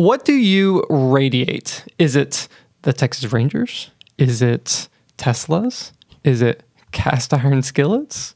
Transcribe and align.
What 0.00 0.24
do 0.24 0.32
you 0.32 0.86
radiate? 0.88 1.84
Is 1.98 2.16
it 2.16 2.48
the 2.80 2.94
Texas 2.94 3.30
Rangers? 3.34 3.90
Is 4.16 4.40
it 4.40 4.88
Teslas? 5.18 5.92
Is 6.24 6.40
it 6.40 6.62
cast 6.90 7.34
iron 7.34 7.60
skillets? 7.62 8.34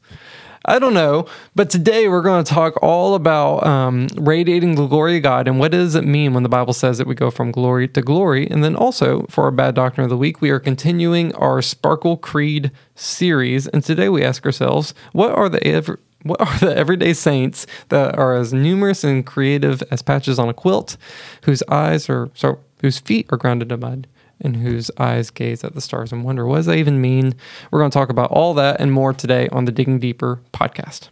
I 0.67 0.79
don't 0.79 0.93
know, 0.93 1.27
but 1.55 1.71
today 1.71 2.07
we're 2.07 2.21
going 2.21 2.45
to 2.45 2.53
talk 2.53 2.75
all 2.83 3.15
about 3.15 3.67
um, 3.67 4.09
radiating 4.17 4.75
the 4.75 4.87
glory 4.87 5.17
of 5.17 5.23
God 5.23 5.49
and 5.49 5.59
what 5.59 5.73
does 5.73 5.95
it 5.95 6.05
mean 6.05 6.35
when 6.35 6.43
the 6.43 6.51
Bible 6.51 6.75
says 6.75 6.99
that 6.99 7.07
we 7.07 7.15
go 7.15 7.31
from 7.31 7.51
glory 7.51 7.89
to 7.89 8.03
glory. 8.03 8.47
And 8.51 8.63
then 8.63 8.77
also 8.77 9.25
for 9.31 9.45
our 9.45 9.51
bad 9.51 9.75
doctrine 9.75 10.05
of 10.05 10.11
the 10.11 10.19
week, 10.19 10.43
we 10.43 10.51
are 10.51 10.61
continuing 10.61 11.35
our 11.37 11.63
Sparkle 11.63 12.19
Creed 12.19 12.73
series. 12.95 13.69
And 13.69 13.83
today 13.83 14.11
we 14.11 14.23
ask 14.23 14.45
ourselves, 14.45 14.93
what 15.13 15.33
are 15.33 15.49
the 15.49 15.67
ever, 15.67 15.99
what 16.25 16.41
are 16.41 16.59
the 16.59 16.77
everyday 16.77 17.13
saints 17.13 17.67
that 17.91 18.19
are 18.19 18.35
as 18.35 18.53
numerous 18.53 19.05
and 19.05 19.25
creative 19.25 19.83
as 19.91 20.03
patches 20.03 20.39
on 20.39 20.49
a 20.49 20.55
quilt, 20.55 20.97
whose 21.45 21.63
eyes 21.69 22.11
are 22.11 22.29
so 22.35 22.59
whose 22.81 22.99
feet 22.99 23.27
are 23.31 23.39
grounded 23.39 23.71
in 23.71 23.81
mud? 23.81 24.07
and 24.41 24.57
whose 24.57 24.91
eyes 24.99 25.31
gaze 25.31 25.63
at 25.63 25.75
the 25.75 25.81
stars 25.81 26.13
and 26.13 26.25
wonder 26.25 26.45
what 26.45 26.57
does 26.57 26.67
that 26.67 26.77
even 26.77 27.01
mean? 27.01 27.35
We're 27.71 27.79
going 27.79 27.91
to 27.91 27.97
talk 27.97 28.11
about 28.11 28.33
all 28.33 28.53
that 28.55 28.81
and 28.81 28.93
more 28.93 29.13
today 29.13 29.49
on 29.53 29.65
the 29.65 29.73
Digging 29.73 30.01
Deeper 30.01 30.41
podcast. 30.53 31.09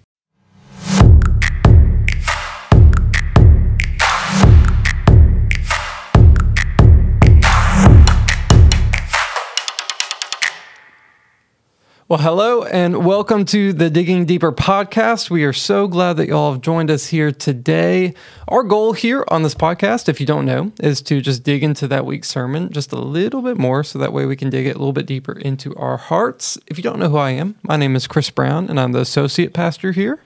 Well, 12.12 12.20
hello 12.20 12.64
and 12.64 13.06
welcome 13.06 13.46
to 13.46 13.72
the 13.72 13.88
Digging 13.88 14.26
Deeper 14.26 14.52
podcast. 14.52 15.30
We 15.30 15.44
are 15.44 15.54
so 15.54 15.88
glad 15.88 16.18
that 16.18 16.28
y'all 16.28 16.52
have 16.52 16.60
joined 16.60 16.90
us 16.90 17.06
here 17.06 17.32
today. 17.32 18.12
Our 18.48 18.64
goal 18.64 18.92
here 18.92 19.24
on 19.28 19.42
this 19.42 19.54
podcast, 19.54 20.10
if 20.10 20.20
you 20.20 20.26
don't 20.26 20.44
know, 20.44 20.72
is 20.78 21.00
to 21.04 21.22
just 21.22 21.42
dig 21.42 21.64
into 21.64 21.88
that 21.88 22.04
week's 22.04 22.28
sermon 22.28 22.70
just 22.70 22.92
a 22.92 22.98
little 22.98 23.40
bit 23.40 23.56
more 23.56 23.82
so 23.82 23.98
that 23.98 24.12
way 24.12 24.26
we 24.26 24.36
can 24.36 24.50
dig 24.50 24.66
it 24.66 24.76
a 24.76 24.78
little 24.78 24.92
bit 24.92 25.06
deeper 25.06 25.32
into 25.32 25.74
our 25.76 25.96
hearts. 25.96 26.58
If 26.66 26.76
you 26.76 26.82
don't 26.82 26.98
know 26.98 27.08
who 27.08 27.16
I 27.16 27.30
am, 27.30 27.54
my 27.62 27.78
name 27.78 27.96
is 27.96 28.06
Chris 28.06 28.28
Brown 28.28 28.68
and 28.68 28.78
I'm 28.78 28.92
the 28.92 29.00
associate 29.00 29.54
pastor 29.54 29.92
here. 29.92 30.20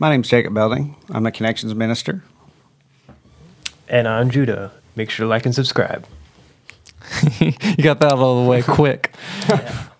My 0.00 0.10
name's 0.10 0.28
Jacob 0.28 0.54
Belding. 0.54 0.96
I'm 1.08 1.22
the 1.22 1.30
connections 1.30 1.72
minister. 1.72 2.24
And 3.86 4.08
I'm 4.08 4.32
Judah. 4.32 4.72
Make 4.96 5.08
sure 5.10 5.24
to 5.24 5.30
like 5.30 5.46
and 5.46 5.54
subscribe. 5.54 6.04
you 7.38 7.52
got 7.80 8.00
that 8.00 8.10
out 8.10 8.18
of 8.18 8.42
the 8.42 8.50
way 8.50 8.62
quick. 8.62 9.14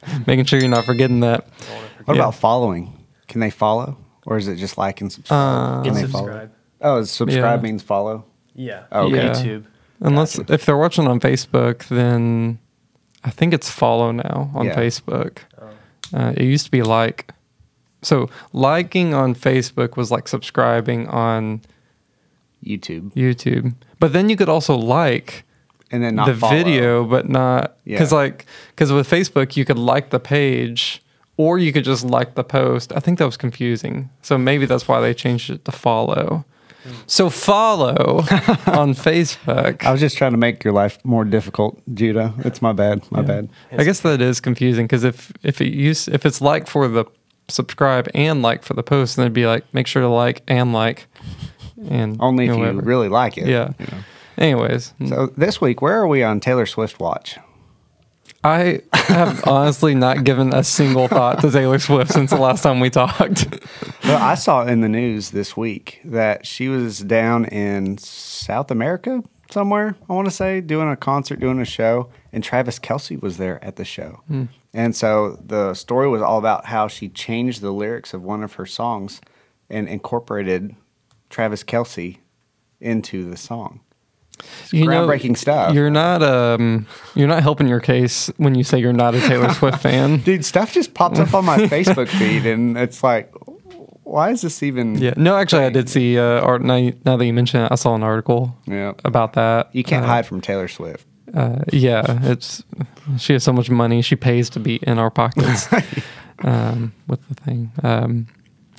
Making 0.27 0.45
sure 0.45 0.59
you're 0.61 0.69
not 0.69 0.85
forgetting 0.85 1.21
that. 1.21 1.47
What 2.05 2.17
Yeah. 2.17 2.23
about 2.23 2.35
following? 2.35 2.93
Can 3.29 3.41
they 3.41 3.51
follow? 3.51 3.97
Or 4.27 4.37
is 4.37 4.49
it 4.49 4.57
just 4.57 4.77
like 4.79 5.01
and 5.01 5.11
subscribe? 5.13 5.85
Can 5.85 5.97
And 5.97 6.05
they 6.05 6.11
follow? 6.11 6.49
Oh, 6.81 7.03
subscribe 7.05 7.61
Yeah. 7.61 7.71
means 7.71 7.83
follow? 7.83 8.25
Yeah. 8.55 8.85
Okay. 8.93 9.17
Yeah. 9.17 9.33
YouTube. 9.33 9.65
Unless 10.01 10.39
if 10.39 10.65
they're 10.67 10.77
watching 10.77 11.07
on 11.09 11.19
Facebook, 11.21 11.89
then 11.89 12.59
I 13.25 13.31
think 13.31 13.53
it's 13.55 13.71
follow 13.71 14.13
now 14.13 14.51
on 14.55 14.67
Yeah. 14.67 14.77
Facebook. 14.77 15.39
Uh, 16.15 16.33
it 16.37 16.45
used 16.45 16.65
to 16.67 16.71
be 16.71 16.83
like. 16.83 17.33
So 18.03 18.31
liking 18.53 19.13
on 19.13 19.35
Facebook 19.35 19.97
was 19.97 20.11
like 20.11 20.29
subscribing 20.29 21.09
on 21.09 21.63
YouTube. 22.65 23.13
YouTube, 23.15 23.75
but 23.99 24.13
then 24.13 24.29
you 24.29 24.37
could 24.37 24.49
also 24.49 24.77
like 24.77 25.45
And 25.91 26.03
then 26.03 26.15
not 26.17 26.27
the 26.27 26.35
follow. 26.35 26.57
video, 26.57 27.05
but 27.05 27.29
not 27.29 27.77
because 27.85 28.13
Yeah. 28.13 28.19
like 28.19 28.47
because 28.71 28.93
with 28.93 29.09
Facebook 29.09 29.57
you 29.57 29.65
could 29.65 29.79
like 29.79 30.11
the 30.11 30.21
page 30.21 31.03
or 31.37 31.59
you 31.59 31.73
could 31.73 31.85
just 31.85 32.05
like 32.05 32.35
the 32.35 32.45
post. 32.45 32.93
I 32.95 33.01
think 33.01 33.19
that 33.19 33.27
was 33.27 33.37
confusing, 33.37 34.11
so 34.23 34.37
maybe 34.37 34.67
that's 34.67 34.87
why 34.89 35.01
they 35.01 35.15
changed 35.15 35.51
it 35.51 35.65
to 35.65 35.73
follow. 35.73 36.45
So 37.07 37.29
follow 37.31 38.19
on 38.67 38.95
Facebook. 38.95 39.85
I 39.85 39.91
was 39.93 40.01
just 40.01 40.17
trying 40.17 40.31
to 40.33 40.39
make 40.39 40.65
your 40.65 40.73
life 40.73 40.99
more 41.05 41.25
difficult, 41.25 41.81
Judah. 41.95 42.33
It's 42.45 42.63
my 42.63 42.73
bad. 42.73 43.03
My 43.11 43.21
bad. 43.23 43.49
I 43.73 43.85
guess 43.85 44.01
that 44.01 44.21
is 44.23 44.41
confusing 44.41 44.87
because 44.87 45.05
if 45.05 45.33
if 45.43 45.61
it 45.61 45.73
use 45.73 46.09
if 46.09 46.25
it's 46.27 46.41
like 46.41 46.67
for 46.67 46.89
the 46.89 47.05
subscribe 47.49 48.09
and 48.15 48.43
like 48.43 48.63
for 48.63 48.75
the 48.75 48.83
post, 48.83 49.17
then 49.17 49.25
it'd 49.25 49.33
be 49.35 49.47
like 49.47 49.65
make 49.75 49.87
sure 49.87 50.03
to 50.03 50.09
like 50.09 50.43
and 50.49 50.73
like 50.73 51.07
and 51.91 52.17
Only 52.21 52.47
if 52.47 52.57
know, 52.57 52.71
you 52.73 52.81
really 52.81 53.09
like 53.09 53.39
it. 53.39 53.47
yeah. 53.49 53.73
you 53.79 53.87
know. 53.87 53.99
Anyways, 54.39 54.95
So 55.09 55.33
this 55.37 55.61
week, 55.61 55.83
where 55.83 56.01
are 56.01 56.07
we 56.07 56.23
on 56.23 56.39
Taylor 56.39 56.65
Swift 56.65 57.01
watch? 57.01 57.39
I 58.45 58.83
have 58.93 59.45
honestly 59.49 59.97
not 59.97 60.23
given 60.23 60.55
a 60.55 60.63
single 60.63 61.09
thought 61.09 61.41
to 61.41 61.51
Taylor 61.51 61.81
Swift 61.81 62.13
since 62.13 62.31
the 62.31 62.37
last 62.39 62.63
time 62.63 62.79
we 62.79 62.89
talked. 62.89 63.49
Well, 64.05 64.23
I 64.23 64.37
saw 64.37 64.65
in 64.65 64.81
the 64.81 64.89
news 64.89 65.33
this 65.33 65.57
week 65.57 66.01
that 66.05 66.47
she 66.47 66.69
was 66.69 67.01
down 67.01 67.47
in 67.47 67.99
South 67.99 68.71
America 68.71 69.25
somewhere, 69.51 69.97
I 70.09 70.13
want 70.13 70.27
to 70.29 70.35
say, 70.35 70.61
doing 70.61 70.89
a 70.89 70.97
concert, 70.97 71.41
doing 71.41 71.61
a 71.61 71.65
show, 71.65 72.11
and 72.33 72.45
Travis 72.45 72.79
Kelce 72.79 73.21
was 73.21 73.39
there 73.39 73.63
at 73.65 73.75
the 73.75 73.85
show. 73.85 74.23
Hmm. 74.29 74.45
And 74.73 74.95
so 74.95 75.39
the 75.45 75.75
story 75.75 76.09
was 76.09 76.23
all 76.23 76.39
about 76.39 76.67
how 76.67 76.87
she 76.87 77.09
changed 77.09 77.61
the 77.61 77.73
lyrics 77.73 78.15
of 78.15 78.23
one 78.23 78.45
of 78.45 78.55
her 78.55 78.67
songs 78.67 79.21
and 79.69 79.89
incorporated 79.89 80.77
Travis 81.29 81.65
Kelce 81.65 82.19
into 82.81 83.29
the 83.29 83.37
song. 83.37 83.81
You 84.71 84.85
groundbreaking 84.85 85.37
stuff. 85.37 85.75
You're 85.75 85.91
not 85.91 86.23
um 86.23 86.87
you're 87.15 87.29
not 87.29 87.43
helping 87.43 87.69
your 87.69 87.81
case 87.81 88.31
when 88.37 88.55
you 88.55 88.65
say 88.65 88.79
you're 88.79 88.93
not 88.93 89.15
a 89.15 89.21
Taylor 89.21 89.53
Swift 89.55 89.81
fan. 89.83 90.19
Dude, 90.19 90.45
stuff 90.45 90.73
just 90.73 90.95
pops 90.95 91.19
up 91.19 91.35
on 91.35 91.45
my 91.45 91.59
Facebook 91.75 92.09
feed, 92.09 92.47
and 92.47 92.77
it's 92.79 93.03
like, 93.03 93.33
why 94.05 94.31
is 94.31 94.43
this 94.43 94.63
even? 94.63 94.97
Yeah. 94.99 95.15
No, 95.17 95.37
actually, 95.37 95.65
I 95.65 95.71
did 95.71 95.89
see 95.89 96.19
uh, 96.19 96.41
art. 96.41 96.63
Now, 96.63 96.77
you- 96.77 96.97
now 97.05 97.17
that 97.17 97.25
you 97.27 97.33
mention 97.33 97.61
it, 97.63 97.69
I 97.71 97.75
saw 97.77 97.95
an 97.95 98.03
article 98.03 98.57
Yeah. 98.67 98.93
about 99.05 99.35
that. 99.35 99.69
You 99.73 99.85
can't 99.85 100.05
Uh, 100.05 100.09
hide 100.09 100.27
from 100.27 100.41
Taylor 100.41 100.69
Swift. 100.69 101.07
Uh, 101.35 101.59
yeah, 101.73 102.05
it's 102.23 102.63
she 103.19 103.35
has 103.35 103.45
so 103.45 103.53
much 103.53 103.69
money. 103.69 104.01
She 104.01 104.17
pays 104.17 104.49
to 104.51 104.61
be 104.61 104.77
in 104.77 104.99
our 104.99 105.11
pockets. 105.11 105.69
um, 106.45 106.93
with 107.07 107.21
the 107.29 107.35
thing. 107.35 107.71
Um, 107.83 108.27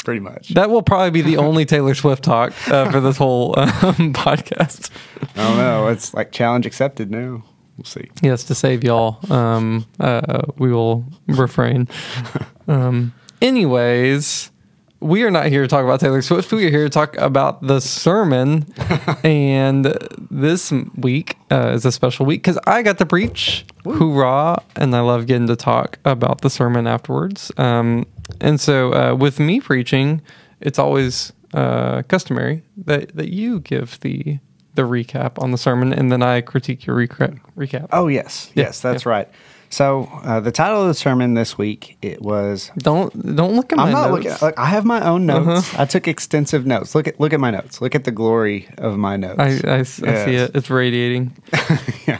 Pretty 0.05 0.19
much. 0.21 0.49
that 0.49 0.69
will 0.69 0.81
probably 0.81 1.11
be 1.11 1.21
the 1.21 1.37
only 1.37 1.65
Taylor 1.65 1.93
Swift 1.93 2.23
talk 2.23 2.53
uh, 2.69 2.89
for 2.91 2.99
this 3.01 3.17
whole 3.17 3.57
um, 3.59 4.13
podcast. 4.13 4.89
I 5.35 5.47
don't 5.47 5.57
know. 5.57 5.87
It's 5.87 6.13
like 6.13 6.31
challenge 6.31 6.65
accepted 6.65 7.11
now. 7.11 7.43
We'll 7.77 7.85
see. 7.85 8.09
Yes, 8.21 8.43
to 8.45 8.55
save 8.55 8.83
y'all, 8.83 9.19
um, 9.31 9.85
uh, 9.99 10.41
we 10.57 10.71
will 10.71 11.05
refrain. 11.27 11.87
Um, 12.67 13.13
anyways, 13.41 14.51
we 14.99 15.23
are 15.23 15.31
not 15.31 15.47
here 15.47 15.61
to 15.61 15.67
talk 15.67 15.83
about 15.83 15.99
Taylor 15.99 16.21
Swift. 16.21 16.51
We 16.51 16.65
are 16.65 16.69
here 16.69 16.83
to 16.83 16.89
talk 16.89 17.15
about 17.17 17.61
the 17.61 17.79
sermon. 17.79 18.65
and 19.23 19.97
this 20.29 20.71
week 20.95 21.37
uh, 21.51 21.71
is 21.73 21.85
a 21.85 21.91
special 21.91 22.25
week 22.25 22.41
because 22.41 22.59
I 22.67 22.81
got 22.81 22.97
to 22.97 23.05
preach. 23.05 23.65
Hoorah! 23.85 24.61
And 24.75 24.95
I 24.95 24.99
love 24.99 25.25
getting 25.25 25.47
to 25.47 25.55
talk 25.55 25.99
about 26.03 26.41
the 26.41 26.49
sermon 26.49 26.85
afterwards. 26.85 27.51
Um, 27.57 28.05
and 28.41 28.59
so, 28.59 28.93
uh, 28.93 29.15
with 29.15 29.39
me 29.39 29.61
preaching, 29.61 30.21
it's 30.59 30.77
always 30.77 31.31
uh, 31.53 32.03
customary 32.03 32.63
that, 32.77 33.15
that 33.15 33.29
you 33.29 33.61
give 33.61 33.99
the 34.01 34.39
the 34.75 34.83
recap 34.83 35.41
on 35.41 35.51
the 35.51 35.57
sermon, 35.57 35.91
and 35.91 36.09
then 36.11 36.21
I 36.21 36.39
critique 36.39 36.85
your 36.85 36.95
recap. 36.95 37.39
recap. 37.57 37.89
Oh 37.91 38.07
yes, 38.07 38.51
Yeah, 38.53 38.65
yes, 38.65 38.79
that's 38.79 39.05
right. 39.05 39.27
So 39.71 40.09
uh, 40.23 40.39
the 40.39 40.51
title 40.51 40.81
of 40.81 40.87
the 40.87 40.93
sermon 40.95 41.35
this 41.35 41.57
week 41.57 41.97
it 42.01 42.21
was. 42.21 42.71
Don't 42.77 43.35
don't 43.35 43.55
look 43.55 43.71
at 43.71 43.77
my 43.77 43.83
I'm 43.85 43.91
not 43.91 44.09
notes. 44.09 44.25
looking. 44.25 44.47
Look, 44.47 44.57
I 44.59 44.65
have 44.65 44.83
my 44.85 45.05
own 45.07 45.25
notes. 45.27 45.47
Uh-huh. 45.69 45.81
I 45.83 45.85
took 45.85 46.07
extensive 46.07 46.65
notes. 46.65 46.95
Look 46.95 47.07
at 47.07 47.19
look 47.19 47.33
at 47.33 47.39
my 47.39 47.51
notes. 47.51 47.79
Look 47.81 47.93
at 47.93 48.03
the 48.03 48.11
glory 48.11 48.67
of 48.79 48.97
my 48.97 49.15
notes. 49.15 49.39
I, 49.39 49.83
see 49.83 50.05
Yes. 50.05 50.49
it. 50.49 50.55
It's 50.55 50.69
radiating. 50.71 51.35
yeah, 52.07 52.19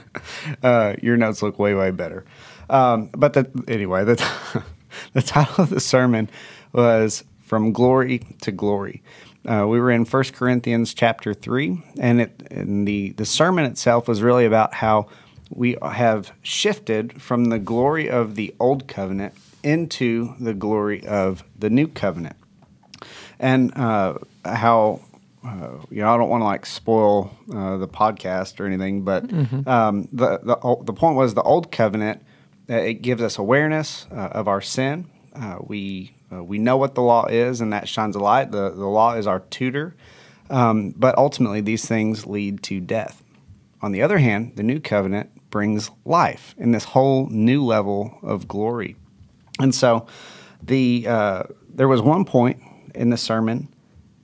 uh, 0.62 0.96
your 1.02 1.18
notes 1.18 1.42
look 1.42 1.58
way 1.58 1.74
way 1.74 1.90
better. 1.92 2.24
Um, 2.70 3.10
but 3.18 3.34
the, 3.34 3.50
anyway, 3.68 4.04
the 4.06 4.64
the 5.14 5.22
title 5.24 5.64
of 5.64 5.72
the 5.72 5.80
sermon 5.80 6.30
was 6.72 7.24
from 7.42 7.72
glory 7.74 8.20
to 8.42 8.52
glory. 8.52 9.02
Uh, 9.48 9.66
we 9.68 9.80
were 9.80 9.90
in 9.90 10.06
1 10.06 10.24
Corinthians 10.34 10.94
chapter 10.94 11.34
three, 11.34 11.82
and 12.00 12.22
it 12.22 12.44
and 12.52 12.88
the 12.88 13.14
the 13.14 13.26
sermon 13.26 13.66
itself 13.66 14.08
was 14.08 14.22
really 14.22 14.46
about 14.46 14.76
how 14.76 15.08
we 15.50 15.78
have 15.82 16.32
shifted 16.42 17.22
from 17.22 17.46
the 17.46 17.60
glory 17.60 18.10
of 18.10 18.36
the 18.36 18.56
old 18.60 18.88
covenant 18.88 19.34
into 19.64 20.36
the 20.40 20.54
glory 20.54 21.06
of 21.06 21.44
the 21.58 21.70
new 21.70 21.88
covenant 21.88 22.36
and 23.40 23.76
uh, 23.78 24.18
how 24.46 25.02
uh, 25.44 25.70
you 25.90 26.02
know 26.02 26.14
I 26.14 26.18
don't 26.18 26.30
want 26.30 26.42
to 26.42 26.46
like 26.46 26.66
spoil 26.66 27.32
uh, 27.54 27.78
the 27.78 27.88
podcast 27.88 28.60
or 28.60 28.66
anything, 28.66 29.04
but 29.04 29.24
um, 29.68 30.08
the 30.12 30.40
the 30.40 30.76
the 30.84 30.94
point 30.94 31.16
was 31.16 31.34
the 31.34 31.42
old 31.44 31.72
covenant. 31.72 32.22
Uh, 32.70 32.76
it 32.76 32.96
gives 33.02 33.22
us 33.22 33.38
awareness 33.38 34.06
uh, 34.12 34.16
of 34.16 34.48
our 34.48 34.62
sin. 34.62 35.10
Uh, 35.34 35.58
we 35.62 36.14
uh, 36.32 36.44
we 36.44 36.60
know 36.60 36.78
what 36.78 36.94
the 36.96 37.02
law 37.02 37.26
is, 37.26 37.62
and 37.62 37.72
that 37.74 37.88
shines 37.88 38.16
a 38.16 38.20
light. 38.20 38.52
the 38.52 38.70
The 38.70 38.86
law 38.86 39.16
is 39.16 39.28
our 39.28 39.40
tutor, 39.40 39.96
um, 40.50 40.94
but 40.98 41.18
ultimately 41.18 41.62
these 41.62 41.88
things 41.88 42.26
lead 42.26 42.62
to 42.64 42.82
death. 42.82 43.24
On 43.82 43.94
the 43.94 44.02
other 44.02 44.18
hand, 44.18 44.58
the 44.58 44.64
new 44.64 44.82
covenant 44.82 45.30
brings 45.50 45.90
life 46.06 46.56
in 46.58 46.72
this 46.72 46.84
whole 46.84 47.28
new 47.30 47.64
level 47.66 48.18
of 48.22 48.48
glory. 48.48 48.96
And 49.60 49.74
so, 49.74 50.06
the 50.62 51.06
uh, 51.08 51.44
there 51.74 51.88
was 51.88 52.02
one 52.02 52.26
point 52.26 52.62
in 52.96 53.10
the 53.10 53.18
sermon, 53.18 53.68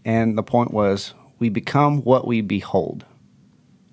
and 0.06 0.38
the 0.38 0.44
point 0.44 0.72
was 0.72 1.14
we 1.40 1.50
become 1.50 2.02
what 2.04 2.26
we 2.28 2.42
behold. 2.42 3.06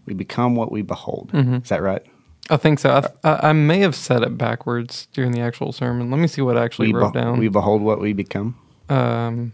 we 0.07 0.15
become 0.15 0.55
what 0.57 0.71
we 0.73 0.83
behold. 0.83 1.31
Mm-hmm. 1.33 1.57
Is 1.57 1.69
that 1.69 1.83
right? 1.83 2.03
I 2.51 2.57
think 2.57 2.81
so. 2.81 2.97
I, 2.97 3.01
th- 3.01 3.13
I, 3.25 3.51
I 3.51 3.53
may 3.53 3.79
have 3.81 3.95
said 3.95 4.23
it 4.23 4.37
backwards 4.37 5.07
during 5.13 5.31
the 5.33 5.41
actual 5.41 5.71
sermon. 5.73 6.11
Let 6.11 6.19
me 6.19 6.27
see 6.27 6.43
what 6.43 6.57
I 6.57 6.65
actually 6.65 6.89
We, 6.93 6.95
wrote 7.01 7.13
be- 7.13 7.21
down. 7.21 7.39
we 7.39 7.49
behold 7.49 7.83
what 7.83 8.01
we 8.01 8.13
become. 8.13 8.57
um, 8.89 9.53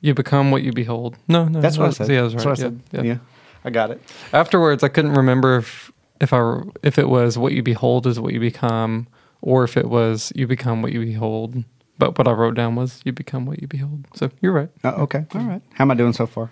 you 0.00 0.14
become 0.14 0.50
what 0.52 0.62
you 0.62 0.72
behold. 0.72 1.16
No, 1.26 1.46
no, 1.48 1.60
That's 1.60 1.76
what 1.78 1.88
I 1.88 1.90
said. 1.90 2.08
Yeah, 2.08 2.22
that's 2.28 2.34
right. 2.34 2.46
I 2.46 2.50
yeah, 2.50 2.54
said. 2.54 2.80
yeah. 2.92 3.02
yeah, 3.02 3.18
I 3.64 3.70
got 3.70 3.90
it. 3.90 4.00
Afterwards, 4.32 4.84
I 4.84 4.88
couldn't 4.88 5.14
remember 5.14 5.56
if 5.56 5.90
if 6.20 6.32
I 6.32 6.60
if 6.82 6.98
it 6.98 7.08
was 7.08 7.36
what 7.38 7.52
you 7.52 7.62
behold 7.62 8.06
is 8.06 8.18
what 8.20 8.32
you 8.32 8.40
become, 8.40 9.06
or 9.42 9.64
if 9.64 9.76
it 9.76 9.88
was 9.88 10.32
you 10.34 10.46
become 10.46 10.82
what 10.82 10.92
you 10.92 11.00
behold. 11.04 11.64
But 11.98 12.18
what 12.18 12.28
I 12.28 12.32
wrote 12.32 12.54
down 12.54 12.76
was 12.76 13.00
you 13.04 13.12
become 13.12 13.46
what 13.46 13.60
you 13.62 13.68
behold. 13.68 14.04
So 14.14 14.30
you're 14.42 14.52
right. 14.52 14.68
Oh, 14.84 15.02
okay. 15.04 15.24
All 15.34 15.40
right. 15.42 15.62
How 15.74 15.84
am 15.84 15.90
I 15.90 15.94
doing 15.94 16.12
so 16.12 16.26
far? 16.26 16.50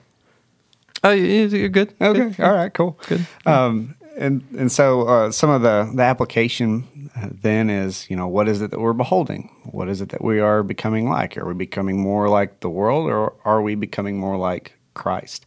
Oh, 1.02 1.10
you- 1.10 1.46
you're 1.48 1.68
good. 1.68 1.92
Okay. 2.00 2.30
Good. 2.30 2.40
All 2.44 2.54
right. 2.54 2.72
Cool. 2.72 2.98
Good. 3.06 3.26
Um, 3.44 3.94
and 4.16 4.42
and 4.56 4.70
so 4.72 5.02
uh, 5.02 5.30
some 5.32 5.50
of 5.50 5.60
the 5.62 5.90
the 5.94 6.02
application 6.02 7.10
uh, 7.16 7.28
then 7.42 7.68
is 7.68 8.08
you 8.08 8.16
know 8.16 8.28
what 8.28 8.48
is 8.48 8.62
it 8.62 8.70
that 8.70 8.80
we're 8.80 8.92
beholding? 8.92 9.50
What 9.64 9.88
is 9.88 10.00
it 10.00 10.10
that 10.10 10.22
we 10.22 10.40
are 10.40 10.62
becoming 10.62 11.08
like? 11.10 11.36
Are 11.36 11.44
we 11.46 11.54
becoming 11.54 11.98
more 12.00 12.28
like 12.28 12.60
the 12.60 12.70
world, 12.70 13.10
or 13.10 13.34
are 13.44 13.60
we 13.60 13.74
becoming 13.74 14.16
more 14.18 14.36
like 14.36 14.74
Christ? 14.94 15.44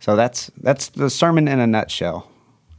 So 0.00 0.16
that's 0.16 0.50
that's 0.62 0.88
the 0.88 1.10
sermon 1.10 1.46
in 1.46 1.60
a 1.60 1.66
nutshell. 1.66 2.29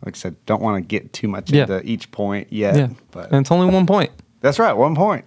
Like 0.05 0.15
I 0.15 0.17
said, 0.17 0.35
don't 0.45 0.61
want 0.61 0.77
to 0.83 0.87
get 0.87 1.13
too 1.13 1.27
much 1.27 1.51
Yeah. 1.51 1.63
into 1.63 1.81
each 1.85 2.11
point 2.11 2.47
yet, 2.51 2.75
Yeah, 2.75 2.87
but 3.11 3.31
and 3.31 3.41
it's 3.41 3.51
only 3.51 3.71
one 3.73 3.85
point. 3.85 4.09
that's 4.41 4.57
right. 4.59 4.73
One 4.73 4.95
point. 4.95 5.25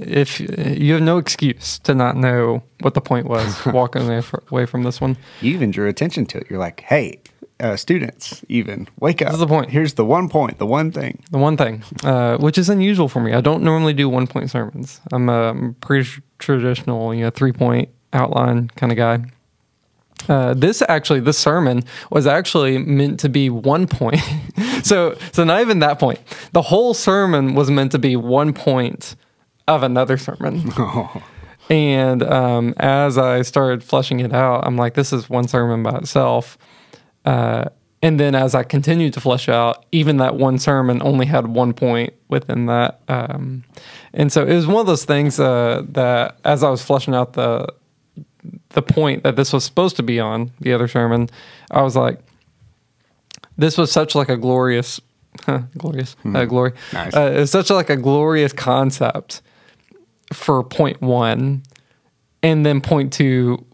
If 0.00 0.40
you 0.40 0.92
have 0.94 1.02
no 1.02 1.18
excuse 1.18 1.78
to 1.80 1.94
not 1.94 2.16
know 2.16 2.62
what 2.80 2.94
the 2.94 3.00
point 3.00 3.26
was, 3.28 3.64
walking 3.72 4.02
away, 4.50 4.66
from 4.66 4.82
this 4.82 5.00
one. 5.00 5.16
You 5.40 5.52
even 5.54 5.70
drew 5.70 5.88
attention 5.88 6.26
to 6.26 6.38
it. 6.38 6.46
You're 6.50 6.58
like, 6.58 6.80
hey, 6.80 7.20
uh, 7.60 7.76
students, 7.76 8.44
even 8.48 8.86
wake 9.00 9.22
up. 9.22 9.28
This 9.28 9.34
is 9.34 9.40
the 9.40 9.46
point. 9.46 9.70
Here's 9.70 9.94
the 9.94 10.04
one 10.04 10.28
point, 10.28 10.58
the 10.58 10.66
one 10.66 10.90
thing. 10.92 11.22
The 11.30 11.38
one 11.38 11.56
thing, 11.56 11.82
uh, 12.04 12.36
which 12.38 12.58
is 12.58 12.68
unusual 12.68 13.08
for 13.08 13.20
me, 13.20 13.32
I 13.32 13.40
don't 13.40 13.62
normally 13.62 13.94
do 13.94 14.08
one 14.08 14.26
point 14.26 14.50
sermons. 14.50 15.00
I'm 15.12 15.28
a 15.28 15.72
pretty 15.80 16.08
traditional, 16.38 17.14
you 17.14 17.22
know, 17.22 17.30
three 17.30 17.52
point 17.52 17.88
outline 18.12 18.68
kind 18.76 18.92
of 18.92 18.98
guy. 18.98 19.24
Uh, 20.28 20.54
this 20.54 20.82
actually, 20.88 21.20
this 21.20 21.38
sermon 21.38 21.84
was 22.10 22.26
actually 22.26 22.78
meant 22.78 23.20
to 23.20 23.28
be 23.28 23.48
one 23.48 23.86
point. 23.86 24.20
so, 24.82 25.16
so 25.32 25.44
not 25.44 25.60
even 25.60 25.78
that 25.80 25.98
point. 25.98 26.20
The 26.52 26.62
whole 26.62 26.94
sermon 26.94 27.54
was 27.54 27.70
meant 27.70 27.92
to 27.92 27.98
be 27.98 28.16
one 28.16 28.52
point 28.52 29.14
of 29.68 29.82
another 29.82 30.16
sermon. 30.16 30.72
And 31.68 32.22
um, 32.22 32.74
as 32.76 33.18
I 33.18 33.42
started 33.42 33.82
fleshing 33.82 34.20
it 34.20 34.32
out, 34.32 34.66
I'm 34.66 34.76
like, 34.76 34.94
this 34.94 35.12
is 35.12 35.28
one 35.28 35.48
sermon 35.48 35.82
by 35.82 35.98
itself. 35.98 36.56
Uh, 37.24 37.66
and 38.02 38.20
then 38.20 38.34
as 38.34 38.54
I 38.54 38.62
continued 38.62 39.14
to 39.14 39.20
flesh 39.20 39.48
out, 39.48 39.84
even 39.90 40.18
that 40.18 40.36
one 40.36 40.58
sermon 40.58 41.02
only 41.02 41.26
had 41.26 41.48
one 41.48 41.72
point 41.72 42.12
within 42.28 42.66
that. 42.66 43.00
Um, 43.08 43.64
and 44.12 44.30
so 44.30 44.44
it 44.44 44.54
was 44.54 44.66
one 44.66 44.76
of 44.76 44.86
those 44.86 45.04
things 45.04 45.40
uh, 45.40 45.82
that 45.88 46.38
as 46.44 46.62
I 46.62 46.70
was 46.70 46.82
fleshing 46.82 47.14
out 47.14 47.32
the 47.32 47.66
the 48.70 48.82
point 48.82 49.22
that 49.22 49.36
this 49.36 49.52
was 49.52 49.64
supposed 49.64 49.96
to 49.96 50.02
be 50.02 50.20
on 50.20 50.50
the 50.60 50.72
other 50.72 50.88
sermon, 50.88 51.28
I 51.70 51.82
was 51.82 51.96
like, 51.96 52.20
this 53.58 53.78
was 53.78 53.90
such 53.90 54.14
like 54.14 54.28
a 54.28 54.36
glorious, 54.36 55.00
glorious, 55.78 56.16
uh, 56.24 56.44
glory. 56.44 56.72
Nice. 56.92 57.14
Uh, 57.14 57.32
it's 57.36 57.52
such 57.52 57.70
like 57.70 57.90
a 57.90 57.96
glorious 57.96 58.52
concept 58.52 59.42
for 60.32 60.62
point 60.62 61.00
one, 61.00 61.62
and 62.42 62.64
then 62.66 62.80
point 62.80 63.12
two. 63.12 63.64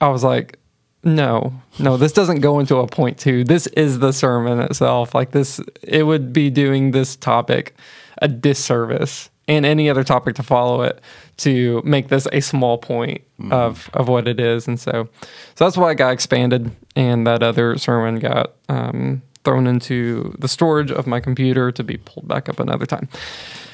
I 0.00 0.08
was 0.08 0.24
like, 0.24 0.58
no, 1.02 1.52
no, 1.78 1.96
this 1.96 2.12
doesn't 2.12 2.40
go 2.40 2.58
into 2.58 2.76
a 2.76 2.86
point 2.86 3.18
two. 3.18 3.44
This 3.44 3.66
is 3.68 3.98
the 3.98 4.12
sermon 4.12 4.60
itself. 4.60 5.14
Like 5.14 5.30
this, 5.30 5.60
it 5.82 6.04
would 6.04 6.32
be 6.32 6.50
doing 6.50 6.90
this 6.90 7.16
topic 7.16 7.74
a 8.20 8.28
disservice 8.28 9.30
and 9.48 9.64
any 9.64 9.88
other 9.88 10.04
topic 10.04 10.36
to 10.36 10.42
follow 10.42 10.82
it 10.82 11.00
to 11.40 11.82
make 11.84 12.08
this 12.08 12.26
a 12.32 12.40
small 12.40 12.78
point 12.78 13.22
of 13.50 13.90
of 13.94 14.08
what 14.08 14.28
it 14.28 14.38
is. 14.38 14.68
And 14.68 14.78
so, 14.78 15.08
so 15.54 15.64
that's 15.64 15.76
why 15.76 15.92
it 15.92 15.96
got 15.96 16.12
expanded, 16.12 16.70
and 16.96 17.26
that 17.26 17.42
other 17.42 17.78
sermon 17.78 18.18
got 18.18 18.52
um, 18.68 19.22
thrown 19.44 19.66
into 19.66 20.34
the 20.38 20.48
storage 20.48 20.90
of 20.90 21.06
my 21.06 21.20
computer 21.20 21.72
to 21.72 21.82
be 21.82 21.96
pulled 21.96 22.28
back 22.28 22.48
up 22.48 22.60
another 22.60 22.86
time. 22.86 23.08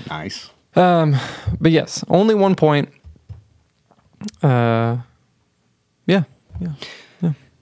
Nice. 0.08 0.50
Um, 0.74 1.16
but 1.60 1.72
yes, 1.72 2.04
only 2.08 2.34
one 2.34 2.54
point. 2.54 2.90
Uh, 4.42 4.98
yeah, 6.06 6.24
yeah. 6.60 6.72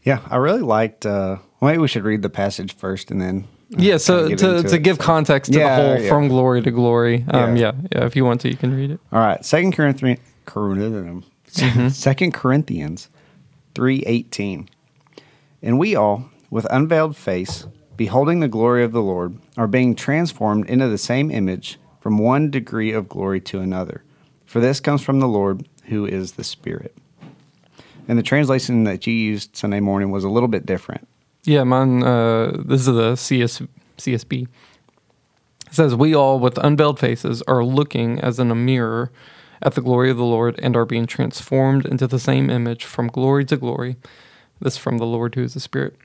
Yeah, 0.04 0.20
I 0.28 0.36
really 0.36 0.60
liked. 0.60 1.06
Uh, 1.06 1.38
well, 1.60 1.70
maybe 1.70 1.78
we 1.78 1.88
should 1.88 2.04
read 2.04 2.20
the 2.20 2.28
passage 2.28 2.76
first 2.76 3.10
and 3.10 3.20
then. 3.20 3.48
Yeah, 3.78 3.96
so 3.98 4.28
to, 4.28 4.62
to 4.62 4.74
it. 4.74 4.82
give 4.82 4.98
context 4.98 5.52
to 5.52 5.58
Yeah, 5.58 5.76
the 5.76 5.82
whole 5.82 6.02
yeah. 6.02 6.08
from 6.08 6.28
glory 6.28 6.62
to 6.62 6.70
glory, 6.70 7.24
um, 7.28 7.56
Yeah. 7.56 7.72
yeah. 7.72 7.88
yeah, 7.92 8.06
if 8.06 8.16
you 8.16 8.24
want 8.24 8.40
to, 8.42 8.48
you 8.50 8.56
can 8.56 8.74
read 8.74 8.90
it. 8.90 9.00
All 9.12 9.20
right, 9.20 9.44
Second 9.44 9.72
Corinthians, 9.72 10.20
Mm-hmm. 10.46 11.88
Second 11.88 12.34
Corinthians, 12.34 13.08
three 13.74 14.02
eighteen, 14.06 14.68
and 15.62 15.78
we 15.78 15.94
all, 15.94 16.28
with 16.50 16.66
unveiled 16.70 17.16
face, 17.16 17.66
beholding 17.96 18.40
the 18.40 18.48
glory 18.48 18.82
of 18.82 18.90
the 18.92 19.02
Lord, 19.02 19.38
are 19.56 19.68
being 19.68 19.94
transformed 19.94 20.68
into 20.68 20.88
the 20.88 20.98
same 20.98 21.30
image 21.30 21.78
from 22.00 22.18
one 22.18 22.50
degree 22.50 22.92
of 22.92 23.08
glory 23.08 23.40
to 23.42 23.60
another. 23.60 24.02
For 24.46 24.60
this 24.60 24.80
comes 24.80 25.02
from 25.02 25.20
the 25.20 25.28
Lord, 25.28 25.68
who 25.84 26.04
is 26.06 26.32
the 26.32 26.44
Spirit. 26.44 26.96
And 28.08 28.18
the 28.18 28.22
translation 28.22 28.84
that 28.84 29.06
you 29.06 29.14
used 29.14 29.56
Sunday 29.56 29.80
morning 29.80 30.10
was 30.10 30.24
a 30.24 30.28
little 30.28 30.48
bit 30.48 30.66
different. 30.66 31.06
Yeah, 31.44 31.64
mine. 31.64 32.02
Uh, 32.02 32.62
this 32.64 32.80
is 32.80 32.86
the 32.86 33.16
CS, 33.16 33.62
CSB. 33.98 34.48
It 35.66 35.74
says, 35.74 35.94
"We 35.94 36.14
all, 36.14 36.38
with 36.38 36.58
unveiled 36.58 36.98
faces, 36.98 37.42
are 37.42 37.64
looking 37.64 38.18
as 38.20 38.38
in 38.38 38.50
a 38.50 38.54
mirror 38.54 39.10
at 39.62 39.74
the 39.74 39.80
glory 39.82 40.10
of 40.10 40.16
the 40.16 40.24
Lord, 40.24 40.58
and 40.62 40.76
are 40.76 40.86
being 40.86 41.06
transformed 41.06 41.84
into 41.86 42.06
the 42.06 42.18
same 42.18 42.50
image 42.50 42.84
from 42.84 43.08
glory 43.08 43.44
to 43.46 43.56
glory." 43.56 43.96
This 44.60 44.78
from 44.78 44.98
the 44.98 45.06
Lord, 45.06 45.34
who 45.34 45.42
is 45.42 45.54
the 45.54 45.60
Spirit. 45.60 45.96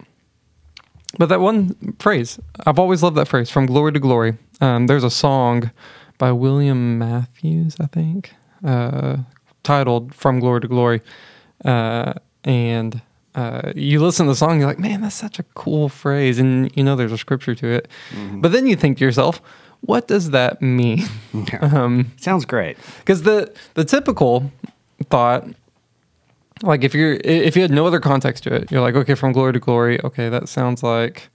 But 1.18 1.30
that 1.30 1.39
one 1.39 1.95
phrase, 2.00 2.39
I've 2.65 2.80
always 2.80 3.01
loved 3.01 3.15
that 3.18 3.27
phrase, 3.27 3.50
"from 3.50 3.65
glory 3.65 3.94
to 3.94 4.00
glory." 4.00 4.38
Um, 4.59 4.88
there's 4.88 5.03
a 5.03 5.09
song 5.09 5.71
by 6.18 6.31
William 6.33 6.97
Matthews, 6.97 7.77
I 7.80 7.85
think, 7.85 8.33
uh, 8.63 9.18
titled 9.63 10.13
"From 10.13 10.39
Glory 10.39 10.62
to 10.62 10.68
Glory," 10.68 11.01
uh, 11.63 12.13
and 12.44 13.01
uh, 13.35 13.71
you 13.75 14.01
listen 14.01 14.25
to 14.25 14.31
the 14.31 14.35
song, 14.35 14.59
you're 14.59 14.67
like, 14.67 14.79
man, 14.79 15.01
that's 15.01 15.15
such 15.15 15.39
a 15.39 15.43
cool 15.55 15.87
phrase. 15.89 16.39
And 16.39 16.75
you 16.75 16.83
know 16.83 16.95
there's 16.95 17.11
a 17.11 17.17
scripture 17.17 17.55
to 17.55 17.67
it. 17.67 17.87
But 18.35 18.51
then 18.51 18.65
you 18.68 18.75
think 18.75 18.97
to 18.97 19.06
yourself, 19.06 19.42
what 19.81 20.07
does 20.07 20.31
that 20.31 20.61
mean? 20.61 21.04
Um, 21.61 22.11
Sounds 22.18 22.44
great. 22.45 22.77
Because 22.99 23.21
the, 23.23 23.54
the 23.75 23.85
typical 23.85 24.51
thought, 25.09 25.47
like 26.63 26.83
if 26.83 26.94
you're 26.94 27.13
if 27.23 27.56
you 27.56 27.61
had 27.61 27.71
no 27.71 27.85
other 27.87 27.99
context 28.01 28.44
to 28.44 28.54
it, 28.54 28.71
you're 28.71 28.81
like, 28.81 28.95
okay, 28.95 29.15
from 29.15 29.31
glory 29.31 29.54
to 29.54 29.59
glory, 29.59 30.01
okay, 30.04 30.27
that 30.30 30.49
sounds 30.49 30.83
like 30.83 31.30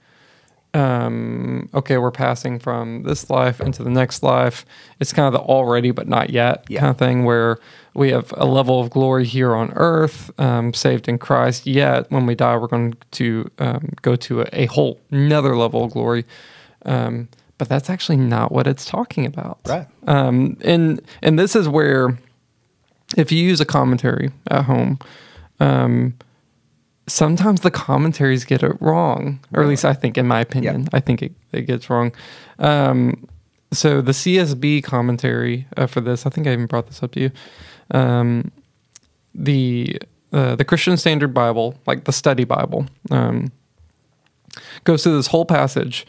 um 0.75 1.69
okay 1.73 1.97
we're 1.97 2.11
passing 2.11 2.59
from 2.59 3.03
this 3.03 3.29
life 3.29 3.61
into 3.61 3.81
the 3.81 3.89
next 3.89 4.21
life 4.23 4.65
it's 4.99 5.13
kind 5.13 5.25
of 5.25 5.31
the 5.31 5.39
already 5.47 5.89
but 5.91 6.05
not 6.05 6.31
yet 6.31 6.65
Yeah. 6.67 6.81
kind 6.81 6.89
of 6.91 6.97
thing 6.97 7.23
where 7.23 7.59
we 7.95 8.11
have 8.11 8.33
a 8.37 8.45
level 8.45 8.79
of 8.81 8.89
glory 8.89 9.25
here 9.25 9.55
on 9.55 9.71
earth 9.75 10.29
um, 10.39 10.73
saved 10.73 11.07
in 11.07 11.17
christ 11.17 11.65
yet 11.65 12.09
when 12.11 12.25
we 12.25 12.35
die 12.35 12.55
we're 12.57 12.67
going 12.67 12.93
to 13.11 13.49
um, 13.59 13.89
go 14.01 14.15
to 14.15 14.41
a, 14.41 14.47
a 14.53 14.65
whole 14.67 14.99
another 15.11 15.55
level 15.57 15.83
of 15.85 15.91
glory 15.91 16.23
um, 16.85 17.27
but 17.57 17.69
that's 17.69 17.89
actually 17.89 18.17
not 18.17 18.51
what 18.51 18.67
it's 18.67 18.85
talking 18.85 19.25
about 19.25 19.59
Right. 19.65 19.87
um, 20.07 20.57
and 20.61 21.01
and 21.23 21.39
this 21.39 21.55
is 21.55 21.67
where 21.69 22.17
if 23.17 23.31
you 23.31 23.41
use 23.43 23.61
a 23.61 23.65
commentary 23.65 24.31
at 24.51 24.65
home 24.65 24.99
um, 25.59 26.13
sometimes 27.07 27.61
the 27.61 27.71
commentaries 27.71 28.45
get 28.45 28.63
it 28.63 28.75
wrong, 28.81 29.39
or 29.53 29.61
at 29.61 29.69
least 29.69 29.85
I 29.85 29.93
think, 29.93 30.17
in 30.17 30.27
my 30.27 30.41
opinion, 30.41 30.81
Yeah. 30.81 30.87
I 30.91 30.99
think 30.99 31.21
it, 31.21 31.33
it 31.51 31.61
gets 31.61 31.87
wrong. 31.89 32.11
Um, 32.59 33.27
so 33.71 34.01
the 34.01 34.11
CSB 34.11 34.83
commentary 34.83 35.67
uh, 35.77 35.85
for 35.85 36.01
this, 36.01 36.25
I 36.25 36.29
think 36.31 36.47
I 36.47 36.53
even 36.53 36.65
brought 36.65 36.87
this 36.87 37.03
up 37.03 37.11
to 37.11 37.19
you. 37.19 37.31
Um, 37.91 38.51
the 39.33 39.99
uh, 40.31 40.55
the 40.55 40.65
Christian 40.65 40.97
Standard 40.97 41.33
Bible, 41.33 41.75
like 41.85 42.03
the 42.05 42.11
Study 42.11 42.43
Bible, 42.43 42.87
um, 43.11 43.51
goes 44.83 45.03
through 45.03 45.15
this 45.15 45.27
whole 45.27 45.45
passage, 45.45 46.05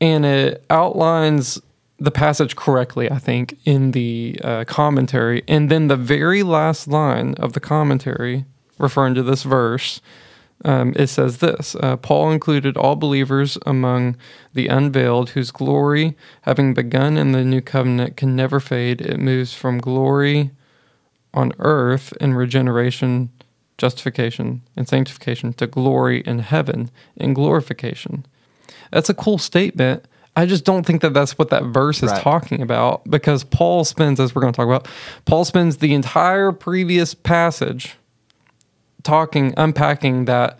and 0.00 0.24
it 0.24 0.64
outlines 0.70 1.60
the 1.98 2.10
passage 2.10 2.54
correctly, 2.54 3.10
I 3.10 3.18
think, 3.18 3.58
in 3.64 3.92
the 3.92 4.38
uh, 4.44 4.64
commentary, 4.66 5.42
and 5.48 5.70
then 5.70 5.88
the 5.88 5.96
very 5.96 6.42
last 6.42 6.86
line 6.86 7.34
of 7.34 7.54
the 7.54 7.60
commentary, 7.60 8.44
referring 8.78 9.14
to 9.14 9.22
this 9.22 9.42
verse, 9.42 10.00
um, 10.64 10.94
it 10.96 11.08
says 11.08 11.38
this 11.38 11.76
uh, 11.80 11.96
Paul 11.96 12.30
included 12.30 12.76
all 12.76 12.96
believers 12.96 13.58
among 13.66 14.16
the 14.54 14.68
unveiled, 14.68 15.30
whose 15.30 15.50
glory, 15.50 16.16
having 16.42 16.74
begun 16.74 17.16
in 17.16 17.32
the 17.32 17.44
new 17.44 17.60
covenant, 17.60 18.16
can 18.16 18.36
never 18.36 18.60
fade. 18.60 19.00
It 19.00 19.18
moves 19.18 19.54
from 19.54 19.78
glory 19.78 20.50
on 21.34 21.52
earth 21.58 22.12
in 22.20 22.34
regeneration 22.34 23.30
justification 23.78 24.62
and 24.74 24.88
sanctification 24.88 25.52
to 25.52 25.66
glory 25.66 26.20
in 26.20 26.38
heaven 26.38 26.90
in 27.16 27.34
glorification. 27.34 28.24
That's 28.90 29.10
a 29.10 29.14
cool 29.14 29.36
statement. 29.38 30.06
I 30.34 30.46
just 30.46 30.64
don't 30.64 30.84
think 30.86 31.02
that 31.02 31.12
that's 31.14 31.36
what 31.38 31.50
that 31.50 31.64
verse 31.64 32.02
is 32.02 32.10
Right. 32.10 32.22
talking 32.22 32.62
about 32.62 33.08
because 33.10 33.44
Paul 33.44 33.84
spends, 33.84 34.18
as 34.20 34.34
we're 34.34 34.42
going 34.42 34.52
to 34.52 34.56
talk 34.56 34.66
about, 34.66 34.88
Paul 35.24 35.44
spends 35.44 35.78
the 35.78 35.94
entire 35.94 36.52
previous 36.52 37.14
passage 37.14 37.96
talking, 39.02 39.54
unpacking 39.56 40.24
that 40.26 40.58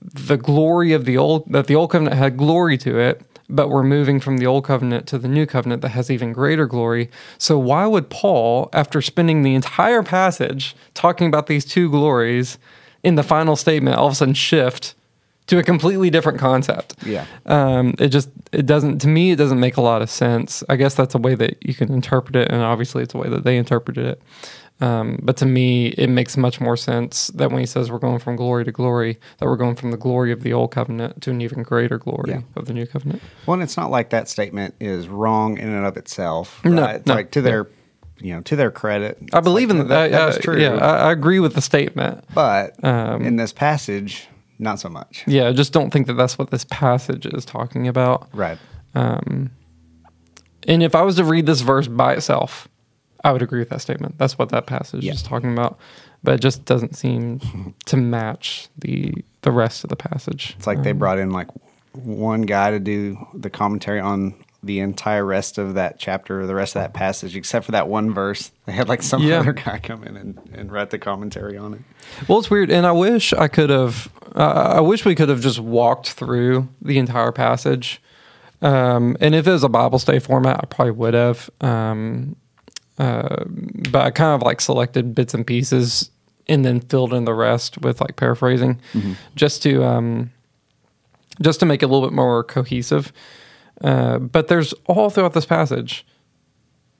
the 0.00 0.36
glory 0.36 0.92
of 0.92 1.04
the 1.04 1.16
old 1.16 1.50
that 1.52 1.66
the 1.68 1.76
old 1.76 1.90
covenant 1.90 2.16
had 2.16 2.36
glory 2.36 2.76
to 2.78 2.98
it 2.98 3.22
but 3.52 3.68
we're 3.68 3.84
moving 3.84 4.18
from 4.18 4.38
the 4.38 4.46
old 4.46 4.64
covenant 4.64 5.06
to 5.06 5.18
the 5.18 5.28
new 5.28 5.46
covenant 5.46 5.82
that 5.82 5.90
has 5.90 6.10
even 6.10 6.32
greater 6.32 6.66
glory. 6.66 7.10
So 7.38 7.58
why 7.58 7.86
would 7.86 8.08
paul 8.08 8.70
after 8.72 9.00
spending 9.02 9.42
the 9.42 9.54
entire 9.54 10.02
passage 10.02 10.74
talking 10.94 11.26
about 11.28 11.46
these 11.46 11.64
two 11.64 11.90
glories 11.90 12.58
in 13.02 13.14
the 13.14 13.22
final 13.22 13.54
statement 13.54 13.96
all 13.96 14.06
of 14.06 14.14
a 14.14 14.16
sudden 14.16 14.34
shift 14.34 14.94
to 15.48 15.58
a 15.58 15.62
completely 15.62 16.08
different 16.08 16.38
concept? 16.38 16.94
Yeah. 17.04 17.26
um, 17.46 17.94
it 17.98 18.08
just 18.08 18.30
it 18.52 18.64
doesn't 18.64 19.00
to 19.00 19.08
me 19.08 19.32
it 19.32 19.36
doesn't 19.36 19.60
make 19.60 19.76
a 19.76 19.82
lot 19.82 20.00
of 20.00 20.08
sense. 20.08 20.64
I 20.70 20.76
guess 20.76 20.94
that's 20.94 21.14
a 21.14 21.18
way 21.18 21.34
that 21.34 21.64
you 21.64 21.74
can 21.74 21.92
interpret 21.92 22.34
it 22.36 22.50
and 22.50 22.62
obviously 22.62 23.02
it's 23.02 23.14
a 23.14 23.18
way 23.18 23.28
that 23.28 23.44
they 23.44 23.58
interpreted 23.58 24.06
it 24.06 24.22
um, 24.80 25.18
but 25.22 25.36
to 25.36 25.46
me 25.46 25.88
it 25.88 26.08
makes 26.08 26.36
much 26.36 26.60
more 26.60 26.76
sense 26.76 27.28
that 27.28 27.50
when 27.50 27.60
he 27.60 27.66
says 27.66 27.90
we're 27.90 27.98
going 27.98 28.18
from 28.18 28.36
glory 28.36 28.64
to 28.64 28.72
glory 28.72 29.18
that 29.38 29.46
we're 29.46 29.56
going 29.56 29.76
from 29.76 29.90
the 29.90 29.96
glory 29.96 30.32
of 30.32 30.42
the 30.42 30.52
old 30.52 30.70
covenant 30.72 31.20
to 31.22 31.30
an 31.30 31.40
even 31.40 31.62
greater 31.62 31.98
glory 31.98 32.30
Yeah. 32.30 32.40
of 32.56 32.66
the 32.66 32.72
new 32.72 32.86
covenant 32.86 33.22
Well, 33.46 33.54
and 33.54 33.62
it's 33.62 33.76
not 33.76 33.90
like 33.90 34.10
that 34.10 34.28
statement 34.28 34.74
is 34.80 35.08
wrong 35.08 35.58
in 35.58 35.68
and 35.68 35.84
of 35.86 35.96
itself. 35.96 36.64
No. 36.64 36.84
It's 36.84 37.06
no, 37.06 37.14
like 37.14 37.30
to 37.32 37.42
their, 37.42 37.68
you 38.18 38.34
know, 38.34 38.40
to 38.42 38.56
their 38.56 38.70
credit. 38.70 39.18
i 39.32 39.40
believe 39.40 39.70
like, 39.70 39.80
in 39.80 39.88
that, 39.88 40.10
that. 40.10 40.36
uh, 40.36 40.38
true. 40.40 40.60
yeah 40.60 40.74
I, 40.74 41.08
I 41.08 41.12
agree 41.12 41.38
with 41.40 41.54
the 41.54 41.62
statement 41.62 42.24
but 42.34 42.82
Um, 42.84 43.22
in 43.22 43.36
this 43.36 43.52
passage, 43.52 44.28
not 44.58 44.80
so 44.80 44.88
much. 44.88 45.24
yeah 45.26 45.48
i 45.48 45.52
just 45.52 45.72
don't 45.72 45.90
think 45.92 46.06
that 46.08 46.14
that's 46.14 46.38
what 46.38 46.50
this 46.50 46.64
passage 46.70 47.26
is 47.26 47.44
talking 47.44 47.86
about 47.88 48.28
Right. 48.34 48.58
Um, 48.94 49.50
and 50.68 50.82
if 50.82 50.94
I 50.94 51.02
was 51.02 51.16
to 51.16 51.24
read 51.24 51.46
this 51.46 51.60
verse 51.62 51.88
by 51.88 52.12
itself, 52.14 52.68
I 53.24 53.32
would 53.32 53.42
agree 53.42 53.58
with 53.60 53.68
that 53.70 53.80
statement. 53.80 54.18
That's 54.18 54.38
what 54.38 54.48
that 54.50 54.66
passage 54.66 55.04
Yeah. 55.04 55.12
is 55.12 55.22
talking 55.22 55.52
about. 55.52 55.78
But 56.24 56.34
it 56.34 56.40
just 56.40 56.64
doesn't 56.64 56.96
seem 56.96 57.74
to 57.86 57.96
match 57.96 58.68
the 58.78 59.14
the 59.42 59.50
rest 59.50 59.82
of 59.84 59.90
the 59.90 59.96
passage. 59.96 60.54
It's 60.56 60.66
like 60.68 60.82
they 60.84 60.92
brought 60.92 61.18
in 61.18 61.30
like 61.30 61.48
one 61.92 62.42
guy 62.42 62.70
to 62.70 62.78
do 62.78 63.18
the 63.34 63.50
commentary 63.50 63.98
on 64.00 64.34
the 64.64 64.78
entire 64.78 65.24
rest 65.24 65.58
of 65.58 65.74
that 65.74 65.98
chapter 65.98 66.40
or 66.40 66.46
the 66.46 66.54
rest 66.54 66.76
of 66.76 66.82
that 66.82 66.94
passage, 66.94 67.34
except 67.34 67.66
for 67.66 67.72
that 67.72 67.88
one 67.88 68.14
verse. 68.14 68.52
They 68.66 68.72
had 68.72 68.88
like 68.88 69.02
some 69.02 69.20
Yeah. 69.22 69.40
other 69.40 69.52
guy 69.52 69.78
come 69.80 70.04
in 70.04 70.16
and, 70.16 70.38
and 70.54 70.70
write 70.70 70.90
the 70.90 70.98
commentary 71.00 71.56
on 71.58 71.74
it. 71.74 71.80
Well, 72.28 72.38
it's 72.38 72.48
weird, 72.50 72.70
and 72.70 72.86
I 72.86 72.92
wish 72.92 73.32
I 73.32 73.48
could 73.48 73.70
have. 73.70 74.08
Uh, 74.36 74.74
I 74.76 74.80
wish 74.80 75.04
we 75.04 75.16
could 75.16 75.28
have 75.28 75.40
just 75.40 75.58
walked 75.58 76.10
through 76.12 76.68
the 76.80 76.98
entire 76.98 77.32
passage. 77.32 78.00
Um, 78.62 79.16
and 79.20 79.34
if 79.34 79.48
it 79.48 79.50
was 79.50 79.64
a 79.64 79.68
Bible 79.68 79.98
study 79.98 80.20
format, 80.20 80.60
I 80.62 80.66
probably 80.66 80.92
would 80.92 81.14
have. 81.14 81.50
Um, 81.60 82.36
uh, 83.02 83.44
but 83.90 84.02
I 84.02 84.10
kind 84.12 84.40
of 84.40 84.42
like 84.46 84.60
selected 84.60 85.12
bits 85.12 85.34
and 85.34 85.44
pieces 85.44 86.10
and 86.46 86.64
then 86.64 86.80
filled 86.80 87.12
in 87.12 87.24
the 87.24 87.34
rest 87.34 87.80
with 87.82 88.00
like 88.00 88.14
paraphrasing, 88.14 88.80
just 89.34 89.62
to 89.64 89.82
um, 89.84 90.30
just 91.40 91.58
to 91.60 91.66
make 91.66 91.82
it 91.82 91.86
a 91.86 91.88
little 91.88 92.06
bit 92.08 92.14
more 92.14 92.44
cohesive. 92.44 93.12
Uh, 93.82 94.18
but 94.18 94.46
there's 94.46 94.72
all 94.86 95.10
throughout 95.10 95.32
this 95.32 95.46
passage, 95.46 96.06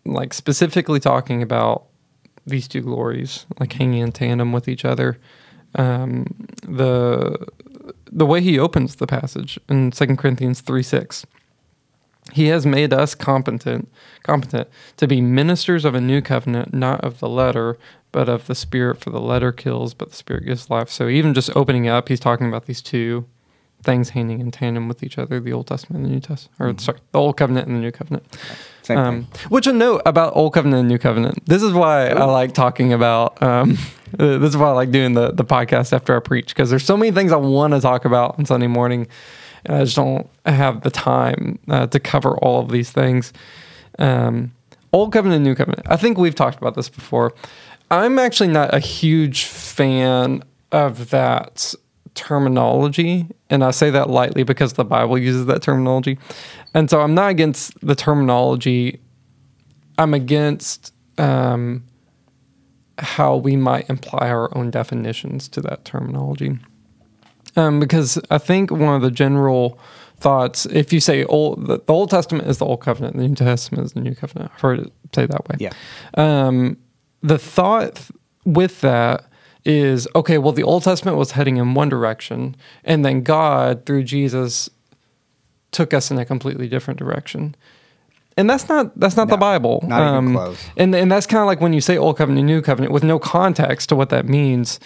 like 0.04 0.34
specifically 0.34 0.98
talking 0.98 1.40
about 1.40 1.84
these 2.46 2.66
two 2.66 2.80
glories, 2.80 3.46
like 3.60 3.72
hanging 3.72 4.00
in 4.00 4.10
tandem 4.10 4.52
with 4.52 4.66
each 4.66 4.84
other. 4.84 5.18
Um, 5.76 6.26
the 6.66 7.46
the 8.10 8.26
way 8.26 8.40
he 8.40 8.58
opens 8.58 8.96
the 8.96 9.06
passage 9.06 9.58
in 9.68 9.92
Second 9.92 10.16
Corinthians 10.18 10.60
3 10.62 10.82
6. 10.82 11.26
He 12.32 12.46
has 12.46 12.64
made 12.64 12.92
us 12.92 13.14
competent, 13.14 13.88
competent 14.22 14.68
to 14.98 15.06
be 15.08 15.20
ministers 15.20 15.84
of 15.84 15.94
a 15.94 16.00
new 16.00 16.22
covenant, 16.22 16.72
not 16.72 17.00
of 17.02 17.18
the 17.18 17.28
letter, 17.28 17.76
but 18.12 18.28
of 18.28 18.46
the 18.46 18.54
spirit. 18.54 19.00
For 19.00 19.10
the 19.10 19.20
letter 19.20 19.50
kills, 19.52 19.92
but 19.92 20.10
the 20.10 20.16
spirit 20.16 20.44
gives 20.46 20.70
life. 20.70 20.88
So 20.88 21.08
even 21.08 21.34
just 21.34 21.54
opening 21.56 21.88
up, 21.88 22.08
he's 22.08 22.20
talking 22.20 22.46
about 22.48 22.66
these 22.66 22.80
two 22.80 23.26
things 23.82 24.10
hanging 24.10 24.38
in 24.38 24.52
tandem 24.52 24.86
with 24.86 25.02
each 25.02 25.18
other: 25.18 25.40
the 25.40 25.52
Old 25.52 25.66
Testament 25.66 26.04
and 26.04 26.06
the 26.10 26.14
New 26.14 26.20
Testament, 26.20 26.60
or 26.60 26.80
sorry, 26.80 26.98
the 27.10 27.18
Old 27.18 27.36
Covenant 27.36 27.66
and 27.66 27.76
the 27.76 27.80
New 27.80 27.90
Covenant. 27.90 28.24
Same 28.82 28.98
Um, 28.98 29.24
thing. 29.24 29.50
which 29.50 29.66
a 29.66 29.72
note 29.72 30.02
about 30.06 30.36
Old 30.36 30.54
Covenant 30.54 30.80
and 30.80 30.88
New 30.88 30.98
Covenant. 30.98 31.44
This 31.46 31.62
is 31.62 31.72
why 31.72 32.06
I 32.08 32.24
like 32.24 32.54
talking 32.54 32.92
about. 32.92 33.42
Um, 33.42 33.76
this 34.16 34.50
is 34.50 34.56
why 34.56 34.68
I 34.68 34.72
like 34.72 34.92
doing 34.92 35.14
the 35.14 35.32
the 35.32 35.44
podcast 35.44 35.92
after 35.92 36.16
I 36.16 36.20
preach 36.20 36.48
because 36.54 36.70
there's 36.70 36.84
so 36.84 36.96
many 36.96 37.10
things 37.10 37.32
I 37.32 37.36
want 37.36 37.72
to 37.74 37.80
talk 37.80 38.04
about 38.04 38.38
on 38.38 38.44
Sunday 38.46 38.68
morning, 38.68 39.08
and 39.64 39.76
I 39.76 39.84
just 39.84 39.96
don't 39.96 40.28
have 40.46 40.82
the 40.82 40.90
time 40.90 41.58
uh, 41.68 41.86
to 41.88 42.00
cover 42.00 42.36
all 42.38 42.60
of 42.60 42.70
these 42.70 42.90
things. 42.90 43.32
Um, 43.98 44.52
Old 44.92 45.12
Covenant 45.12 45.44
New 45.44 45.54
Covenant. 45.54 45.86
I 45.86 45.96
think 45.96 46.18
we've 46.18 46.34
talked 46.34 46.58
about 46.58 46.74
this 46.74 46.88
before. 46.88 47.32
I'm 47.90 48.18
actually 48.18 48.48
not 48.48 48.74
a 48.74 48.78
huge 48.78 49.44
fan 49.44 50.42
of 50.70 51.10
that 51.10 51.74
terminology, 52.14 53.26
and 53.50 53.64
I 53.64 53.70
say 53.70 53.90
that 53.90 54.10
lightly 54.10 54.42
because 54.42 54.74
the 54.74 54.84
Bible 54.84 55.18
uses 55.18 55.46
that 55.46 55.62
terminology. 55.62 56.18
And 56.74 56.90
so 56.90 57.00
I'm 57.00 57.14
not 57.14 57.30
against 57.30 57.78
the 57.86 57.94
terminology. 57.94 59.00
I'm 59.98 60.14
against 60.14 60.92
um, 61.18 61.84
how 62.98 63.36
we 63.36 63.56
might 63.56 63.88
imply 63.88 64.28
our 64.28 64.56
own 64.56 64.70
definitions 64.70 65.48
to 65.48 65.60
that 65.62 65.84
terminology. 65.84 66.58
Um, 67.56 67.80
because 67.80 68.18
I 68.30 68.38
think 68.38 68.70
one 68.70 68.94
of 68.94 69.02
the 69.02 69.10
general 69.10 69.78
thoughts, 70.18 70.66
if 70.66 70.92
you 70.92 71.00
say 71.00 71.24
old, 71.24 71.66
the, 71.66 71.78
the 71.78 71.92
Old 71.92 72.10
Testament 72.10 72.48
is 72.48 72.58
the 72.58 72.64
Old 72.64 72.80
Covenant, 72.80 73.16
the 73.16 73.28
New 73.28 73.34
Testament 73.34 73.84
is 73.84 73.92
the 73.92 74.00
New 74.00 74.14
Covenant. 74.14 74.50
I've 74.54 74.60
heard 74.60 74.80
it 74.80 74.92
say 75.14 75.26
that 75.26 75.48
way. 75.48 75.56
Yeah. 75.58 75.72
Um, 76.14 76.78
the 77.22 77.38
thought 77.38 77.96
th- 77.96 78.10
with 78.44 78.80
that 78.80 79.26
is 79.64 80.08
okay, 80.14 80.38
well, 80.38 80.52
the 80.52 80.62
Old 80.62 80.82
Testament 80.84 81.16
was 81.16 81.32
heading 81.32 81.56
in 81.56 81.74
one 81.74 81.88
direction, 81.88 82.56
and 82.84 83.04
then 83.04 83.22
God, 83.22 83.84
through 83.86 84.04
Jesus, 84.04 84.70
took 85.70 85.92
us 85.94 86.10
in 86.10 86.18
a 86.18 86.24
completely 86.24 86.68
different 86.68 86.98
direction. 86.98 87.54
And 88.36 88.48
that's 88.48 88.68
not 88.68 88.98
that's 88.98 89.16
not 89.16 89.28
the 89.28 89.36
No, 89.36 89.40
Bible. 89.40 89.80
Um, 89.82 89.88
not 89.88 90.18
even 90.18 90.32
close. 90.34 90.64
And 90.76 90.94
and 90.94 91.12
that's 91.12 91.26
kind 91.26 91.40
of 91.42 91.46
like 91.46 91.60
when 91.60 91.72
you 91.72 91.80
say 91.80 91.98
Old 91.98 92.16
Covenant, 92.16 92.46
New 92.46 92.62
Covenant, 92.62 92.92
with 92.92 93.04
no 93.04 93.18
context 93.18 93.88
to 93.90 93.96
what 93.96 94.08
that 94.08 94.26
means. 94.26 94.80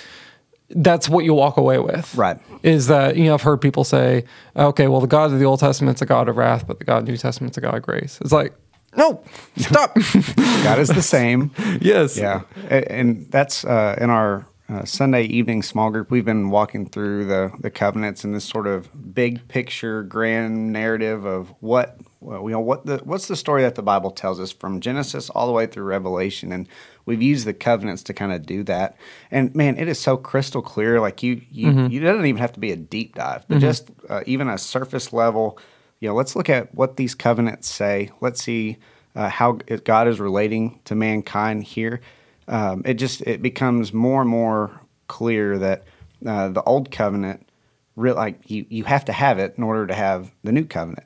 That's 0.71 1.09
what 1.09 1.25
you 1.25 1.35
walk 1.35 1.57
away 1.57 1.79
with. 1.79 2.15
Right. 2.15 2.39
Is 2.63 2.89
that 2.89 3.17
you 3.17 3.25
know 3.25 3.35
I've 3.35 3.43
heard 3.43 3.61
people 3.61 3.85
say, 3.85 4.25
okay, 4.57 4.89
well 4.89 5.01
the 5.01 5.07
God 5.07 5.33
of 5.33 5.39
the 5.39 5.45
Old 5.45 5.61
Testament's 5.61 6.03
a 6.03 6.07
God 6.07 6.29
of 6.29 6.37
wrath, 6.37 6.67
but 6.67 6.79
the 6.79 6.85
God 6.85 6.99
of 6.99 7.07
the 7.07 7.13
New 7.13 7.19
Testament's 7.19 7.57
a 7.57 7.61
God 7.61 7.75
of 7.75 7.83
grace. 7.83 8.19
It's 8.21 8.33
like, 8.33 8.55
no, 8.97 9.23
stop. 9.57 9.95
God 10.37 10.79
is 10.79 10.89
the 10.89 11.03
same. 11.03 11.51
yes. 11.81 12.17
Yeah, 12.17 12.43
and 12.69 13.31
that's 13.31 13.65
uh, 13.65 13.97
in 14.01 14.11
our 14.11 14.47
uh, 14.69 14.85
Sunday 14.85 15.25
evening 15.25 15.63
small 15.63 15.91
group. 15.91 16.11
We've 16.11 16.25
been 16.25 16.51
walking 16.51 16.89
through 16.89 17.27
the 17.27 17.53
the 17.61 17.71
covenants 17.71 18.25
and 18.25 18.35
this 18.35 18.45
sort 18.45 18.67
of 18.67 19.15
big 19.15 19.47
picture, 19.49 20.03
grand 20.03 20.73
narrative 20.73 21.25
of 21.25 21.55
what 21.61 22.01
well, 22.21 22.43
you 22.43 22.51
know 22.51 22.61
what 22.61 22.87
the 22.87 22.99
what's 23.05 23.29
the 23.29 23.37
story 23.37 23.63
that 23.63 23.75
the 23.75 23.83
Bible 23.83 24.11
tells 24.11 24.41
us 24.41 24.51
from 24.51 24.81
Genesis 24.81 25.31
all 25.31 25.47
the 25.47 25.53
way 25.53 25.67
through 25.67 25.85
Revelation, 25.85 26.53
and 26.53 26.69
we've 27.07 27.23
used 27.23 27.47
the 27.47 27.55
covenants 27.55 28.03
to 28.05 28.13
kind 28.13 28.33
of 28.33 28.45
do 28.45 28.63
that. 28.65 28.97
And 29.31 29.55
man, 29.55 29.79
it 29.79 29.89
is 29.89 29.99
so 29.99 30.17
crystal 30.17 30.61
clear. 30.61 31.01
Like 31.01 31.23
you, 31.23 31.41
you, 31.51 31.71
you 31.89 32.01
doesn't 32.01 32.27
even 32.27 32.41
have 32.41 32.53
to 32.53 32.61
be 32.61 32.73
a 32.73 32.77
deep 32.77 33.15
dive, 33.15 33.47
but 33.49 33.55
just 33.61 33.91
uh, 34.09 34.23
even 34.27 34.49
a 34.49 34.59
surface 34.59 35.13
level. 35.13 35.59
You 36.01 36.09
know, 36.09 36.15
let's 36.15 36.37
look 36.37 36.51
at 36.51 36.75
what 36.75 36.97
these 36.97 37.15
covenants 37.15 37.69
say. 37.69 38.11
Let's 38.21 38.43
see 38.43 38.77
uh, 39.15 39.31
how 39.31 39.53
God 39.53 40.09
is 40.09 40.21
relating 40.21 40.81
to 40.85 40.95
mankind 40.95 41.65
here. 41.65 42.01
Um, 42.49 42.83
it 42.85 42.95
just 42.95 43.23
it 43.23 43.41
becomes 43.41 43.93
more 43.95 44.21
and 44.21 44.31
more 44.31 44.79
clear 45.09 45.59
that 45.59 45.85
uh, 46.27 46.49
the 46.49 46.63
old 46.63 46.91
covenant, 46.91 47.49
real 47.97 48.15
like 48.15 48.51
you 48.51 48.67
you 48.69 48.85
have 48.85 49.05
to 49.07 49.13
have 49.13 49.39
it 49.39 49.55
in 49.57 49.65
order 49.65 49.87
to 49.87 49.95
have 49.95 50.33
the 50.45 50.53
new 50.53 50.65
covenant. 50.65 51.05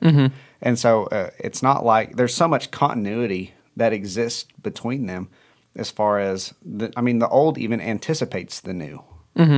And 0.61 0.77
so 0.77 1.05
uh, 1.05 1.29
it's 1.39 1.63
not 1.63 1.85
like 1.85 2.17
there's 2.17 2.35
so 2.35 2.47
much 2.47 2.69
continuity 2.69 3.53
that 3.77 3.93
exists 3.93 4.45
between 4.61 5.05
them, 5.05 5.29
as 5.75 5.89
far 5.89 6.19
as 6.19 6.53
the, 6.65 6.91
I 6.97 7.01
mean, 7.01 7.19
the 7.19 7.29
old 7.29 7.57
even 7.57 7.79
anticipates 7.81 8.59
the 8.61 8.73
new, 8.73 9.03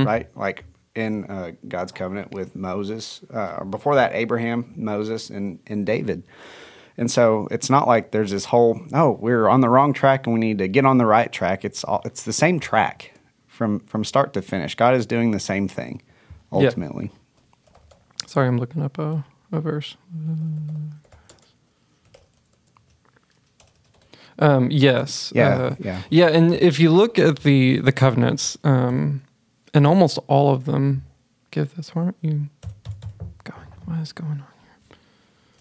right? 0.04 0.28
Like 0.36 0.64
in 0.94 1.24
uh, 1.24 1.52
God's 1.66 1.92
covenant 1.92 2.30
with 2.32 2.54
Moses, 2.54 3.20
uh, 3.32 3.56
or 3.58 3.64
before 3.64 3.96
that, 3.96 4.12
Abraham, 4.14 4.72
Moses, 4.76 5.30
and 5.30 5.58
and 5.66 5.84
David. 5.84 6.22
And 6.96 7.10
so 7.10 7.48
it's 7.50 7.68
not 7.68 7.88
like 7.88 8.12
there's 8.12 8.30
this 8.30 8.44
whole 8.44 8.80
oh 8.92 9.18
we're 9.20 9.48
on 9.48 9.60
the 9.60 9.68
wrong 9.68 9.92
track 9.92 10.26
and 10.26 10.34
we 10.34 10.40
need 10.40 10.58
to 10.58 10.68
get 10.68 10.84
on 10.84 10.98
the 10.98 11.06
right 11.06 11.32
track. 11.32 11.64
It's 11.64 11.82
all 11.82 12.00
it's 12.04 12.22
the 12.22 12.32
same 12.32 12.60
track 12.60 13.12
from 13.48 13.80
from 13.80 14.04
start 14.04 14.32
to 14.34 14.42
finish. 14.42 14.76
God 14.76 14.94
is 14.94 15.06
doing 15.06 15.32
the 15.32 15.40
same 15.40 15.66
thing 15.66 16.02
ultimately. 16.52 17.10
Sorry, 18.26 18.46
I'm 18.46 18.58
looking 18.58 18.82
up 18.82 18.98
a, 18.98 19.24
a 19.50 19.60
verse. 19.60 19.96
Um, 24.38 24.70
yes. 24.70 25.32
Yeah, 25.34 25.48
uh, 25.48 25.76
yeah. 25.78 26.02
Yeah, 26.10 26.28
and 26.28 26.54
if 26.54 26.80
you 26.80 26.90
look 26.90 27.18
at 27.18 27.40
the 27.40 27.78
the 27.78 27.92
covenants, 27.92 28.58
um, 28.64 29.22
and 29.72 29.86
almost 29.86 30.18
all 30.28 30.52
of 30.52 30.64
them 30.64 31.04
give 31.50 31.74
this. 31.76 31.94
Why 31.94 32.02
aren't 32.04 32.16
you 32.20 32.48
going? 33.44 33.68
What 33.84 34.00
is 34.00 34.12
going 34.12 34.30
on? 34.30 34.44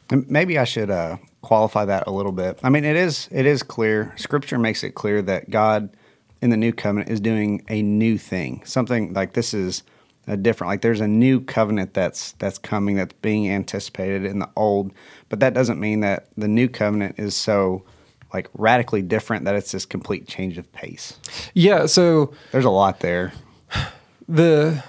And 0.10 0.30
maybe 0.30 0.58
I 0.58 0.64
should 0.64 0.92
uh, 0.92 1.18
qualify 1.42 1.86
that 1.86 2.08
a 2.08 2.12
little 2.12 2.32
bit. 2.32 2.60
I 2.64 2.70
mean, 2.70 2.84
it 2.84 2.96
is 2.96 3.28
it 3.32 3.46
is 3.46 3.64
clear. 3.64 4.14
Scripture 4.16 4.58
makes 4.58 4.84
it 4.84 4.92
clear 4.92 5.22
that 5.22 5.50
God 5.50 5.96
in 6.42 6.50
the 6.50 6.58
new 6.58 6.74
covenant 6.74 7.10
is 7.10 7.20
doing 7.20 7.64
a 7.70 7.82
new 7.82 8.18
thing. 8.18 8.62
Something 8.66 9.14
like 9.14 9.34
this 9.34 9.54
is 9.54 9.84
a 10.28 10.36
different. 10.38 10.70
Like 10.70 10.82
there's 10.82 11.02
a 11.02 11.08
new 11.08 11.42
covenant 11.42 11.94
that's 11.94 12.34
that's 12.34 12.58
coming 12.58 12.96
that's 12.96 13.14
being 13.22 13.50
anticipated 13.50 14.26
in 14.26 14.40
the 14.40 14.50
old, 14.56 14.92
but 15.30 15.40
that 15.40 15.54
doesn't 15.54 15.80
mean 15.80 16.02
that 16.02 16.28
the 16.38 16.48
new 16.48 16.68
covenant 16.68 17.16
is 17.18 17.36
so 17.36 17.84
like 18.34 18.50
radically 18.56 19.02
different 19.02 19.46
that 19.46 19.56
it's 19.56 19.72
this 19.72 19.86
complete 19.86 20.28
change 20.28 20.58
of 20.58 20.72
pace. 20.72 21.18
Yeah. 21.54 21.86
So 21.86 22.34
There's 22.52 22.66
a 22.66 22.70
lot 22.70 23.00
there. 23.00 23.34
the 24.28 24.84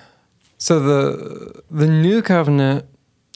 so 0.59 0.81
the 0.81 1.63
the 1.71 1.87
new 1.87 2.23
covenant 2.23 2.87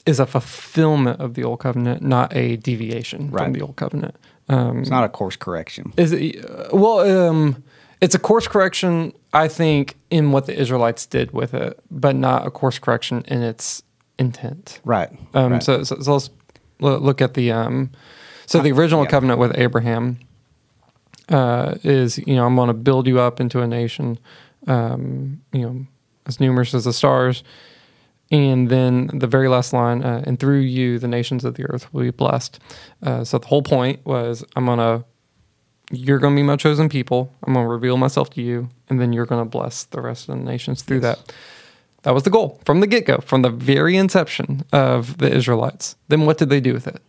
is 0.05 0.19
a 0.19 0.25
fulfillment 0.25 1.19
of 1.21 1.33
the 1.35 1.43
old 1.43 1.59
covenant, 1.59 2.01
not 2.01 2.35
a 2.35 2.55
deviation 2.57 3.29
Right. 3.29 3.43
from 3.43 3.53
the 3.53 3.61
old 3.61 3.75
covenant. 3.75 4.15
Um, 4.47 4.79
It's 4.79 4.89
not 4.89 5.03
a 5.03 5.09
course 5.09 5.35
correction. 5.35 5.93
Is 5.97 6.11
it, 6.11 6.43
uh, 6.43 6.69
well, 6.75 7.01
um, 7.29 7.63
it's 8.01 8.15
a 8.15 8.19
course 8.19 8.47
correction, 8.47 9.13
I 9.33 9.47
think, 9.47 9.95
in 10.09 10.31
what 10.31 10.47
the 10.47 10.59
Israelites 10.59 11.05
did 11.05 11.31
with 11.31 11.53
it, 11.53 11.79
but 11.91 12.15
not 12.15 12.47
a 12.47 12.49
course 12.49 12.79
correction 12.79 13.23
in 13.27 13.43
its 13.43 13.83
intent. 14.17 14.79
Right. 14.83 15.09
Um, 15.35 15.51
right. 15.53 15.63
so, 15.63 15.83
so, 15.83 15.99
so 15.99 16.13
let's 16.13 16.29
look 16.79 17.21
at 17.21 17.35
the 17.35 17.51
um, 17.51 17.91
so 18.49 18.61
the 18.61 18.71
original 18.71 19.03
Yeah. 19.03 19.09
covenant 19.09 19.39
with 19.39 19.57
Abraham 19.57 20.17
uh, 21.29 21.75
is 21.83 22.17
you 22.17 22.35
know 22.35 22.45
I'm 22.45 22.55
going 22.55 22.67
to 22.67 22.73
build 22.73 23.07
you 23.07 23.19
up 23.19 23.39
into 23.39 23.61
a 23.61 23.67
nation, 23.67 24.17
um, 24.67 25.41
you 25.53 25.61
know, 25.61 25.85
as 26.25 26.39
numerous 26.39 26.73
as 26.73 26.85
the 26.85 26.93
stars, 26.93 27.43
and 28.31 28.69
then 28.69 29.09
the 29.13 29.27
very 29.27 29.47
last 29.47 29.71
line, 29.73 30.03
uh, 30.03 30.23
and 30.25 30.39
through 30.39 30.59
you 30.59 30.99
the 30.99 31.07
nations 31.07 31.45
of 31.45 31.55
the 31.55 31.65
earth 31.65 31.93
will 31.93 32.03
be 32.03 32.11
blessed. 32.11 32.59
Uh, 33.03 33.23
so 33.23 33.37
the 33.37 33.47
whole 33.47 33.61
point 33.63 34.03
was 34.05 34.43
I'm 34.55 34.65
gonna 34.65 35.03
you're 35.91 36.19
going 36.19 36.35
to 36.35 36.39
be 36.39 36.43
my 36.43 36.55
chosen 36.55 36.87
people. 36.87 37.33
I'm 37.43 37.53
going 37.53 37.65
to 37.65 37.69
reveal 37.71 37.97
myself 37.97 38.29
to 38.35 38.43
you, 38.43 38.69
and 38.89 39.01
then 39.01 39.11
you're 39.11 39.25
going 39.25 39.43
to 39.43 39.49
bless 39.49 39.85
the 39.85 40.01
rest 40.01 40.29
of 40.29 40.37
the 40.37 40.43
nations 40.43 40.83
through 40.83 41.01
Yes. 41.01 41.17
that. 41.17 41.33
That 42.03 42.13
was 42.13 42.21
the 42.23 42.29
goal 42.29 42.61
from 42.63 42.79
the 42.79 42.85
get 42.85 43.07
go, 43.07 43.17
from 43.25 43.41
the 43.41 43.49
very 43.49 43.97
inception 43.97 44.65
of 44.71 45.17
the 45.17 45.33
Israelites. 45.35 45.95
Then 46.07 46.27
what 46.27 46.37
did 46.37 46.49
they 46.49 46.61
do 46.61 46.73
with 46.75 46.85
it? 46.87 47.01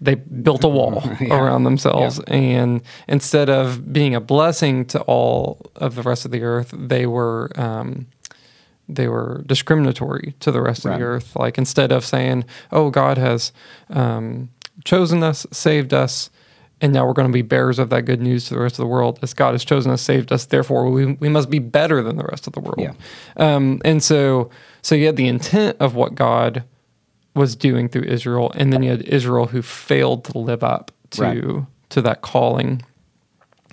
They 0.00 0.14
built 0.14 0.62
a 0.64 0.68
wall 0.68 1.02
Yeah. 1.20 1.38
around 1.40 1.64
themselves. 1.64 2.20
And 2.28 2.82
instead 3.08 3.50
of 3.50 3.92
being 3.92 4.14
a 4.14 4.20
blessing 4.20 4.84
to 4.86 5.00
all 5.02 5.70
of 5.76 5.94
the 5.96 6.02
rest 6.02 6.24
of 6.24 6.30
the 6.30 6.42
earth, 6.42 6.72
they 6.76 7.06
were. 7.06 7.50
Um, 7.56 8.06
they 8.90 9.06
were 9.06 9.42
discriminatory 9.44 10.34
to 10.40 10.50
the 10.50 10.62
rest 10.62 10.86
of 10.86 10.96
the 10.98 11.04
earth. 11.04 11.36
Like 11.36 11.58
instead 11.58 11.92
of 11.92 12.06
saying, 12.06 12.44
"Oh, 12.72 12.88
God 12.88 13.18
has 13.18 13.52
um, 13.90 14.48
chosen 14.84 15.22
us, 15.22 15.46
saved 15.52 15.92
us, 15.92 16.30
and 16.80 16.90
now 16.94 17.06
we're 17.06 17.12
going 17.12 17.28
to 17.28 17.32
be 17.32 17.42
bearers 17.42 17.78
of 17.78 17.90
that 17.90 18.06
good 18.06 18.22
news 18.22 18.46
to 18.48 18.54
the 18.54 18.60
rest 18.60 18.76
of 18.76 18.78
the 18.78 18.86
world," 18.86 19.18
as 19.20 19.34
God 19.34 19.52
has 19.52 19.62
chosen 19.62 19.90
us, 19.92 20.00
saved 20.00 20.32
us, 20.32 20.46
therefore 20.46 20.88
we, 20.88 21.04
we 21.20 21.28
must 21.28 21.50
be 21.50 21.58
better 21.58 22.02
than 22.02 22.16
the 22.16 22.24
rest 22.24 22.46
of 22.46 22.54
the 22.54 22.60
world. 22.60 22.78
Yeah. 22.80 22.94
Um, 23.36 23.82
and 23.84 24.02
so, 24.02 24.48
so 24.80 24.94
you 24.94 25.04
had 25.04 25.16
the 25.16 25.28
intent 25.28 25.76
of 25.80 25.94
what 25.94 26.14
God 26.14 26.64
was 27.38 27.56
doing 27.56 27.88
through 27.88 28.02
Israel, 28.04 28.52
and 28.54 28.72
then 28.72 28.82
you 28.82 28.90
had 28.90 29.02
Israel 29.02 29.46
who 29.46 29.62
failed 29.62 30.24
to 30.24 30.38
live 30.38 30.62
up 30.62 30.90
to 31.10 31.22
Right. 31.22 31.64
to 31.90 32.02
that 32.02 32.20
calling. 32.20 32.82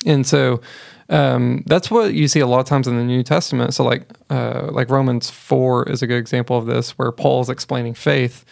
And 0.05 0.25
so 0.25 0.61
um, 1.09 1.63
that's 1.65 1.89
what 1.91 2.13
you 2.13 2.27
see 2.27 2.39
a 2.41 2.47
lot 2.47 2.59
of 2.59 2.65
times 2.65 2.87
in 2.87 2.95
the 2.97 3.03
New 3.03 3.23
Testament. 3.23 3.73
So 3.73 3.83
like 3.83 4.03
uh, 4.29 4.69
like 4.71 4.89
Romans 4.89 5.29
four 5.29 5.87
is 5.89 6.01
a 6.01 6.07
good 6.07 6.17
example 6.17 6.57
of 6.57 6.65
this, 6.65 6.91
where 6.97 7.11
Paul 7.11 7.41
is 7.41 7.49
explaining 7.49 7.93
faith 7.95 8.45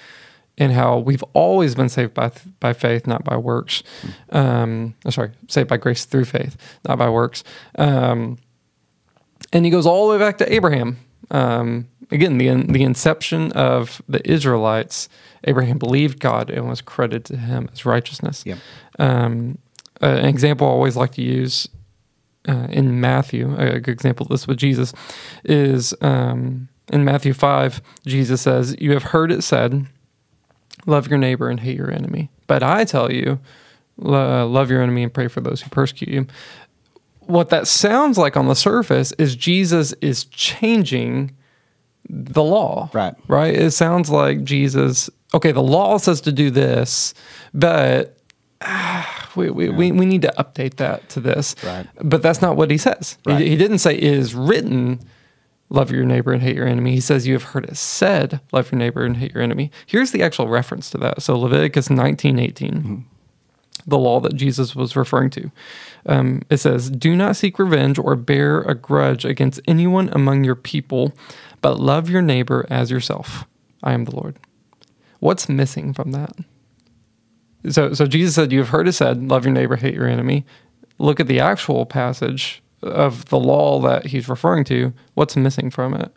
and 0.57 0.71
how 0.71 0.99
we've 0.99 1.23
always 1.33 1.73
been 1.75 1.89
saved 1.89 2.13
by 2.13 2.31
by 2.59 2.73
faith, 2.73 3.07
not 3.07 3.23
by 3.23 3.37
works. 3.37 3.83
Um, 4.31 4.93
oh, 5.05 5.09
sorry, 5.11 5.31
saved 5.47 5.69
by 5.69 5.77
grace 5.77 6.05
through 6.05 6.25
faith, 6.25 6.57
not 6.87 6.97
by 6.97 7.09
works. 7.09 7.43
Um, 7.77 8.37
and 9.51 9.65
he 9.65 9.71
goes 9.71 9.85
all 9.85 10.07
the 10.07 10.13
way 10.13 10.19
back 10.19 10.37
to 10.39 10.53
Abraham. 10.53 10.97
Um, 11.31 11.87
again, 12.13 12.37
the 12.37 12.49
the 12.71 12.83
inception 12.83 13.51
of 13.53 14.01
the 14.07 14.27
Israelites. 14.29 15.09
Abraham 15.45 15.77
believed 15.77 16.21
God 16.21 16.49
and 16.49 16.69
was 16.69 16.79
credited 16.79 17.25
to 17.25 17.37
him 17.37 17.69
as 17.73 17.85
righteousness. 17.85 18.45
Yep. 18.45 18.59
Um, 18.97 19.57
uh, 20.01 20.05
an 20.05 20.25
example 20.25 20.67
I 20.67 20.69
always 20.69 20.95
like 20.95 21.11
to 21.13 21.21
use 21.21 21.67
uh, 22.47 22.67
in 22.69 23.01
Matthew, 23.01 23.53
a 23.57 23.79
good 23.81 23.91
example 23.91 24.25
of 24.25 24.29
this 24.29 24.47
with 24.47 24.57
Jesus, 24.57 24.93
is 25.43 25.93
um, 25.99 26.69
in 26.91 27.05
Matthew 27.05 27.33
5, 27.33 27.81
Jesus 28.05 28.41
says, 28.41 28.75
You 28.79 28.91
have 28.91 29.03
heard 29.03 29.31
it 29.31 29.43
said, 29.43 29.87
love 30.85 31.07
your 31.07 31.17
neighbor 31.17 31.49
and 31.49 31.59
hate 31.59 31.77
your 31.77 31.91
enemy. 31.91 32.29
But 32.47 32.63
I 32.63 32.83
tell 32.83 33.11
you, 33.11 33.39
lo- 33.97 34.47
love 34.47 34.69
your 34.69 34.81
enemy 34.81 35.03
and 35.03 35.13
pray 35.13 35.27
for 35.27 35.41
those 35.41 35.61
who 35.61 35.69
persecute 35.69 36.09
you. 36.09 36.27
What 37.21 37.49
that 37.49 37.67
sounds 37.67 38.17
like 38.17 38.35
on 38.35 38.47
the 38.47 38.55
surface 38.55 39.13
is 39.13 39.35
Jesus 39.35 39.93
is 40.01 40.25
changing 40.25 41.31
the 42.09 42.43
law. 42.43 42.89
Right. 42.93 43.13
Right? 43.27 43.53
It 43.53 43.71
sounds 43.71 44.09
like 44.09 44.43
Jesus, 44.43 45.09
okay, 45.33 45.51
the 45.51 45.63
law 45.63 45.97
says 45.97 46.21
to 46.21 46.31
do 46.31 46.49
this, 46.51 47.13
but 47.53 48.17
ah, 48.61 49.31
we, 49.35 49.49
we, 49.49 49.69
we, 49.69 49.91
we 49.91 50.05
need 50.05 50.21
to 50.23 50.33
update 50.37 50.75
that 50.75 51.09
to 51.09 51.19
this. 51.19 51.55
Right. 51.63 51.87
But 52.01 52.21
that's 52.21 52.41
not 52.41 52.55
what 52.55 52.69
he 52.71 52.77
says. 52.77 53.17
He- 53.25 53.31
Right. 53.31 53.41
He, 53.41 53.55
didn't 53.55 53.79
say 53.79 53.95
it 53.95 54.03
is 54.03 54.35
written, 54.35 54.99
love 55.69 55.91
your 55.91 56.05
neighbor 56.05 56.33
and 56.33 56.41
hate 56.41 56.55
your 56.55 56.67
enemy. 56.67 56.91
He 56.93 57.01
says 57.01 57.25
you 57.25 57.33
have 57.33 57.43
heard 57.43 57.65
it 57.65 57.77
said, 57.77 58.41
love 58.51 58.71
your 58.71 58.79
neighbor 58.79 59.03
and 59.05 59.17
hate 59.17 59.33
your 59.33 59.43
enemy. 59.43 59.71
Here's 59.85 60.11
the 60.11 60.21
actual 60.21 60.47
reference 60.47 60.89
to 60.91 60.97
that. 60.99 61.21
So 61.21 61.37
Leviticus 61.37 61.89
19, 61.89 62.39
18 62.39 63.05
the 63.85 63.97
law 63.97 64.19
that 64.21 64.35
Jesus 64.35 64.75
was 64.75 64.95
referring 64.95 65.29
to. 65.31 65.51
Um, 66.05 66.41
it 66.49 66.57
says, 66.57 66.89
Do 66.89 67.15
not 67.15 67.35
seek 67.35 67.59
revenge 67.59 67.99
or 67.99 68.15
bear 68.15 68.61
a 68.61 68.75
grudge 68.75 69.25
against 69.25 69.59
anyone 69.67 70.09
among 70.13 70.43
your 70.43 70.55
people, 70.55 71.13
but 71.63 71.79
love 71.79 72.09
your 72.09 72.21
neighbor 72.21 72.67
as 72.69 72.91
yourself. 72.91 73.45
I 73.81 73.93
am 73.93 74.03
the 74.03 74.15
Lord. 74.15 74.37
What's 75.19 75.47
missing 75.47 75.93
from 75.93 76.11
that? 76.11 76.35
So, 77.69 77.93
so 77.93 78.05
Jesus 78.05 78.35
said, 78.35 78.51
You 78.51 78.59
have 78.59 78.69
heard 78.69 78.87
it 78.87 78.91
said, 78.91 79.23
love 79.23 79.45
your 79.45 79.53
neighbor, 79.53 79.77
hate 79.77 79.95
your 79.95 80.07
enemy. 80.07 80.45
Look 80.99 81.21
at 81.21 81.27
the 81.27 81.39
actual 81.39 81.85
passage 81.85 82.61
of 82.81 83.25
the 83.29 83.39
law 83.39 83.79
that 83.79 84.07
he's 84.07 84.27
referring 84.27 84.65
to. 84.65 84.93
What's 85.13 85.37
missing 85.37 85.71
from 85.71 85.93
it? 85.93 86.13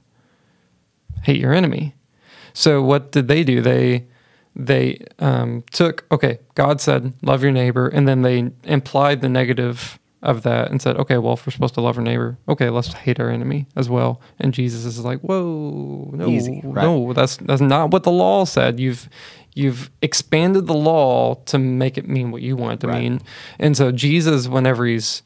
Hate 1.23 1.41
your 1.41 1.55
enemy. 1.55 1.95
So 2.53 2.83
what 2.83 3.13
did 3.13 3.29
they 3.29 3.45
do? 3.45 3.63
They 3.63 4.07
they 4.57 5.05
um, 5.21 5.63
took 5.71 6.07
okay. 6.11 6.41
God 6.57 6.81
said 6.81 7.13
love 7.23 7.43
your 7.43 7.53
neighbor, 7.53 7.87
and 7.87 8.09
then 8.09 8.23
they 8.23 8.51
implied 8.65 9.21
the 9.21 9.29
negative 9.29 10.01
of 10.27 10.43
that 10.43 10.71
and 10.71 10.83
said, 10.83 10.97
okay, 10.97 11.19
well, 11.19 11.35
if 11.35 11.47
we're 11.47 11.53
supposed 11.53 11.75
to 11.75 11.81
love 11.81 11.97
our 11.97 12.03
neighbor, 12.05 12.37
okay, 12.49 12.69
let's 12.69 12.93
hate 12.93 13.19
our 13.21 13.31
enemy 13.31 13.67
as 13.77 13.89
well. 13.89 14.21
And 14.39 14.53
Jesus 14.53 14.85
is 14.85 15.03
like, 15.05 15.21
whoa, 15.21 16.11
no, 16.13 16.29
Easy, 16.29 16.61
right. 16.65 16.83
no, 16.83 17.13
that's 17.13 17.37
that's 17.39 17.61
not 17.63 17.91
what 17.91 18.03
the 18.03 18.11
law 18.11 18.45
said. 18.45 18.79
You've 18.81 19.09
you've 19.55 19.91
expanded 20.03 20.67
the 20.67 20.75
law 20.75 21.35
to 21.47 21.59
make 21.59 21.97
it 21.97 22.07
mean 22.09 22.31
what 22.31 22.43
you 22.43 22.57
want 22.57 22.75
it 22.75 22.81
to 22.81 22.89
Right. 22.89 23.01
mean. 23.03 23.21
And 23.59 23.77
so 23.77 23.91
Jesus, 23.93 24.49
whenever 24.49 24.85
he's 24.85 25.23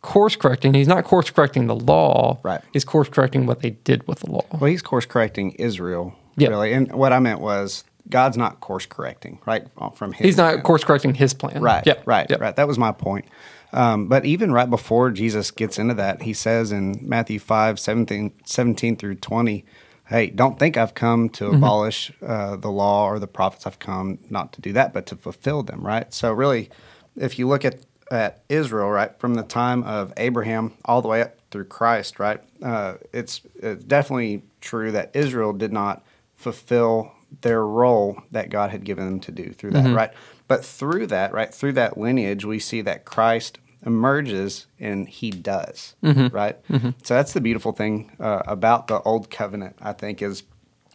course 0.00 0.36
correcting, 0.36 0.74
he's 0.74 0.88
not 0.88 1.04
course 1.04 1.30
correcting 1.30 1.66
the 1.66 1.76
law. 1.76 2.38
Right. 2.42 2.60
He's 2.72 2.84
course 2.84 3.08
correcting 3.08 3.46
what 3.46 3.60
they 3.60 3.70
did 3.70 4.06
with 4.08 4.20
the 4.20 4.30
law. 4.30 4.44
Well, 4.52 4.70
he's 4.70 4.82
course 4.82 5.04
correcting 5.06 5.52
Israel, 5.52 6.14
Yeah. 6.36 6.48
really. 6.48 6.72
And 6.72 6.92
what 6.92 7.12
I 7.12 7.18
meant 7.20 7.40
was 7.40 7.84
God's 8.08 8.36
not 8.36 8.60
course 8.60 8.84
correcting, 8.86 9.38
right? 9.46 9.64
From 9.94 10.12
his 10.12 10.24
He's 10.24 10.36
not 10.36 10.54
end. 10.54 10.64
course 10.64 10.82
correcting 10.82 11.14
his 11.14 11.34
plan. 11.34 11.60
Right, 11.62 11.86
Yeah. 11.86 11.94
right, 12.04 12.26
right. 12.40 12.56
That 12.56 12.66
was 12.66 12.78
my 12.78 12.90
point. 12.92 13.26
Um, 13.72 14.06
but 14.06 14.24
even 14.26 14.52
right 14.52 14.68
before 14.68 15.10
Jesus 15.10 15.50
gets 15.50 15.78
into 15.78 15.94
that, 15.94 16.22
he 16.22 16.34
says 16.34 16.72
in 16.72 16.98
Matthew 17.00 17.38
5, 17.38 17.80
17, 17.80 18.32
17 18.44 18.96
through 18.96 19.14
20, 19.16 19.64
hey, 20.08 20.26
don't 20.26 20.58
think 20.58 20.76
I've 20.76 20.94
come 20.94 21.28
to 21.30 21.44
Mm-hmm. 21.44 21.56
abolish 21.56 22.12
uh, 22.26 22.56
the 22.56 22.70
law 22.70 23.06
or 23.06 23.18
the 23.18 23.26
prophets. 23.26 23.66
I've 23.66 23.78
come 23.78 24.18
not 24.28 24.52
to 24.54 24.60
do 24.60 24.72
that, 24.74 24.92
but 24.92 25.06
to 25.06 25.16
fulfill 25.16 25.62
them, 25.62 25.86
right? 25.86 26.12
So 26.12 26.32
really, 26.32 26.68
if 27.16 27.38
you 27.38 27.48
look 27.48 27.64
at, 27.64 27.76
at 28.10 28.42
Israel, 28.50 28.90
right, 28.90 29.18
from 29.18 29.34
the 29.34 29.42
time 29.42 29.82
of 29.84 30.12
Abraham 30.18 30.74
all 30.84 31.00
the 31.00 31.08
way 31.08 31.22
up 31.22 31.36
through 31.50 31.64
Christ, 31.64 32.18
right, 32.18 32.40
uh, 32.62 32.94
it's, 33.12 33.40
it's 33.56 33.84
definitely 33.84 34.42
true 34.60 34.92
that 34.92 35.10
Israel 35.14 35.54
did 35.54 35.72
not 35.72 36.04
fulfill 36.34 37.12
their 37.40 37.64
role 37.64 38.22
that 38.30 38.50
God 38.50 38.70
had 38.70 38.84
given 38.84 39.06
them 39.06 39.20
to 39.20 39.32
do 39.32 39.52
through 39.52 39.70
that, 39.70 39.86
right? 39.94 40.10
But 40.48 40.62
through 40.62 41.06
that, 41.06 41.32
right, 41.32 41.52
through 41.54 41.72
that 41.74 41.96
lineage, 41.96 42.44
we 42.44 42.58
see 42.58 42.82
that 42.82 43.06
Christ 43.06 43.58
emerges 43.84 44.66
and 44.78 45.08
he 45.08 45.30
does, 45.30 45.94
right? 46.02 46.56
So 47.02 47.14
that's 47.14 47.32
the 47.32 47.40
beautiful 47.40 47.72
thing 47.72 48.12
uh, 48.20 48.42
about 48.46 48.86
the 48.88 49.00
old 49.02 49.30
covenant, 49.30 49.76
I 49.80 49.92
think, 49.92 50.22
is 50.22 50.44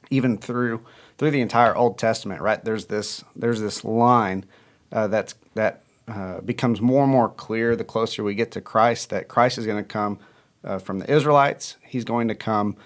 even 0.10 0.38
through 0.38 0.86
through 1.18 1.32
the 1.32 1.42
entire 1.42 1.76
Old 1.76 1.98
Testament, 1.98 2.42
right? 2.42 2.64
There's 2.64 2.86
this 2.86 3.24
there's 3.36 3.60
this 3.62 3.84
line 3.84 4.46
uh, 4.92 5.08
that's 5.08 5.36
that 5.56 5.84
uh, 6.08 6.40
becomes 6.42 6.80
more 6.80 7.04
and 7.04 7.12
more 7.12 7.30
clear 7.30 7.76
the 7.76 7.84
closer 7.84 8.24
we 8.24 8.36
get 8.36 8.52
to 8.52 8.62
Christ 8.62 9.10
that 9.10 9.28
Christ 9.28 9.58
is 9.58 9.66
going 9.66 9.84
to 9.84 9.88
come 9.88 10.20
uh, 10.64 10.78
from 10.80 11.00
the 11.00 11.12
Israelites. 11.12 11.76
He's 11.82 12.06
going 12.06 12.30
to 12.30 12.36
come 12.36 12.78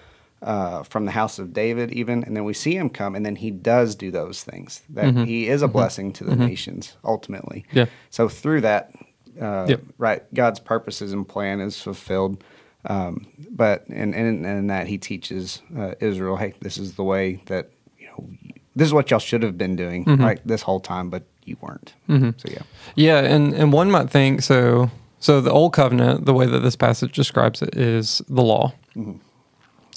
uh, 0.42 0.82
from 0.82 1.04
the 1.04 1.12
house 1.12 1.38
of 1.38 1.52
David, 1.52 1.92
even, 1.92 2.24
and 2.24 2.36
then 2.36 2.42
we 2.42 2.52
see 2.52 2.74
him 2.76 2.90
come, 2.90 3.14
and 3.14 3.24
then 3.24 3.36
he 3.36 3.50
does 3.50 3.94
do 3.94 4.10
those 4.10 4.42
things. 4.42 4.82
That 4.88 5.14
he 5.14 5.48
is 5.48 5.62
a 5.62 5.68
blessing 5.68 6.12
to 6.14 6.24
the 6.24 6.34
nations 6.34 6.96
ultimately. 7.04 7.64
Yeah. 7.72 7.86
So 8.10 8.28
through 8.28 8.62
that, 8.62 8.92
uh, 9.40 9.66
Yep. 9.68 9.80
right, 9.98 10.34
God's 10.34 10.60
purposes 10.60 11.12
and 11.12 11.26
plan 11.28 11.60
is 11.60 11.80
fulfilled. 11.80 12.42
Um, 12.84 13.26
but 13.50 13.86
and 13.88 14.14
and 14.14 14.44
in 14.44 14.66
that 14.66 14.88
he 14.88 14.98
teaches 14.98 15.62
uh, 15.78 15.94
Israel, 16.00 16.36
hey, 16.36 16.54
this 16.60 16.78
is 16.78 16.94
the 16.94 17.04
way 17.04 17.40
that 17.46 17.70
you 17.98 18.06
know, 18.08 18.28
this 18.74 18.86
is 18.86 18.92
what 18.92 19.10
y'all 19.10 19.20
should 19.20 19.42
have 19.44 19.56
been 19.56 19.76
doing 19.76 20.04
right 20.04 20.40
this 20.44 20.62
whole 20.62 20.80
time, 20.80 21.08
but 21.08 21.22
you 21.44 21.56
weren't. 21.60 21.94
So 22.08 22.48
yeah, 22.50 22.62
Yeah, 22.96 23.18
and 23.20 23.54
and 23.54 23.72
one 23.72 23.90
might 23.90 24.10
think 24.10 24.42
so. 24.42 24.90
So 25.20 25.40
the 25.40 25.52
old 25.52 25.72
covenant, 25.72 26.26
the 26.26 26.34
way 26.34 26.46
that 26.46 26.58
this 26.60 26.74
passage 26.74 27.12
describes 27.14 27.62
it, 27.62 27.76
is 27.76 28.20
the 28.28 28.42
law, 28.42 28.72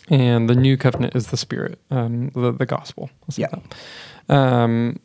and 0.10 0.48
the 0.48 0.56
new 0.56 0.78
covenant 0.78 1.15
is 1.15 1.28
the 1.28 1.38
spirit, 1.38 1.80
um, 1.89 2.30
the 2.36 2.52
the 2.52 2.65
gospel. 2.67 3.10
Yeah. 3.36 3.48
Um, 4.30 5.00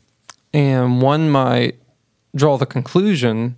and 0.52 1.00
one 1.00 1.30
might 1.30 1.76
draw 2.36 2.58
the 2.58 2.66
conclusion 2.66 3.56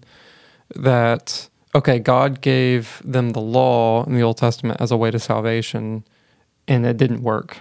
that 0.76 1.48
okay, 1.74 1.98
God 1.98 2.40
gave 2.42 3.00
them 3.04 3.30
the 3.30 3.40
law 3.40 4.04
in 4.04 4.14
the 4.14 4.22
Old 4.22 4.36
Testament 4.36 4.80
as 4.80 4.90
a 4.90 4.96
way 4.96 5.10
to 5.10 5.18
salvation, 5.18 6.04
and 6.68 6.84
it 6.84 6.96
didn't 6.96 7.22
work. 7.22 7.58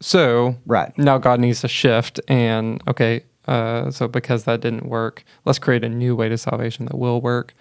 So 0.00 0.56
Right. 0.66 0.96
now 0.98 1.18
God 1.18 1.40
needs 1.40 1.60
to 1.62 1.68
shift, 1.68 2.20
and 2.28 2.82
okay, 2.86 3.22
uh, 3.46 3.90
so 3.90 4.06
because 4.06 4.44
that 4.44 4.60
didn't 4.60 4.86
work, 4.86 5.24
let's 5.44 5.58
create 5.58 5.82
a 5.82 5.88
new 5.88 6.14
way 6.14 6.28
to 6.28 6.36
salvation 6.38 6.84
that 6.86 6.98
will 6.98 7.20
work. 7.20 7.54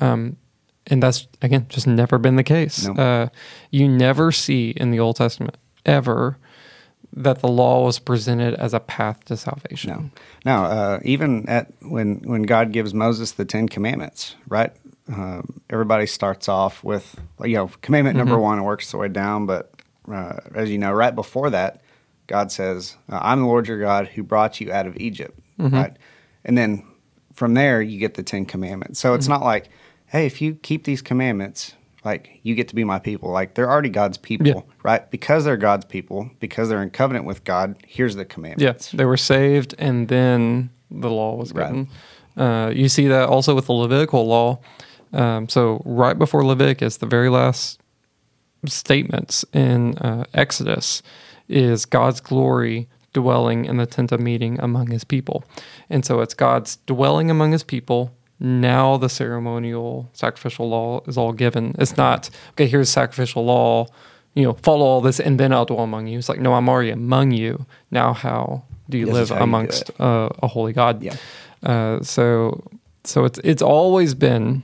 Um, 0.00 0.36
and 0.88 1.02
that's 1.02 1.28
again 1.42 1.66
just 1.68 1.86
never 1.86 2.18
been 2.18 2.36
the 2.36 2.42
case. 2.44 2.86
No. 2.86 2.94
Uh, 2.94 3.28
you 3.70 3.88
never 3.88 4.32
see 4.32 4.70
in 4.70 4.90
the 4.90 4.98
Old 5.00 5.16
Testament 5.16 5.56
ever 5.86 6.36
that 7.22 7.40
the 7.40 7.48
law 7.48 7.84
was 7.84 7.98
presented 7.98 8.54
as 8.54 8.74
a 8.74 8.80
path 8.80 9.24
to 9.26 9.36
salvation. 9.36 9.90
no, 10.44 10.62
no. 10.62 10.64
Uh, 10.64 11.00
even 11.04 11.48
at 11.48 11.72
when 11.82 12.20
when 12.24 12.42
God 12.42 12.72
gives 12.72 12.94
Moses 12.94 13.32
the 13.32 13.44
Ten 13.44 13.68
Commandments, 13.68 14.36
right? 14.48 14.72
Um, 15.12 15.60
everybody 15.70 16.06
starts 16.06 16.48
off 16.48 16.84
with 16.84 17.18
you 17.44 17.54
know 17.56 17.70
commandment 17.82 18.16
number 18.16 18.38
one 18.38 18.58
and 18.58 18.66
works 18.66 18.90
the 18.90 18.98
way 18.98 19.08
down. 19.08 19.46
But 19.46 19.72
uh, 20.10 20.34
as 20.54 20.70
you 20.70 20.78
know, 20.78 20.92
right 20.92 21.14
before 21.14 21.50
that, 21.50 21.82
God 22.26 22.52
says, 22.52 22.96
uh, 23.10 23.18
"I'm 23.22 23.40
the 23.40 23.46
Lord 23.46 23.68
your 23.68 23.80
God 23.80 24.08
who 24.08 24.22
brought 24.22 24.60
you 24.60 24.72
out 24.72 24.86
of 24.86 24.96
Egypt," 24.98 25.38
right? 25.58 25.96
And 26.44 26.56
then 26.56 26.84
from 27.34 27.54
there, 27.54 27.80
you 27.80 27.98
get 27.98 28.14
the 28.14 28.22
Ten 28.22 28.44
Commandments. 28.44 29.00
So 29.00 29.14
it's 29.14 29.28
not 29.28 29.42
like, 29.42 29.68
hey, 30.06 30.26
if 30.26 30.40
you 30.42 30.54
keep 30.54 30.84
these 30.84 31.02
commandments, 31.02 31.74
like 32.04 32.40
you 32.42 32.54
get 32.54 32.68
to 32.68 32.74
be 32.74 32.84
my 32.84 32.98
people. 32.98 33.30
Like 33.30 33.54
they're 33.54 33.70
already 33.70 33.88
God's 33.88 34.18
people, 34.18 34.46
Yeah. 34.46 34.60
right? 34.82 35.10
Because 35.10 35.44
they're 35.44 35.56
God's 35.56 35.84
people, 35.84 36.30
because 36.40 36.68
they're 36.68 36.82
in 36.82 36.90
covenant 36.90 37.24
with 37.24 37.44
God. 37.44 37.76
Here's 37.86 38.14
the 38.14 38.22
Yeah, 38.22 38.26
commandments. 38.28 38.90
they 38.92 39.04
were 39.04 39.16
saved, 39.16 39.74
and 39.78 40.08
then 40.08 40.70
the 40.90 41.10
law 41.10 41.34
was 41.36 41.52
Right. 41.52 41.66
given. 41.68 41.88
Uh, 42.36 42.70
you 42.74 42.88
see 42.88 43.08
that 43.08 43.28
also 43.28 43.54
with 43.54 43.66
the 43.66 43.72
Levitical 43.72 44.26
law. 44.26 44.58
Um, 45.12 45.48
so 45.48 45.82
right 45.84 46.16
before 46.18 46.44
Leviticus, 46.44 46.98
the 46.98 47.06
very 47.06 47.28
last 47.28 47.80
statements 48.66 49.44
in 49.52 49.96
uh, 49.98 50.24
Exodus 50.34 51.02
is 51.48 51.86
God's 51.86 52.20
glory 52.20 52.88
dwelling 53.14 53.64
in 53.64 53.78
the 53.78 53.86
tent 53.86 54.12
of 54.12 54.20
meeting 54.20 54.58
among 54.60 54.88
His 54.90 55.02
people, 55.04 55.44
and 55.88 56.04
so 56.04 56.20
it's 56.20 56.34
God's 56.34 56.76
dwelling 56.86 57.30
among 57.30 57.52
His 57.52 57.62
people. 57.64 58.10
Now 58.40 58.96
the 58.96 59.08
ceremonial 59.08 60.08
sacrificial 60.12 60.68
law 60.68 61.02
is 61.06 61.16
all 61.16 61.32
given. 61.32 61.74
It's 61.78 61.96
not 61.96 62.30
okay. 62.52 62.66
Here's 62.66 62.88
sacrificial 62.88 63.44
law. 63.44 63.86
You 64.34 64.44
know, 64.44 64.52
follow 64.52 64.86
all 64.86 65.00
this, 65.00 65.18
and 65.18 65.40
then 65.40 65.52
I'll 65.52 65.64
dwell 65.64 65.80
among 65.80 66.06
you. 66.06 66.18
It's 66.18 66.28
like, 66.28 66.38
no, 66.38 66.54
I'm 66.54 66.68
already 66.68 66.90
among 66.90 67.32
you. 67.32 67.66
Now, 67.90 68.12
how 68.12 68.62
do 68.88 68.96
you 68.98 69.06
This 69.06 69.14
live 69.14 69.30
you 69.30 69.36
amongst 69.36 69.90
uh, 70.00 70.28
a 70.40 70.46
holy 70.46 70.72
God? 70.72 71.02
Yeah. 71.02 71.16
Uh, 71.62 72.00
so, 72.02 72.62
so 73.02 73.24
it's 73.24 73.40
it's 73.42 73.62
always 73.62 74.14
been 74.14 74.62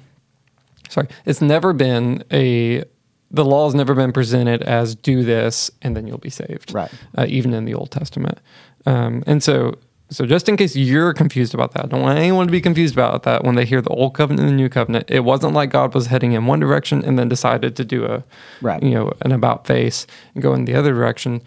sorry, 0.89 1.09
it's 1.25 1.41
never 1.41 1.73
been 1.73 2.23
a 2.33 2.85
the 3.31 3.45
law 3.45 3.65
has 3.67 3.75
never 3.75 3.95
been 3.95 4.13
presented 4.13 4.63
as 4.63 4.95
do 4.95 5.25
this 5.25 5.71
and 5.83 5.97
then 5.97 6.07
you'll 6.07 6.19
be 6.19 6.31
saved. 6.31 6.73
Right. 6.73 6.93
Uh, 7.19 7.27
even 7.29 7.53
in 7.53 7.65
the 7.65 7.75
Old 7.75 7.91
Testament. 7.91 8.39
Um, 8.87 9.25
and 9.27 9.43
so 9.43 9.77
so 10.14 10.27
just 10.27 10.48
in 10.48 10.57
case 10.57 10.77
you're 10.77 11.12
confused 11.12 11.55
about 11.55 11.72
that, 11.72 11.85
I 11.85 11.88
don't 11.88 12.03
want 12.03 12.18
anyone 12.18 12.46
to 12.46 12.53
be 12.53 12.61
confused 12.61 12.94
about 12.94 13.22
that 13.24 13.44
when 13.44 13.55
they 13.55 13.64
hear 13.64 13.81
the 13.81 13.90
old 13.90 14.14
covenant 14.14 14.40
and 14.48 14.50
the 14.50 14.55
new 14.62 14.68
covenant. 14.68 15.11
It 15.11 15.20
wasn't 15.20 15.53
like 15.55 15.70
God 15.70 15.94
was 15.94 16.07
heading 16.07 16.33
in 16.33 16.46
one 16.46 16.61
direction 16.61 17.05
and 17.05 17.18
then 17.18 17.29
decided 17.29 17.77
to 17.77 17.85
do 17.85 18.05
a 18.07 18.22
Right. 18.62 18.83
you 18.83 18.90
know, 18.90 19.12
an 19.22 19.33
about 19.33 19.66
face 19.66 20.07
and 20.35 20.42
go 20.42 20.55
in 20.55 20.64
the 20.64 20.74
other 20.74 20.92
direction. 20.92 21.40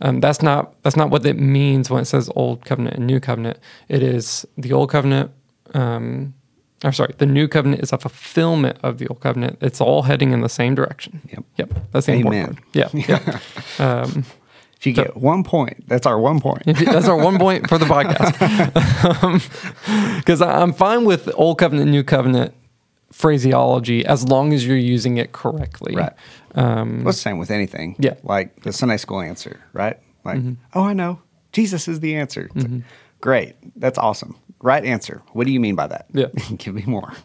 Um, 0.00 0.20
that's 0.20 0.42
not 0.42 0.74
that's 0.82 0.96
not 0.96 1.10
what 1.10 1.24
it 1.26 1.38
means 1.38 1.90
when 1.90 2.02
it 2.02 2.06
says 2.06 2.30
old 2.34 2.64
covenant 2.64 2.96
and 2.96 3.06
new 3.06 3.20
covenant. 3.20 3.58
It 3.88 4.02
is 4.02 4.46
the 4.56 4.72
old 4.72 4.90
covenant 4.90 5.30
um, 5.72 6.34
or 6.84 6.92
sorry, 6.92 7.14
the 7.18 7.26
new 7.26 7.48
covenant 7.48 7.82
is 7.82 7.92
a 7.92 7.98
fulfillment 7.98 8.78
of 8.82 8.98
the 8.98 9.06
old 9.08 9.20
covenant. 9.20 9.58
It's 9.62 9.80
all 9.80 10.02
heading 10.02 10.32
in 10.32 10.40
the 10.42 10.48
same 10.48 10.74
direction. 10.74 11.20
Yep. 11.32 11.44
Yep. 11.56 11.74
That's 11.92 12.06
the 12.06 12.12
important 12.12 12.60
Amen. 12.74 12.92
part. 12.92 12.94
Yeah. 13.08 13.40
yeah. 13.78 14.02
um, 14.02 14.24
If 14.84 14.88
you 14.88 14.92
get 15.04 15.16
one 15.16 15.44
point, 15.44 15.88
that's 15.88 16.06
our 16.06 16.18
one 16.18 16.40
point. 16.40 16.64
that's 16.66 17.08
our 17.08 17.16
one 17.16 17.38
point 17.38 17.68
for 17.70 17.78
the 17.78 17.86
podcast. 17.86 18.34
Because 20.18 20.42
I'm 20.42 20.74
fine 20.74 21.06
with 21.06 21.30
old 21.36 21.58
covenant, 21.58 21.90
new 21.90 22.04
covenant 22.04 22.52
phraseology 23.10 24.04
as 24.04 24.28
long 24.28 24.52
as 24.52 24.66
you're 24.66 24.76
using 24.76 25.16
it 25.16 25.32
correctly. 25.32 25.94
Right. 25.94 26.12
Um, 26.54 26.98
Well, 26.98 27.08
it's 27.08 27.18
the 27.18 27.22
same 27.22 27.38
with 27.38 27.50
anything. 27.50 27.96
Yeah. 27.98 28.14
Like 28.24 28.62
the 28.62 28.72
Sunday 28.72 28.98
school 28.98 29.20
answer, 29.20 29.60
right? 29.72 29.98
Like, 30.24 30.42
oh, 30.74 30.82
I 30.84 30.92
know. 30.92 31.20
Jesus 31.52 31.88
is 31.88 32.00
the 32.00 32.16
answer. 32.16 32.50
It's 32.54 32.66
like, 32.66 32.82
Great. 33.20 33.54
That's 33.76 33.96
awesome. 33.96 34.36
Right 34.60 34.84
answer. 34.84 35.22
What 35.32 35.46
do 35.46 35.52
you 35.52 35.60
mean 35.60 35.76
by 35.76 35.86
that? 35.86 36.06
Yeah. 36.12 36.26
Give 36.58 36.74
me 36.74 36.84
more. 36.86 37.14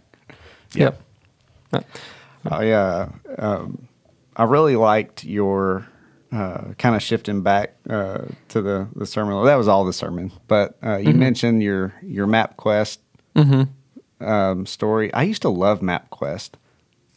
Yep. 0.75 1.01
I, 2.45 2.71
uh, 2.71 3.09
um, 3.39 3.87
I 4.35 4.43
really 4.43 4.75
liked 4.75 5.23
your 5.23 5.87
uh, 6.31 6.73
kind 6.77 6.95
of 6.95 7.01
shifting 7.01 7.41
back 7.41 7.75
uh, 7.89 8.25
to 8.49 8.61
the, 8.61 8.87
the 8.95 9.05
sermon. 9.05 9.43
That 9.45 9.55
was 9.55 9.67
all 9.67 9.85
the 9.85 9.93
sermon. 9.93 10.31
But 10.47 10.77
uh, 10.83 10.97
you 10.97 11.13
mentioned 11.13 11.63
your, 11.63 11.93
your 12.01 12.27
MapQuest 12.27 12.99
um, 14.21 14.65
story. 14.65 15.13
I 15.13 15.23
used 15.23 15.41
to 15.43 15.49
love 15.49 15.81
MapQuest 15.81 16.51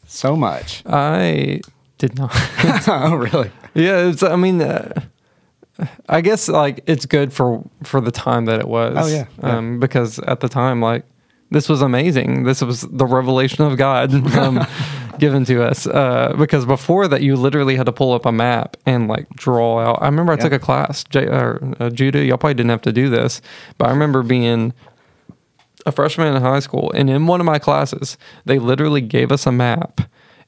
so 0.06 0.36
much. 0.36 0.82
I 0.86 1.60
did 1.98 2.18
not. 2.18 2.30
oh, 2.88 3.14
really? 3.14 3.50
yeah. 3.74 4.08
It's, 4.08 4.22
I 4.22 4.36
mean, 4.36 4.60
uh, 4.60 4.92
I 6.08 6.20
guess 6.20 6.48
like 6.48 6.82
it's 6.86 7.06
good 7.06 7.32
for 7.32 7.64
for 7.82 8.00
the 8.00 8.10
time 8.10 8.44
that 8.46 8.60
it 8.60 8.68
was. 8.68 8.96
Oh, 8.98 9.06
yeah, 9.06 9.26
yeah. 9.38 9.56
Um, 9.56 9.80
because 9.80 10.18
at 10.20 10.40
the 10.40 10.48
time, 10.48 10.80
like 10.80 11.04
this 11.50 11.68
was 11.68 11.82
amazing. 11.82 12.44
This 12.44 12.62
was 12.62 12.82
the 12.82 13.06
revelation 13.06 13.64
of 13.64 13.76
God 13.76 14.12
um, 14.36 14.66
given 15.22 15.44
to 15.44 15.62
us. 15.62 15.86
Uh, 15.86 16.34
because 16.36 16.66
before 16.66 17.06
that, 17.06 17.22
you 17.22 17.36
literally 17.36 17.76
had 17.76 17.86
to 17.86 17.92
pull 17.92 18.12
up 18.12 18.26
a 18.26 18.32
map 18.32 18.76
and 18.86 19.06
like 19.06 19.28
draw 19.36 19.78
out. 19.78 20.02
I 20.02 20.06
remember 20.06 20.32
I 20.32 20.34
Yeah. 20.34 20.42
took 20.42 20.52
a 20.52 20.58
class, 20.58 21.04
J, 21.04 21.26
or, 21.26 21.60
uh, 21.78 21.90
Judah. 21.90 22.24
Y'all 22.24 22.38
probably 22.38 22.54
didn't 22.54 22.70
have 22.70 22.82
to 22.82 22.92
do 22.92 23.08
this, 23.08 23.40
but 23.78 23.86
I 23.86 23.90
remember 23.92 24.24
being 24.24 24.72
a 25.86 25.92
freshman 25.92 26.34
in 26.34 26.42
high 26.42 26.58
school, 26.58 26.90
and 26.92 27.08
in 27.08 27.28
one 27.28 27.38
of 27.40 27.46
my 27.46 27.60
classes, 27.60 28.18
they 28.46 28.58
literally 28.58 29.00
gave 29.00 29.30
us 29.30 29.46
a 29.46 29.52
map, 29.52 30.00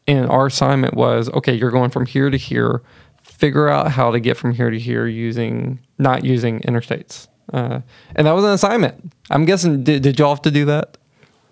and 0.08 0.28
our 0.28 0.46
assignment 0.46 0.94
was, 0.94 1.30
okay, 1.30 1.54
you're 1.54 1.70
going 1.70 1.90
from 1.90 2.06
here 2.06 2.28
to 2.30 2.36
here. 2.36 2.82
Figure 3.22 3.68
out 3.68 3.92
how 3.92 4.10
to 4.10 4.18
get 4.18 4.36
from 4.36 4.52
here 4.54 4.70
to 4.70 4.78
here 4.78 5.06
using 5.06 5.78
not 5.98 6.24
using 6.24 6.60
interstates, 6.62 7.28
uh, 7.52 7.80
and 8.16 8.26
that 8.26 8.32
was 8.32 8.44
an 8.44 8.50
assignment. 8.50 9.12
I'm 9.30 9.44
guessing 9.44 9.84
did, 9.84 10.02
did 10.02 10.18
y'all 10.18 10.34
have 10.34 10.42
to 10.42 10.50
do 10.50 10.64
that? 10.66 10.98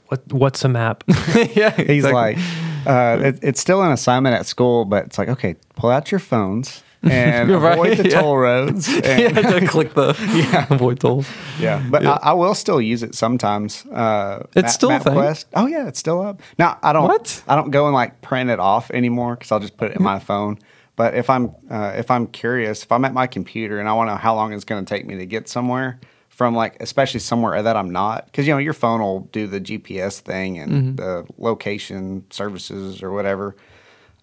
What 0.09 0.21
What's 0.33 0.65
a 0.65 0.69
map? 0.69 1.03
yeah, 1.55 1.71
He's 1.71 2.05
like, 2.05 2.37
uh, 2.87 3.19
it, 3.23 3.39
it's 3.43 3.61
still 3.61 3.83
an 3.83 3.93
assignment 3.93 4.35
at 4.35 4.47
school, 4.47 4.85
but 4.85 5.07
it's 5.07 5.19
like, 5.19 5.29
okay, 5.29 5.57
pull 5.77 5.91
out 5.91 6.11
your 6.11 6.19
phones 6.21 6.83
and 7.03 7.51
Right, 7.51 7.73
avoid 7.73 7.99
the 7.99 8.09
yeah. 8.11 8.21
toll 8.21 8.37
roads. 8.37 8.89
And, 9.05 9.35
to 9.37 9.67
click 9.67 9.95
the 9.95 10.15
yeah. 10.53 10.67
avoid 10.71 11.01
tolls. 11.01 11.27
yeah, 11.59 11.83
but 11.91 12.07
I, 12.07 12.19
I 12.23 12.33
will 12.33 12.55
still 12.55 12.81
use 12.81 13.03
it 13.03 13.15
sometimes. 13.15 13.85
Uh, 13.87 14.45
It's 14.55 14.73
still 14.75 14.91
a 14.91 15.01
thing? 15.01 15.15
MapQuest. 15.15 15.45
Oh 15.55 15.67
yeah, 15.67 15.89
it's 15.89 15.99
still 15.99 16.21
up. 16.23 16.41
Now 16.59 16.79
I 16.83 16.93
don't. 16.93 17.05
What? 17.09 17.43
I 17.49 17.57
don't 17.57 17.71
go 17.71 17.87
and 17.87 17.95
like 17.95 18.21
print 18.23 18.51
it 18.51 18.61
off 18.61 18.91
anymore 18.93 19.35
because 19.37 19.51
I'll 19.53 19.61
just 19.61 19.77
put 19.77 19.91
it 19.91 19.97
in 19.97 20.03
my 20.03 20.19
phone. 20.21 20.59
But 20.95 21.15
if 21.15 21.29
I'm 21.31 21.55
uh, 21.71 21.95
if 21.97 22.11
I'm 22.11 22.27
curious, 22.29 22.85
if 22.85 22.93
I'm 22.93 23.05
at 23.05 23.15
my 23.15 23.27
computer 23.27 23.81
and 23.81 23.89
I 23.89 23.95
want 23.95 24.09
to 24.09 24.13
know 24.13 24.19
how 24.19 24.35
long 24.37 24.53
it's 24.53 24.65
going 24.65 24.85
to 24.85 24.89
take 24.95 25.05
me 25.07 25.17
to 25.17 25.27
get 25.27 25.49
somewhere 25.49 25.99
from 26.33 26.55
like 26.57 26.77
especially 26.81 27.21
somewhere 27.21 27.63
that 27.63 27.77
I'm 27.77 27.91
not 27.91 28.25
because 28.27 28.47
you 28.49 28.53
know 28.55 28.59
your 28.59 28.73
phone 28.73 29.01
will 29.01 29.21
do 29.33 29.47
the 29.47 29.61
GPS 29.61 30.19
thing 30.21 30.59
and 30.59 30.73
Mm-hmm. 30.73 30.95
the 30.97 31.27
location 31.39 32.25
services 32.31 33.03
or 33.03 33.11
whatever. 33.13 33.55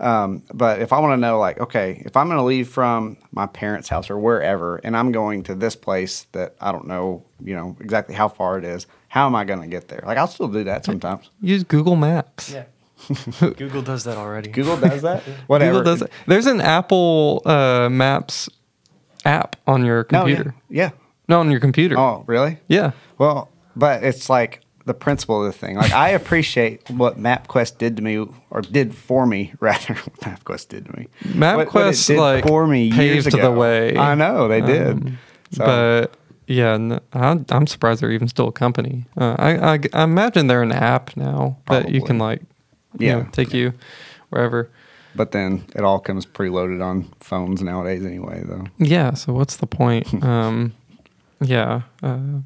Um, 0.02 0.44
but 0.54 0.82
if 0.82 0.94
I 0.94 1.00
want 1.00 1.12
to 1.12 1.18
know, 1.18 1.38
like, 1.40 1.60
okay, 1.60 2.02
if 2.06 2.16
I'm 2.16 2.28
going 2.28 2.38
to 2.40 2.44
leave 2.44 2.70
from 2.70 3.18
my 3.34 3.48
parents' 3.48 3.90
house 3.90 4.10
or 4.10 4.18
wherever, 4.18 4.78
and 4.78 4.96
I'm 4.96 5.12
going 5.12 5.44
to 5.44 5.56
this 5.56 5.76
place 5.76 6.26
that 6.32 6.56
I 6.62 6.72
don't 6.72 6.88
know, 6.88 7.26
you 7.44 7.54
know, 7.54 7.76
exactly 7.82 8.16
how 8.16 8.30
far 8.30 8.58
it 8.58 8.64
is, 8.64 8.88
how 9.10 9.26
am 9.26 9.36
I 9.36 9.44
going 9.44 9.60
to 9.62 9.68
get 9.68 9.90
there? 9.90 10.02
Like, 10.06 10.18
I'll 10.18 10.28
still 10.28 10.48
do 10.48 10.64
that 10.64 10.86
sometimes. 10.86 11.30
Use 11.42 11.66
Google 11.66 11.98
Maps. 11.98 12.50
Yeah. 12.50 12.64
Google 13.58 13.82
does 13.82 14.06
that 14.06 14.18
already. 14.18 14.50
Google 14.50 14.78
does 14.78 15.02
that. 15.02 15.22
Whatever. 15.48 15.80
Google 15.80 15.84
does 15.92 16.02
it. 16.04 16.12
There's 16.28 16.46
an 16.46 16.62
Apple 16.62 17.42
uh, 17.46 17.90
Maps 17.92 18.48
app 19.26 19.58
on 19.68 19.84
your 19.84 20.06
No, 20.14 20.26
yeah. 20.26 20.36
computer. 20.36 20.56
yeah. 20.70 20.90
No, 21.30 21.40
on 21.40 21.52
your 21.52 21.60
computer. 21.62 21.98
Oh, 21.98 22.24
really? 22.28 22.58
Yeah. 22.68 22.92
Well, 23.18 23.50
but 23.76 24.04
it's 24.04 24.30
like 24.30 24.62
the 24.86 24.94
principle 24.96 25.46
of 25.46 25.52
the 25.54 25.58
thing. 25.58 25.76
Like 25.76 25.92
I 25.94 26.10
appreciate 26.10 26.90
what 26.90 27.18
MapQuest 27.20 27.78
did 27.78 27.96
to 27.98 28.02
me, 28.02 28.26
or 28.50 28.62
did 28.62 28.96
for 28.96 29.26
me, 29.28 29.54
rather. 29.60 29.94
what 29.94 30.16
MapQuest 30.22 30.68
did 30.70 30.86
to 30.88 30.98
me. 30.98 31.08
What- 31.38 31.58
what 31.58 31.68
MapQuest 31.70 32.08
did 32.08 32.18
like 32.20 32.48
for 32.48 32.66
me 32.68 32.86
years 32.86 33.26
paved 33.26 33.36
the 33.36 33.40
ago. 33.40 33.54
way. 33.54 33.96
I 33.96 34.16
know 34.16 34.48
they 34.48 34.62
did. 34.62 34.90
Um, 34.92 35.18
So- 35.52 35.66
But 35.66 36.16
yeah, 36.48 36.74
n- 36.74 37.00
I'm, 37.14 37.46
I'm 37.50 37.68
surprised 37.68 38.02
they're 38.02 38.12
even 38.12 38.28
still 38.28 38.48
a 38.48 38.52
company. 38.52 39.06
Uh, 39.16 39.36
I, 39.38 39.74
I 39.76 39.80
I 39.94 40.04
imagine 40.04 40.48
they're 40.48 40.64
an 40.64 40.72
app 40.72 41.16
now 41.16 41.58
that 41.68 41.90
you 41.92 42.02
can 42.04 42.18
like, 42.18 42.42
you 42.98 43.08
Yeah. 43.08 43.16
know, 43.20 43.28
take 43.32 43.54
you 43.54 43.74
wherever. 44.30 44.70
But 45.16 45.32
then 45.32 45.66
it 45.76 45.84
all 45.84 46.00
comes 46.00 46.26
preloaded 46.26 46.84
on 46.84 47.08
phones 47.20 47.62
nowadays, 47.62 48.04
anyway. 48.06 48.42
Though. 48.46 48.66
Yeah. 48.80 49.14
So 49.14 49.34
what's 49.34 49.58
the 49.58 49.68
point? 49.68 50.24
um, 50.24 50.74
yeah. 51.42 51.82
Uh, 52.04 52.40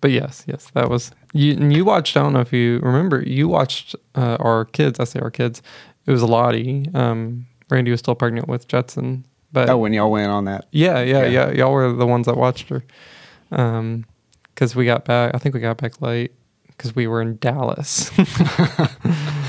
but 0.00 0.10
yes, 0.12 0.44
yes, 0.46 0.70
that 0.74 0.88
was 0.88 1.10
you. 1.34 1.52
And 1.54 1.72
you 1.72 1.84
watched. 1.84 2.16
I 2.16 2.22
don't 2.22 2.32
know 2.32 2.40
if 2.40 2.52
you 2.52 2.78
remember. 2.80 3.22
You 3.22 3.48
watched 3.48 3.94
uh, 4.14 4.36
our 4.40 4.64
kids. 4.64 4.98
I 4.98 5.04
say 5.04 5.20
our 5.20 5.30
kids. 5.30 5.62
It 6.06 6.10
was 6.10 6.22
Lottie. 6.22 6.86
Um, 6.94 7.46
Randy 7.68 7.90
was 7.90 8.00
still 8.00 8.14
pregnant 8.14 8.48
with 8.48 8.66
Jetson. 8.66 9.24
But 9.52 9.68
Oh, 9.68 9.76
when 9.78 9.92
y'all 9.92 10.10
went 10.10 10.30
on 10.30 10.44
that. 10.46 10.66
Yeah, 10.72 11.00
yeah, 11.02 11.24
Yeah. 11.24 11.48
yeah. 11.48 11.52
Y'all 11.52 11.72
were 11.72 11.92
the 11.92 12.06
ones 12.06 12.26
that 12.26 12.36
watched 12.36 12.68
her. 12.70 12.82
Um, 13.52 14.06
because 14.54 14.74
we 14.76 14.84
got 14.86 15.04
back. 15.04 15.34
I 15.34 15.38
think 15.38 15.54
we 15.54 15.60
got 15.60 15.76
back 15.78 16.00
late 16.02 16.32
because 16.68 16.94
we 16.94 17.06
were 17.06 17.20
in 17.22 17.36
Dallas. 17.38 18.10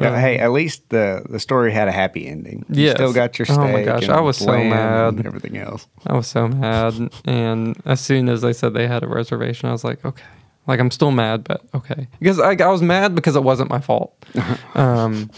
Yeah, 0.00 0.20
hey, 0.20 0.38
at 0.38 0.50
least 0.52 0.88
the 0.88 1.22
the 1.28 1.38
story 1.40 1.72
had 1.72 1.88
a 1.88 1.92
happy 1.92 2.26
ending. 2.26 2.64
You 2.68 2.84
Yes. 2.84 2.94
still 2.96 3.12
got 3.12 3.38
your 3.38 3.46
steak. 3.46 3.58
Oh 3.58 3.68
my 3.72 3.82
gosh, 3.84 4.08
I 4.08 4.20
was 4.20 4.36
so 4.36 4.62
mad. 4.64 5.24
Everything 5.26 5.56
else. 5.58 5.86
I 6.06 6.14
was 6.14 6.26
so 6.26 6.48
mad, 6.48 7.10
and 7.24 7.76
as 7.84 8.00
soon 8.00 8.28
as 8.28 8.40
they 8.42 8.52
said 8.52 8.74
they 8.74 8.86
had 8.86 9.02
a 9.02 9.08
reservation, 9.08 9.68
I 9.68 9.72
was 9.72 9.84
like, 9.84 10.04
okay. 10.04 10.22
Like 10.66 10.78
I'm 10.78 10.90
still 10.90 11.10
mad, 11.10 11.42
but 11.44 11.62
okay. 11.74 12.06
Because 12.20 12.38
I, 12.38 12.52
I 12.52 12.68
was 12.68 12.82
mad 12.82 13.14
because 13.14 13.34
it 13.34 13.42
wasn't 13.42 13.70
my 13.70 13.80
fault. 13.80 14.14
um, 14.74 15.30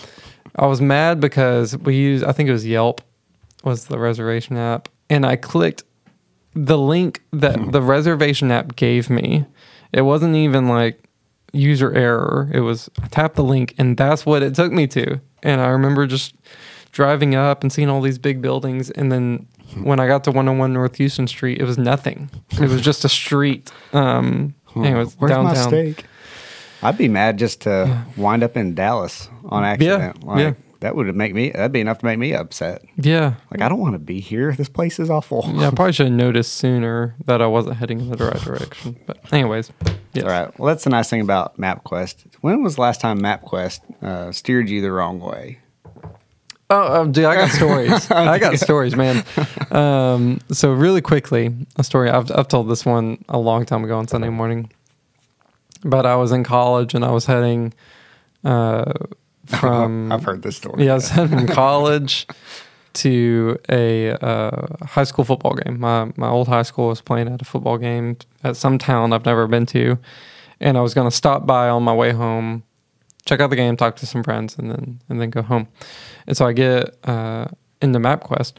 I 0.56 0.66
was 0.66 0.80
mad 0.80 1.20
because 1.20 1.76
we 1.78 1.94
used. 1.96 2.24
I 2.24 2.32
think 2.32 2.48
it 2.48 2.52
was 2.52 2.66
Yelp 2.66 3.00
was 3.64 3.86
the 3.86 3.98
reservation 3.98 4.56
app, 4.56 4.88
and 5.08 5.24
I 5.24 5.36
clicked 5.36 5.84
the 6.54 6.76
link 6.76 7.22
that 7.32 7.56
the 7.72 7.80
reservation 7.80 8.50
app 8.50 8.76
gave 8.76 9.08
me. 9.08 9.46
It 9.92 10.02
wasn't 10.02 10.34
even 10.36 10.68
like 10.68 11.02
user 11.52 11.92
error. 11.92 12.50
It 12.52 12.60
was 12.60 12.90
I 13.02 13.08
tapped 13.08 13.36
the 13.36 13.44
link 13.44 13.74
and 13.78 13.96
that's 13.96 14.24
what 14.26 14.42
it 14.42 14.54
took 14.54 14.72
me 14.72 14.86
to. 14.88 15.20
And 15.42 15.60
I 15.60 15.68
remember 15.68 16.06
just 16.06 16.34
driving 16.92 17.34
up 17.34 17.62
and 17.62 17.72
seeing 17.72 17.88
all 17.88 18.00
these 18.00 18.18
big 18.18 18.40
buildings 18.42 18.90
and 18.90 19.10
then 19.12 19.46
when 19.82 19.98
I 20.00 20.06
got 20.06 20.24
to 20.24 20.30
101 20.30 20.72
North 20.74 20.96
Houston 20.96 21.26
Street, 21.26 21.58
it 21.58 21.64
was 21.64 21.78
nothing. 21.78 22.28
It 22.60 22.68
was 22.68 22.80
just 22.82 23.04
a 23.04 23.08
street. 23.08 23.72
Um 23.92 24.54
and 24.74 24.86
it 24.86 24.94
was 24.94 25.14
Where's 25.14 25.30
downtown. 25.30 25.54
my 25.54 25.54
steak? 25.68 26.04
I'd 26.82 26.98
be 26.98 27.08
mad 27.08 27.38
just 27.38 27.60
to 27.62 28.04
wind 28.16 28.42
up 28.42 28.56
in 28.56 28.74
Dallas 28.74 29.28
on 29.44 29.64
accident. 29.64 30.24
like, 30.24 30.38
yeah. 30.40 30.52
That 30.82 30.96
would 30.96 31.14
make 31.14 31.32
me. 31.32 31.50
That'd 31.50 31.70
be 31.70 31.80
enough 31.80 31.98
to 31.98 32.04
make 32.04 32.18
me 32.18 32.34
upset. 32.34 32.82
Yeah. 32.96 33.34
Like 33.52 33.60
I 33.60 33.68
don't 33.68 33.78
want 33.78 33.94
to 33.94 34.00
be 34.00 34.18
here. 34.18 34.52
This 34.52 34.68
place 34.68 34.98
is 34.98 35.10
awful. 35.10 35.48
Yeah, 35.54 35.68
I 35.68 35.70
probably 35.74 35.92
should 35.92 36.08
have 36.08 36.14
noticed 36.14 36.54
sooner 36.54 37.14
that 37.24 37.40
I 37.40 37.46
wasn't 37.46 37.76
heading 37.76 38.00
in 38.00 38.10
the 38.10 38.16
right 38.24 38.40
direction. 38.40 38.98
But 39.06 39.32
anyways, 39.32 39.70
yes. 40.12 40.24
All 40.24 40.30
right. 40.30 40.58
Well, 40.58 40.66
that's 40.66 40.82
the 40.82 40.90
nice 40.90 41.08
thing 41.08 41.20
about 41.20 41.56
MapQuest. 41.56 42.24
When 42.40 42.64
was 42.64 42.74
the 42.74 42.80
last 42.80 43.00
time 43.00 43.20
MapQuest 43.20 44.02
uh, 44.02 44.32
steered 44.32 44.68
you 44.68 44.82
the 44.82 44.90
wrong 44.90 45.20
way? 45.20 45.60
Oh, 46.68 47.02
oh, 47.02 47.06
dude, 47.06 47.26
I 47.26 47.36
got 47.36 47.50
stories. 47.50 48.10
I 48.10 48.38
got 48.40 48.58
stories, 48.58 48.96
man. 48.96 49.24
Um, 49.72 50.38
so 50.50 50.70
really 50.70 51.00
quickly, 51.00 51.48
a 51.76 51.82
story. 51.82 52.10
I've 52.10 52.30
I've 52.30 52.48
told 52.48 52.68
this 52.68 52.84
one 52.84 53.24
a 53.30 53.38
long 53.38 53.64
time 53.64 53.84
ago 53.84 53.96
on 53.96 54.06
Sunday 54.06 54.28
morning, 54.28 54.70
but 55.82 56.04
I 56.04 56.14
was 56.16 56.30
in 56.30 56.44
college 56.44 56.92
and 56.92 57.06
I 57.06 57.10
was 57.10 57.24
heading 57.24 57.72
uh, 58.44 58.92
from 59.60 60.10
I've 60.12 60.24
heard 60.24 60.42
this 60.42 60.56
story. 60.56 60.84
yeah, 60.84 60.92
I 60.92 60.94
was 60.94 61.08
heading 61.08 61.38
from 61.38 61.46
college 61.48 62.26
to 62.94 63.58
a 63.68 64.12
uh, 64.12 64.66
high 64.84 65.04
school 65.04 65.24
football 65.24 65.54
game. 65.54 65.80
My 65.80 66.12
my 66.16 66.28
old 66.28 66.48
high 66.48 66.62
school 66.62 66.88
was 66.88 67.00
playing 67.00 67.28
at 67.28 67.40
a 67.42 67.44
football 67.44 67.78
game 67.78 68.16
at 68.44 68.56
some 68.56 68.78
town 68.78 69.12
I've 69.12 69.24
never 69.24 69.46
been 69.46 69.66
to, 69.66 69.98
and 70.60 70.76
I 70.76 70.80
was 70.80 70.94
going 70.94 71.08
to 71.08 71.16
stop 71.16 71.46
by 71.46 71.68
on 71.68 71.82
my 71.82 71.94
way 71.94 72.12
home, 72.12 72.62
check 73.24 73.40
out 73.40 73.50
the 73.50 73.56
game, 73.56 73.76
talk 73.76 73.96
to 73.96 74.06
some 74.06 74.22
friends, 74.22 74.58
and 74.58 74.70
then 74.70 75.00
and 75.08 75.20
then 75.20 75.30
go 75.30 75.42
home. 75.42 75.68
And 76.26 76.36
so 76.36 76.46
I 76.46 76.52
get 76.52 76.96
uh, 77.04 77.46
into 77.80 77.98
MapQuest 77.98 78.54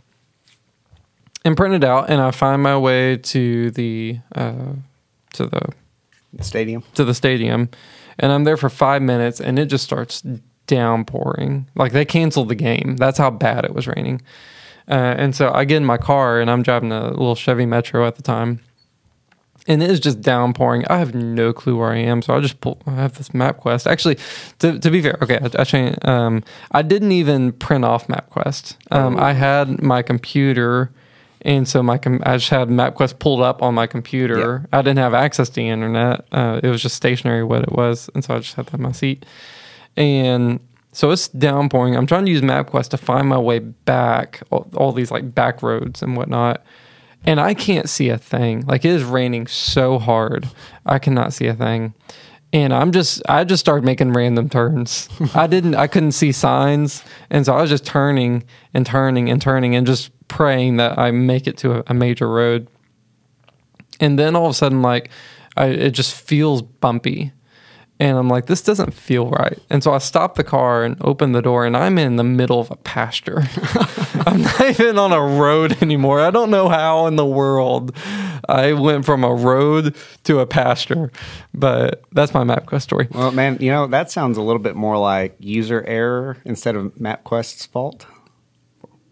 and 1.45 1.57
print 1.57 1.75
it 1.75 1.83
out, 1.83 2.09
and 2.09 2.21
I 2.21 2.31
find 2.31 2.61
my 2.61 2.77
way 2.77 3.17
to 3.17 3.71
the 3.71 4.19
uh, 4.35 4.73
to 5.33 5.47
the 5.47 5.69
Stadium. 6.41 6.83
to 6.95 7.03
the 7.05 7.13
stadium 7.13 7.69
and 8.19 8.31
I'm 8.31 8.43
there 8.43 8.57
for 8.57 8.69
five 8.69 9.01
minutes 9.01 9.39
and 9.39 9.59
it 9.59 9.67
just 9.67 9.83
starts 9.83 10.23
downpouring. 10.73 11.67
Like 11.75 11.91
they 11.91 12.05
canceled 12.05 12.49
the 12.49 12.55
game. 12.55 12.95
That's 12.97 13.17
how 13.17 13.29
bad 13.29 13.63
it 13.65 13.73
was 13.73 13.87
raining. 13.87 14.21
Uh, 14.89 15.15
and 15.17 15.35
so 15.35 15.51
I 15.53 15.65
get 15.65 15.77
in 15.77 15.85
my 15.85 15.97
car 15.97 16.41
and 16.41 16.49
I'm 16.49 16.63
driving 16.63 16.91
a 16.91 17.09
little 17.11 17.35
Chevy 17.35 17.65
Metro 17.65 18.07
at 18.07 18.15
the 18.15 18.23
time. 18.23 18.59
And 19.65 19.81
it 19.81 19.89
is 19.89 20.01
just 20.01 20.19
downpouring. 20.19 20.83
I 20.89 20.97
have 20.97 21.15
no 21.15 21.53
clue 21.53 21.77
where 21.77 21.91
I 21.91 21.99
am, 21.99 22.21
so 22.21 22.35
I 22.35 22.41
just 22.41 22.59
pull. 22.59 22.81
I 22.85 22.95
have 22.95 23.17
this 23.17 23.29
MapQuest. 23.29 23.89
Actually, 23.89 24.17
to, 24.59 24.77
to 24.77 24.91
be 24.91 25.01
fair, 25.01 25.17
okay, 25.21 25.39
I, 25.41 25.61
I 25.61 25.63
changed. 25.63 26.05
Um, 26.05 26.43
I 26.71 26.81
didn't 26.81 27.13
even 27.13 27.53
print 27.53 27.85
off 27.85 28.07
MapQuest. 28.07 28.75
Um, 28.91 29.15
I 29.17 29.31
had 29.31 29.81
my 29.81 30.01
computer, 30.01 30.91
and 31.43 31.65
so 31.65 31.81
my 31.81 31.97
com- 31.97 32.21
I 32.25 32.35
just 32.35 32.49
had 32.49 32.67
MapQuest 32.67 33.19
pulled 33.19 33.39
up 33.39 33.61
on 33.61 33.73
my 33.73 33.87
computer. 33.87 34.67
I 34.73 34.81
didn't 34.81 34.99
have 34.99 35.13
access 35.13 35.47
to 35.47 35.55
the 35.55 35.69
internet. 35.69 36.25
Uh, 36.33 36.59
it 36.61 36.67
was 36.67 36.81
just 36.81 36.97
stationary 36.97 37.45
what 37.45 37.63
it 37.63 37.71
was, 37.71 38.09
and 38.13 38.21
so 38.21 38.35
I 38.35 38.39
just 38.39 38.55
had 38.55 38.65
that 38.65 38.73
in 38.73 38.81
my 38.81 38.91
seat. 38.91 39.25
And 39.95 40.59
so 40.91 41.09
it's 41.11 41.27
downpouring. 41.27 41.95
I'm 41.95 42.05
trying 42.05 42.25
to 42.25 42.31
use 42.31 42.41
MapQuest 42.41 42.89
to 42.89 42.97
find 42.97 43.27
my 43.27 43.37
way 43.37 43.59
back, 43.59 44.41
all, 44.51 44.69
all 44.75 44.91
these 44.91 45.11
like 45.11 45.33
back 45.33 45.63
roads 45.63 46.01
and 46.01 46.15
whatnot. 46.15 46.63
And 47.25 47.39
I 47.39 47.53
can't 47.53 47.89
see 47.89 48.09
a 48.09 48.17
thing. 48.17 48.65
Like 48.65 48.85
it 48.85 48.91
is 48.91 49.03
raining 49.03 49.47
so 49.47 49.97
hard. 49.97 50.47
I 50.85 50.99
cannot 50.99 51.33
see 51.33 51.47
a 51.47 51.53
thing. 51.53 51.93
And 52.51 52.71
I'm 52.73 52.91
just 52.91 53.23
I 53.27 53.43
just 53.43 53.61
started 53.61 53.83
making 53.83 54.13
random 54.13 54.49
turns. 54.49 55.09
I 55.33 55.47
didn't 55.47 55.73
I 55.73 55.87
couldn't 55.87 56.11
see 56.11 56.31
signs. 56.31 57.03
And 57.31 57.45
so 57.45 57.55
I 57.55 57.61
was 57.61 57.71
just 57.71 57.85
turning 57.85 58.43
and 58.73 58.85
turning 58.85 59.29
and 59.29 59.41
turning 59.41 59.75
and 59.75 59.87
just 59.87 60.11
praying 60.27 60.77
that 60.77 60.99
I 60.99 61.09
make 61.11 61.47
it 61.47 61.57
to 61.59 61.79
a, 61.79 61.83
a 61.87 61.93
major 61.95 62.29
road. 62.29 62.67
And 63.99 64.19
then 64.19 64.35
all 64.35 64.45
of 64.45 64.51
a 64.51 64.53
sudden 64.53 64.83
like 64.83 65.09
I, 65.57 65.67
it 65.67 65.91
just 65.91 66.13
feels 66.13 66.61
bumpy. 66.61 67.31
And 67.99 68.17
I'm 68.17 68.27
like, 68.27 68.47
this 68.47 68.61
doesn't 68.61 68.93
feel 68.93 69.29
right. 69.29 69.57
And 69.69 69.83
so 69.83 69.93
I 69.93 69.99
stop 69.99 70.35
the 70.35 70.43
car 70.43 70.83
and 70.83 70.97
open 71.01 71.31
the 71.31 71.41
door, 71.41 71.65
and 71.65 71.77
I'm 71.77 71.97
in 71.97 72.15
the 72.17 72.23
middle 72.23 72.59
of 72.59 72.69
a 72.71 72.75
pasture. 72.75 73.43
I'm 74.25 74.41
not 74.41 74.61
even 74.61 74.97
on 74.97 75.13
a 75.13 75.21
road 75.21 75.81
anymore. 75.81 76.19
I 76.19 76.31
don't 76.31 76.49
know 76.49 76.69
how 76.69 77.05
in 77.05 77.15
the 77.17 77.25
world 77.25 77.95
I 78.49 78.73
went 78.73 79.05
from 79.05 79.23
a 79.23 79.33
road 79.33 79.95
to 80.23 80.39
a 80.39 80.45
pasture, 80.47 81.11
but 81.53 82.01
that's 82.11 82.33
my 82.33 82.43
MapQuest 82.43 82.81
story. 82.81 83.07
Well, 83.11 83.31
man, 83.31 83.57
you 83.61 83.69
know 83.71 83.87
that 83.87 84.11
sounds 84.11 84.37
a 84.37 84.41
little 84.41 84.61
bit 84.61 84.75
more 84.75 84.97
like 84.97 85.35
user 85.39 85.83
error 85.87 86.37
instead 86.45 86.75
of 86.75 86.93
MapQuest's 86.95 87.67
fault. 87.67 88.05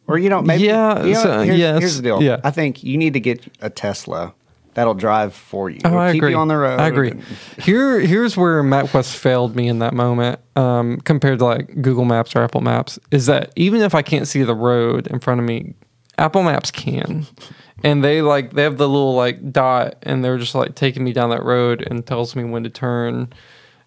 Or 0.08 0.18
you 0.18 0.30
know, 0.30 0.42
maybe 0.42 0.64
Yeah, 0.64 1.06
You 1.06 1.14
know, 1.14 1.24
so- 1.24 1.42
here's, 1.44 1.58
yes, 1.60 1.80
here's 1.80 1.96
the 1.98 2.02
deal. 2.04 2.22
yeah. 2.22 2.42
I 2.44 2.52
think 2.52 2.84
you 2.84 2.98
need 2.98 3.14
to 3.14 3.20
get 3.22 3.46
a 3.62 3.70
Tesla 3.70 4.34
that'll 4.74 4.94
drive 4.94 5.34
for 5.34 5.70
you. 5.70 5.80
Oh, 5.86 5.98
I 5.98 6.12
keep 6.14 6.22
agree. 6.22 6.32
you 6.32 6.38
on 6.38 6.48
the 6.48 6.58
road. 6.58 6.80
I 6.80 6.88
agree. 6.88 7.14
Here, 7.60 8.00
here's 8.00 8.38
where 8.38 8.64
MapQuest 8.64 9.16
failed 9.16 9.56
me 9.56 9.68
in 9.68 9.80
that 9.80 9.94
moment, 9.94 10.40
um, 10.56 11.00
compared 11.02 11.40
to 11.40 11.46
like 11.46 11.82
Google 11.82 12.06
Maps 12.06 12.36
or 12.36 12.44
Apple 12.44 12.62
Maps. 12.62 13.00
Is 13.12 13.26
that 13.26 13.52
even 13.56 13.82
if 13.82 13.96
I 13.96 14.02
can't 14.02 14.28
see 14.28 14.44
the 14.44 14.56
road 14.56 15.08
in 15.08 15.20
front 15.20 15.40
of 15.40 15.46
me, 15.46 15.74
Apple 16.18 16.44
Maps 16.44 16.72
can, 16.72 17.26
and 17.84 18.04
they 18.04 18.22
like 18.22 18.54
they 18.54 18.64
have 18.64 18.78
the 18.78 18.88
little 18.88 19.16
like 19.16 19.52
dot, 19.52 19.96
and 20.04 20.24
they're 20.24 20.38
just 20.38 20.56
like 20.56 20.76
taking 20.76 21.04
me 21.04 21.14
down 21.14 21.30
that 21.32 21.44
road 21.44 21.86
and 21.90 22.06
tells 22.06 22.36
me 22.36 22.44
when 22.44 22.64
to 22.64 22.70
turn. 22.70 23.32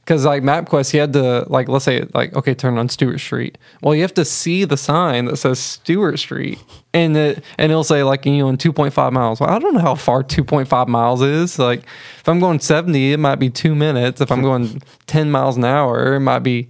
Because 0.05 0.27
like 0.27 0.43
MapQuest, 0.43 0.93
you 0.93 1.01
had 1.01 1.15
to 1.15 1.47
like 1.49 1.69
let's 1.69 1.85
say 1.85 2.05
like 2.13 2.35
okay, 2.35 2.55
turn 2.55 2.77
on 2.77 2.89
Stewart 2.91 3.21
Street. 3.21 3.57
Well, 3.81 3.95
you 3.95 4.03
have 4.03 4.15
to 4.15 4.25
see 4.25 4.65
the 4.65 4.77
sign 4.77 5.25
that 5.27 5.39
says 5.39 5.59
Stewart 5.59 6.19
Street, 6.19 6.63
and 6.93 7.17
it 7.17 7.43
and 7.59 7.73
it'll 7.73 7.85
say 7.85 8.03
like 8.03 8.27
you 8.27 8.39
know 8.39 8.49
in 8.51 8.59
two 8.59 8.73
point 8.73 8.93
five 8.93 9.13
miles. 9.15 9.41
Well, 9.41 9.49
I 9.49 9.59
don't 9.59 9.73
know 9.73 9.81
how 9.81 9.95
far 9.95 10.23
two 10.23 10.45
point 10.45 10.69
five 10.69 10.89
miles 10.89 11.23
is. 11.23 11.59
Like 11.59 11.85
if 12.19 12.29
I'm 12.29 12.39
going 12.39 12.61
seventy, 12.61 13.13
it 13.13 13.19
might 13.19 13.37
be 13.37 13.49
two 13.49 13.75
minutes. 13.75 14.21
If 14.21 14.31
I'm 14.31 14.43
going 14.51 14.83
ten 15.07 15.31
miles 15.31 15.57
an 15.57 15.65
hour, 15.65 16.15
it 16.15 16.21
might 16.21 16.41
be 16.41 16.69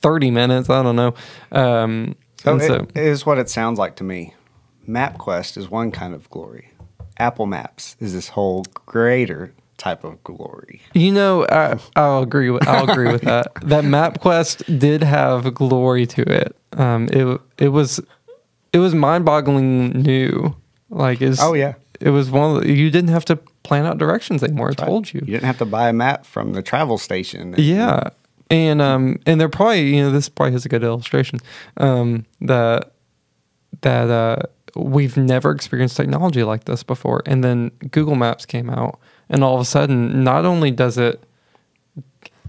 thirty 0.00 0.30
minutes. 0.32 0.68
I 0.68 0.82
don't 0.82 0.96
know. 0.96 1.14
Um, 1.52 2.16
So, 2.38 2.52
and 2.54 2.62
so 2.62 2.74
it 2.96 3.06
is 3.06 3.24
what 3.24 3.38
it 3.38 3.48
sounds 3.48 3.78
like 3.78 3.94
to 3.96 4.04
me. 4.04 4.34
MapQuest 4.88 5.56
is 5.56 5.70
one 5.70 5.92
kind 5.92 6.12
of 6.12 6.28
glory. 6.30 6.72
Apple 7.18 7.46
Maps 7.46 7.94
is 8.00 8.12
this 8.14 8.28
whole 8.30 8.64
greater 8.86 9.54
type 9.82 10.04
of 10.04 10.22
glory. 10.22 10.80
You 10.94 11.10
know, 11.10 11.44
I, 11.50 11.76
I'll 11.96 12.22
agree 12.22 12.50
with 12.50 12.66
I'll 12.68 12.88
agree 12.88 13.10
with 13.10 13.22
that. 13.22 13.48
That 13.64 13.84
MapQuest 13.84 14.78
did 14.78 15.02
have 15.02 15.52
glory 15.54 16.06
to 16.06 16.22
it. 16.22 16.56
Um, 16.74 17.08
it 17.12 17.40
it 17.58 17.68
was 17.68 18.00
it 18.72 18.78
was 18.78 18.94
mind 18.94 19.24
boggling 19.24 19.90
new. 20.02 20.54
Like 20.88 21.20
is 21.20 21.40
Oh, 21.40 21.54
yeah. 21.54 21.74
it 22.00 22.10
was 22.10 22.30
one 22.30 22.56
of 22.56 22.62
the, 22.62 22.72
you 22.72 22.90
didn't 22.90 23.10
have 23.10 23.24
to 23.26 23.36
plan 23.64 23.86
out 23.86 23.98
directions 23.98 24.42
anymore. 24.44 24.70
It 24.70 24.78
told 24.78 25.12
you. 25.12 25.20
You 25.20 25.32
didn't 25.32 25.46
have 25.46 25.58
to 25.58 25.64
buy 25.66 25.88
a 25.88 25.92
map 25.92 26.24
from 26.26 26.52
the 26.52 26.62
travel 26.62 26.98
station. 26.98 27.54
Yeah. 27.58 28.10
And 28.50 28.80
um 28.82 29.18
and 29.26 29.40
they're 29.40 29.48
probably 29.48 29.96
you 29.96 30.02
know 30.02 30.10
this 30.12 30.28
probably 30.28 30.54
is 30.54 30.64
a 30.64 30.68
good 30.68 30.84
illustration 30.84 31.40
um 31.78 32.24
that 32.42 32.92
that 33.80 34.10
uh 34.10 34.36
we've 34.76 35.16
never 35.16 35.50
experienced 35.50 35.96
technology 35.96 36.42
like 36.44 36.64
this 36.64 36.82
before 36.82 37.22
and 37.26 37.42
then 37.42 37.70
Google 37.90 38.14
Maps 38.14 38.46
came 38.46 38.68
out 38.70 38.98
and 39.32 39.42
all 39.42 39.54
of 39.54 39.60
a 39.60 39.64
sudden 39.64 40.22
not 40.22 40.44
only 40.44 40.70
does 40.70 40.98
it 40.98 41.24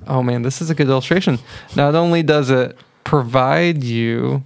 oh 0.05 0.21
man 0.21 0.43
this 0.43 0.61
is 0.61 0.69
a 0.69 0.75
good 0.75 0.87
illustration. 0.87 1.39
Not 1.75 1.95
only 1.95 2.21
does 2.21 2.51
it 2.51 2.77
provide 3.03 3.83
you 3.83 4.43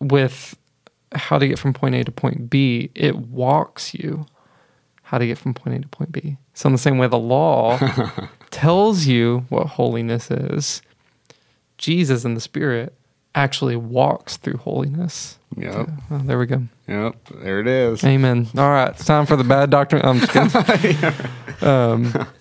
with 0.00 0.56
how 1.12 1.38
to 1.38 1.48
get 1.48 1.58
from 1.58 1.74
point 1.74 1.94
A 1.94 2.04
to 2.04 2.12
point 2.12 2.48
B 2.48 2.90
it 2.94 3.16
walks 3.16 3.92
you 3.92 4.24
how 5.02 5.18
to 5.18 5.26
get 5.26 5.38
from 5.38 5.54
point 5.54 5.76
A 5.76 5.80
to 5.80 5.88
point 5.88 6.12
B. 6.12 6.36
So 6.54 6.68
in 6.68 6.72
the 6.72 6.78
same 6.78 6.98
way 6.98 7.08
the 7.08 7.18
law 7.18 7.78
tells 8.50 9.06
you 9.06 9.44
what 9.48 9.66
holiness 9.66 10.30
is, 10.30 10.82
Jesus 11.76 12.24
in 12.24 12.34
the 12.34 12.40
Spirit 12.40 12.97
actually 13.38 13.76
walks 13.76 14.36
through 14.36 14.56
holiness. 14.58 15.38
Yep. 15.56 15.88
Oh, 16.10 16.18
there 16.18 16.38
we 16.38 16.46
go. 16.46 16.62
Yep. 16.88 17.16
There 17.42 17.60
it 17.60 17.66
is. 17.66 18.04
Amen. 18.04 18.48
All 18.56 18.68
right, 18.68 18.90
it's 18.90 19.04
time 19.04 19.26
for 19.26 19.36
the 19.36 19.44
bad 19.44 19.70
doctrine. 19.70 20.04
I'm 20.04 20.20
just 20.20 20.32
kidding. 20.32 21.12
um, 21.68 22.26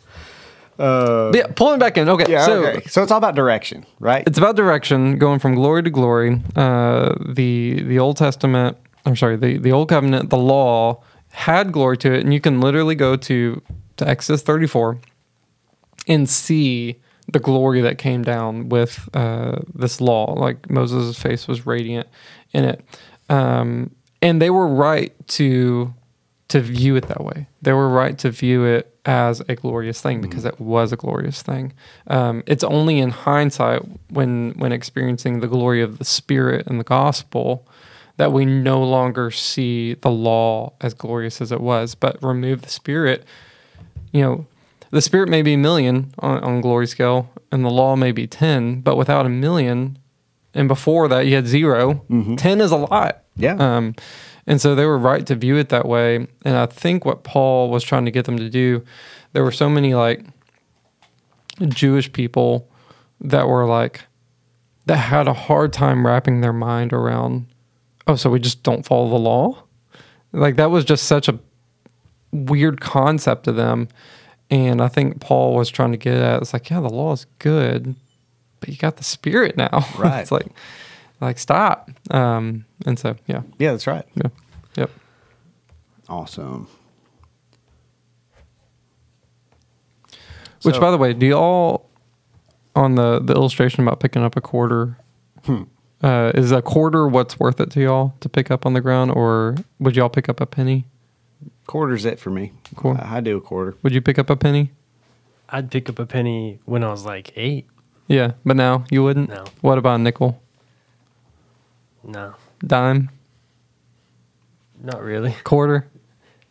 Uh, 0.79 1.31
yeah, 1.33 1.47
pulling 1.55 1.79
back 1.79 1.97
in. 1.97 2.07
Okay, 2.07 2.31
yeah. 2.31 2.45
so 2.45 2.63
okay. 2.63 2.87
So 2.87 3.01
it's 3.01 3.11
all 3.11 3.17
about 3.17 3.33
direction, 3.33 3.83
right? 3.99 4.23
it's 4.27 4.37
about 4.37 4.55
direction, 4.55 5.17
going 5.17 5.39
from 5.39 5.55
glory 5.55 5.81
to 5.81 5.89
glory. 5.89 6.39
Uh, 6.55 7.15
the 7.27 7.81
the 7.81 7.97
Old 7.97 8.17
Testament, 8.17 8.77
I'm 9.03 9.15
sorry, 9.15 9.37
the 9.37 9.57
the 9.57 9.71
Old 9.71 9.89
Covenant, 9.89 10.29
the 10.29 10.37
law 10.37 11.01
had 11.31 11.71
glory 11.71 11.97
to 11.97 12.13
it, 12.13 12.23
and 12.23 12.31
you 12.31 12.39
can 12.39 12.61
literally 12.61 12.93
go 12.93 13.15
to 13.15 13.59
to 13.95 14.07
Exodus 14.07 14.43
34 14.43 14.99
and 16.07 16.29
see 16.29 16.97
the 17.31 17.39
glory 17.39 17.81
that 17.81 17.97
came 17.97 18.23
down 18.23 18.69
with 18.69 19.09
uh, 19.13 19.57
this 19.73 19.99
law. 19.99 20.33
Like 20.33 20.69
Moses' 20.69 21.19
face 21.19 21.47
was 21.47 21.65
radiant 21.65 22.07
in 22.53 22.63
it, 22.63 22.85
um, 23.29 23.91
and 24.21 24.41
they 24.41 24.49
were 24.49 24.67
right 24.67 25.13
to 25.29 25.93
to 26.49 26.61
view 26.61 26.95
it 26.95 27.07
that 27.07 27.23
way. 27.23 27.47
They 27.61 27.73
were 27.73 27.89
right 27.89 28.17
to 28.19 28.31
view 28.31 28.63
it 28.63 28.97
as 29.05 29.41
a 29.49 29.55
glorious 29.55 30.01
thing 30.01 30.21
because 30.21 30.45
it 30.45 30.59
was 30.59 30.93
a 30.93 30.95
glorious 30.95 31.41
thing. 31.41 31.73
Um, 32.07 32.43
it's 32.45 32.63
only 32.63 32.99
in 32.99 33.09
hindsight 33.09 33.81
when 34.09 34.53
when 34.57 34.71
experiencing 34.71 35.39
the 35.39 35.47
glory 35.47 35.81
of 35.81 35.97
the 35.97 36.05
Spirit 36.05 36.67
and 36.67 36.79
the 36.79 36.85
gospel 36.85 37.67
that 38.17 38.31
we 38.31 38.45
no 38.45 38.83
longer 38.83 39.29
see 39.29 39.93
the 39.95 40.09
law 40.09 40.73
as 40.81 40.93
glorious 40.93 41.39
as 41.39 41.51
it 41.51 41.61
was. 41.61 41.95
But 41.95 42.21
remove 42.23 42.63
the 42.63 42.69
Spirit, 42.69 43.25
you 44.11 44.21
know, 44.21 44.47
the 44.91 45.01
Spirit 45.01 45.29
may 45.29 45.41
be 45.41 45.53
a 45.53 45.57
million 45.57 46.13
on, 46.19 46.39
on 46.43 46.61
glory 46.61 46.87
scale, 46.87 47.29
and 47.51 47.63
the 47.63 47.69
law 47.69 47.95
may 47.95 48.11
be 48.11 48.27
ten. 48.27 48.81
But 48.81 48.95
without 48.95 49.25
a 49.25 49.29
million, 49.29 49.97
and 50.53 50.67
before 50.67 51.07
that 51.07 51.27
you 51.27 51.35
had 51.35 51.47
0 51.47 52.05
ten 52.37 52.61
is 52.61 52.71
a 52.71 52.77
lot. 52.77 53.23
Yeah. 53.35 53.55
Um, 53.55 53.95
and 54.47 54.61
so 54.61 54.75
they 54.75 54.85
were 54.85 54.97
right 54.97 55.25
to 55.27 55.35
view 55.35 55.57
it 55.57 55.69
that 55.69 55.85
way. 55.85 56.27
And 56.43 56.55
I 56.55 56.65
think 56.65 57.05
what 57.05 57.23
Paul 57.23 57.69
was 57.69 57.83
trying 57.83 58.05
to 58.05 58.11
get 58.11 58.25
them 58.25 58.37
to 58.37 58.49
do, 58.49 58.83
there 59.33 59.43
were 59.43 59.51
so 59.51 59.69
many 59.69 59.93
like 59.93 60.25
Jewish 61.67 62.11
people 62.11 62.69
that 63.19 63.47
were 63.47 63.65
like, 63.65 64.05
that 64.85 64.97
had 64.97 65.27
a 65.27 65.33
hard 65.33 65.73
time 65.73 66.07
wrapping 66.07 66.39
their 66.39 66.53
mind 66.53 66.93
around, 66.93 67.45
oh, 68.07 68.15
so 68.15 68.29
we 68.29 68.39
just 68.39 68.63
don't 68.63 68.85
follow 68.85 69.09
the 69.09 69.15
law? 69.15 69.63
Like 70.31 70.55
that 70.55 70.71
was 70.71 70.85
just 70.85 71.05
such 71.05 71.27
a 71.27 71.37
weird 72.31 72.79
concept 72.79 73.43
to 73.43 73.51
them. 73.51 73.89
And 74.49 74.81
I 74.81 74.87
think 74.87 75.19
Paul 75.19 75.55
was 75.55 75.69
trying 75.69 75.91
to 75.91 75.97
get 75.97 76.15
at 76.15 76.41
it's 76.41 76.53
like, 76.53 76.69
yeah, 76.69 76.79
the 76.79 76.89
law 76.89 77.11
is 77.13 77.25
good, 77.39 77.95
but 78.59 78.69
you 78.69 78.77
got 78.77 78.97
the 78.97 79.03
spirit 79.03 79.57
now. 79.57 79.85
Right. 79.97 80.21
it's 80.21 80.31
like, 80.31 80.47
like 81.19 81.37
stop. 81.37 81.89
Um, 82.11 82.65
and 82.85 82.97
so 82.97 83.15
yeah, 83.27 83.41
yeah, 83.59 83.71
that's 83.71 83.87
right. 83.87 84.05
yeah, 84.15 84.29
yep. 84.77 84.91
Awesome. 86.07 86.67
Which, 90.63 90.75
So- 90.75 90.81
by 90.81 90.91
the 90.91 90.97
way, 90.97 91.13
do 91.13 91.25
y'all 91.25 91.89
on 92.75 92.95
the 92.95 93.19
the 93.19 93.33
illustration 93.33 93.83
about 93.85 93.99
picking 93.99 94.23
up 94.23 94.35
a 94.35 94.41
quarter? 94.41 94.97
Hmm. 95.45 95.63
Uh, 96.01 96.31
is 96.35 96.51
a 96.51 96.61
quarter 96.61 97.07
what's 97.07 97.39
worth 97.39 97.59
it 97.59 97.71
to 97.71 97.81
y'all 97.81 98.13
to 98.19 98.29
pick 98.29 98.51
up 98.51 98.65
on 98.67 98.73
the 98.73 98.81
ground, 98.81 99.11
or 99.11 99.55
would 99.79 99.95
y'all 99.95 100.09
pick 100.09 100.29
up 100.29 100.39
a 100.39 100.45
penny? 100.45 100.85
Quarter's 101.65 102.05
it 102.05 102.19
for 102.19 102.29
me. 102.29 102.53
Cool. 102.75 102.97
I, 102.99 103.17
I 103.17 103.19
do 103.19 103.37
a 103.37 103.41
quarter. 103.41 103.75
Would 103.83 103.93
you 103.93 104.01
pick 104.01 104.17
up 104.17 104.29
a 104.29 104.35
penny? 104.35 104.71
I'd 105.49 105.69
pick 105.71 105.89
up 105.89 105.99
a 105.99 106.05
penny 106.05 106.59
when 106.65 106.83
I 106.83 106.89
was 106.89 107.05
like 107.05 107.31
eight. 107.35 107.67
Yeah, 108.07 108.33
but 108.45 108.55
now 108.55 108.85
you 108.89 109.03
wouldn't. 109.03 109.29
No. 109.29 109.43
What 109.61 109.77
about 109.77 109.95
a 109.95 110.03
nickel, 110.03 110.41
No, 112.03 112.35
dime, 112.65 113.09
not 114.81 115.01
really. 115.03 115.35
quarter? 115.43 115.87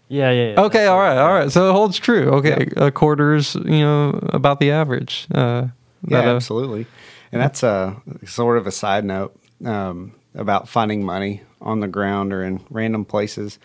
Yeah, 0.09 0.31
yeah. 0.31 0.53
yeah. 0.53 0.61
Okay, 0.61 0.87
all 0.87 0.99
right, 1.01 1.17
all 1.19 1.35
right. 1.35 1.51
So 1.51 1.69
it 1.69 1.73
holds 1.73 1.99
true. 1.99 2.31
Okay, 2.35 2.69
a 2.77 2.91
quarter's 2.91 3.55
you 3.55 3.81
know 3.81 4.11
about 4.33 4.61
the 4.61 4.71
average. 4.71 5.27
Uh, 5.35 5.69
Yeah, 6.07 6.21
that, 6.23 6.29
uh, 6.29 6.37
absolutely. 6.37 6.87
And 7.33 7.43
that's 7.43 7.63
a 7.63 8.01
sort 8.25 8.57
of 8.59 8.67
a 8.67 8.71
side 8.71 9.05
note 9.05 9.37
um, 9.65 10.13
about 10.35 10.69
finding 10.69 11.05
money 11.05 11.43
on 11.61 11.81
the 11.81 11.89
ground 11.89 12.33
or 12.33 12.45
in 12.45 12.63
random 12.71 13.05
places. 13.05 13.59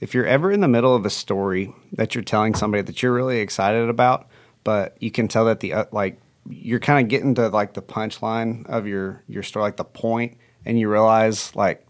If 0.00 0.14
you're 0.14 0.26
ever 0.26 0.52
in 0.52 0.60
the 0.60 0.68
middle 0.68 0.94
of 0.94 1.04
a 1.04 1.10
story 1.10 1.74
that 1.92 2.14
you're 2.14 2.24
telling 2.24 2.54
somebody 2.54 2.82
that 2.82 3.02
you're 3.02 3.12
really 3.12 3.40
excited 3.40 3.88
about, 3.88 4.28
but 4.64 4.96
you 5.00 5.10
can 5.10 5.28
tell 5.28 5.46
that 5.46 5.60
the 5.60 5.72
uh, 5.72 5.84
like 5.92 6.20
you're 6.48 6.80
kind 6.80 7.04
of 7.04 7.08
getting 7.08 7.34
to 7.34 7.48
like 7.48 7.74
the 7.74 7.82
punchline 7.82 8.66
of 8.66 8.86
your 8.86 9.22
your 9.26 9.42
story, 9.42 9.64
like 9.64 9.76
the 9.76 9.84
point, 9.84 10.36
and 10.64 10.78
you 10.78 10.90
realize 10.90 11.54
like 11.56 11.86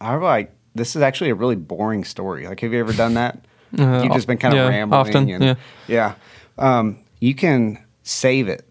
I 0.00 0.14
like 0.16 0.54
this 0.74 0.96
is 0.96 1.02
actually 1.02 1.30
a 1.30 1.34
really 1.34 1.56
boring 1.56 2.04
story. 2.04 2.46
Like, 2.46 2.60
have 2.60 2.72
you 2.72 2.80
ever 2.80 2.92
done 2.92 3.14
that? 3.14 3.44
Uh, 3.72 4.02
You've 4.02 4.12
just 4.12 4.26
been 4.26 4.36
kind 4.36 4.52
of 4.52 4.58
yeah, 4.58 4.68
rambling. 4.68 5.00
often, 5.00 5.30
and, 5.30 5.42
yeah. 5.42 5.54
yeah. 5.88 6.14
Um, 6.58 7.02
you 7.20 7.34
can 7.34 7.82
save 8.02 8.46
it 8.48 8.68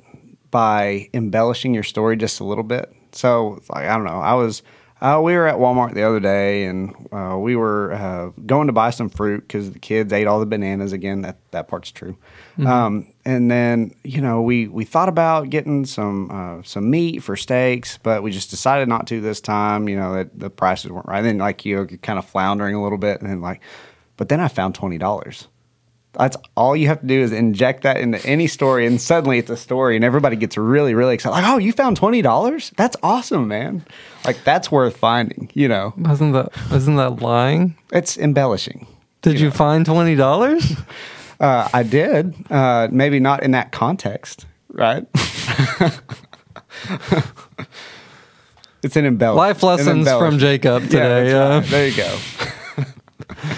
by 0.52 1.10
embellishing 1.12 1.74
your 1.74 1.82
story 1.82 2.15
just 2.17 2.39
a 2.39 2.44
little 2.44 2.63
bit. 2.63 2.94
So, 3.12 3.63
like, 3.70 3.86
I 3.86 3.96
don't 3.96 4.04
know. 4.04 4.20
I 4.20 4.36
was, 4.36 4.62
uh, 5.02 5.20
we 5.24 5.34
were 5.34 5.48
at 5.48 5.56
Walmart 5.56 5.96
the 5.96 6.04
other 6.04 6.20
day 6.20 6.66
and 6.66 6.96
uh, 7.12 7.36
we 7.38 7.56
were 7.56 7.92
uh, 7.94 8.30
going 8.46 8.68
to 8.68 8.74
buy 8.74 8.92
some 8.92 9.10
fruit 9.10 9.42
because 9.42 9.72
the 9.72 9.80
kids 9.80 10.14
ate 10.14 10.28
all 10.28 10.40
the 10.40 10.46
bananas 10.46 10.94
again. 10.94 11.24
That, 11.24 11.38
that 11.52 11.68
part's 11.68 11.92
true. 11.92 12.16
Um, 12.68 13.12
and 13.26 13.50
then, 13.50 13.96
you 14.04 14.22
know, 14.22 14.42
we, 14.44 14.68
we 14.68 14.86
thought 14.86 15.10
about 15.10 15.50
getting 15.50 15.86
some, 15.86 16.30
uh, 16.30 16.64
some 16.64 16.90
meat 16.90 17.24
for 17.24 17.36
steaks, 17.36 17.98
but 18.04 18.22
we 18.22 18.30
just 18.30 18.52
decided 18.52 18.88
not 18.88 19.08
to 19.08 19.20
this 19.20 19.42
time. 19.42 19.90
You 19.90 19.96
know, 19.96 20.14
that 20.14 20.38
the 20.40 20.50
prices 20.52 20.92
weren't 20.92 21.08
right. 21.08 21.18
And 21.18 21.26
then, 21.26 21.38
like, 21.40 21.66
you 21.66 21.76
know, 21.76 21.88
you're 21.90 21.98
kind 21.98 22.20
of 22.20 22.26
floundering 22.26 22.76
a 22.76 22.84
little 22.84 23.00
bit. 23.00 23.22
And 23.22 23.30
then, 23.30 23.42
like, 23.42 23.62
but 24.18 24.30
then 24.30 24.40
I 24.40 24.48
found 24.48 24.78
$20. 24.78 25.48
That's 26.13 26.36
all 26.58 26.76
you 26.76 26.88
have 26.88 27.00
to 27.02 27.08
do 27.08 27.21
is 27.21 27.32
inject 27.32 27.84
that 27.84 27.97
into 27.97 28.24
any 28.26 28.47
story, 28.47 28.86
and 28.86 29.00
suddenly 29.00 29.38
it's 29.38 29.50
a 29.50 29.56
story, 29.56 29.95
and 29.95 30.04
everybody 30.04 30.36
gets 30.36 30.58
really, 30.58 30.93
really 30.93 31.13
excited. 31.13 31.34
Like, 31.34 31.45
oh, 31.45 31.58
you 31.58 31.71
found 31.71 31.95
twenty 31.97 32.21
dollars? 32.21 32.71
That's 32.76 32.97
awesome, 33.02 33.47
man! 33.47 33.86
Like 34.26 34.43
that's 34.43 34.69
worth 34.71 34.97
finding. 34.97 35.50
You 35.54 35.69
know, 35.69 35.93
wasn't 35.97 36.34
that 36.34 36.52
wasn't 36.69 36.97
that 36.97 37.21
lying? 37.21 37.76
it's 37.93 38.17
embellishing. 38.17 38.88
Did 39.21 39.39
you 39.39 39.52
find 39.52 39.86
twenty 39.86 40.15
dollars? 40.15 40.74
Uh, 41.41 41.67
I 41.74 41.82
did, 41.82 42.36
uh, 42.52 42.88
maybe 42.91 43.19
not 43.19 43.41
in 43.41 43.50
that 43.52 43.71
context, 43.71 44.45
right? 44.69 45.08
it's 48.84 48.95
an 48.95 49.06
embellishment. 49.08 49.38
Life 49.38 49.63
An 49.63 49.69
lessons 49.69 50.08
from. 50.08 50.38
Jacob 50.38 50.84
today. 50.84 51.34
uh, 51.34 51.62
right. 51.62 51.68
there 51.68 51.88
you 51.88 51.97
go. 51.97 52.16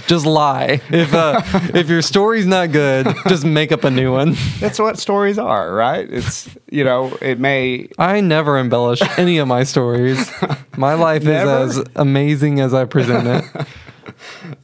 Just 0.08 0.26
lie. 0.26 0.82
If 0.90 1.14
uh, 1.14 1.42
if 1.74 1.90
your 1.90 2.02
story's 2.02 2.46
not 2.46 2.72
good, 2.72 3.08
just 3.28 3.46
make 3.46 3.72
up 3.72 3.84
a 3.84 3.92
new 3.92 4.12
one. 4.12 4.36
That's 4.60 4.80
what 4.80 4.98
stories 5.00 5.38
are, 5.38 5.74
right? 5.74 6.08
It's 6.10 6.50
you 6.72 6.84
know, 6.84 7.18
it 7.22 7.40
may 7.40 7.90
I 7.98 8.22
never 8.22 8.58
embellish 8.58 9.02
any 9.18 9.38
of 9.38 9.48
my 9.48 9.64
stories. 9.64 10.32
My 10.78 10.94
life 10.96 11.24
Never? 11.24 11.64
is 11.66 11.78
as 11.78 11.86
amazing 11.96 12.60
as 12.60 12.74
I 12.74 12.86
present 12.86 13.28
it. 13.28 13.68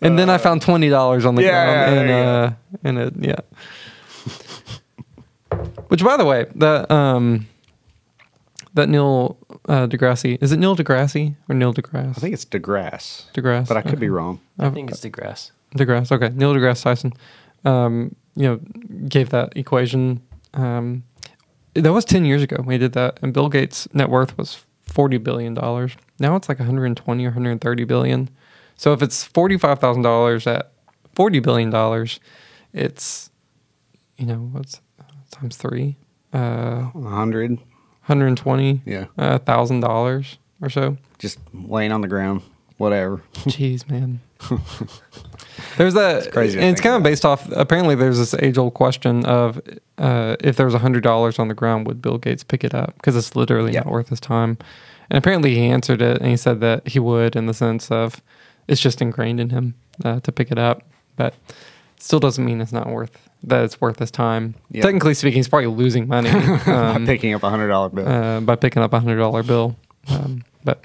And 0.01 0.17
then 0.17 0.29
I 0.29 0.37
found 0.37 0.61
twenty 0.61 0.89
dollars 0.89 1.25
on 1.25 1.35
the 1.35 1.43
Yeah, 1.43 1.65
ground, 1.65 1.95
yeah, 1.95 1.99
and 2.01 2.09
there 2.09 2.43
uh, 2.43 2.53
and 2.83 2.97
it 2.99 3.13
yeah. 3.19 3.39
Which, 5.87 6.03
by 6.03 6.17
the 6.17 6.25
way, 6.25 6.45
the 6.55 6.91
um, 6.93 7.47
that 8.79 8.89
Neil 8.89 9.37
uh, 9.67 9.87
Degrassi 9.87 10.41
is 10.41 10.51
it 10.51 10.57
Neil 10.57 10.75
Degrassi 10.75 11.35
or 11.47 11.55
Neil 11.55 11.73
deGrasse? 11.73 12.09
I 12.09 12.13
think 12.13 12.33
it's 12.33 12.45
DeGrasse, 12.45 13.31
deGrasse, 13.33 13.67
but 13.67 13.77
I 13.77 13.81
could 13.81 13.93
okay. 13.93 14.01
be 14.01 14.09
wrong. 14.09 14.39
I 14.57 14.69
think 14.69 14.89
it's 14.89 15.01
the 15.01 15.09
grass. 15.09 15.51
deGrasse. 15.75 16.11
Okay, 16.11 16.29
Neil 16.35 16.53
deGrasse 16.53 16.83
Tyson. 16.83 17.13
Um, 17.65 18.15
you 18.35 18.43
know, 18.43 18.59
gave 19.07 19.29
that 19.29 19.53
equation. 19.55 20.21
Um, 20.53 21.03
that 21.73 21.93
was 21.93 22.05
10 22.05 22.25
years 22.25 22.41
ago 22.41 22.57
when 22.63 22.73
he 22.73 22.77
did 22.77 22.93
that. 22.93 23.19
And 23.21 23.33
Bill 23.33 23.49
Gates' 23.49 23.87
net 23.93 24.09
worth 24.09 24.37
was 24.37 24.63
$40 24.89 25.23
billion. 25.23 25.53
Now 25.53 26.35
it's 26.35 26.49
like 26.49 26.59
120 26.59 27.25
or 27.25 27.27
130 27.27 27.83
billion. 27.83 28.29
So 28.75 28.93
if 28.93 29.01
it's 29.01 29.27
$45,000 29.27 30.47
at 30.47 30.71
$40 31.15 31.43
billion, 31.43 32.07
it's, 32.73 33.29
you 34.17 34.25
know, 34.25 34.49
what's 34.51 34.81
times 35.31 35.57
three? 35.57 35.97
Uh, 36.31 36.83
100, 36.93 37.59
120 38.09 38.81
yeah, 38.85 39.05
uh, 39.17 39.37
thousand 39.39 39.81
dollars 39.81 40.37
or 40.61 40.69
so. 40.69 40.97
just 41.17 41.39
laying 41.53 41.91
on 41.91 42.01
the 42.01 42.07
ground, 42.07 42.41
whatever. 42.77 43.21
Jeez, 43.33 43.89
man. 43.89 44.19
there's 45.77 45.93
that 45.93 46.31
crazy 46.31 46.57
and 46.57 46.67
it's 46.69 46.81
kind 46.81 46.95
of 46.95 47.03
based 47.03 47.25
off. 47.25 47.49
Apparently, 47.51 47.95
there's 47.95 48.17
this 48.17 48.33
age-old 48.35 48.73
question 48.73 49.25
of 49.25 49.61
uh, 49.97 50.35
if 50.39 50.55
there 50.55 50.65
was 50.65 50.75
a 50.75 50.79
hundred 50.79 51.03
dollars 51.03 51.39
on 51.39 51.47
the 51.47 51.53
ground, 51.53 51.87
would 51.87 52.01
Bill 52.01 52.17
Gates 52.17 52.43
pick 52.43 52.63
it 52.63 52.73
up? 52.73 52.95
Because 52.95 53.15
it's 53.15 53.35
literally 53.35 53.73
not 53.73 53.85
worth 53.87 54.09
his 54.09 54.19
time. 54.19 54.57
And 55.09 55.17
apparently, 55.17 55.55
he 55.55 55.65
answered 55.65 56.01
it, 56.01 56.19
and 56.19 56.29
he 56.29 56.37
said 56.37 56.61
that 56.61 56.87
he 56.87 56.99
would, 56.99 57.35
in 57.35 57.47
the 57.47 57.53
sense 57.53 57.91
of 57.91 58.21
it's 58.67 58.79
just 58.79 59.01
ingrained 59.01 59.39
in 59.39 59.49
him 59.49 59.73
uh, 60.05 60.19
to 60.21 60.31
pick 60.31 60.51
it 60.51 60.59
up, 60.59 60.83
but 61.15 61.33
still 61.99 62.19
doesn't 62.19 62.43
mean 62.43 62.61
it's 62.61 62.71
not 62.71 62.87
worth 62.87 63.29
that 63.43 63.63
it's 63.63 63.79
worth 63.79 63.99
his 63.99 64.11
time. 64.11 64.55
Yeah. 64.71 64.83
Technically 64.83 65.13
speaking, 65.13 65.37
he's 65.37 65.47
probably 65.47 65.67
losing 65.67 66.07
money 66.07 66.29
By 66.65 66.71
um, 66.71 67.05
picking 67.05 67.33
up 67.33 67.43
a 67.43 67.49
hundred 67.49 67.69
dollar 67.69 67.89
bill. 67.89 68.07
uh, 68.07 68.39
by 68.41 68.55
picking 68.55 68.81
up 68.81 68.93
a 68.93 68.99
hundred 68.99 69.17
dollar 69.17 69.43
bill. 69.43 69.77
Um, 70.09 70.43
but 70.63 70.83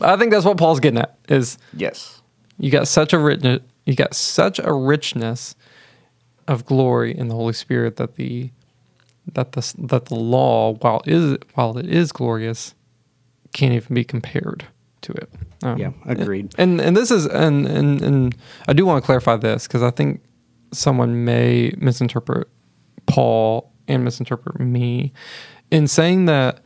I 0.00 0.16
think 0.16 0.30
that's 0.30 0.44
what 0.44 0.56
Paul's 0.56 0.80
getting 0.80 1.00
at 1.00 1.18
is 1.28 1.58
yes. 1.74 2.22
you 2.58 2.70
got 2.70 2.88
such 2.88 3.12
a 3.12 3.18
rich, 3.18 3.42
you 3.84 3.94
got 3.94 4.14
such 4.14 4.58
a 4.62 4.72
richness 4.72 5.54
of 6.46 6.64
glory 6.64 7.16
in 7.16 7.28
the 7.28 7.34
Holy 7.34 7.52
Spirit 7.52 7.96
that 7.96 8.16
the 8.16 8.50
that 9.34 9.52
the 9.52 9.74
that 9.78 10.06
the 10.06 10.14
law, 10.14 10.74
while 10.74 11.02
is 11.04 11.36
while 11.54 11.76
it 11.76 11.86
is 11.86 12.12
glorious, 12.12 12.74
can't 13.52 13.74
even 13.74 13.94
be 13.94 14.04
compared 14.04 14.66
to 15.08 15.12
it. 15.22 15.30
Um, 15.62 15.78
Yeah, 15.78 15.90
agreed. 16.06 16.54
And 16.58 16.80
and 16.80 16.96
this 16.96 17.10
is 17.10 17.26
and 17.26 17.66
and 17.66 18.02
and 18.02 18.36
I 18.68 18.72
do 18.72 18.86
want 18.86 19.02
to 19.02 19.06
clarify 19.06 19.36
this 19.36 19.66
because 19.66 19.82
I 19.82 19.90
think 19.90 20.22
someone 20.72 21.24
may 21.24 21.72
misinterpret 21.78 22.48
Paul 23.06 23.72
and 23.88 24.04
misinterpret 24.04 24.60
me 24.60 25.12
in 25.70 25.88
saying 25.88 26.26
that 26.26 26.60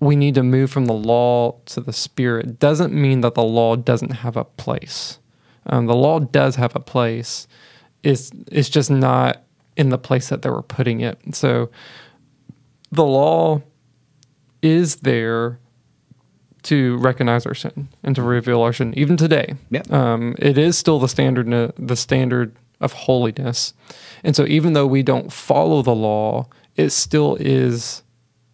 we 0.00 0.16
need 0.16 0.34
to 0.36 0.42
move 0.42 0.70
from 0.70 0.86
the 0.86 0.94
law 0.94 1.60
to 1.66 1.80
the 1.80 1.92
spirit 1.92 2.58
doesn't 2.58 2.92
mean 2.94 3.20
that 3.20 3.34
the 3.34 3.42
law 3.42 3.76
doesn't 3.76 4.12
have 4.12 4.36
a 4.36 4.44
place. 4.44 5.18
Um, 5.66 5.86
the 5.86 5.94
law 5.94 6.20
does 6.20 6.56
have 6.56 6.74
a 6.74 6.80
place. 6.80 7.46
It's 8.02 8.30
it's 8.50 8.68
just 8.70 8.90
not 8.90 9.42
in 9.76 9.90
the 9.90 9.98
place 9.98 10.28
that 10.28 10.42
they 10.42 10.50
were 10.50 10.62
putting 10.62 11.00
it. 11.00 11.18
So 11.34 11.70
the 12.92 13.04
law 13.04 13.62
is 14.62 14.96
there 14.96 15.58
to 16.62 16.96
recognize 16.98 17.46
our 17.46 17.54
sin 17.54 17.88
and 18.02 18.14
to 18.16 18.22
reveal 18.22 18.62
our 18.62 18.72
sin, 18.72 18.92
even 18.96 19.16
today. 19.16 19.54
Yep. 19.70 19.92
Um, 19.92 20.34
it 20.38 20.58
is 20.58 20.76
still 20.76 20.98
the 20.98 21.08
standard, 21.08 21.74
the 21.78 21.96
standard 21.96 22.54
of 22.80 22.92
holiness, 22.92 23.74
and 24.24 24.34
so 24.34 24.46
even 24.46 24.72
though 24.72 24.86
we 24.86 25.02
don't 25.02 25.32
follow 25.32 25.82
the 25.82 25.94
law, 25.94 26.46
it 26.76 26.90
still 26.90 27.36
is 27.40 28.02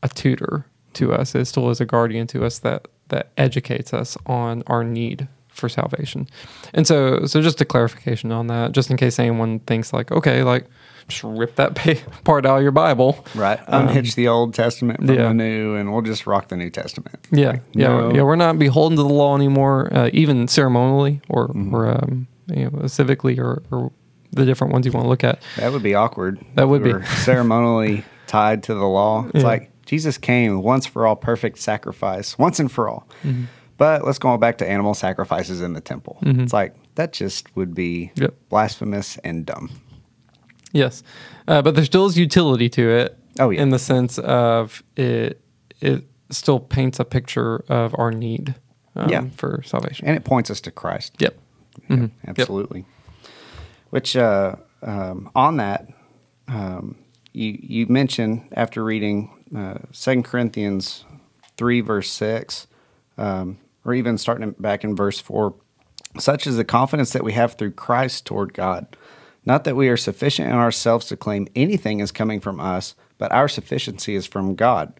a 0.02 0.08
tutor 0.08 0.66
to 0.94 1.12
us. 1.12 1.34
It 1.34 1.44
still 1.46 1.70
is 1.70 1.80
a 1.80 1.84
guardian 1.84 2.26
to 2.28 2.44
us 2.44 2.58
that 2.60 2.88
that 3.08 3.30
educates 3.36 3.94
us 3.94 4.16
on 4.26 4.62
our 4.66 4.82
need 4.82 5.28
for 5.48 5.68
salvation. 5.68 6.28
And 6.74 6.86
so, 6.86 7.24
so 7.26 7.40
just 7.40 7.60
a 7.60 7.64
clarification 7.64 8.30
on 8.30 8.48
that, 8.48 8.72
just 8.72 8.90
in 8.90 8.96
case 8.96 9.18
anyone 9.18 9.60
thinks 9.60 9.92
like, 9.92 10.12
okay, 10.12 10.42
like 10.42 10.66
just 11.08 11.22
rip 11.24 11.56
that 11.56 11.74
pa- 11.74 11.94
part 12.24 12.44
out 12.46 12.56
of 12.58 12.62
your 12.62 12.72
Bible. 12.72 13.24
Right. 13.34 13.58
Unhitch 13.68 14.14
the 14.14 14.28
Old 14.28 14.54
Testament 14.54 14.98
from 15.00 15.10
Um, 15.10 15.16
yeah. 15.16 15.28
the 15.28 15.34
New, 15.34 15.74
and 15.76 15.92
we'll 15.92 16.02
just 16.02 16.26
rock 16.26 16.48
the 16.48 16.56
New 16.56 16.70
Testament. 16.70 17.26
Yeah, 17.30 17.50
Like, 17.50 17.62
yeah, 17.72 17.88
no. 17.88 18.14
yeah. 18.14 18.22
We're 18.22 18.36
not 18.36 18.58
beholden 18.58 18.96
to 18.96 19.02
the 19.02 19.08
law 19.08 19.36
anymore, 19.36 19.88
uh, 19.92 20.10
even 20.12 20.48
ceremonially 20.48 21.20
or 21.28 21.50
or 21.72 21.88
um, 21.88 22.26
you 22.48 22.64
know, 22.64 22.70
civically 22.84 23.38
or, 23.38 23.62
or 23.70 23.92
the 24.32 24.44
different 24.44 24.72
ones 24.72 24.84
you 24.86 24.92
want 24.92 25.04
to 25.04 25.08
look 25.08 25.24
at. 25.24 25.40
That 25.56 25.72
would 25.72 25.82
be 25.82 25.94
awkward. 25.94 26.38
That 26.54 26.68
would 26.68 26.82
we 26.82 26.92
be. 26.92 27.04
ceremonially 27.24 28.04
tied 28.26 28.62
to 28.64 28.74
the 28.74 28.84
law. 28.86 29.26
It's 29.34 29.42
Yeah. 29.42 29.48
like 29.48 29.70
Jesus 29.86 30.18
came 30.18 30.62
once 30.62 30.84
for 30.86 31.06
all, 31.06 31.14
perfect 31.16 31.58
sacrifice, 31.58 32.36
once 32.38 32.58
and 32.58 32.70
for 32.70 32.88
all. 32.88 33.06
Mm-hmm. 33.24 33.44
But 33.78 34.04
let's 34.04 34.18
go 34.18 34.36
back 34.38 34.58
to 34.58 34.68
animal 34.68 34.94
sacrifices 34.94 35.60
in 35.60 35.74
the 35.74 35.80
temple. 35.80 36.18
It's 36.22 36.52
like 36.52 36.74
that 36.96 37.12
just 37.12 37.54
would 37.56 37.74
be 37.74 38.10
Yep. 38.16 38.34
blasphemous 38.48 39.18
and 39.18 39.44
dumb. 39.46 39.70
Yes, 40.72 41.02
uh, 41.48 41.62
but 41.62 41.74
there 41.74 41.84
still 41.84 42.06
is 42.06 42.18
utility 42.18 42.68
to 42.70 42.88
it. 42.90 43.18
Oh, 43.38 43.50
yeah. 43.50 43.60
in 43.62 43.68
the 43.70 43.78
sense 43.78 44.18
of 44.18 44.82
it 44.96 45.40
it 45.82 46.04
still 46.30 46.58
paints 46.58 46.98
a 46.98 47.04
picture 47.04 47.64
of 47.68 47.94
our 47.98 48.10
need. 48.10 48.54
Um, 48.94 49.10
Yeah. 49.10 49.24
for 49.36 49.62
salvation. 49.66 50.06
And 50.06 50.16
it 50.16 50.24
points 50.24 50.50
us 50.50 50.60
to 50.62 50.70
Christ. 50.70 51.16
yep. 51.18 51.38
Yeah, 51.90 51.96
Mhm. 51.96 52.10
absolutely. 52.26 52.86
Which 53.90 54.16
uh, 54.16 54.56
um, 54.82 55.30
on 55.34 55.58
that, 55.58 55.88
um, 56.48 56.96
you 57.34 57.58
you 57.60 57.86
mentioned 57.88 58.42
after 58.52 58.82
reading 58.82 59.30
uh, 59.54 59.74
Second 59.92 60.22
Corinthians 60.24 61.04
three 61.58 61.80
verse 61.82 62.10
six, 62.10 62.66
um, 63.18 63.58
or 63.84 63.92
even 63.94 64.16
starting 64.18 64.54
back 64.58 64.82
in 64.82 64.96
verse 64.96 65.20
four, 65.20 65.54
such 66.18 66.46
is 66.46 66.56
the 66.56 66.64
confidence 66.64 67.12
that 67.12 67.22
we 67.22 67.32
have 67.34 67.54
through 67.54 67.72
Christ 67.72 68.24
toward 68.26 68.54
God. 68.54 68.86
Not 69.46 69.64
that 69.64 69.76
we 69.76 69.88
are 69.88 69.96
sufficient 69.96 70.48
in 70.48 70.54
ourselves 70.54 71.06
to 71.06 71.16
claim 71.16 71.46
anything 71.54 72.00
is 72.00 72.12
coming 72.12 72.40
from 72.40 72.60
us, 72.60 72.96
but 73.16 73.32
our 73.32 73.48
sufficiency 73.48 74.16
is 74.16 74.26
from 74.26 74.56
God. 74.56 74.92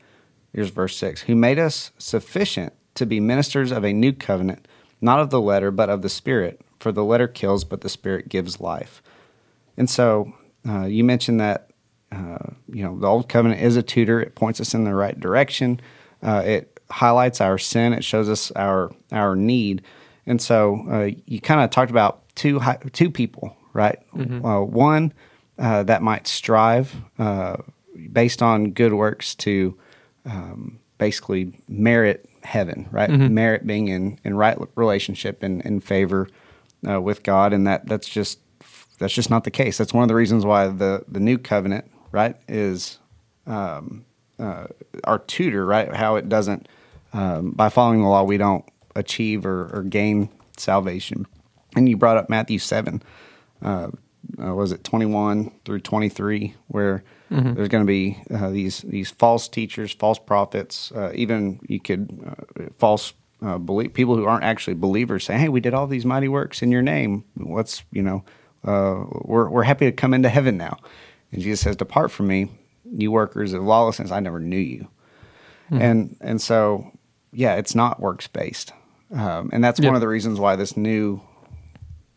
Here's 0.53 0.71
verse 0.71 0.97
6 0.97 1.23
Who 1.23 1.35
made 1.35 1.59
us 1.59 1.91
sufficient 1.99 2.73
to 2.95 3.05
be 3.05 3.21
ministers 3.21 3.73
of 3.73 3.85
a 3.85 3.93
new 3.93 4.13
covenant, 4.13 4.67
not 5.01 5.21
of 5.21 5.31
the 5.31 5.41
letter, 5.41 5.71
but 5.71 5.91
of 5.91 6.03
the 6.03 6.09
Spirit. 6.09 6.61
For 6.79 6.93
the 6.93 7.05
letter 7.05 7.27
kills, 7.27 7.65
but 7.65 7.81
the 7.81 7.89
Spirit 7.89 8.29
gives 8.29 8.61
life. 8.61 9.03
And 9.77 9.89
so 9.91 10.33
uh, 10.69 10.85
you 10.85 11.05
mentioned 11.05 11.41
that, 11.41 11.71
uh, 12.13 12.39
you 12.69 12.85
know, 12.85 12.99
the 12.99 13.07
old 13.07 13.29
covenant 13.29 13.63
is 13.63 13.77
a 13.77 13.83
tutor. 13.83 14.21
It 14.21 14.35
points 14.35 14.61
us 14.61 14.75
in 14.75 14.85
the 14.85 14.95
right 14.95 15.19
direction. 15.19 15.81
Uh, 16.23 16.43
it 16.45 16.81
highlights 16.91 17.41
our 17.41 17.59
sin. 17.59 17.93
It 17.93 18.05
shows 18.05 18.29
us 18.29 18.51
our 18.53 18.93
our 19.13 19.35
need. 19.37 19.83
And 20.27 20.41
so 20.41 20.87
uh, 20.91 21.11
you 21.25 21.41
kind 21.41 21.61
of 21.61 21.71
talked 21.71 21.91
about 21.91 22.29
two 22.35 22.61
two 22.93 23.11
people, 23.11 23.57
right? 23.77 23.99
Uh, 24.45 24.63
one 24.63 25.13
uh, 25.59 25.83
that 25.85 26.03
might 26.03 26.27
strive 26.27 26.95
uh, 27.19 27.57
based 28.13 28.43
on 28.43 28.73
good 28.73 28.93
works 28.95 29.35
to 29.37 29.77
um, 30.25 30.79
basically 30.99 31.53
merit 31.69 32.29
heaven, 32.43 32.89
right? 32.91 33.11
Merit 33.11 33.67
being 33.67 33.89
in, 33.89 34.19
in 34.25 34.37
right 34.37 34.57
relationship 34.75 35.43
and 35.43 35.63
in 35.63 35.81
favor 35.81 36.29
uh, 36.89 37.01
with 37.01 37.23
God, 37.23 37.53
and 37.53 37.67
that 37.67 37.87
that's 37.87 38.09
just 38.09 38.39
that's 38.99 39.13
just 39.13 39.31
not 39.31 39.45
the 39.45 39.51
case. 39.51 39.79
That's 39.79 39.93
one 39.95 40.03
of 40.03 40.09
the 40.09 40.15
reasons 40.15 40.45
why 40.45 40.69
the 40.69 41.05
the 41.09 41.21
new 41.21 41.39
covenant, 41.39 41.85
right, 42.13 42.37
is 42.49 42.99
um, 43.47 44.05
uh, 44.39 44.67
our 45.05 45.19
tutor, 45.19 45.65
right? 45.67 45.95
How 45.95 46.17
it 46.17 46.29
doesn't 46.29 46.69
um, 47.13 47.51
by 47.53 47.69
following 47.69 48.03
the 48.03 48.09
law 48.09 48.23
we 48.25 48.37
don't 48.39 48.65
achieve 48.95 49.47
or, 49.47 49.71
or 49.73 49.83
gain 49.83 50.29
salvation. 50.57 51.27
And 51.75 51.89
you 51.89 51.97
brought 51.97 52.17
up 52.17 52.31
Matthew 52.31 52.59
seven. 52.59 53.03
Uh, 53.67 53.89
uh, 54.43 54.55
was 54.55 54.73
it 54.73 54.83
21 54.85 55.51
through 55.65 55.81
23 55.81 56.55
where 56.69 57.03
there's 57.31 57.69
going 57.69 57.83
to 57.85 57.87
be 57.87 58.17
uh, 58.35 58.51
these 58.51 58.81
these 58.83 59.11
false 59.11 59.49
teachers 59.49 59.93
false 59.93 60.19
prophets 60.19 60.93
uh, 60.93 61.11
even 61.15 61.59
you 61.69 61.81
could 61.81 62.09
uh, 62.27 62.63
false 62.79 63.13
uh, 63.43 63.59
believe 63.59 63.93
people 63.95 64.17
who 64.17 64.25
aren't 64.25 64.45
actually 64.45 64.75
believers 64.75 65.25
say 65.25 65.37
hey 65.39 65.49
we 65.49 65.61
did 65.61 65.75
all 65.75 65.87
these 65.87 66.05
mighty 66.07 66.29
works 66.29 66.63
in 66.63 66.71
your 66.73 66.83
name. 66.83 67.25
What's 67.35 67.83
you 67.93 68.03
know 68.03 68.25
uh, 68.65 69.05
we're, 69.31 69.49
we're 69.49 69.63
happy 69.65 69.87
to 69.87 69.93
come 69.93 70.15
into 70.15 70.29
heaven 70.29 70.57
now. 70.57 70.77
And 71.33 71.43
jesus 71.43 71.61
says 71.61 71.77
depart 71.77 72.11
from 72.11 72.27
me 72.29 72.49
you 73.03 73.11
workers 73.13 73.53
of 73.53 73.63
lawlessness. 73.63 74.11
I 74.13 74.21
never 74.21 74.41
knew 74.41 74.59
you. 74.77 74.89
And 75.71 76.17
and 76.21 76.41
so 76.41 76.91
yeah 77.33 77.57
it's 77.57 77.75
not 77.75 78.01
works 78.01 78.27
based 78.29 78.73
um, 79.13 79.51
and 79.53 79.63
that's 79.65 79.79
Yeah. 79.81 79.89
one 79.89 79.95
of 79.97 80.01
the 80.01 80.09
reasons 80.09 80.39
why 80.41 80.57
this 80.57 80.77
new 80.77 81.21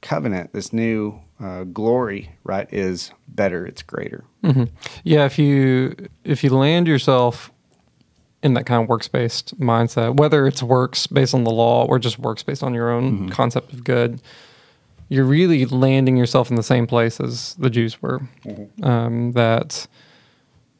covenant, 0.01 0.53
this 0.53 0.71
new 0.73 1.19
uh, 1.39 1.63
glory, 1.65 2.31
right, 2.43 2.67
is 2.73 3.11
better. 3.27 3.65
It's 3.65 3.81
greater. 3.81 4.23
Yeah, 5.03 5.25
if 5.25 5.37
you 5.39 5.95
if 6.23 6.43
you 6.43 6.49
land 6.51 6.87
yourself 6.87 7.51
in 8.41 8.53
that 8.53 8.65
kind 8.65 8.81
of 8.83 8.89
works 8.89 9.07
based 9.07 9.59
mindset, 9.59 10.17
whether 10.17 10.47
it's 10.47 10.63
works 10.63 11.07
based 11.07 11.33
on 11.33 11.43
the 11.43 11.51
law 11.51 11.85
or 11.85 11.99
just 11.99 12.19
works 12.19 12.41
based 12.43 12.63
on 12.63 12.73
your 12.73 12.89
own 12.89 13.29
concept 13.29 13.73
of 13.73 13.83
good, 13.83 14.21
you're 15.09 15.25
really 15.25 15.65
landing 15.65 16.15
yourself 16.17 16.49
in 16.49 16.55
the 16.55 16.63
same 16.63 16.87
place 16.87 17.19
as 17.19 17.55
the 17.55 17.69
Jews 17.69 18.01
were. 18.01 18.21
Um, 18.83 19.33
that 19.33 19.87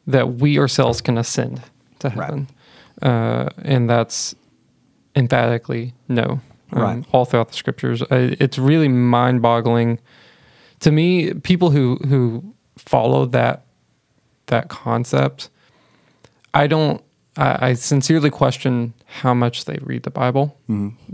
that 0.08 0.36
we 0.36 0.58
ourselves 0.58 1.02
can 1.02 1.18
ascend 1.18 1.62
to 2.00 2.10
Right. 2.10 2.16
heaven, 2.26 2.48
uh, 3.02 3.50
and 3.64 3.90
that's 3.90 4.36
emphatically 5.16 5.94
no. 6.08 6.40
Um, 6.72 6.82
Right. 6.82 7.06
All 7.12 7.26
throughout 7.26 7.50
the 7.50 7.56
scriptures, 7.56 8.02
Uh, 8.04 8.36
it's 8.40 8.58
really 8.58 8.88
mind 8.88 9.42
boggling 9.42 10.00
to 10.82 10.92
me, 10.92 11.34
people 11.34 11.70
who 11.72 11.96
who 12.08 12.54
follow 12.78 13.26
that 13.28 13.66
that 14.48 14.70
concept, 14.70 15.50
I 16.54 16.68
don't. 16.68 17.02
I, 17.38 17.70
I 17.70 17.74
sincerely 17.74 18.30
question 18.32 18.94
how 19.06 19.34
much 19.34 19.66
they 19.66 19.78
read 19.82 20.04
the 20.04 20.10
Bible 20.12 20.58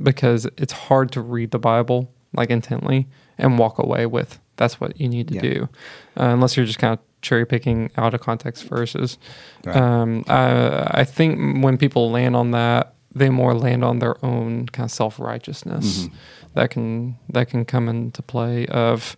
because 0.01 0.45
it's 0.57 0.71
hard 0.73 1.11
to 1.11 1.21
read 1.21 1.51
the 1.51 1.59
Bible 1.59 2.09
like 2.33 2.49
intently 2.49 3.07
and 3.37 3.59
walk 3.59 3.77
away 3.79 4.05
with 4.05 4.39
that's 4.55 4.79
what 4.79 4.99
you 4.99 5.09
need 5.09 5.27
to 5.27 5.35
Yeah. 5.35 5.41
do, 5.41 5.69
uh, 6.17 6.23
unless 6.29 6.55
you're 6.55 6.65
just 6.65 6.79
kind 6.79 6.93
of 6.93 6.99
cherry 7.21 7.45
picking 7.45 7.91
out 7.97 8.13
of 8.13 8.21
context 8.21 8.63
verses. 8.63 9.17
Right. 9.65 9.75
Um, 9.75 10.23
I, 10.29 11.01
I 11.01 11.03
think 11.03 11.61
when 11.63 11.77
people 11.77 12.09
land 12.09 12.35
on 12.37 12.51
that, 12.51 12.93
they 13.13 13.29
more 13.29 13.53
land 13.53 13.83
on 13.83 13.99
their 13.99 14.15
own 14.25 14.67
kind 14.67 14.85
of 14.85 14.91
self 14.91 15.19
righteousness 15.19 16.05
Mm-hmm. 16.05 16.15
that 16.53 16.69
can 16.69 17.17
that 17.29 17.49
can 17.49 17.65
come 17.65 17.89
into 17.89 18.21
play. 18.21 18.65
Of 18.67 19.17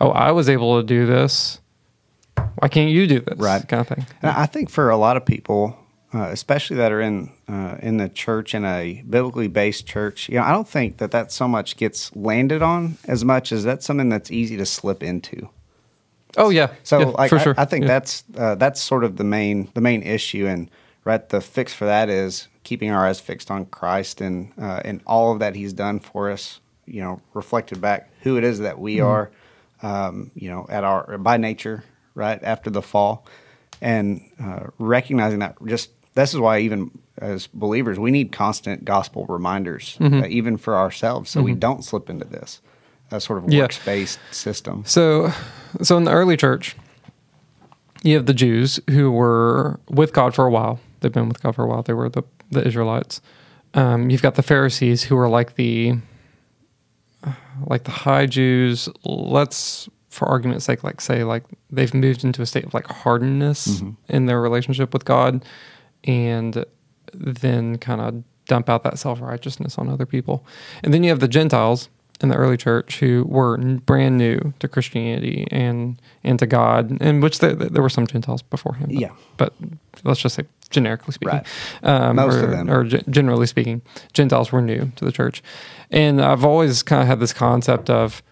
oh, 0.00 0.10
I 0.10 0.32
was 0.32 0.48
able 0.48 0.80
to 0.80 0.86
do 0.86 1.06
this. 1.06 1.60
Why 2.56 2.68
can't 2.68 2.90
you 2.90 3.06
do 3.06 3.20
this? 3.20 3.38
Right. 3.38 3.66
kind 3.68 3.80
of 3.80 3.88
thing. 3.88 4.06
And 4.22 4.30
I 4.30 4.46
think 4.46 4.70
for 4.70 4.90
a 4.90 4.96
lot 4.96 5.16
of 5.16 5.24
people, 5.24 5.76
uh, 6.12 6.28
especially 6.30 6.76
that 6.76 6.92
are 6.92 7.00
in 7.00 7.30
uh, 7.48 7.76
in 7.80 7.96
the 7.96 8.08
church 8.08 8.54
in 8.54 8.64
a 8.64 9.02
biblically 9.08 9.48
based 9.48 9.86
church, 9.86 10.28
you 10.28 10.36
know, 10.36 10.44
I 10.44 10.52
don't 10.52 10.68
think 10.68 10.98
that 10.98 11.10
that 11.10 11.32
so 11.32 11.46
much 11.48 11.76
gets 11.76 12.14
landed 12.16 12.62
on 12.62 12.96
as 13.06 13.24
much 13.24 13.52
as 13.52 13.64
that's 13.64 13.84
something 13.86 14.08
that's 14.08 14.30
easy 14.30 14.56
to 14.56 14.66
slip 14.66 15.02
into. 15.02 15.48
Oh 16.36 16.50
yeah. 16.50 16.70
So, 16.82 16.98
Yeah, 17.00 17.06
like, 17.06 17.32
I, 17.32 17.42
sure. 17.42 17.54
I 17.56 17.64
think 17.64 17.82
Yeah. 17.82 17.88
that's 17.88 18.24
uh, 18.36 18.54
that's 18.56 18.80
sort 18.80 19.04
of 19.04 19.16
the 19.16 19.24
main 19.24 19.68
the 19.74 19.80
main 19.80 20.02
issue, 20.02 20.46
and 20.46 20.70
right, 21.04 21.28
the 21.28 21.40
fix 21.40 21.72
for 21.74 21.84
that 21.84 22.08
is 22.08 22.48
keeping 22.64 22.90
our 22.90 23.06
eyes 23.06 23.20
fixed 23.20 23.50
on 23.50 23.66
Christ 23.66 24.20
and 24.20 24.52
uh, 24.60 24.80
and 24.84 25.00
all 25.06 25.32
of 25.32 25.38
that 25.40 25.54
He's 25.54 25.72
done 25.72 26.00
for 26.00 26.30
us. 26.30 26.60
You 26.86 27.00
know, 27.02 27.20
reflected 27.32 27.80
back 27.80 28.10
who 28.22 28.36
it 28.36 28.44
is 28.44 28.58
that 28.60 28.78
we 28.78 28.96
Mm-hmm. 28.96 29.06
are. 29.06 29.30
Um, 29.82 30.30
you 30.34 30.48
know, 30.50 30.66
at 30.70 30.84
our 30.84 31.18
by 31.18 31.36
nature, 31.36 31.84
right 32.14 32.42
after 32.42 32.70
the 32.70 32.80
fall, 32.82 33.26
and 33.82 34.22
uh, 34.42 34.68
recognizing 34.78 35.40
that 35.40 35.56
just 35.66 35.90
this 36.14 36.32
is 36.32 36.40
why 36.40 36.60
even 36.60 36.90
as 37.18 37.46
believers 37.48 37.98
we 37.98 38.10
need 38.10 38.32
constant 38.32 38.84
gospel 38.84 39.26
reminders, 39.26 39.96
Mm-hmm. 40.00 40.22
uh, 40.22 40.26
even 40.26 40.56
for 40.56 40.76
ourselves, 40.76 41.30
so 41.30 41.42
we 41.42 41.54
don't 41.54 41.84
slip 41.84 42.08
into 42.08 42.24
this 42.24 42.60
uh, 43.12 43.18
sort 43.18 43.38
of 43.38 43.44
works 43.52 43.84
based 43.84 44.18
system. 44.30 44.84
So, 44.86 45.30
so 45.82 45.96
in 45.96 46.04
the 46.04 46.12
early 46.12 46.36
church, 46.36 46.76
you 48.02 48.14
have 48.16 48.26
the 48.26 48.34
Jews 48.34 48.80
who 48.88 49.10
were 49.10 49.80
with 49.88 50.12
God 50.12 50.34
for 50.34 50.46
a 50.46 50.50
while. 50.50 50.78
They've 51.00 51.12
been 51.12 51.28
with 51.28 51.42
God 51.42 51.54
for 51.54 51.64
a 51.64 51.66
while. 51.66 51.82
They 51.82 51.92
were 51.94 52.08
the 52.08 52.22
the 52.50 52.66
Israelites. 52.66 53.20
Um, 53.74 54.08
you've 54.08 54.22
got 54.22 54.36
the 54.36 54.42
Pharisees 54.42 55.02
who 55.04 55.16
are 55.18 55.28
like 55.28 55.56
the 55.56 55.96
like 57.66 57.84
the 57.84 57.90
high 57.90 58.26
Jews. 58.26 58.88
Let's, 59.04 59.88
for 60.08 60.28
argument's 60.28 60.64
sake, 60.64 60.84
like 60.84 61.00
say 61.00 61.24
like 61.24 61.44
they've 61.70 61.92
moved 61.94 62.24
into 62.24 62.42
a 62.42 62.46
state 62.46 62.64
of 62.64 62.74
like 62.74 62.86
hardness 62.86 63.66
mm-hmm. 63.66 63.90
in 64.08 64.26
their 64.26 64.40
relationship 64.40 64.92
with 64.92 65.04
God, 65.04 65.44
and 66.04 66.64
then 67.12 67.78
kind 67.78 68.00
of 68.00 68.22
dump 68.46 68.68
out 68.68 68.84
that 68.84 68.98
self 68.98 69.20
righteousness 69.20 69.78
on 69.78 69.88
other 69.88 70.06
people. 70.06 70.44
And 70.82 70.92
then 70.92 71.02
you 71.02 71.10
have 71.10 71.20
the 71.20 71.28
Gentiles 71.28 71.88
in 72.20 72.28
the 72.28 72.36
early 72.36 72.56
church 72.56 73.00
who 73.00 73.24
were 73.28 73.56
brand 73.58 74.16
new 74.18 74.54
to 74.60 74.68
Christianity 74.68 75.48
and 75.50 76.00
and 76.22 76.38
to 76.38 76.46
God, 76.46 77.00
in 77.02 77.20
which 77.20 77.40
there, 77.40 77.54
there 77.54 77.82
were 77.82 77.88
some 77.88 78.06
Gentiles 78.06 78.42
before 78.42 78.74
him. 78.74 78.88
But, 78.90 79.00
Yeah. 79.00 79.10
but 79.36 79.54
let's 80.04 80.20
just 80.20 80.36
say 80.36 80.44
generically 80.74 81.12
speaking, 81.12 81.38
Right. 81.38 81.46
um, 81.90 82.16
Most 82.16 82.34
or, 82.36 82.44
of 82.44 82.50
them. 82.50 82.70
or 82.70 82.84
ge- 82.84 83.04
generally 83.08 83.46
speaking, 83.46 83.80
Gentiles 84.12 84.52
were 84.52 84.60
new 84.60 84.92
to 84.96 85.04
the 85.04 85.12
church, 85.12 85.42
and 85.90 86.20
I've 86.20 86.44
always 86.44 86.82
kind 86.82 87.00
of 87.02 87.08
had 87.08 87.20
this 87.20 87.32
concept 87.32 87.88
of 87.88 88.22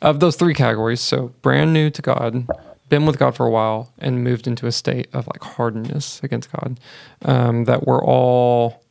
of 0.00 0.20
those 0.20 0.36
three 0.36 0.54
categories. 0.54 1.00
So 1.00 1.32
brand 1.42 1.72
new 1.72 1.90
to 1.90 2.00
God, 2.02 2.46
been 2.88 3.04
with 3.04 3.18
God 3.18 3.34
for 3.36 3.44
a 3.46 3.50
while, 3.50 3.92
and 3.98 4.22
moved 4.24 4.46
into 4.46 4.66
a 4.66 4.72
state 4.72 5.08
of 5.12 5.26
like 5.26 5.42
hardness 5.42 6.20
against 6.22 6.50
God. 6.52 6.78
Um, 7.24 7.64
that 7.64 7.86
we're 7.86 8.02
all 8.02 8.82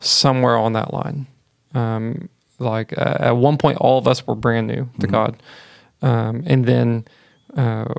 somewhere 0.00 0.56
on 0.56 0.72
that 0.74 0.92
line. 0.94 1.26
Um, 1.74 2.28
like 2.58 2.96
uh, 2.96 3.16
at 3.18 3.36
one 3.36 3.58
point, 3.58 3.78
all 3.78 3.98
of 3.98 4.06
us 4.06 4.24
were 4.26 4.34
brand 4.36 4.68
new 4.68 4.88
to 5.00 5.06
God, 5.06 5.42
um, 6.00 6.42
and 6.46 6.64
then. 6.64 7.04
Uh, 7.56 7.92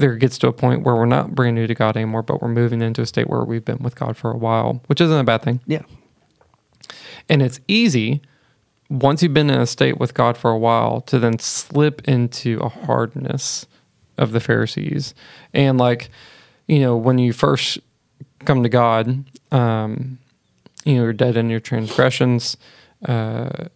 there 0.00 0.16
gets 0.16 0.38
to 0.38 0.48
a 0.48 0.52
point 0.52 0.82
where 0.82 0.96
we're 0.96 1.06
not 1.06 1.34
brand 1.34 1.54
new 1.54 1.66
to 1.66 1.74
God 1.74 1.96
anymore, 1.96 2.22
but 2.22 2.42
we're 2.42 2.48
moving 2.48 2.82
into 2.82 3.02
a 3.02 3.06
state 3.06 3.28
where 3.28 3.44
we've 3.44 3.64
been 3.64 3.78
with 3.78 3.94
God 3.94 4.16
for 4.16 4.30
a 4.30 4.36
while, 4.36 4.82
which 4.86 5.00
isn't 5.00 5.18
a 5.18 5.24
bad 5.24 5.42
thing. 5.42 5.60
Yeah, 5.66 5.82
And 7.28 7.42
it's 7.42 7.60
easy 7.68 8.22
once 8.88 9.22
you've 9.22 9.34
been 9.34 9.50
in 9.50 9.60
a 9.60 9.66
state 9.66 9.98
with 9.98 10.14
God 10.14 10.36
for 10.36 10.50
a 10.50 10.58
while 10.58 11.00
to 11.02 11.18
then 11.18 11.38
slip 11.38 12.06
into 12.08 12.58
a 12.60 12.68
hardness 12.68 13.66
of 14.18 14.32
the 14.32 14.40
Pharisees. 14.40 15.14
And 15.54 15.78
like, 15.78 16.10
you 16.66 16.80
know, 16.80 16.96
when 16.96 17.18
you 17.18 17.32
first 17.32 17.78
come 18.44 18.62
to 18.62 18.68
God, 18.68 19.24
um, 19.52 20.18
you 20.84 20.96
know, 20.96 21.04
you're 21.04 21.12
dead 21.12 21.36
in 21.36 21.50
your 21.50 21.60
transgressions. 21.60 22.56
Uh, 23.06 23.66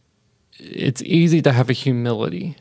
it's 0.58 1.02
easy 1.02 1.40
to 1.42 1.52
have 1.52 1.70
a 1.70 1.74
humility 1.74 2.56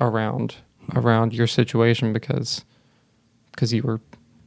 around 0.00 0.56
around 0.94 1.34
your 1.34 1.46
situation 1.46 2.12
because 2.12 2.64
because 3.58 3.72
you 3.72 3.82
were 3.82 4.00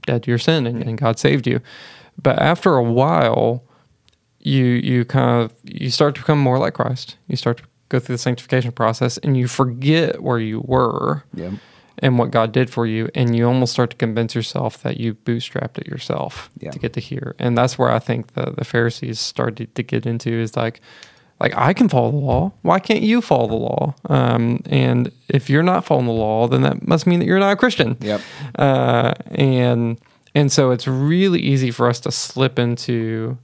dead 0.07 0.24
to 0.24 0.32
your 0.32 0.38
sin 0.39 0.66
and, 0.66 0.82
and 0.82 0.97
God 0.97 1.20
saved 1.20 1.45
you. 1.45 1.59
But 2.22 2.39
after 2.39 2.76
a 2.76 2.84
while, 2.84 3.64
you 4.39 4.64
you 4.66 5.05
kind 5.05 5.43
of 5.43 5.53
you 5.64 5.89
start 5.91 6.16
to 6.16 6.22
become 6.22 6.39
more 6.39 6.57
like 6.57 6.74
Christ. 6.74 7.18
You 7.28 7.36
start 7.36 7.57
to 7.57 7.64
go 7.89 7.99
through 7.99 8.16
the 8.16 8.22
sanctification 8.22 8.72
process 8.72 9.18
and 9.18 9.36
you 9.38 9.47
forget 9.47 10.24
where 10.24 10.39
you 10.39 10.62
were 10.62 11.24
yeah, 11.34 11.51
and 11.99 12.18
what 12.18 12.32
God 12.32 12.51
did 12.53 12.70
for 12.70 12.88
you, 12.88 13.09
and 13.14 13.36
you 13.36 13.45
almost 13.45 13.74
start 13.74 13.89
to 13.91 13.97
convince 13.97 14.34
yourself 14.34 14.82
that 14.84 14.97
you 14.97 15.14
bootstrapped 15.14 15.78
it 15.78 15.88
yourself 15.88 16.49
Yeah. 16.59 16.72
to 16.72 16.80
get 16.80 16.93
to 16.93 16.99
here. 17.01 17.36
And 17.38 17.57
that's 17.57 17.78
where 17.78 17.91
I 17.91 17.99
think 17.99 18.34
the 18.34 18.53
the 18.57 18.66
Pharisees 18.66 19.20
started 19.20 19.76
to 19.76 19.84
get 19.84 20.05
into 20.05 20.32
is 20.32 20.55
like, 20.55 20.80
like 21.42 21.58
I 21.58 21.74
can 21.74 21.89
follow 21.89 22.12
the 22.12 22.18
law. 22.18 22.54
Why 22.62 22.80
can't 22.80 23.02
you 23.02 23.20
follow 23.20 23.48
the 23.48 23.56
law? 23.56 23.96
Um, 24.08 24.62
and 24.68 25.12
if 25.28 25.50
you're 25.50 25.64
not 25.64 25.84
following 25.84 26.06
the 26.06 26.14
law, 26.14 26.48
then 26.48 26.62
that 26.62 26.88
must 26.88 27.08
mean 27.08 27.20
that 27.20 27.26
you're 27.26 27.39
not 27.39 27.54
a 27.54 27.56
Christian. 27.56 27.98
Yep. 28.00 28.22
Uh, 28.60 29.14
and 29.32 30.00
and 30.36 30.52
so 30.52 30.70
it's 30.70 30.88
really 30.88 31.39
easy 31.39 31.72
for 31.72 31.89
us 31.89 32.00
to 32.02 32.12
slip 32.12 32.60
into, 32.60 33.39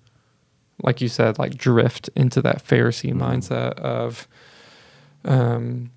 like 0.83 1.01
you 1.01 1.07
said, 1.07 1.39
like 1.39 1.57
drift 1.57 2.07
into 2.15 2.39
that 2.43 2.63
Pharisee 2.63 3.13
mindset 3.13 3.73
of, 3.79 4.27
um, 5.25 5.89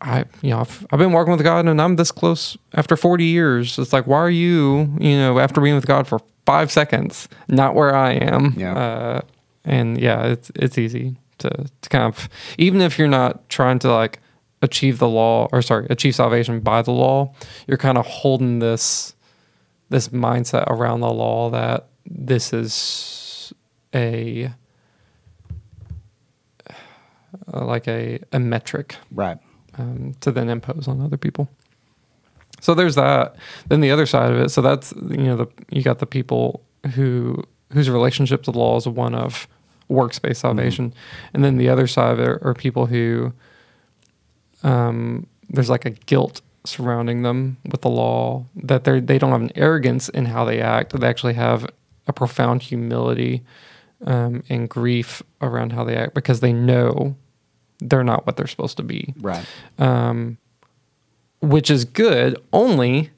I 0.00 0.24
you 0.42 0.50
know 0.50 0.60
I've, 0.60 0.84
I've 0.90 0.98
been 0.98 1.12
walking 1.12 1.32
with 1.32 1.44
God 1.44 1.66
and 1.66 1.80
I'm 1.80 1.94
this 1.94 2.10
close 2.10 2.58
after 2.74 2.96
40 2.96 3.24
years. 3.24 3.78
It's 3.78 3.92
like 3.92 4.08
why 4.08 4.18
are 4.18 4.28
you 4.28 4.96
you 4.98 5.16
know 5.16 5.38
after 5.38 5.60
being 5.60 5.76
with 5.76 5.86
God 5.86 6.08
for 6.08 6.20
five 6.44 6.72
seconds 6.72 7.28
not 7.46 7.76
where 7.76 7.94
I 7.94 8.14
am? 8.14 8.54
Yeah. 8.56 8.76
Uh, 8.76 9.20
and 9.68 10.00
yeah, 10.00 10.24
it's 10.24 10.50
it's 10.54 10.78
easy 10.78 11.16
to 11.38 11.50
to 11.80 11.88
kind 11.88 12.04
of 12.04 12.28
even 12.56 12.80
if 12.80 12.98
you're 12.98 13.06
not 13.06 13.48
trying 13.48 13.78
to 13.80 13.92
like 13.92 14.20
achieve 14.60 14.98
the 14.98 15.08
law 15.08 15.48
or 15.52 15.62
sorry 15.62 15.86
achieve 15.90 16.14
salvation 16.14 16.60
by 16.60 16.82
the 16.82 16.90
law, 16.90 17.32
you're 17.66 17.78
kind 17.78 17.98
of 17.98 18.06
holding 18.06 18.58
this 18.58 19.14
this 19.90 20.08
mindset 20.08 20.64
around 20.66 21.00
the 21.00 21.12
law 21.12 21.50
that 21.50 21.88
this 22.06 22.52
is 22.52 23.52
a 23.94 24.50
uh, 27.52 27.64
like 27.64 27.86
a, 27.86 28.18
a 28.32 28.38
metric 28.38 28.96
right. 29.12 29.38
um, 29.78 30.14
to 30.20 30.32
then 30.32 30.48
impose 30.48 30.88
on 30.88 31.00
other 31.00 31.16
people. 31.16 31.48
So 32.60 32.74
there's 32.74 32.96
that. 32.96 33.36
Then 33.68 33.80
the 33.80 33.90
other 33.90 34.06
side 34.06 34.32
of 34.32 34.38
it. 34.38 34.48
So 34.48 34.62
that's 34.62 34.92
you 34.92 35.18
know 35.18 35.36
the 35.36 35.46
you 35.70 35.82
got 35.82 35.98
the 35.98 36.06
people 36.06 36.64
who 36.94 37.42
whose 37.72 37.90
relationship 37.90 38.42
to 38.44 38.50
the 38.50 38.58
law 38.58 38.76
is 38.76 38.88
one 38.88 39.14
of 39.14 39.46
works 39.88 40.18
based 40.18 40.40
salvation, 40.40 40.92
and 41.34 41.42
then 41.44 41.56
the 41.56 41.68
other 41.68 41.86
side 41.86 42.12
of 42.12 42.20
it 42.20 42.38
are 42.42 42.54
people 42.54 42.86
who 42.86 43.32
um, 44.62 45.26
there's 45.48 45.70
like 45.70 45.84
a 45.84 45.90
guilt 45.90 46.40
surrounding 46.64 47.22
them 47.22 47.56
with 47.70 47.80
the 47.82 47.88
law 47.88 48.44
that 48.56 48.84
they 48.84 49.00
they 49.00 49.18
don't 49.18 49.30
have 49.30 49.40
an 49.40 49.52
arrogance 49.54 50.08
in 50.08 50.26
how 50.26 50.44
they 50.44 50.60
act. 50.60 50.98
They 50.98 51.06
actually 51.06 51.34
have 51.34 51.66
a 52.06 52.12
profound 52.12 52.62
humility 52.62 53.42
um, 54.04 54.42
and 54.48 54.68
grief 54.68 55.22
around 55.40 55.72
how 55.72 55.84
they 55.84 55.96
act 55.96 56.14
because 56.14 56.40
they 56.40 56.52
know 56.52 57.16
they're 57.80 58.04
not 58.04 58.26
what 58.26 58.36
they're 58.36 58.46
supposed 58.46 58.76
to 58.78 58.82
be 58.82 59.14
Right. 59.20 59.44
um, 59.78 60.38
which 61.40 61.70
is 61.70 61.84
good 61.84 62.36
only 62.52 63.10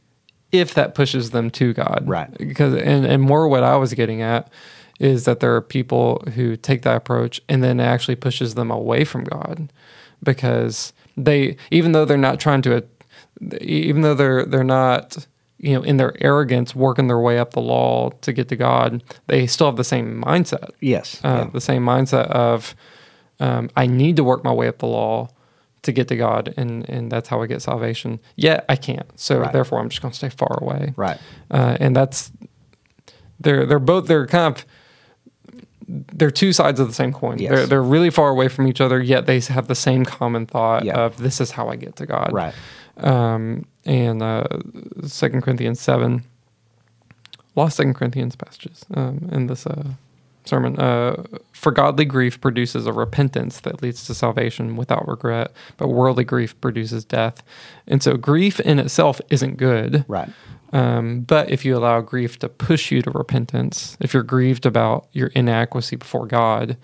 if 0.52 0.74
that 0.74 0.94
pushes 0.94 1.30
them 1.30 1.50
to 1.52 1.72
God. 1.72 2.04
Right. 2.06 2.36
Because 2.36 2.74
and, 2.74 3.06
and 3.06 3.22
more 3.22 3.48
what 3.48 3.62
I 3.62 3.76
was 3.76 3.94
getting 3.94 4.20
at 4.22 4.50
is 5.00 5.24
that 5.24 5.40
there 5.40 5.56
are 5.56 5.60
people 5.62 6.22
who 6.36 6.56
take 6.56 6.82
that 6.82 6.94
approach 6.96 7.40
and 7.48 7.64
then 7.64 7.80
it 7.80 7.84
actually 7.84 8.14
pushes 8.16 8.54
them 8.54 8.70
away 8.70 9.04
from 9.04 9.24
God 9.24 9.72
because 10.22 10.92
they 11.16 11.56
even 11.72 11.90
though 11.92 12.04
they're 12.04 12.16
not 12.16 12.38
trying 12.38 12.62
to 12.62 12.84
even 13.60 14.02
though 14.02 14.14
they're 14.14 14.44
they're 14.44 14.62
not 14.62 15.26
you 15.58 15.74
know 15.74 15.82
in 15.82 15.96
their 15.96 16.14
arrogance 16.22 16.74
working 16.74 17.08
their 17.08 17.18
way 17.18 17.38
up 17.38 17.52
the 17.52 17.60
law 17.60 18.10
to 18.20 18.32
get 18.32 18.48
to 18.48 18.56
God, 18.56 19.02
they 19.26 19.46
still 19.46 19.66
have 19.66 19.76
the 19.76 19.84
same 19.84 20.22
mindset 20.22 20.70
Yes. 20.80 21.20
uh, 21.24 21.44
yeah. 21.44 21.50
the 21.52 21.60
same 21.60 21.82
mindset 21.84 22.26
of 22.28 22.74
um, 23.40 23.70
I 23.76 23.86
need 23.86 24.16
to 24.16 24.24
work 24.24 24.44
my 24.44 24.52
way 24.52 24.68
up 24.68 24.78
the 24.78 24.86
law 24.86 25.28
to 25.82 25.92
get 25.92 26.08
to 26.08 26.16
God, 26.16 26.52
and 26.58 26.86
and 26.90 27.10
that's 27.10 27.28
how 27.30 27.40
I 27.40 27.46
get 27.46 27.62
salvation. 27.62 28.20
Yet 28.36 28.66
I 28.68 28.76
can't. 28.76 29.10
So 29.18 29.38
Right. 29.40 29.50
therefore, 29.52 29.80
I'm 29.80 29.88
just 29.88 30.02
going 30.02 30.12
to 30.12 30.18
stay 30.18 30.28
far 30.28 30.58
away. 30.60 30.92
Right. 30.94 31.16
Uh, 31.50 31.78
and 31.80 31.96
that's 31.96 32.30
they're 33.38 33.64
they're 33.64 33.78
both 33.78 34.06
they're 34.06 34.26
kind 34.26 34.54
of 34.54 34.66
they're 36.12 36.30
two 36.30 36.52
sides 36.52 36.78
of 36.80 36.86
the 36.86 36.94
same 36.94 37.12
coin. 37.12 37.38
Yes. 37.38 37.50
They're 37.50 37.66
they're 37.66 37.82
really 37.82 38.10
far 38.10 38.28
away 38.28 38.48
from 38.48 38.66
each 38.68 38.80
other, 38.80 39.00
yet 39.02 39.26
they 39.26 39.40
have 39.40 39.66
the 39.66 39.74
same 39.74 40.04
common 40.04 40.46
thought 40.46 40.84
Yeah. 40.84 40.98
of 41.04 41.16
this 41.16 41.40
is 41.40 41.50
how 41.50 41.68
I 41.68 41.76
get 41.76 41.96
to 41.96 42.06
God. 42.06 42.32
Right. 42.32 42.54
Um, 42.98 43.64
and 43.84 44.22
uh, 44.22 44.46
Second 45.06 45.42
Corinthians 45.42 45.80
seven, 45.80 46.22
lost 47.56 47.76
Second 47.76 47.94
Corinthians 47.94 48.36
passages 48.36 48.84
um, 48.94 49.28
in 49.32 49.46
this 49.46 49.66
uh, 49.66 49.84
sermon. 50.44 50.78
Uh, 50.78 51.22
For 51.52 51.72
godly 51.72 52.04
grief 52.04 52.40
produces 52.40 52.86
a 52.86 52.92
repentance 52.92 53.60
that 53.60 53.82
leads 53.82 54.06
to 54.06 54.14
salvation 54.14 54.76
without 54.76 55.06
regret, 55.08 55.52
but 55.76 55.88
worldly 55.88 56.24
grief 56.24 56.58
produces 56.60 57.04
death. 57.04 57.42
And 57.86 58.02
so 58.02 58.16
grief 58.16 58.60
in 58.60 58.78
itself 58.78 59.20
isn't 59.30 59.56
good. 59.56 60.04
Right. 60.08 60.28
Um, 60.72 61.22
but 61.22 61.50
if 61.50 61.64
you 61.64 61.76
allow 61.76 62.00
grief 62.00 62.38
to 62.40 62.48
push 62.48 62.92
you 62.92 63.02
to 63.02 63.10
repentance, 63.10 63.96
if 64.00 64.14
you're 64.14 64.22
grieved 64.22 64.66
about 64.66 65.08
your 65.12 65.28
inadequacy 65.28 65.96
before 65.96 66.26
God, 66.26 66.76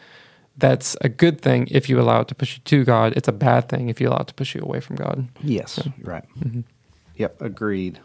that's 0.57 0.97
a 1.03 1.09
good 1.09 1.41
thing 1.41 1.69
if 1.71 1.89
you 1.89 2.01
allow 2.01 2.23
it 2.23 2.29
to 2.29 2.35
push 2.35 2.57
you 2.57 2.63
to 2.65 2.85
God. 2.85 3.13
It's 3.17 3.29
a 3.29 3.33
bad 3.33 3.69
thing 3.69 3.89
if 3.89 4.01
you 4.01 4.09
allow 4.09 4.23
it 4.23 4.27
to 4.29 4.35
push 4.35 4.55
you 4.55 4.63
away 4.63 4.81
from 4.81 4.97
God. 4.97 5.29
Yes. 5.43 5.79
Right. 6.03 6.25
Yep. 7.17 7.43
Agreed. 7.43 8.01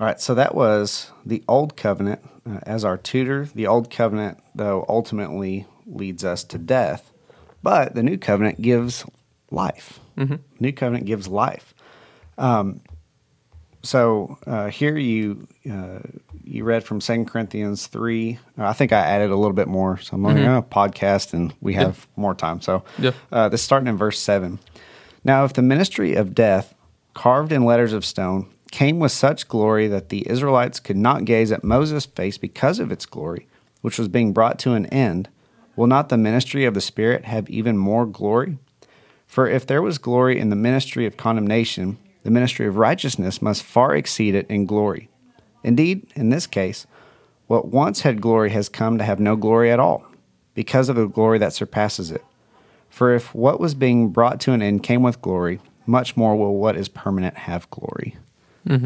All 0.00 0.06
right. 0.06 0.20
So 0.20 0.34
that 0.34 0.54
was 0.54 1.10
the 1.26 1.42
Old 1.46 1.76
Covenant 1.76 2.20
uh, 2.48 2.60
as 2.62 2.84
our 2.84 2.96
tutor. 2.96 3.48
The 3.54 3.66
Old 3.66 3.90
Covenant, 3.90 4.38
though, 4.54 4.86
ultimately 4.88 5.66
leads 5.86 6.24
us 6.24 6.44
to 6.44 6.58
death, 6.58 7.12
but 7.62 7.94
the 7.94 8.02
New 8.02 8.16
Covenant 8.16 8.62
gives 8.62 9.04
life. 9.50 10.00
New 10.60 10.72
Covenant 10.72 11.06
gives 11.06 11.28
life. 11.28 11.74
Um, 12.38 12.80
so 13.84 14.38
uh, 14.46 14.68
here 14.68 14.96
you 14.96 15.46
uh, 15.70 16.00
you 16.42 16.64
read 16.64 16.84
from 16.84 17.00
Second 17.00 17.26
Corinthians 17.26 17.86
three. 17.86 18.38
Uh, 18.58 18.64
I 18.66 18.72
think 18.72 18.92
I 18.92 18.98
added 19.00 19.30
a 19.30 19.36
little 19.36 19.52
bit 19.54 19.68
more. 19.68 19.98
So 19.98 20.16
I'm 20.16 20.22
like, 20.22 20.36
oh, 20.36 20.62
podcast, 20.68 21.32
and 21.32 21.54
we 21.60 21.74
have 21.74 22.06
more 22.16 22.34
time. 22.34 22.60
So 22.60 22.82
Yeah. 22.98 23.12
uh, 23.30 23.48
this 23.48 23.62
starting 23.62 23.88
in 23.88 23.96
verse 23.96 24.18
seven. 24.18 24.58
Now, 25.22 25.44
if 25.44 25.52
the 25.52 25.62
ministry 25.62 26.14
of 26.16 26.34
death, 26.34 26.74
carved 27.14 27.52
in 27.52 27.64
letters 27.64 27.92
of 27.92 28.04
stone, 28.04 28.46
came 28.70 28.98
with 28.98 29.12
such 29.12 29.48
glory 29.48 29.86
that 29.88 30.08
the 30.08 30.28
Israelites 30.28 30.80
could 30.80 30.96
not 30.96 31.24
gaze 31.24 31.52
at 31.52 31.62
Moses' 31.64 32.06
face 32.06 32.36
because 32.38 32.80
of 32.80 32.90
its 32.90 33.06
glory, 33.06 33.46
which 33.82 33.98
was 33.98 34.08
being 34.08 34.32
brought 34.32 34.58
to 34.60 34.72
an 34.72 34.86
end, 34.86 35.28
will 35.76 35.86
not 35.86 36.08
the 36.08 36.16
ministry 36.16 36.64
of 36.64 36.74
the 36.74 36.80
Spirit 36.80 37.24
have 37.24 37.48
even 37.48 37.78
more 37.78 38.04
glory? 38.04 38.58
For 39.26 39.48
if 39.48 39.66
there 39.66 39.80
was 39.82 39.98
glory 39.98 40.38
in 40.38 40.50
the 40.50 40.56
ministry 40.56 41.06
of 41.06 41.16
condemnation, 41.16 41.98
the 42.24 42.30
ministry 42.30 42.66
of 42.66 42.76
righteousness 42.76 43.40
must 43.40 43.62
far 43.62 43.94
exceed 43.94 44.34
it 44.34 44.50
in 44.50 44.66
glory. 44.66 45.08
Indeed, 45.62 46.06
in 46.16 46.30
this 46.30 46.46
case, 46.46 46.86
what 47.46 47.68
once 47.68 48.00
had 48.00 48.20
glory 48.20 48.50
has 48.50 48.68
come 48.68 48.98
to 48.98 49.04
have 49.04 49.20
no 49.20 49.36
glory 49.36 49.70
at 49.70 49.78
all, 49.78 50.04
because 50.54 50.88
of 50.88 50.96
the 50.96 51.06
glory 51.06 51.38
that 51.38 51.52
surpasses 51.52 52.10
it. 52.10 52.24
For 52.88 53.14
if 53.14 53.34
what 53.34 53.60
was 53.60 53.74
being 53.74 54.08
brought 54.10 54.40
to 54.40 54.52
an 54.52 54.62
end 54.62 54.82
came 54.82 55.02
with 55.02 55.22
glory, 55.22 55.60
much 55.86 56.16
more 56.16 56.36
will 56.36 56.56
what 56.56 56.76
is 56.76 56.88
permanent 56.88 57.36
have 57.36 57.70
glory. 57.70 58.16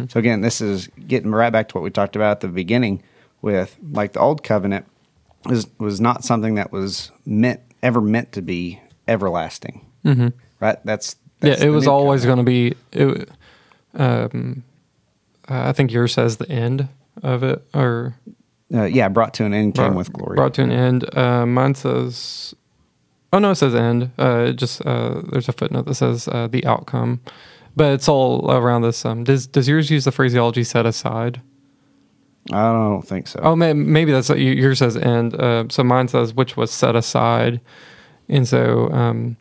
So 0.08 0.18
again, 0.18 0.40
this 0.40 0.60
is 0.60 0.88
getting 1.06 1.30
right 1.30 1.50
back 1.50 1.68
to 1.68 1.74
what 1.76 1.84
we 1.84 1.90
talked 1.90 2.16
about 2.16 2.32
at 2.32 2.40
the 2.40 2.48
beginning 2.48 3.00
with 3.42 3.76
like 3.92 4.14
the 4.14 4.18
old 4.18 4.42
covenant 4.42 4.86
was 5.44 5.68
was 5.78 6.00
not 6.00 6.24
something 6.24 6.56
that 6.56 6.72
was 6.72 7.12
meant 7.24 7.60
ever 7.80 8.00
meant 8.00 8.32
to 8.32 8.42
be 8.42 8.80
everlasting. 9.06 9.86
Mm-hmm. 10.04 10.28
Right? 10.58 10.78
That's, 10.84 11.14
that's 11.40 11.60
yeah, 11.60 11.66
it 11.68 11.70
was 11.70 11.86
always 11.86 12.24
going 12.24 12.38
to 12.38 12.44
be. 12.44 12.74
It, 12.92 13.28
um, 13.94 14.62
I 15.48 15.72
think 15.72 15.92
yours 15.92 16.12
says 16.12 16.36
the 16.36 16.48
end 16.50 16.88
of 17.22 17.42
it, 17.42 17.64
or 17.74 18.14
uh, 18.72 18.84
yeah, 18.84 19.08
brought 19.08 19.34
to 19.34 19.44
an 19.44 19.54
end 19.54 19.74
came 19.74 19.86
brought- 19.86 19.96
with 19.96 20.12
glory. 20.12 20.36
Brought 20.36 20.54
to 20.54 20.62
an 20.62 20.70
end. 20.70 21.16
Uh, 21.16 21.46
mine 21.46 21.74
says, 21.74 22.54
oh 23.32 23.38
no, 23.38 23.52
it 23.52 23.56
says 23.56 23.74
end. 23.74 24.10
Uh, 24.18 24.46
it 24.48 24.56
just 24.56 24.84
uh, 24.84 25.22
there's 25.30 25.48
a 25.48 25.52
footnote 25.52 25.86
that 25.86 25.94
says 25.94 26.28
uh, 26.28 26.48
the 26.48 26.64
outcome, 26.66 27.20
but 27.76 27.92
it's 27.92 28.08
all 28.08 28.50
around 28.50 28.82
this. 28.82 29.04
Um, 29.04 29.24
does 29.24 29.46
does 29.46 29.68
yours 29.68 29.90
use 29.90 30.04
the 30.04 30.12
phraseology 30.12 30.64
set 30.64 30.86
aside? 30.86 31.40
I 32.50 32.72
don't 32.72 33.02
think 33.06 33.26
so. 33.26 33.40
Oh, 33.42 33.54
may, 33.54 33.74
maybe 33.74 34.10
that's 34.10 34.30
what 34.30 34.38
you, 34.38 34.52
yours 34.52 34.78
says 34.78 34.96
end. 34.96 35.34
Uh, 35.34 35.64
so 35.68 35.84
mine 35.84 36.08
says 36.08 36.32
which 36.32 36.56
was 36.56 36.70
set 36.70 36.96
aside, 36.96 37.60
and 38.28 38.48
so 38.48 38.90
um, 38.90 39.36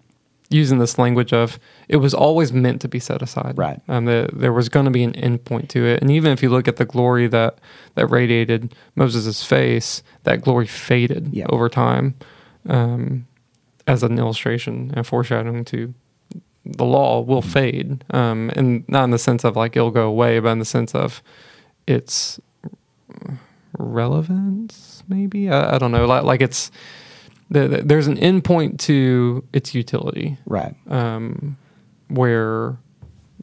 using 0.50 0.78
this 0.80 0.98
language 0.98 1.34
of 1.34 1.60
it 1.90 1.98
was 1.98 2.14
always 2.14 2.54
meant 2.54 2.80
to 2.82 2.88
be 2.88 3.00
set 3.00 3.22
aside. 3.22 3.58
Right. 3.58 3.82
Um, 3.90 4.06
the, 4.06 4.30
there 4.32 4.54
was 4.54 4.70
going 4.70 4.86
to 4.86 4.92
be 4.92 5.04
an 5.04 5.14
end 5.16 5.44
point 5.44 5.70
to 5.72 5.86
it, 5.86 6.02
and 6.02 6.10
even 6.10 6.32
if 6.32 6.42
you 6.42 6.50
look 6.50 6.68
at 6.68 6.78
the 6.78 6.86
glory 6.86 7.28
that 7.28 7.60
that 7.96 8.08
radiated 8.08 8.74
Moses' 8.96 9.44
face, 9.44 10.04
that 10.24 10.42
glory 10.42 10.68
faded 10.68 11.30
Yeah. 11.34 11.48
over 11.50 11.68
time, 11.70 12.16
um, 12.70 13.28
as 13.88 14.04
an 14.04 14.18
illustration 14.20 14.92
and 14.96 15.06
foreshadowing 15.06 15.66
to 15.66 15.94
the 16.66 16.86
law 16.86 17.22
will 17.22 17.42
fade, 17.42 18.04
um, 18.12 18.52
and 18.56 18.84
not 18.90 19.04
in 19.06 19.12
the 19.12 19.18
sense 19.18 19.44
of 19.46 19.56
like 19.56 19.76
it'll 19.78 19.92
go 19.92 20.08
away, 20.08 20.40
but 20.40 20.50
in 20.52 20.60
the 20.60 20.66
sense 20.66 20.94
of 20.96 21.22
its 21.88 22.40
relevance 23.78 25.04
maybe 25.08 25.50
i, 25.50 25.76
I 25.76 25.78
don't 25.78 25.92
know 25.92 26.06
like, 26.06 26.24
like 26.24 26.42
it's 26.42 26.72
the, 27.50 27.68
the- 27.68 27.82
there's 27.84 28.08
an 28.08 28.18
endpoint 28.18 28.80
to 28.80 29.44
its 29.54 29.74
utility. 29.76 30.38
Right. 30.46 30.76
um, 30.90 31.58
where 32.10 32.78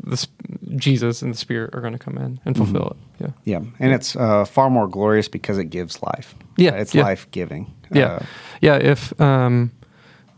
the 0.02 0.16
sp- 0.18 0.34
jesus 0.76 1.22
and 1.22 1.32
the 1.32 1.38
spirit 1.38 1.74
are 1.74 1.80
going 1.80 1.92
to 1.92 1.98
come 1.98 2.16
in 2.18 2.40
and 2.44 2.57
fulfill 2.57 2.88
it. 2.88 2.96
Yeah. 3.20 3.30
Yeah, 3.44 3.62
and 3.78 3.92
it's 3.92 4.16
uh, 4.16 4.44
far 4.44 4.68
more 4.70 4.88
glorious 4.88 5.28
because 5.28 5.57
it 5.59 5.66
gives 5.66 6.02
life. 6.02 6.34
Yeah, 6.57 6.72
Uh, 6.72 6.76
it's 6.76 6.94
yeah. 6.94 7.02
life 7.05 7.30
giving. 7.30 7.72
yeah. 7.92 8.20
Yeah 8.61 8.76
if 8.76 9.18
um 9.20 9.70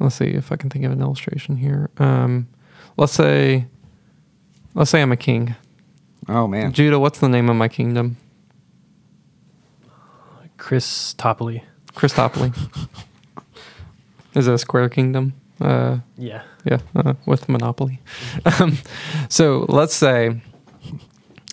let's 0.00 0.16
see 0.16 0.26
if 0.26 0.52
i 0.52 0.56
can 0.56 0.68
think 0.68 0.84
of 0.84 0.92
an 0.92 1.00
illustration 1.00 1.56
here. 1.56 1.88
Um 1.98 2.48
let's 2.98 3.12
say 3.14 3.66
let's 4.74 4.90
say 4.90 5.00
i'm 5.02 5.12
a 5.12 5.16
king. 5.16 5.54
Oh 6.28 6.46
man, 6.46 6.72
judah 6.72 6.98
what's 6.98 7.20
the 7.20 7.28
name 7.28 7.48
of 7.48 7.56
my 7.56 7.68
kingdom? 7.68 8.16
Christopoly. 10.58 11.62
christopoly 14.36 14.38
is 14.38 14.48
it 14.48 14.54
a 14.54 14.58
square 14.58 14.88
kingdom 14.88 15.32
uh 15.60 15.98
Yeah. 16.18 16.42
yeah, 16.64 16.78
uh, 16.94 17.14
with 17.26 17.48
Monopoly. 17.48 18.00
um, 18.60 18.76
so 19.28 19.64
let's 19.68 19.94
say 19.96 20.40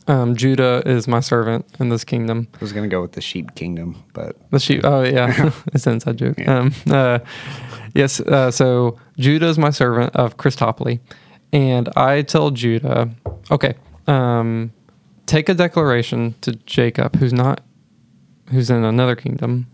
um, 0.07 0.36
Judah 0.36 0.84
is 0.86 1.07
my 1.07 1.21
servant 1.21 1.65
in 1.79 1.88
this 1.88 2.03
kingdom. 2.03 2.47
I 2.53 2.57
was 2.59 2.73
gonna 2.73 2.89
go 2.89 3.01
with 3.01 3.13
the 3.13 3.21
sheep 3.21 3.55
kingdom, 3.55 3.95
but 4.13 4.36
The 4.51 4.59
sheep. 4.59 4.81
Oh 4.84 5.01
yeah, 5.03 5.51
it's 5.73 5.88
an 5.88 5.93
inside 5.93 6.17
joke. 6.17 6.38
Yeah. 6.38 6.57
Um, 6.59 6.73
uh, 6.91 7.19
yes. 7.95 8.19
Uh, 8.19 8.51
so 8.51 8.97
Judah 9.17 9.47
is 9.47 9.57
my 9.57 9.69
servant 9.69 10.13
of 10.15 10.36
Christopoly, 10.36 10.99
and 11.53 11.88
I 11.95 12.21
tell 12.23 12.51
Judah, 12.51 13.11
okay, 13.49 13.75
um, 14.07 14.73
take 15.25 15.47
a 15.47 15.53
declaration 15.53 16.36
to 16.41 16.51
Jacob, 16.65 17.15
who's 17.15 17.31
not, 17.31 17.61
who's 18.51 18.69
in 18.69 18.84
another 18.84 19.15
kingdom, 19.15 19.67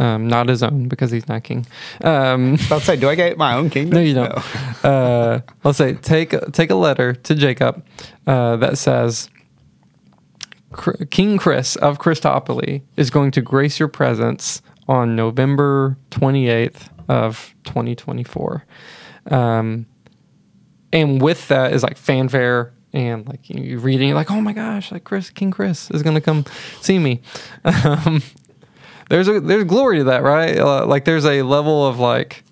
um, 0.00 0.28
not 0.28 0.48
his 0.48 0.62
own 0.62 0.88
because 0.88 1.10
he's 1.10 1.28
not 1.28 1.44
king. 1.44 1.66
Um, 2.02 2.58
I'll 2.70 2.80
say, 2.80 2.96
do 2.96 3.08
I 3.08 3.14
get 3.14 3.38
my 3.38 3.54
own 3.54 3.70
kingdom? 3.70 3.94
no, 3.96 4.00
you 4.00 4.14
don't. 4.14 4.34
Uh, 4.84 5.40
let's 5.62 5.78
say 5.78 5.94
take 5.94 6.34
take 6.52 6.68
a 6.68 6.74
letter 6.74 7.14
to 7.14 7.34
Jacob 7.34 7.82
uh, 8.26 8.56
that 8.56 8.76
says, 8.76 9.30
King 11.10 11.38
Chris 11.38 11.76
of 11.76 11.98
Christopoly 11.98 12.82
is 12.96 13.08
going 13.08 13.30
to 13.30 13.40
grace 13.40 13.78
your 13.78 13.88
presence 13.88 14.60
on 14.88 15.16
November 15.16 15.96
twenty 16.10 16.50
eighth 16.50 16.90
of 17.08 17.54
twenty 17.64 17.94
twenty 17.94 18.24
four, 18.24 18.66
um, 19.30 19.86
and 20.92 21.22
with 21.22 21.48
that 21.48 21.72
is 21.72 21.82
like 21.82 21.96
fanfare. 21.96 22.72
And 22.92 23.26
like 23.26 23.48
you, 23.50 23.60
you 23.62 23.78
read 23.78 23.94
it, 23.94 24.02
and 24.02 24.08
you're 24.08 24.16
like, 24.16 24.30
oh 24.30 24.40
my 24.40 24.52
gosh, 24.52 24.92
like 24.92 25.02
Chris, 25.04 25.30
King 25.30 25.50
Chris 25.50 25.90
is 25.92 26.02
gonna 26.02 26.20
come 26.20 26.44
see 26.80 26.98
me. 26.98 27.22
Um, 27.64 28.22
there's 29.10 29.28
a 29.28 29.40
there's 29.40 29.64
glory 29.64 29.98
to 29.98 30.04
that, 30.04 30.22
right? 30.22 30.58
Uh, 30.58 30.86
like 30.86 31.04
there's 31.04 31.24
a 31.24 31.42
level 31.42 31.86
of 31.86 31.98
like 31.98 32.44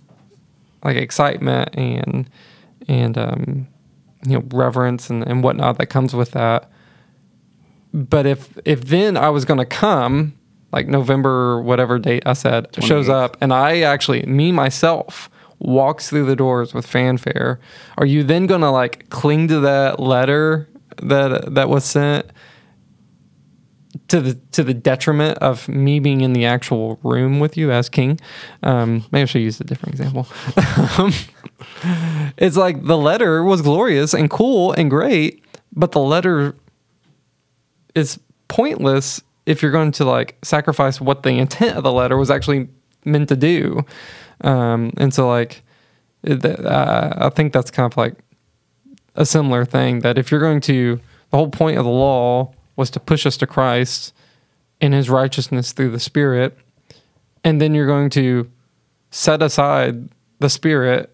like 0.84 0.96
excitement 0.96 1.70
and 1.74 2.28
and 2.88 3.18
um, 3.18 3.68
you 4.26 4.38
know 4.38 4.44
reverence 4.52 5.10
and, 5.10 5.26
and 5.26 5.42
whatnot 5.42 5.78
that 5.78 5.86
comes 5.86 6.14
with 6.14 6.32
that. 6.32 6.70
But 7.92 8.26
if 8.26 8.58
if 8.64 8.84
then 8.84 9.16
I 9.16 9.30
was 9.30 9.44
going 9.44 9.58
to 9.58 9.66
come 9.66 10.34
like 10.72 10.88
November 10.88 11.60
whatever 11.60 11.98
date 11.98 12.22
I 12.26 12.32
said 12.32 12.74
shows 12.82 13.08
up 13.08 13.36
and 13.40 13.52
I 13.52 13.80
actually 13.82 14.22
me 14.22 14.52
myself 14.52 15.28
walks 15.58 16.08
through 16.08 16.26
the 16.26 16.34
doors 16.34 16.74
with 16.74 16.86
fanfare, 16.86 17.60
are 17.98 18.06
you 18.06 18.24
then 18.24 18.46
going 18.46 18.62
to 18.62 18.70
like 18.70 19.08
cling 19.10 19.48
to 19.48 19.60
that 19.60 20.00
letter 20.00 20.68
that 21.02 21.54
that 21.54 21.68
was 21.68 21.84
sent? 21.84 22.26
To 24.08 24.20
the 24.20 24.34
to 24.52 24.64
the 24.64 24.74
detriment 24.74 25.38
of 25.38 25.68
me 25.68 26.00
being 26.00 26.20
in 26.22 26.32
the 26.32 26.46
actual 26.46 26.98
room 27.02 27.40
with 27.40 27.56
you 27.56 27.70
as 27.70 27.88
king. 27.88 28.18
Um, 28.62 29.04
maybe 29.12 29.22
I 29.22 29.24
should 29.26 29.42
use 29.42 29.60
a 29.60 29.64
different 29.64 29.94
example. 29.94 30.26
It's 32.36 32.56
like 32.56 32.84
the 32.84 32.98
letter 32.98 33.42
was 33.42 33.62
glorious 33.62 34.14
and 34.14 34.30
cool 34.30 34.72
and 34.72 34.90
great, 34.90 35.44
but 35.72 35.92
the 35.92 36.00
letter 36.00 36.56
is 37.94 38.18
pointless 38.48 39.22
if 39.46 39.62
you're 39.62 39.72
going 39.72 39.92
to 39.92 40.04
like 40.04 40.36
sacrifice 40.42 41.00
what 41.00 41.22
the 41.22 41.30
intent 41.30 41.76
of 41.76 41.82
the 41.82 41.92
letter 41.92 42.16
was 42.16 42.30
actually 42.30 42.68
meant 43.04 43.28
to 43.28 43.36
do. 43.36 43.84
Um, 44.42 44.92
and 44.96 45.12
so 45.12 45.28
like, 45.28 45.62
I 46.24 47.30
think 47.34 47.52
that's 47.52 47.70
kind 47.70 47.90
of 47.90 47.96
like 47.96 48.14
a 49.14 49.26
similar 49.26 49.64
thing 49.64 50.00
that 50.00 50.18
if 50.18 50.30
you're 50.30 50.40
going 50.40 50.60
to, 50.62 51.00
the 51.30 51.36
whole 51.36 51.50
point 51.50 51.78
of 51.78 51.84
the 51.84 51.90
law 51.90 52.52
was 52.76 52.90
to 52.90 53.00
push 53.00 53.26
us 53.26 53.36
to 53.38 53.46
Christ 53.46 54.14
in 54.80 54.92
his 54.92 55.08
righteousness 55.08 55.72
through 55.72 55.90
the 55.90 56.00
Spirit. 56.00 56.56
And 57.44 57.60
then 57.60 57.74
you're 57.74 57.86
going 57.86 58.10
to 58.10 58.50
set 59.10 59.42
aside 59.42 60.08
the 60.38 60.48
Spirit 60.48 61.08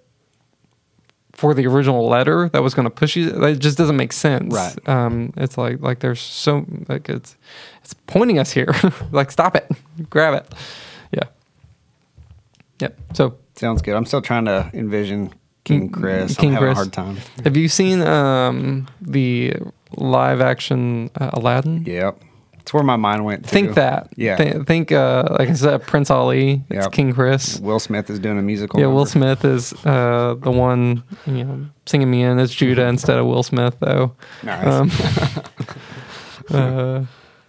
for 1.33 1.55
the 1.55 1.67
original 1.67 2.09
letter 2.09 2.49
that 2.49 2.63
was 2.63 2.75
going 2.75 2.85
to 2.85 2.91
push 2.91 3.17
you. 3.17 3.45
It 3.45 3.59
just 3.59 3.79
doesn't 3.79 3.97
make 3.97 4.13
sense. 4.13 4.55
Right. 4.55 4.89
Um, 4.89 5.33
it's 5.37 5.57
like, 5.57 5.81
like 5.81 6.01
there's 6.01 6.21
so, 6.21 6.67
like 6.89 7.09
it's, 7.09 7.37
it's 7.83 7.95
pointing 8.07 8.39
us 8.39 8.51
here. 8.51 8.75
like, 9.13 9.31
stop 9.31 9.55
it, 9.55 9.71
grab 10.11 10.35
it. 10.35 10.55
Yeah. 11.13 11.25
Yep. 12.81 12.99
So 13.15 13.39
Sounds 13.59 13.83
good. 13.83 13.97
I'm 13.97 14.07
still 14.07 14.23
trying 14.23 14.45
to 14.45 14.71
envision 14.73 15.35
King 15.65 15.91
Chris. 15.91 16.37
King 16.37 16.51
I'm 16.51 16.55
having 16.55 16.69
Chris. 16.69 16.73
a 16.73 16.77
hard 16.77 16.93
time. 16.93 17.17
Have 17.45 17.57
you 17.57 17.69
seen 17.69 18.03
um, 18.03 18.87
the 19.01 19.55
live 19.97 20.41
action 20.41 21.11
uh, 21.20 21.30
Aladdin? 21.32 21.84
Yep. 21.84 22.22
It's 22.61 22.74
where 22.74 22.82
my 22.82 22.97
mind 22.97 23.24
went 23.24 23.45
to. 23.45 23.49
Think 23.49 23.74
that. 23.76 24.11
Yeah. 24.16 24.36
Thi- 24.36 24.62
think, 24.64 24.93
uh, 24.93 25.26
like 25.39 25.49
instead 25.49 25.72
of 25.72 25.86
Prince 25.86 26.11
Ali, 26.11 26.62
it's 26.68 26.84
Yep. 26.84 26.93
King 26.93 27.12
Chris. 27.14 27.59
Will 27.61 27.78
Smith 27.80 28.11
is 28.11 28.18
doing 28.18 28.39
a 28.39 28.43
musical. 28.43 28.78
Yeah, 28.78 28.89
Will. 28.89 29.07
Smith 29.07 29.43
is 29.45 29.72
uh, 29.86 30.36
the 30.39 30.51
one 30.51 31.03
you 31.26 31.45
know 31.45 31.66
singing 31.86 32.11
me 32.11 32.22
in. 32.22 32.39
It's 32.39 32.55
Judah 32.55 32.86
instead 32.89 33.16
of 33.16 33.24
Will 33.24 33.43
Smith, 33.43 33.76
though. 33.80 34.14
Nice. 34.43 34.66
Um, 34.66 34.91
uh, 36.51 37.05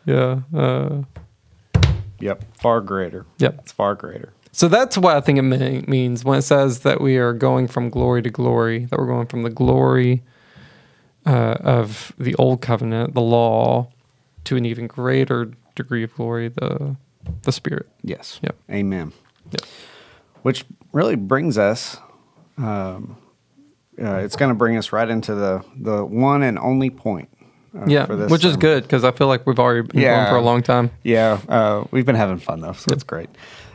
yeah. 0.06 0.40
Uh, 0.56 1.04
Yep. 2.22 2.44
Far 2.58 2.82
greater. 2.82 3.26
Yep. 3.38 3.60
It's 3.60 3.72
far 3.72 3.96
greater. 3.96 4.34
So 4.52 4.68
that's 4.68 4.98
what 4.98 5.16
I 5.16 5.22
think 5.22 5.40
it 5.40 5.44
me- 5.44 5.86
means 5.88 6.26
when 6.26 6.40
it 6.40 6.42
says 6.42 6.80
that 6.80 7.00
we 7.00 7.16
are 7.16 7.32
going 7.32 7.68
from 7.70 7.90
glory 7.90 8.22
to 8.24 8.30
glory, 8.30 8.86
that 8.86 9.00
we're 9.00 9.06
going 9.08 9.28
from 9.28 9.44
the 9.44 9.50
glory 9.50 10.22
uh, 11.30 11.58
of 11.62 12.12
the 12.18 12.34
old 12.36 12.62
covenant, 12.62 13.14
the 13.14 13.22
law, 13.22 13.88
to 14.46 14.56
an 14.58 14.66
even 14.66 14.88
greater 14.88 15.52
degree 15.76 16.04
of 16.04 16.14
glory, 16.16 16.48
the 16.50 16.96
the 17.44 17.52
spirit. 17.52 17.88
Yes. 18.04 18.40
Yep. 18.42 18.56
Amen. 18.72 19.12
Yep. 19.52 19.62
Which 20.42 20.66
really 20.94 21.16
brings 21.16 21.58
us. 21.58 21.98
Um, 22.58 23.18
uh, 24.02 24.16
it's 24.26 24.36
going 24.36 24.50
to 24.50 24.56
bring 24.56 24.78
us 24.78 24.92
right 24.92 25.10
into 25.10 25.36
the 25.36 25.64
the 25.76 26.04
one 26.06 26.42
and 26.44 26.58
only 26.58 26.90
point. 26.90 27.30
uh, 27.78 27.86
yeah, 27.86 28.06
for 28.06 28.16
this 28.16 28.32
which 28.32 28.44
is 28.46 28.58
good 28.58 28.84
because 28.84 29.04
I 29.04 29.12
feel 29.12 29.28
like 29.28 29.46
we've 29.46 29.60
already 29.60 29.88
been 29.88 30.02
Yeah. 30.02 30.16
going 30.16 30.28
for 30.32 30.38
a 30.38 30.42
long 30.42 30.64
time. 30.64 30.90
Yeah, 31.04 31.40
uh, 31.48 31.84
we've 31.92 32.06
been 32.06 32.16
having 32.16 32.40
fun 32.40 32.62
though, 32.62 32.74
so 32.74 32.86
that's 32.90 33.04
great. 33.04 33.30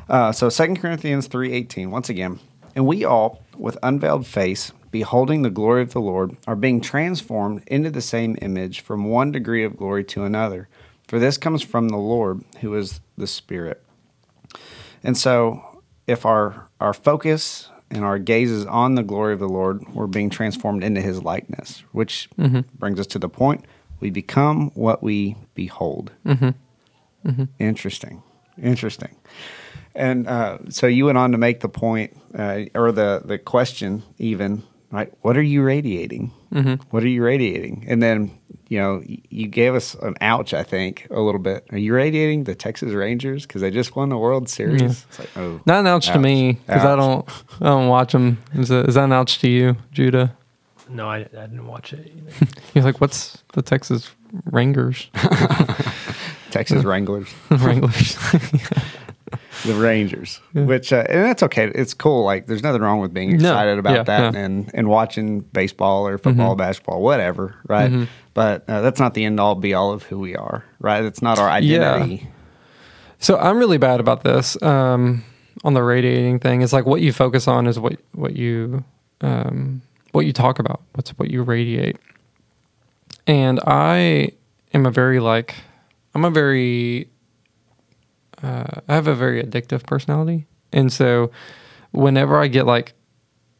Uh, 0.09 0.33
so 0.33 0.49
Second 0.49 0.81
Corinthians 0.81 1.27
three 1.29 1.53
eighteen, 1.53 1.91
once 1.91 2.09
again, 2.11 2.41
and 2.75 2.87
we 2.87 3.05
all, 3.05 3.43
with 3.57 3.77
unveiled 3.83 4.27
face, 4.27 4.73
beholding 4.95 5.43
the 5.43 5.51
glory 5.51 5.83
of 5.83 5.93
the 5.93 6.01
Lord, 6.01 6.37
are 6.47 6.55
being 6.55 6.81
transformed 6.81 7.65
into 7.67 7.91
the 7.91 8.01
same 8.01 8.39
image 8.41 8.79
from 8.79 9.07
one 9.07 9.33
degree 9.33 9.65
of 9.65 9.77
glory 9.77 10.05
to 10.05 10.23
another. 10.23 10.69
For 11.09 11.19
this 11.19 11.37
comes 11.37 11.63
from 11.63 11.89
the 11.89 11.97
Lord, 11.97 12.45
who 12.61 12.73
is 12.77 13.01
the 13.19 13.27
Spirit. 13.27 13.83
And 15.03 15.19
so, 15.19 15.83
if 16.07 16.25
our 16.25 16.69
our 16.79 16.93
focus 16.95 17.71
and 17.91 18.05
our 18.05 18.21
gaze 18.21 18.53
is 18.53 18.67
on 18.67 18.95
the 18.95 19.03
glory 19.03 19.33
of 19.33 19.41
the 19.41 19.49
Lord, 19.49 19.85
we're 19.93 20.07
being 20.07 20.31
transformed 20.31 20.85
into 20.85 21.01
His 21.01 21.21
likeness, 21.25 21.83
which 21.91 22.29
brings 22.79 23.01
us 23.01 23.09
to 23.09 23.19
the 23.19 23.29
point: 23.29 23.65
we 23.99 24.11
become 24.11 24.71
what 24.77 25.03
we 25.03 25.35
behold. 25.57 26.13
Interesting. 27.59 28.23
Interesting. 28.63 29.17
And 29.97 30.29
uh, 30.29 30.59
so 30.69 30.87
you 30.87 31.07
went 31.07 31.19
on 31.19 31.33
to 31.33 31.39
make 31.39 31.59
the 31.61 31.69
point, 31.69 32.17
uh, 32.39 32.67
or 32.77 32.93
the, 32.93 33.23
the 33.25 33.39
question, 33.39 34.05
even, 34.19 34.63
right? 34.95 35.13
What 35.23 35.37
are 35.37 35.43
you 35.43 35.63
radiating? 35.63 36.33
Mm-hmm. 36.53 36.83
What 36.91 37.03
are 37.03 37.09
you 37.09 37.23
radiating? 37.25 37.85
And 37.89 38.03
then, 38.03 38.31
you 38.69 38.79
know, 38.79 39.03
you 39.05 39.49
gave 39.49 39.75
us 39.75 39.95
an 39.95 40.15
ouch, 40.21 40.55
I 40.55 40.63
think, 40.63 41.07
a 41.11 41.21
little 41.21 41.41
bit. 41.41 41.67
Are 41.73 41.79
you 41.79 41.93
radiating 41.95 42.45
the 42.45 42.55
Texas 42.55 42.93
Rangers 42.93 43.45
because 43.47 43.61
they 43.61 43.71
just 43.71 43.97
won 43.97 44.09
the 44.09 44.17
World 44.19 44.49
Series? 44.49 44.81
Mm-hmm. 44.83 45.11
It's 45.11 45.19
like, 45.19 45.37
oh, 45.37 45.61
Not 45.67 45.81
an 45.81 45.87
ouch, 45.89 46.07
to 46.09 46.19
me 46.19 46.53
because 46.67 46.85
I 46.85 46.95
don't 46.97 47.29
I 47.61 47.67
don't 47.67 47.89
watch 47.89 48.13
them. 48.13 48.39
Is, 48.55 48.69
that- 48.69 48.89
is 48.89 48.95
that 48.95 49.05
an 49.05 49.13
ouch 49.13 49.39
to 49.41 49.49
you, 49.49 49.77
Judah? 49.93 50.37
No, 50.89 51.09
I, 51.09 51.17
I 51.17 51.23
didn't 51.47 51.67
watch 51.67 51.93
it. 51.93 52.13
Either. 52.17 52.53
You're 52.75 52.85
like, 52.85 53.01
what's 53.01 53.43
the 53.55 53.63
Texas 53.63 54.11
Rangers? 54.45 55.09
Texas 56.51 56.85
Wranglers. 56.85 57.29
Wranglers. 57.51 58.17
the 59.65 59.75
Rangers, 59.75 60.41
which 60.53 60.93
uh, 60.93 61.05
and 61.09 61.25
that's 61.25 61.43
okay. 61.45 61.71
It's 61.75 61.95
cool. 61.95 62.25
Like 62.25 62.47
there's 62.47 62.63
nothing 62.63 62.83
wrong 62.83 63.01
with 63.01 63.13
being 63.15 63.31
No. 63.31 63.51
excited 63.51 63.79
about 63.79 63.95
Yeah, 63.95 64.03
that 64.03 64.21
yeah. 64.21 64.29
Mm-hmm. 64.29 64.37
and 64.37 64.71
and 64.75 64.89
watching 64.89 65.41
baseball 65.41 66.07
or 66.07 66.19
football, 66.19 66.55
basketball, 66.57 67.01
whatever, 67.03 67.55
right? 67.69 68.07
But 68.35 68.65
uh, 68.69 68.81
that's 68.83 69.01
not 69.01 69.15
the 69.15 69.25
end 69.25 69.41
all 69.41 69.55
be 69.55 69.73
all 69.75 69.93
of 69.93 70.03
who 70.05 70.19
we 70.19 70.37
are, 70.37 70.65
right? 70.81 71.05
It's 71.05 71.23
not 71.23 71.39
our 71.39 71.49
Yeah. 71.61 71.93
identity. 71.95 72.29
So 73.19 73.39
I'm 73.39 73.57
really 73.59 73.79
bad 73.79 74.01
about 74.01 74.23
this 74.25 74.61
um, 74.63 75.25
on 75.65 75.73
the 75.73 75.83
radiating 75.83 76.39
thing. 76.41 76.61
It's 76.63 76.73
like 76.75 76.85
what 76.85 77.01
you 77.01 77.13
focus 77.13 77.49
on 77.49 77.67
is 77.67 77.79
what 77.79 77.99
what 78.13 78.37
you 78.37 78.85
um, 79.23 79.81
what 80.13 80.27
you 80.27 80.33
talk 80.35 80.59
about. 80.59 80.83
What's 80.95 81.11
what 81.19 81.31
you 81.31 81.43
radiate. 81.43 81.97
And 83.27 83.59
I 83.67 84.33
am 84.75 84.85
a 84.85 84.91
very 84.91 85.21
like 85.21 85.55
I'm 86.15 86.25
a 86.27 86.31
very 86.31 87.09
uh, 88.45 88.81
I 88.89 88.95
have 88.95 89.07
a 89.07 89.15
very 89.15 89.43
addictive 89.43 89.87
personality, 89.87 90.47
and 90.73 90.93
so 90.93 91.31
whenever 91.93 92.39
I 92.39 92.49
get 92.49 92.67
like 92.67 92.95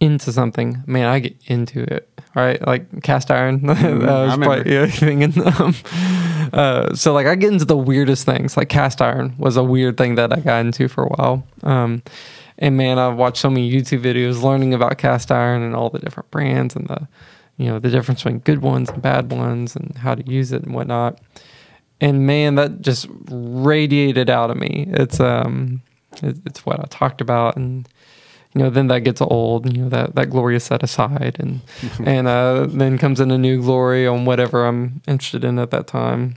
into 0.01 0.33
something, 0.33 0.83
man, 0.87 1.07
I 1.07 1.21
get 1.21 1.37
into 1.47 1.83
it. 1.83 2.09
Right, 2.35 2.61
like 2.67 3.03
cast 3.05 3.31
iron. 3.31 3.65
that 3.67 3.81
was 3.81 4.33
remember. 4.33 4.65
probably 4.65 4.73
yeah, 4.73 5.61
um, 5.61 5.75
uh, 6.53 6.95
so 6.95 7.13
like 7.13 7.29
I 7.29 7.37
get 7.37 7.53
into 7.53 7.65
the 7.65 7.77
weirdest 7.77 8.27
things. 8.27 8.57
Like 8.57 8.69
cast 8.69 9.01
iron 9.01 9.37
was 9.39 9.57
a 9.57 9.63
weird 9.63 9.97
thing 9.97 10.17
that 10.17 10.33
I 10.33 10.41
got 10.41 10.67
into 10.67 10.89
for 10.89 11.05
a 11.05 11.09
while. 11.09 11.47
Um, 11.63 12.03
and 12.59 12.77
man, 12.77 12.99
I've 12.99 13.17
watched 13.17 13.39
so 13.39 13.51
many 13.51 13.71
YouTube 13.71 14.03
videos 14.03 14.43
learning 14.43 14.75
about 14.75 14.99
cast 14.99 15.31
iron 15.31 15.63
and 15.63 15.75
all 15.75 15.91
the 15.91 15.99
different 15.99 16.31
brands 16.31 16.75
and 16.75 16.89
the, 16.89 17.09
you 17.57 17.67
know, 17.67 17.79
the 17.79 17.91
difference 17.91 18.23
between 18.23 18.41
good 18.41 18.63
ones 18.63 18.91
and 18.91 19.03
bad 19.03 19.31
ones 19.33 19.77
and 19.77 19.97
how 19.99 20.15
to 20.15 20.27
use 20.29 20.53
it 20.53 20.63
and 20.63 20.75
whatnot. 20.75 21.21
And 22.01 22.27
man, 22.27 22.57
that 22.57 22.81
just 22.81 23.07
radiated 23.29 24.29
out 24.29 24.51
of 24.51 24.57
me. 24.57 24.87
It's 24.91 25.21
um, 25.21 25.83
it, 26.23 26.37
it's 26.45 26.67
what 26.67 26.81
I 26.81 26.85
talked 26.91 27.21
about 27.21 27.57
and 27.57 27.89
you 28.55 28.63
know, 28.63 28.71
then 28.71 28.87
that 28.87 29.01
gets 29.01 29.21
old. 29.21 29.73
You 29.73 29.83
know 29.83 29.89
that 29.89 30.15
that 30.15 30.31
glory 30.31 30.57
is 30.57 30.65
set 30.65 30.83
aside, 30.83 31.37
and 31.41 31.61
and 32.05 32.29
uh, 32.29 32.67
then 32.69 32.99
comes 32.99 33.21
in 33.21 33.31
a 33.31 33.39
new 33.39 33.61
glory 33.61 34.07
on 34.07 34.25
whatever 34.25 34.65
I'm 34.65 35.03
interested 35.07 35.45
in 35.45 35.59
at 35.59 35.71
that 35.73 35.87
time. 35.87 36.37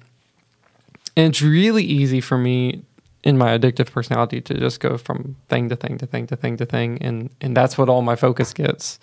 And 1.15 1.27
it's 1.27 1.41
really 1.41 1.83
easy 1.83 2.21
for 2.21 2.37
me 2.37 2.83
in 3.23 3.37
my 3.37 3.57
addictive 3.57 3.91
personality 3.91 4.41
to 4.41 4.53
just 4.55 4.79
go 4.79 4.97
from 4.97 5.35
thing 5.49 5.69
to 5.69 5.75
thing 5.75 5.97
to 5.97 6.05
thing 6.05 6.27
to 6.27 6.35
thing 6.35 6.57
to 6.57 6.65
thing, 6.65 6.97
and 7.01 7.29
and 7.39 7.55
that's 7.55 7.77
what 7.77 7.87
all 7.87 8.01
my 8.01 8.15
focus 8.15 8.51
gets 8.51 8.99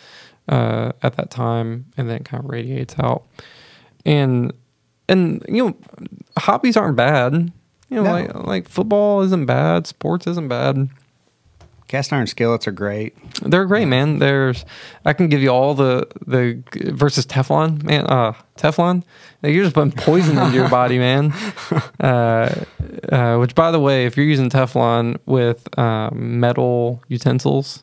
uh, 0.48 0.90
at 1.02 1.16
that 1.16 1.30
time, 1.30 1.86
and 1.96 2.10
then 2.10 2.16
it 2.16 2.24
kind 2.24 2.42
of 2.42 2.50
radiates 2.50 2.96
out. 2.98 3.22
And 4.04 4.52
and 5.08 5.44
you 5.48 5.64
know, 5.66 5.76
hobbies 6.38 6.76
aren't 6.76 6.96
bad. 6.96 7.32
You 7.90 7.96
know, 7.96 8.02
No. 8.04 8.10
like 8.12 8.34
like 8.34 8.68
football 8.68 9.22
isn't 9.22 9.46
bad, 9.46 9.86
sports 9.86 10.26
isn't 10.26 10.48
bad. 10.48 10.88
Cast 11.86 12.12
iron 12.14 12.26
skillets 12.26 12.66
are 12.66 12.72
great. 12.72 13.14
They're 13.42 13.66
great, 13.66 13.84
man. 13.86 14.18
There's, 14.18 14.64
I 15.04 15.12
can 15.12 15.28
give 15.28 15.42
you 15.42 15.50
all 15.50 15.74
the 15.74 16.06
the 16.26 16.62
versus 16.92 17.26
Teflon, 17.26 17.82
man. 17.84 18.06
Uh, 18.06 18.32
Teflon, 18.56 19.04
you're 19.42 19.64
just 19.64 19.74
putting 19.74 19.92
poison 19.92 20.38
into 20.38 20.54
your 20.54 20.68
body, 20.68 20.98
man. 20.98 21.32
Uh, 22.00 22.64
uh, 23.12 23.36
which, 23.38 23.54
by 23.54 23.70
the 23.70 23.78
way, 23.80 24.04
if 24.06 24.16
you're 24.16 24.26
using 24.26 24.50
Teflon 24.50 25.18
with 25.26 25.66
um, 25.78 26.40
metal 26.40 27.02
utensils, 27.08 27.82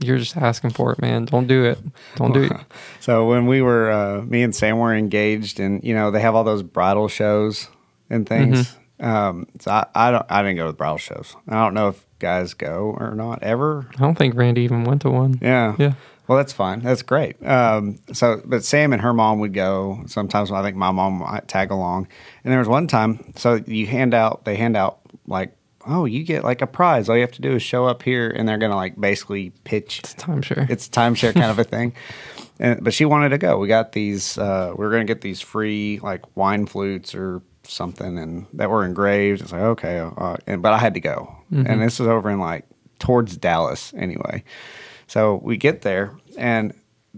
you're 0.00 0.18
just 0.18 0.36
asking 0.36 0.70
for 0.70 0.92
it, 0.92 1.00
man. 1.00 1.24
Don't 1.26 1.46
do 1.46 1.64
it. 1.64 1.78
Don't 2.16 2.32
do 2.32 2.44
it. 2.44 2.52
So 3.00 3.26
when 3.26 3.46
we 3.46 3.62
were, 3.62 3.90
uh, 3.90 4.22
me 4.22 4.44
and 4.44 4.54
Sam 4.54 4.78
were 4.78 4.94
engaged, 4.94 5.58
and 5.58 5.82
you 5.82 5.92
know 5.92 6.12
they 6.12 6.20
have 6.20 6.36
all 6.36 6.44
those 6.44 6.62
bridal 6.62 7.08
shows 7.08 7.68
and 8.08 8.28
things. 8.28 8.76
Mm-hmm. 9.00 9.04
Um, 9.04 9.46
so 9.58 9.72
I, 9.72 9.86
I 9.94 10.10
don't, 10.12 10.26
I 10.28 10.42
didn't 10.42 10.56
go 10.56 10.66
to 10.66 10.72
the 10.72 10.76
bridal 10.76 10.98
shows. 10.98 11.34
I 11.48 11.54
don't 11.54 11.74
know 11.74 11.88
if 11.88 12.06
guys 12.20 12.54
go 12.54 12.96
or 12.98 13.16
not 13.16 13.42
ever. 13.42 13.88
I 13.96 13.98
don't 13.98 14.16
think 14.16 14.36
Randy 14.36 14.62
even 14.62 14.84
went 14.84 15.02
to 15.02 15.10
one. 15.10 15.40
Yeah. 15.42 15.74
Yeah. 15.78 15.94
Well, 16.28 16.38
that's 16.38 16.52
fine. 16.52 16.80
That's 16.80 17.02
great. 17.02 17.44
Um, 17.44 17.98
so, 18.12 18.40
but 18.44 18.64
Sam 18.64 18.92
and 18.92 19.02
her 19.02 19.12
mom 19.12 19.40
would 19.40 19.52
go. 19.52 20.04
Sometimes 20.06 20.52
I 20.52 20.62
think 20.62 20.76
my 20.76 20.92
mom 20.92 21.18
might 21.18 21.48
tag 21.48 21.72
along. 21.72 22.06
And 22.44 22.52
there 22.52 22.60
was 22.60 22.68
one 22.68 22.86
time, 22.86 23.32
so 23.36 23.62
you 23.66 23.86
hand 23.88 24.14
out, 24.14 24.44
they 24.44 24.54
hand 24.56 24.76
out 24.76 25.00
like, 25.26 25.52
oh, 25.86 26.04
you 26.04 26.24
get 26.24 26.44
like 26.44 26.62
a 26.62 26.66
prize. 26.66 27.08
All 27.08 27.16
you 27.16 27.22
have 27.22 27.32
to 27.32 27.42
do 27.42 27.52
is 27.52 27.62
show 27.62 27.86
up 27.86 28.02
here, 28.02 28.30
and 28.30 28.48
they're 28.48 28.58
gonna 28.58 28.76
like 28.76 29.00
basically 29.00 29.50
pitch. 29.64 30.00
It's 30.00 30.14
timeshare. 30.14 30.68
It's 30.70 30.88
timeshare 30.88 31.34
kind 31.34 31.50
of 31.50 31.58
a 31.58 31.64
thing. 31.64 31.94
And, 32.58 32.84
but 32.84 32.94
she 32.94 33.06
wanted 33.06 33.30
to 33.30 33.38
go. 33.38 33.58
We 33.58 33.66
got 33.66 33.90
these. 33.90 34.38
Uh, 34.38 34.72
we 34.76 34.86
are 34.86 34.90
gonna 34.90 35.04
get 35.04 35.22
these 35.22 35.40
free 35.40 35.98
like 36.00 36.36
wine 36.36 36.66
flutes 36.66 37.12
or 37.12 37.42
something, 37.64 38.18
and 38.18 38.46
that 38.52 38.70
were 38.70 38.84
engraved. 38.84 39.40
It's 39.40 39.50
like 39.50 39.62
okay, 39.62 39.98
uh, 39.98 40.36
and 40.46 40.62
but 40.62 40.72
I 40.72 40.78
had 40.78 40.94
to 40.94 41.00
go, 41.00 41.34
and 41.50 41.82
this 41.82 41.98
was 41.98 42.06
over 42.08 42.30
in 42.30 42.38
like 42.38 42.66
towards 43.00 43.36
Dallas 43.36 43.92
anyway. 43.96 44.44
So 45.08 45.40
we 45.42 45.56
get 45.56 45.80
there, 45.80 46.14
and 46.38 46.72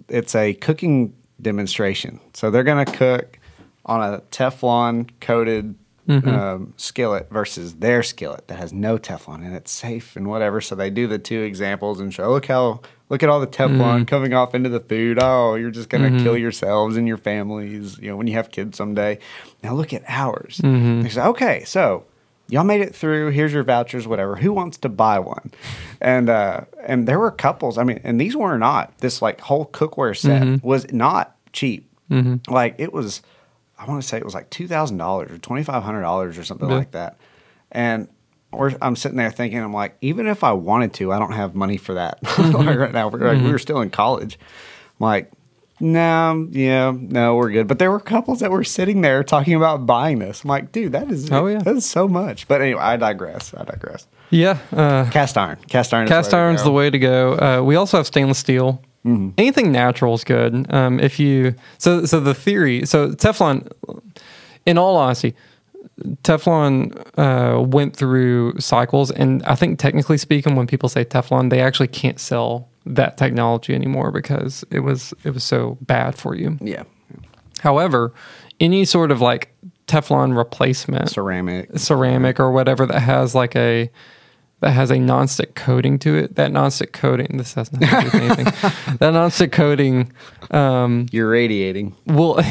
it's 0.09 0.35
a 0.35 0.55
cooking 0.55 1.15
demonstration. 1.41 2.21
So 2.33 2.51
they're 2.51 2.65
going 2.65 2.85
to 2.85 2.93
cook 2.93 3.39
on 3.87 4.01
a 4.03 4.21
Teflon 4.31 5.11
coated 5.21 5.75
Mm-hmm. 6.09 6.29
um, 6.29 6.75
skillet 6.77 7.31
versus 7.31 7.77
their 7.77 8.03
skillet 8.03 8.49
that 8.49 8.59
has 8.59 8.75
no 8.75 8.99
Teflon 8.99 9.37
and 9.37 9.57
it's 9.57 9.71
safe 9.71 10.17
and 10.17 10.27
whatever. 10.27 10.61
So 10.61 10.75
they 10.75 10.91
do 10.91 11.07
the 11.07 11.19
two 11.19 11.41
examples 11.41 11.99
and 11.99 12.13
show 12.13 12.31
look 12.31 12.45
how 12.45 12.83
look 13.09 13.23
at 13.23 13.31
all 13.31 13.41
the 13.41 13.47
Teflon 13.47 13.79
mm-hmm. 13.79 14.05
coming 14.05 14.35
off 14.35 14.55
into 14.55 14.69
the 14.69 14.81
food. 14.81 15.19
Oh, 15.19 15.55
you're 15.55 15.71
just 15.71 15.89
going 15.89 16.05
to 16.05 16.11
mm-hmm. 16.11 16.23
kill 16.23 16.37
yourselves 16.37 16.99
and 16.99 17.09
your 17.09 17.17
families. 17.17 17.99
You 17.99 18.11
know 18.11 18.17
when 18.17 18.27
you 18.27 18.35
have 18.35 18.51
kids 18.51 18.77
someday. 18.77 19.19
Now 19.63 19.73
look 19.75 19.95
at 19.95 20.03
ours. 20.07 20.61
They 20.63 21.09
say 21.09 21.23
okay, 21.23 21.65
so 21.65 22.05
y'all 22.49 22.65
made 22.65 22.83
it 22.83 22.95
through. 22.95 23.31
Here's 23.31 23.53
your 23.53 23.65
vouchers, 23.65 24.07
whatever. 24.07 24.37
Who 24.37 24.53
wants 24.53 24.77
to 24.79 24.89
buy 24.89 25.19
one? 25.19 25.53
And 26.01 26.29
uh, 26.29 26.63
and 26.87 27.09
there 27.09 27.19
were 27.19 27.31
couples. 27.31 27.79
I 27.79 27.85
mean, 27.85 28.01
and 28.05 28.21
these 28.21 28.37
were 28.37 28.59
not 28.59 28.99
this 28.99 29.23
like 29.23 29.41
whole 29.41 29.67
cookware 29.67 30.17
set 30.17 30.63
was 30.63 30.93
not 30.93 31.37
cheap. 31.53 31.91
Like 32.49 32.75
it 32.79 32.93
was, 32.93 33.23
I 33.85 33.89
want 33.91 34.03
to 34.03 34.09
say 34.09 34.17
it 34.17 34.25
was 34.25 34.35
like 34.35 34.51
two 34.51 34.67
thousand 34.67 34.97
dollars 34.99 35.31
or 35.31 35.39
twenty 35.39 35.63
five 35.63 35.83
hundred 35.83 36.03
dollars 36.03 36.39
or 36.39 36.45
something 36.45 36.69
Yeah. 36.69 36.77
like 36.77 36.93
that. 36.93 37.19
And 37.73 38.09
we're, 38.53 38.73
I'm 38.81 38.95
sitting 38.97 39.17
there 39.19 39.31
thinking, 39.33 39.59
I'm 39.61 39.73
like, 39.73 39.97
even 40.01 40.27
if 40.29 40.45
I 40.45 40.53
wanted 40.53 40.95
to, 40.95 41.13
I 41.13 41.19
don't 41.19 41.33
have 41.33 41.55
money 41.57 41.77
for 41.77 41.95
that 41.95 42.19
like 42.39 42.79
right 42.79 42.93
now. 42.93 43.09
We're, 43.09 43.33
like, 43.35 43.43
we 43.43 43.51
were 43.51 43.59
still 43.59 43.81
in 43.81 43.91
college. 43.91 44.39
I'm 45.01 45.05
like, 45.05 45.33
no, 45.81 46.49
yeah, 46.53 46.93
no, 46.97 47.35
we're 47.35 47.51
good. 47.51 47.67
But 47.67 47.81
there 47.81 47.91
were 47.91 47.99
couples 47.99 48.39
that 48.41 48.51
were 48.53 48.63
sitting 48.63 49.01
there 49.01 49.25
talking 49.25 49.55
about 49.55 49.87
buying 49.87 50.21
this. 50.21 50.45
I'm 50.45 50.49
like, 50.49 50.71
dude, 50.71 50.93
that 50.93 51.11
is 51.11 51.31
Oh, 51.33 51.47
yeah. 51.49 51.59
that 51.59 51.75
is 51.75 51.85
so 51.85 52.07
much. 52.07 52.47
But 52.47 52.63
anyway, 52.63 52.81
I 52.81 52.97
digress. 52.97 53.53
I 53.55 53.65
digress. 53.65 54.07
yeah. 54.31 54.59
Uh, 54.73 55.11
Cast 55.11 55.37
iron, 55.37 55.59
cast 55.69 55.93
iron, 55.93 56.07
cast 56.07 56.33
iron's 56.33 56.63
the 56.63 56.71
way 56.71 56.91
to 56.91 56.99
go. 56.99 57.33
Uh, 57.35 57.63
we 57.65 57.75
also 57.75 57.97
have 57.97 58.07
stainless 58.07 58.39
steel. 58.39 58.81
Anything 59.05 59.71
natural 59.71 60.15
is 60.15 60.25
good. 60.25 60.73
Um, 60.73 60.99
if 60.99 61.19
you 61.21 61.55
so 61.79 62.07
so 62.07 62.21
the 62.21 62.35
theory 62.35 62.87
so 62.87 63.11
Teflon, 63.11 63.71
in 64.65 64.79
all 64.79 64.97
honesty, 64.97 65.35
Teflon 66.23 66.97
uh, 67.19 67.61
went 67.61 67.95
through 67.95 68.59
cycles, 68.61 69.11
and 69.11 69.43
I 69.45 69.55
think 69.57 69.79
technically 69.79 70.17
speaking, 70.19 70.57
when 70.57 70.67
people 70.67 70.89
say 70.89 71.05
Teflon, 71.05 71.51
they 71.51 71.61
actually 71.61 71.89
can't 71.89 72.19
sell 72.19 72.69
that 72.87 73.17
technology 73.17 73.75
anymore 73.75 74.11
because 74.11 74.65
it 74.71 74.81
was 74.81 75.13
it 75.23 75.31
was 75.31 75.45
so 75.45 75.77
bad 75.83 76.17
for 76.17 76.35
you. 76.35 76.59
Yeah, 76.63 76.85
However, 77.61 78.13
any 78.61 78.85
sort 78.85 79.11
of 79.11 79.21
like 79.21 79.53
Teflon 79.87 80.37
replacement, 80.37 81.11
ceramic. 81.11 81.79
ceramic 81.79 82.41
or 82.41 82.51
whatever 82.51 82.87
that 82.87 83.01
has 83.01 83.35
like 83.35 83.55
a 83.57 83.91
that 84.61 84.71
has 84.71 84.91
a 84.91 84.97
nonstick 84.97 85.55
coating 85.55 85.99
to 86.01 86.17
it. 86.17 86.37
That 86.37 86.51
nonstick 86.51 86.93
coating, 86.93 87.37
this 87.37 87.55
has 87.55 87.73
nothing 87.73 87.89
to 87.89 88.01
do 88.01 88.05
with 88.05 88.15
anything. 88.15 88.45
that 88.99 89.13
nonstick 89.13 89.53
coating 89.53 90.13
um, 90.51 91.07
You're 91.13 91.29
radiating. 91.31 91.95
will 92.07 92.35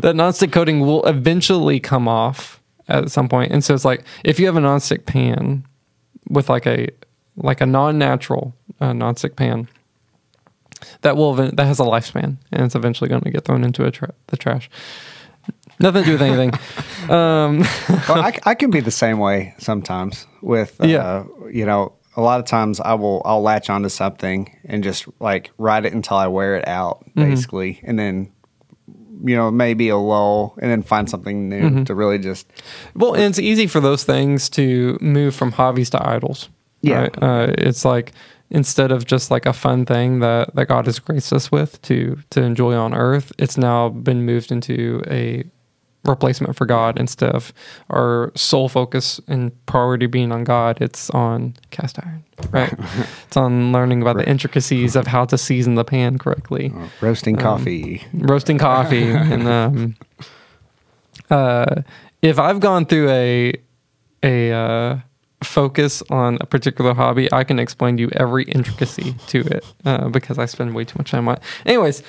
that 0.00 0.14
nonstick 0.14 0.52
coating 0.52 0.80
will 0.80 1.04
eventually 1.06 1.78
come 1.80 2.08
off 2.08 2.60
at 2.88 3.10
some 3.10 3.28
point. 3.28 3.52
And 3.52 3.62
so 3.62 3.74
it's 3.74 3.84
like 3.84 4.04
if 4.24 4.40
you 4.40 4.46
have 4.46 4.56
a 4.56 4.60
nonstick 4.60 5.06
pan 5.06 5.64
with 6.28 6.48
like 6.48 6.66
a 6.66 6.88
like 7.36 7.60
a 7.60 7.66
non-natural 7.66 8.54
uh, 8.80 8.90
nonstick 8.90 9.36
pan 9.36 9.68
that 11.02 11.16
will 11.16 11.34
that 11.34 11.58
has 11.58 11.78
a 11.78 11.84
lifespan 11.84 12.36
and 12.52 12.64
it's 12.64 12.74
eventually 12.74 13.08
going 13.08 13.22
to 13.22 13.30
get 13.30 13.44
thrown 13.44 13.64
into 13.64 13.84
a 13.84 13.90
tra- 13.90 14.14
the 14.28 14.36
trash. 14.36 14.68
Nothing 15.80 16.02
to 16.04 16.06
do 16.06 16.12
with 16.12 16.22
anything. 16.22 16.52
um, 17.10 17.60
well, 18.08 18.20
I, 18.22 18.38
I 18.44 18.54
can 18.54 18.70
be 18.70 18.80
the 18.80 18.90
same 18.90 19.18
way 19.18 19.54
sometimes 19.58 20.26
with, 20.42 20.80
uh, 20.80 20.86
Yeah. 20.86 21.24
you 21.50 21.64
know, 21.66 21.92
a 22.16 22.20
lot 22.20 22.40
of 22.40 22.46
times 22.46 22.80
I 22.80 22.94
will, 22.94 23.22
I'll 23.24 23.40
latch 23.42 23.70
onto 23.70 23.88
something 23.88 24.54
and 24.64 24.82
just 24.84 25.06
like 25.20 25.50
ride 25.58 25.86
it 25.86 25.92
until 25.92 26.16
I 26.16 26.26
wear 26.26 26.56
it 26.56 26.66
out 26.68 27.04
Mm-hmm. 27.10 27.22
basically. 27.30 27.80
And 27.84 27.98
then, 27.98 28.32
you 29.24 29.36
know, 29.36 29.50
maybe 29.50 29.88
a 29.90 29.96
lull 29.96 30.54
and 30.60 30.70
then 30.70 30.82
find 30.82 31.08
something 31.08 31.48
new 31.48 31.60
Mm-hmm. 31.62 31.84
to 31.84 31.94
really 31.94 32.18
just, 32.18 32.46
Well, 32.94 33.14
and 33.14 33.24
it's 33.24 33.38
easy 33.38 33.66
for 33.66 33.80
those 33.80 34.04
things 34.04 34.48
to 34.50 34.98
move 35.00 35.34
from 35.34 35.52
hobbies 35.52 35.90
to 35.90 36.06
idols. 36.08 36.48
Yeah. 36.82 37.00
right? 37.02 37.22
Uh, 37.22 37.54
it's 37.58 37.84
like 37.84 38.12
instead 38.50 38.90
of 38.90 39.04
just 39.06 39.30
like 39.30 39.46
a 39.46 39.52
fun 39.52 39.84
thing 39.86 40.20
that, 40.20 40.54
that 40.56 40.66
God 40.68 40.86
has 40.86 40.98
graced 40.98 41.32
us 41.32 41.52
with 41.52 41.80
to 41.82 42.18
to 42.30 42.42
enjoy 42.42 42.74
on 42.74 42.94
earth, 42.94 43.32
it's 43.38 43.56
now 43.58 43.90
been 43.90 44.24
moved 44.24 44.50
into 44.50 45.02
a 45.06 45.44
replacement 46.04 46.56
for 46.56 46.64
God 46.66 46.98
instead 46.98 47.30
of 47.34 47.52
our 47.90 48.32
sole 48.34 48.68
focus 48.68 49.20
and 49.28 49.52
priority 49.66 50.06
being 50.06 50.32
on 50.32 50.44
God. 50.44 50.78
It's 50.80 51.10
on 51.10 51.54
cast 51.70 51.98
iron, 52.04 52.24
right? 52.50 52.72
it's 53.26 53.36
on 53.36 53.70
learning 53.72 54.00
about 54.02 54.16
the 54.16 54.28
intricacies 54.28 54.96
of 54.96 55.06
how 55.06 55.26
to 55.26 55.36
season 55.36 55.74
the 55.74 55.84
pan 55.84 56.16
correctly 56.18 56.72
uh, 56.74 56.88
roasting 57.02 57.36
Um, 57.36 57.42
coffee. 57.42 58.02
roasting 58.14 58.56
coffee 58.58 59.10
and 59.10 59.46
um 59.46 59.96
uh 61.30 61.82
if 62.22 62.38
i've 62.38 62.60
gone 62.60 62.86
through 62.86 63.08
a 63.10 63.52
a 64.22 64.52
uh 64.52 64.98
focus 65.44 66.02
on 66.10 66.38
a 66.40 66.46
particular 66.46 66.92
hobby 66.94 67.32
i 67.32 67.44
can 67.44 67.58
explain 67.58 67.96
to 67.96 68.02
you 68.02 68.10
every 68.14 68.44
intricacy 68.44 69.14
to 69.26 69.40
it 69.40 69.64
uh, 69.84 70.08
because 70.08 70.38
i 70.38 70.44
spend 70.46 70.74
way 70.74 70.84
too 70.84 70.96
much 70.98 71.10
time 71.10 71.28
on 71.28 71.36
it 71.36 71.42
anyways 71.64 72.02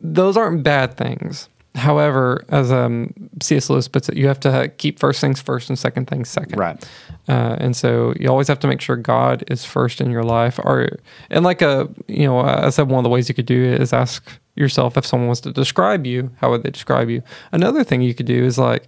those 0.00 0.36
aren't 0.36 0.62
bad 0.62 0.96
things 0.96 1.48
however 1.76 2.44
as 2.48 2.72
um 2.72 3.12
C.S. 3.42 3.70
Lewis 3.70 3.86
puts 3.86 4.08
it 4.08 4.16
you 4.16 4.26
have 4.26 4.40
to 4.40 4.68
keep 4.78 4.98
first 4.98 5.20
things 5.20 5.40
first 5.40 5.68
and 5.68 5.78
second 5.78 6.06
things 6.06 6.28
second 6.28 6.58
Right. 6.58 6.88
uh, 7.28 7.56
and 7.60 7.76
so 7.76 8.14
you 8.18 8.28
always 8.28 8.48
have 8.48 8.58
to 8.60 8.66
make 8.66 8.80
sure 8.80 8.96
God 8.96 9.44
is 9.48 9.64
first 9.64 10.00
in 10.00 10.10
your 10.10 10.24
life. 10.24 10.58
Or 10.58 10.88
and 11.30 11.44
like 11.44 11.62
a 11.62 11.88
you 12.08 12.26
know, 12.26 12.40
I 12.40 12.70
said 12.70 12.88
one 12.88 12.98
of 12.98 13.04
the 13.04 13.10
ways 13.10 13.28
you 13.28 13.34
could 13.34 13.46
do 13.46 13.62
it 13.62 13.80
is 13.82 13.92
ask 13.92 14.28
yourself 14.54 14.96
if 14.96 15.04
someone 15.04 15.26
wants 15.26 15.42
to 15.42 15.52
describe 15.52 16.06
you, 16.06 16.30
how 16.40 16.50
would 16.50 16.62
they 16.62 16.70
describe 16.70 17.10
you? 17.10 17.22
Another 17.52 17.84
thing 17.84 18.00
you 18.00 18.14
could 18.14 18.26
do 18.26 18.44
is 18.44 18.56
like 18.58 18.84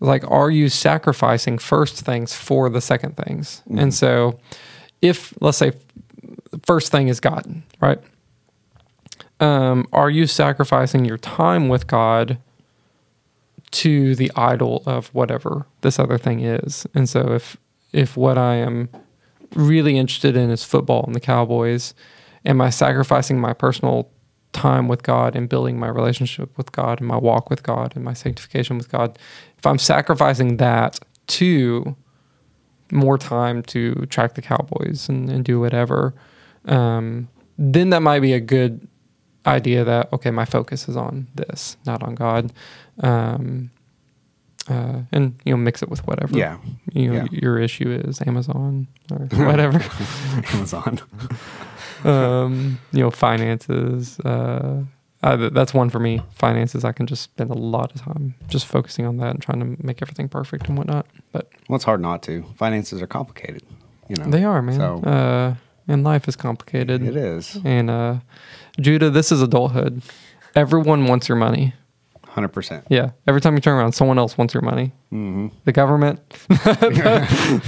like 0.00 0.28
are 0.30 0.50
you 0.50 0.68
sacrificing 0.68 1.56
first 1.58 2.04
things 2.04 2.34
for 2.34 2.68
the 2.68 2.80
second 2.80 3.16
things? 3.16 3.62
And 3.76 3.94
so 3.94 4.38
if 5.00 5.32
let's 5.40 5.58
say 5.58 5.72
first 6.66 6.90
thing 6.90 7.08
is 7.08 7.20
God, 7.20 7.62
right? 7.80 8.00
Um, 9.44 9.86
are 9.92 10.10
you 10.10 10.26
sacrificing 10.26 11.04
your 11.04 11.18
time 11.18 11.68
with 11.68 11.86
God 11.86 12.38
to 13.74 14.14
the 14.14 14.30
idol 14.36 14.84
of 14.86 15.08
whatever 15.08 15.66
this 15.80 15.98
other 15.98 16.16
thing 16.16 16.40
is. 16.40 16.86
And 16.94 17.08
so 17.08 17.32
if 17.32 17.56
if 17.92 18.16
what 18.16 18.38
I 18.38 18.54
am 18.54 18.88
really 19.54 19.98
interested 19.98 20.36
in 20.36 20.50
is 20.50 20.62
football 20.62 21.04
and 21.04 21.14
the 21.14 21.20
Cowboys, 21.20 21.92
am 22.44 22.60
I 22.60 22.70
sacrificing 22.70 23.40
my 23.40 23.52
personal 23.52 24.08
time 24.52 24.86
with 24.86 25.02
God 25.02 25.34
and 25.34 25.48
building 25.48 25.78
my 25.78 25.88
relationship 25.88 26.56
with 26.56 26.70
God 26.70 27.00
and 27.00 27.08
my 27.08 27.16
walk 27.16 27.50
with 27.50 27.64
God 27.64 27.92
and 27.96 28.04
my 28.04 28.12
sanctification 28.12 28.78
with 28.78 28.90
God? 28.92 29.18
If 29.58 29.66
I'm 29.66 29.78
sacrificing 29.78 30.58
that 30.58 31.00
to 31.26 31.96
more 32.92 33.18
time 33.18 33.62
to 33.64 34.06
track 34.06 34.34
the 34.34 34.42
Cowboys 34.42 35.08
and, 35.08 35.28
and 35.28 35.44
do 35.44 35.58
whatever, 35.58 36.14
um, 36.66 37.28
then 37.58 37.90
that 37.90 38.02
might 38.02 38.20
be 38.20 38.34
a 38.34 38.40
good 38.40 38.86
idea 39.46 39.84
that 39.84 40.12
okay, 40.12 40.30
my 40.30 40.44
focus 40.44 40.88
is 40.88 40.96
on 40.96 41.26
this, 41.34 41.76
not 41.86 42.02
on 42.02 42.14
God, 42.14 42.52
um, 43.00 43.70
uh, 44.68 45.00
and 45.12 45.34
you 45.44 45.52
know 45.52 45.56
mix 45.58 45.82
it 45.82 45.88
with 45.90 46.06
whatever. 46.06 46.36
Yeah. 46.36 46.58
you 46.92 47.08
know 47.12 47.14
Yeah. 47.30 47.40
your 47.42 47.58
issue 47.58 47.90
is 47.90 48.20
Amazon 48.26 48.86
or 49.10 49.18
whatever. 49.46 49.80
Amazon. 50.52 51.00
um, 52.04 52.78
you 52.92 53.00
know 53.00 53.10
finances. 53.10 54.18
Uh, 54.20 54.82
uh, 55.22 55.48
that's 55.50 55.72
one 55.72 55.88
for 55.88 55.98
me. 56.00 56.20
Finances, 56.34 56.84
I 56.84 56.92
can 56.92 57.06
just 57.06 57.22
spend 57.22 57.50
a 57.50 57.54
lot 57.54 57.94
of 57.94 58.02
time 58.02 58.34
just 58.46 58.66
focusing 58.66 59.06
on 59.06 59.16
that 59.18 59.30
and 59.30 59.40
trying 59.42 59.60
to 59.60 59.82
make 59.82 60.02
everything 60.02 60.28
perfect 60.28 60.68
and 60.68 60.76
whatnot. 60.76 61.06
But 61.32 61.50
well, 61.68 61.76
it's 61.76 61.84
hard 61.84 62.02
not 62.02 62.22
to. 62.24 62.44
Finances 62.56 63.00
are 63.00 63.06
complicated. 63.06 63.62
You 64.08 64.16
know, 64.16 64.30
they 64.30 64.44
are, 64.44 64.60
man. 64.60 64.76
So 64.78 64.96
uh, 65.08 65.54
and 65.88 66.04
life 66.04 66.28
is 66.28 66.36
complicated. 66.36 67.02
it 67.02 67.16
is 67.16 67.58
And 67.64 67.88
uh, 67.90 68.16
Judah, 68.80 69.10
this 69.10 69.30
is 69.32 69.40
adulthood. 69.42 70.02
Everyone 70.56 71.06
wants 71.06 71.28
your 71.28 71.36
money. 71.36 71.74
hundred 72.26 72.48
percent. 72.48 72.84
Yeah. 72.88 73.10
Every 73.26 73.40
time 73.40 73.54
you 73.54 73.60
turn 73.60 73.76
around, 73.78 73.92
someone 73.92 74.18
else 74.18 74.36
wants 74.38 74.54
your 74.54 74.62
money. 74.62 74.92
Mm-hmm. 75.12 75.48
The 75.64 75.72
government. 75.72 76.20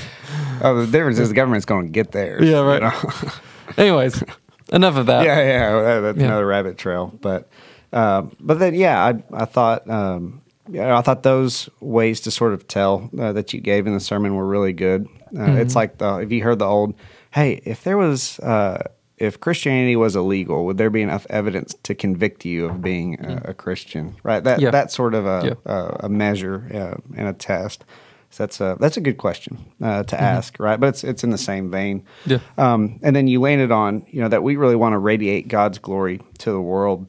Oh, 0.63 0.75
the 0.81 0.91
difference 0.91 1.19
is 1.19 1.29
the 1.29 1.35
government's 1.35 1.67
going 1.67 1.85
to 1.87 1.93
get 1.93 2.13
theirs. 2.13 2.43
Yeah, 2.43 2.61
right. 2.63 2.81
you 2.83 2.89
know? 2.89 3.33
Anyways, 3.77 4.25
enough 4.73 4.97
of 4.97 5.05
that. 5.07 5.23
yeah, 5.27 5.39
yeah, 5.43 5.81
that, 5.83 6.01
that's 6.01 6.19
Yeah. 6.19 6.25
another 6.29 6.47
rabbit 6.47 6.79
trail. 6.79 7.13
But, 7.21 7.51
uh, 7.93 8.23
but 8.41 8.59
then, 8.59 8.75
yeah, 8.75 9.05
I, 9.05 9.23
I 9.35 9.45
thought, 9.45 9.89
um, 9.91 10.41
yeah, 10.71 10.97
I 10.97 11.03
thought 11.03 11.23
those 11.25 11.69
ways 11.81 12.21
to 12.23 12.31
sort 12.31 12.55
of 12.55 12.67
tell 12.67 13.11
uh, 13.21 13.33
that 13.33 13.53
you 13.53 13.61
gave 13.61 13.87
in 13.87 13.93
the 13.93 14.01
sermon 14.01 14.35
were 14.35 14.47
really 14.47 14.73
good. 14.73 15.07
Uh, 15.27 15.41
Mm-hmm. 15.41 15.57
It's 15.59 15.77
like 15.77 15.99
the 15.99 16.19
if 16.19 16.33
you 16.33 16.43
heard 16.43 16.59
the 16.61 16.65
old, 16.67 16.95
hey, 17.33 17.61
if 17.67 17.85
there 17.85 17.99
was, 17.99 18.39
uh, 18.41 18.83
if 19.19 19.41
Christianity 19.41 19.97
was 19.97 20.15
illegal, 20.17 20.65
would 20.67 20.77
there 20.79 20.91
be 20.91 21.03
enough 21.03 21.27
evidence 21.31 21.75
to 21.85 21.95
convict 21.95 22.45
you 22.45 22.67
of 22.67 22.83
being 22.83 23.19
a, 23.25 23.51
a 23.51 23.55
Christian? 23.55 24.15
Right. 24.23 24.43
That 24.45 24.61
Yeah. 24.61 24.71
that 24.71 24.93
sort 24.93 25.15
of 25.15 25.27
a 25.27 25.41
Yeah. 25.47 25.73
a, 25.73 25.97
a 26.05 26.09
measure 26.09 26.69
uh, 26.73 27.01
and 27.17 27.29
a 27.29 27.33
test. 27.33 27.85
So 28.31 28.43
that's 28.43 28.61
a 28.61 28.77
that's 28.79 28.97
a 28.97 29.01
good 29.01 29.17
question 29.17 29.57
uh, 29.83 30.03
to 30.03 30.21
ask, 30.21 30.59
right? 30.61 30.79
But 30.79 30.89
it's 30.89 31.05
it's 31.05 31.25
in 31.25 31.31
the 31.31 31.39
same 31.39 31.71
vein. 31.71 32.01
Mm-hmm. 32.27 32.31
Yeah. 32.33 32.39
Um, 32.59 32.99
and 33.03 33.17
then 33.17 33.29
you 33.29 33.41
landed 33.41 33.73
on, 33.73 34.05
you 34.11 34.21
know, 34.21 34.29
that 34.29 34.43
we 34.43 34.57
really 34.57 34.77
want 34.77 34.93
to 34.93 34.99
radiate 34.99 35.49
God's 35.49 35.79
glory 35.79 36.21
to 36.39 36.51
the 36.53 36.61
world. 36.61 37.07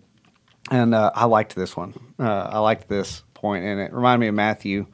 And 0.71 0.93
uh, 0.95 1.11
I 1.15 1.25
liked 1.25 1.55
this 1.55 1.75
one. 1.75 1.93
Uh, 2.19 2.49
I 2.51 2.59
liked 2.59 2.87
this 2.87 3.23
point, 3.33 3.65
and 3.65 3.79
it 3.79 3.91
reminded 3.93 4.19
me 4.19 4.27
of 4.27 4.35
Matthew 4.35 4.85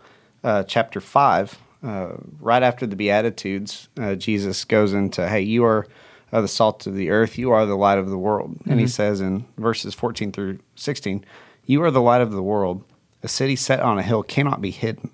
uh, 0.44 0.64
chapter 0.64 1.00
5. 1.02 1.58
Uh, 1.84 2.14
right 2.40 2.64
after 2.64 2.86
the 2.88 2.96
Beatitudes, 2.96 3.90
uh, 4.00 4.16
Jesus 4.16 4.66
goes 4.66 4.94
into, 4.94 5.28
Hey, 5.28 5.42
you 5.42 5.66
are 5.66 5.86
uh, 6.34 6.42
the 6.42 6.48
salt 6.48 6.86
of 6.88 6.96
the 6.96 7.10
earth, 7.10 7.38
you 7.38 7.52
are 7.52 7.66
the 7.66 7.76
light 7.76 7.98
of 7.98 8.10
the 8.10 8.18
world. 8.18 8.58
And 8.66 8.80
he 8.80 8.88
says 8.88 9.22
in 9.22 9.46
verses 9.58 9.94
14 9.94 10.32
through 10.32 10.60
16, 10.76 11.24
You 11.66 11.84
are 11.84 11.92
the 11.92 12.02
light 12.02 12.22
of 12.22 12.32
the 12.32 12.44
world. 12.44 12.84
A 13.22 13.28
city 13.30 13.56
set 13.56 13.80
on 13.80 13.98
a 13.98 14.04
hill 14.04 14.24
cannot 14.24 14.60
be 14.60 14.72
hidden, 14.72 15.12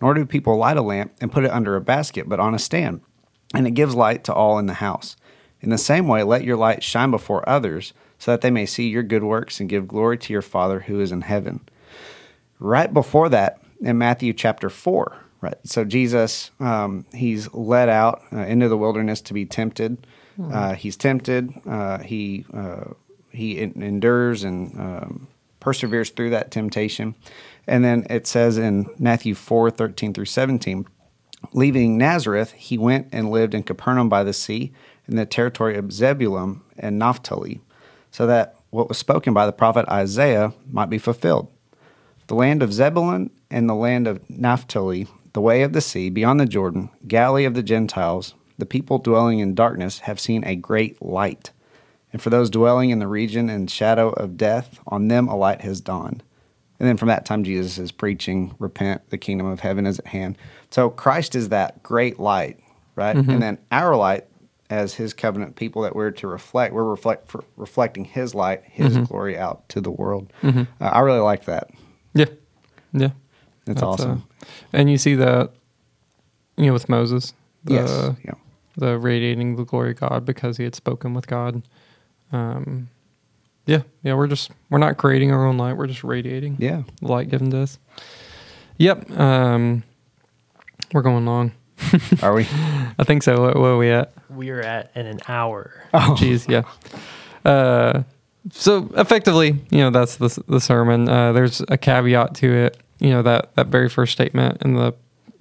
nor 0.00 0.14
do 0.14 0.26
people 0.26 0.56
light 0.56 0.76
a 0.76 0.82
lamp 0.82 1.12
and 1.20 1.30
put 1.30 1.44
it 1.44 1.52
under 1.52 1.76
a 1.76 1.80
basket, 1.80 2.28
but 2.28 2.40
on 2.40 2.54
a 2.54 2.58
stand 2.58 3.02
and 3.54 3.66
it 3.66 3.72
gives 3.72 3.94
light 3.94 4.24
to 4.24 4.34
all 4.34 4.58
in 4.58 4.66
the 4.66 4.74
house. 4.74 5.16
In 5.60 5.70
the 5.70 5.78
same 5.78 6.08
way, 6.08 6.22
let 6.22 6.44
your 6.44 6.56
light 6.56 6.82
shine 6.82 7.10
before 7.10 7.48
others, 7.48 7.92
so 8.18 8.30
that 8.30 8.40
they 8.40 8.50
may 8.50 8.66
see 8.66 8.88
your 8.88 9.02
good 9.02 9.24
works 9.24 9.60
and 9.60 9.68
give 9.68 9.88
glory 9.88 10.18
to 10.18 10.32
your 10.32 10.42
Father 10.42 10.80
who 10.80 11.00
is 11.00 11.12
in 11.12 11.22
heaven. 11.22 11.60
Right 12.58 12.92
before 12.92 13.28
that, 13.30 13.60
in 13.80 13.98
Matthew 13.98 14.32
chapter 14.32 14.70
4, 14.70 15.16
right? 15.40 15.56
So 15.64 15.84
Jesus, 15.84 16.52
um, 16.60 17.04
he's 17.12 17.52
led 17.52 17.88
out 17.88 18.22
uh, 18.32 18.38
into 18.38 18.68
the 18.68 18.78
wilderness 18.78 19.20
to 19.22 19.34
be 19.34 19.44
tempted. 19.44 20.06
Uh, 20.40 20.74
he's 20.74 20.96
tempted. 20.96 21.52
Uh, 21.66 21.98
he 21.98 22.44
uh, 22.54 22.84
he 23.30 23.58
en- 23.58 23.82
endures 23.82 24.44
and 24.44 24.78
um, 24.78 25.28
perseveres 25.60 26.10
through 26.10 26.30
that 26.30 26.50
temptation. 26.50 27.14
And 27.66 27.84
then 27.84 28.06
it 28.10 28.26
says 28.26 28.58
in 28.58 28.86
Matthew 28.98 29.34
4 29.34 29.70
13 29.70 30.12
through 30.12 30.26
17, 30.26 30.86
Leaving 31.52 31.98
Nazareth, 31.98 32.52
he 32.52 32.78
went 32.78 33.08
and 33.12 33.30
lived 33.30 33.54
in 33.54 33.62
Capernaum 33.62 34.08
by 34.08 34.22
the 34.22 34.32
sea, 34.32 34.72
in 35.08 35.16
the 35.16 35.26
territory 35.26 35.76
of 35.76 35.92
Zebulun 35.92 36.60
and 36.78 36.98
Naphtali, 36.98 37.60
so 38.10 38.26
that 38.26 38.54
what 38.70 38.88
was 38.88 38.98
spoken 38.98 39.34
by 39.34 39.44
the 39.46 39.52
prophet 39.52 39.86
Isaiah 39.88 40.52
might 40.70 40.88
be 40.88 40.98
fulfilled. 40.98 41.48
The 42.28 42.34
land 42.34 42.62
of 42.62 42.72
Zebulun 42.72 43.30
and 43.50 43.68
the 43.68 43.74
land 43.74 44.06
of 44.06 44.28
Naphtali, 44.30 45.08
the 45.32 45.40
way 45.40 45.62
of 45.62 45.72
the 45.72 45.80
sea, 45.80 46.08
beyond 46.08 46.40
the 46.40 46.46
Jordan, 46.46 46.88
Galilee 47.06 47.44
of 47.44 47.54
the 47.54 47.62
Gentiles, 47.62 48.34
the 48.58 48.66
people 48.66 48.98
dwelling 48.98 49.38
in 49.38 49.54
darkness 49.54 50.00
have 50.00 50.20
seen 50.20 50.44
a 50.44 50.56
great 50.56 51.00
light. 51.02 51.50
And 52.12 52.20
for 52.20 52.30
those 52.30 52.50
dwelling 52.50 52.90
in 52.90 52.98
the 52.98 53.08
region 53.08 53.48
and 53.48 53.70
shadow 53.70 54.10
of 54.10 54.36
death, 54.36 54.78
on 54.86 55.08
them 55.08 55.28
a 55.28 55.36
light 55.36 55.62
has 55.62 55.80
dawned. 55.80 56.22
And 56.78 56.88
then 56.88 56.96
from 56.96 57.08
that 57.08 57.24
time, 57.24 57.44
Jesus 57.44 57.78
is 57.78 57.92
preaching, 57.92 58.54
repent, 58.58 59.08
the 59.10 59.18
kingdom 59.18 59.46
of 59.46 59.60
heaven 59.60 59.86
is 59.86 59.98
at 59.98 60.08
hand. 60.08 60.36
So 60.70 60.90
Christ 60.90 61.34
is 61.34 61.50
that 61.50 61.82
great 61.82 62.18
light, 62.18 62.58
right? 62.96 63.16
And 63.16 63.40
then 63.40 63.58
our 63.70 63.96
light, 63.96 64.26
as 64.68 64.94
his 64.94 65.14
covenant 65.14 65.54
people 65.54 65.82
that 65.82 65.94
we're 65.94 66.10
to 66.10 66.26
reflect, 66.26 66.74
we're 66.74 66.82
reflect, 66.82 67.28
for 67.28 67.44
reflecting 67.56 68.04
his 68.04 68.34
light, 68.34 68.62
his 68.64 68.98
glory 68.98 69.38
out 69.38 69.68
to 69.68 69.80
the 69.80 69.90
world. 69.90 70.32
Uh, 70.42 70.64
I 70.80 71.00
really 71.00 71.20
like 71.20 71.44
that. 71.44 71.70
Yeah. 72.14 72.26
Yeah. 72.92 73.10
It's 73.66 73.80
That's, 73.80 73.82
awesome. 73.82 74.24
uh, 74.42 74.46
and 74.72 74.90
you 74.90 74.98
see 74.98 75.14
that, 75.14 75.52
you 76.56 76.66
know, 76.66 76.72
with 76.72 76.88
Moses. 76.88 77.32
The, 77.64 77.74
yes. 77.74 78.10
Yeah. 78.24 78.34
The 78.76 78.98
radiating 78.98 79.56
the 79.56 79.64
glory 79.64 79.90
of 79.92 80.00
God 80.00 80.24
because 80.24 80.56
he 80.56 80.64
had 80.64 80.74
spoken 80.74 81.14
with 81.14 81.26
God. 81.26 81.62
Um, 82.32 82.88
yeah. 83.66 83.82
Yeah. 84.02 84.14
We're 84.14 84.26
just, 84.28 84.50
we're 84.70 84.78
not 84.78 84.96
creating 84.96 85.30
our 85.32 85.46
own 85.46 85.58
light. 85.58 85.76
We're 85.76 85.86
just 85.86 86.02
radiating 86.04 86.56
Yeah. 86.58 86.82
the 87.00 87.08
light 87.08 87.28
given 87.28 87.50
to 87.50 87.58
us. 87.58 87.78
Yep. 88.78 89.10
Um, 89.18 89.82
we're 90.92 91.02
going 91.02 91.24
long. 91.26 91.52
Are 92.22 92.32
we? 92.34 92.42
I 92.98 93.04
think 93.04 93.22
so. 93.22 93.40
Where, 93.42 93.52
what 93.54 93.66
are 93.68 93.76
we 93.78 93.90
at? 93.90 94.12
We 94.30 94.50
are 94.50 94.60
at 94.60 94.90
in 94.94 95.06
an 95.06 95.20
hour. 95.28 95.72
Oh. 95.92 95.98
Jeez, 96.18 96.48
yeah. 96.48 96.62
Uh, 97.50 98.02
so 98.50 98.90
effectively, 98.96 99.56
you 99.70 99.78
know, 99.78 99.90
that's 99.90 100.16
the 100.16 100.42
the 100.48 100.60
sermon. 100.60 101.08
Uh, 101.08 101.32
there's 101.32 101.60
a 101.68 101.76
caveat 101.78 102.34
to 102.36 102.52
it. 102.52 102.78
You 103.00 103.10
know 103.10 103.22
that 103.22 103.54
that 103.56 103.66
very 103.68 103.88
first 103.88 104.12
statement 104.12 104.62
in 104.62 104.74
the 104.74 104.94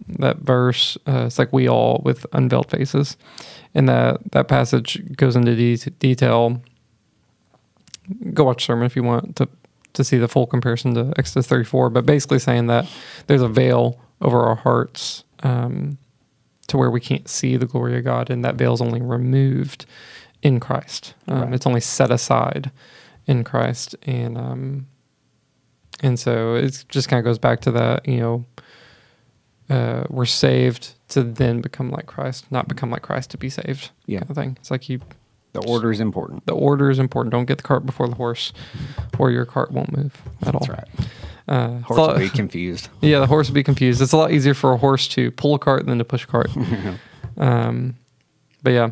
that 0.07 0.37
verse. 0.37 0.97
Uh, 1.07 1.25
it's 1.27 1.39
like 1.39 1.51
we 1.53 1.67
all 1.67 2.01
with 2.03 2.25
unveiled 2.33 2.69
faces, 2.69 3.17
and 3.73 3.87
that 3.89 4.19
that 4.31 4.47
passage 4.47 5.01
goes 5.15 5.35
into 5.35 5.55
de- 5.55 5.89
detail. 5.91 6.61
Go 8.33 8.43
watch 8.45 8.65
sermon 8.65 8.85
if 8.85 8.95
you 8.95 9.03
want 9.03 9.35
to 9.37 9.47
to 9.93 10.03
see 10.03 10.17
the 10.17 10.27
full 10.27 10.47
comparison 10.47 10.93
to 10.93 11.13
Exodus 11.17 11.47
34. 11.47 11.89
But 11.89 12.05
basically 12.05 12.39
saying 12.39 12.67
that 12.67 12.87
there's 13.27 13.41
a 13.41 13.49
veil 13.49 13.99
over 14.21 14.39
our 14.41 14.55
hearts. 14.55 15.23
Um, 15.43 15.97
to 16.67 16.77
where 16.77 16.89
we 16.89 17.01
can't 17.01 17.27
see 17.27 17.57
the 17.57 17.65
glory 17.65 17.97
of 17.97 18.03
God, 18.05 18.29
and 18.29 18.45
that 18.45 18.55
veil 18.55 18.73
is 18.73 18.79
only 18.79 19.01
removed 19.01 19.85
in 20.41 20.59
Christ. 20.59 21.13
Um, 21.27 21.41
Right. 21.41 21.53
It's 21.53 21.67
only 21.67 21.81
set 21.81 22.11
aside 22.11 22.71
in 23.27 23.43
Christ, 23.43 23.93
and 24.03 24.37
um, 24.37 24.87
and 26.01 26.17
so 26.19 26.55
it 26.55 26.85
just 26.89 27.09
kind 27.09 27.19
of 27.19 27.25
goes 27.25 27.37
back 27.37 27.59
to 27.61 27.71
that. 27.71 28.07
You 28.07 28.19
know, 28.19 28.45
uh, 29.71 30.03
we're 30.09 30.25
saved 30.25 30.93
to 31.09 31.23
then 31.23 31.61
become 31.61 31.89
like 31.91 32.05
Christ, 32.05 32.45
not 32.51 32.67
become 32.67 32.89
like 32.91 33.01
Christ 33.01 33.31
to 33.31 33.37
be 33.37 33.49
saved. 33.49 33.91
Yeah. 34.05 34.19
kind 34.19 34.29
of 34.31 34.35
thing. 34.35 34.57
It's 34.59 34.71
like 34.71 34.89
you. 34.89 34.99
The 35.53 35.65
order 35.67 35.91
is 35.91 35.99
important. 35.99 36.45
The 36.45 36.53
order 36.53 36.89
is 36.89 36.97
important. 36.99 37.31
Don't 37.31 37.45
get 37.45 37.57
the 37.57 37.63
cart 37.63 37.85
before 37.85 38.07
the 38.07 38.15
horse, 38.15 38.53
or 39.19 39.31
your 39.31 39.45
cart 39.45 39.71
won't 39.71 39.91
move 39.95 40.21
at 40.45 40.55
all. 40.55 40.61
That's 40.65 40.69
right. 40.69 40.87
Uh, 41.47 41.79
Horse 41.81 41.97
a 41.97 42.01
will 42.13 42.17
be 42.19 42.29
confused. 42.41 42.87
yeah, 43.01 43.19
the 43.19 43.27
horse 43.27 43.49
would 43.49 43.53
be 43.55 43.63
confused. 43.63 44.01
It's 44.01 44.13
a 44.13 44.17
lot 44.17 44.31
easier 44.31 44.53
for 44.53 44.71
a 44.71 44.77
horse 44.77 45.09
to 45.09 45.29
pull 45.31 45.53
a 45.53 45.59
cart 45.59 45.85
than 45.85 45.97
to 45.97 46.05
push 46.05 46.23
a 46.23 46.27
cart. 46.27 46.49
um, 47.37 47.95
but 48.63 48.71
yeah. 48.71 48.91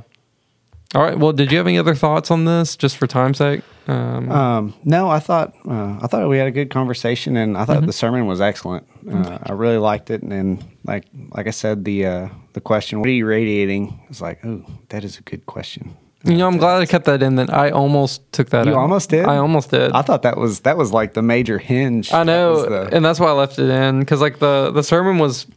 All 0.96 1.04
right. 1.04 1.18
Well, 1.18 1.32
did 1.32 1.52
you 1.52 1.58
have 1.60 1.68
any 1.68 1.78
other 1.78 1.96
thoughts 1.96 2.32
on 2.32 2.44
this, 2.46 2.76
just 2.76 2.98
for 2.98 3.08
time's 3.08 3.38
sake? 3.38 3.62
Um, 3.88 4.32
Um, 4.32 4.74
no, 4.84 5.10
I 5.10 5.20
thought 5.20 5.56
uh, 5.68 5.98
I 6.02 6.08
thought 6.08 6.28
we 6.30 6.38
had 6.38 6.48
a 6.48 6.52
good 6.52 6.70
conversation, 6.70 7.36
and 7.38 7.58
I 7.58 7.66
thought 7.66 7.86
the 7.86 7.94
sermon 7.94 8.28
was 8.28 8.40
excellent. 8.42 8.86
Uh, 9.12 9.40
I 9.44 9.54
really 9.54 9.78
liked 9.78 10.10
it, 10.12 10.22
and, 10.22 10.32
then 10.32 10.64
like 10.86 11.06
like 11.32 11.48
I 11.48 11.52
said, 11.52 11.86
the 11.86 12.06
uh, 12.06 12.28
the 12.54 12.62
question, 12.62 13.00
"What 13.00 13.10
are 13.10 13.14
you 13.14 13.26
radiating?" 13.26 14.00
is 14.10 14.22
like, 14.22 14.46
oh, 14.46 14.64
that 14.90 15.04
is 15.04 15.18
a 15.18 15.22
good 15.24 15.46
question. 15.46 15.96
you 16.26 16.36
know, 16.36 16.48
I'm 16.48 16.58
glad 16.58 16.82
I 16.82 16.86
kept 16.86 17.06
that 17.06 17.24
in. 17.24 17.36
Then 17.36 17.50
I 17.50 17.72
almost 17.72 18.30
took 18.32 18.50
that. 18.50 18.66
You 18.66 18.74
out. 18.74 18.80
almost 18.80 19.10
did? 19.10 19.26
I 19.26 19.38
almost 19.38 19.72
did. 19.72 19.92
I 19.94 20.02
thought 20.04 20.22
that 20.24 20.38
was 20.38 20.60
that 20.62 20.78
was 20.78 20.92
like 20.92 21.14
the 21.14 21.22
major 21.24 21.58
hinge. 21.58 22.12
I 22.14 22.24
know, 22.24 22.52
was 22.52 22.66
the- 22.66 22.90
and 22.96 23.04
that's 23.06 23.20
why 23.20 23.28
I 23.28 23.32
left 23.32 23.58
it 23.58 23.70
in 23.70 24.02
because 24.02 24.22
like 24.22 24.40
the 24.40 24.72
the 24.72 24.84
sermon 24.84 25.18
was 25.18 25.48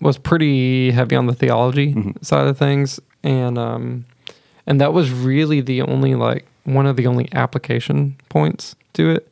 was 0.00 0.16
pretty 0.18 0.90
heavy 0.92 1.16
on 1.16 1.26
the 1.26 1.34
theology 1.34 1.92
Mm-hmm. 1.94 2.22
side 2.22 2.46
of 2.46 2.56
things, 2.56 3.00
and 3.22 3.58
um, 3.58 4.04
and 4.66 4.80
that 4.80 4.92
was 4.94 5.10
really 5.10 5.60
the 5.60 5.82
only 5.82 6.14
like 6.14 6.46
one 6.64 6.86
of 6.86 6.96
the 6.96 7.06
only 7.06 7.28
application 7.32 8.16
points 8.28 8.74
to 8.94 9.10
it, 9.10 9.28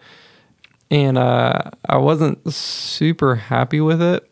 and 0.90 1.16
uh, 1.18 1.70
I 1.88 1.96
wasn't 1.98 2.52
super 2.52 3.36
happy 3.36 3.80
with 3.80 4.02
it, 4.02 4.28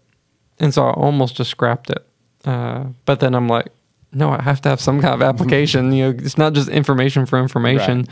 and 0.58 0.72
so 0.74 0.84
I 0.86 0.90
almost 0.92 1.36
just 1.36 1.50
scrapped 1.50 1.90
it. 1.90 2.04
Uh, 2.44 2.86
but 3.04 3.20
then 3.20 3.34
I'm 3.34 3.48
like, 3.48 3.68
no, 4.12 4.30
I 4.30 4.42
have 4.42 4.60
to 4.62 4.68
have 4.68 4.80
some 4.80 5.00
kind 5.00 5.14
of 5.14 5.22
application. 5.30 5.92
you 5.92 6.04
know, 6.12 6.18
it's 6.18 6.38
not 6.38 6.52
just 6.54 6.68
information 6.68 7.26
for 7.26 7.38
information, 7.38 8.06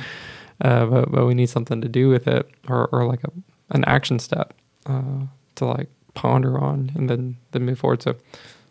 uh, 0.61 0.87
but 0.87 1.11
but 1.11 1.27
we 1.27 1.35
need 1.35 1.49
something 1.49 1.81
to 1.81 1.89
do 1.89 2.09
with 2.09 2.27
it, 2.29 2.49
or 2.69 2.87
or 2.93 3.05
like 3.07 3.25
a 3.25 3.31
an 3.71 3.85
action 3.87 4.19
step 4.21 4.55
uh, 4.87 5.21
to 5.57 5.65
like 5.65 5.89
ponder 6.15 6.59
on 6.59 6.93
and 6.95 7.11
then 7.11 7.37
then 7.51 7.65
move 7.65 7.79
forward. 7.79 8.03
So 8.03 8.15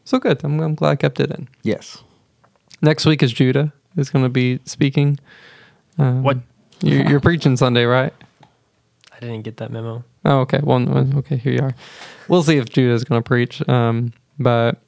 so 0.06 0.20
good. 0.20 0.44
I'm 0.44 0.60
I'm 0.62 0.76
glad 0.76 0.92
I 0.92 0.96
kept 0.96 1.20
it 1.20 1.32
in. 1.32 1.48
yes. 1.64 2.02
Next 2.82 3.06
week 3.06 3.24
is 3.24 3.32
Judah 3.34 3.74
is 3.98 4.10
going 4.10 4.24
to 4.26 4.30
be 4.30 4.60
speaking. 4.66 5.18
Um, 5.98 6.24
What? 6.24 6.38
You're, 6.82 7.10
you're 7.10 7.20
preaching 7.20 7.56
Sunday, 7.58 7.86
right? 7.86 8.14
I 9.14 9.20
didn't 9.20 9.44
get 9.44 9.58
that 9.58 9.72
memo. 9.72 10.04
Oh, 10.26 10.40
okay. 10.40 10.60
Well, 10.62 10.88
okay. 11.20 11.38
Here 11.38 11.54
you 11.54 11.60
are. 11.62 11.76
We'll 12.28 12.44
see 12.44 12.58
if 12.58 12.70
Judah 12.70 12.94
is 12.94 13.04
going 13.06 13.22
to 13.22 13.28
preach. 13.28 13.68
Um, 13.70 14.12
but 14.40 14.82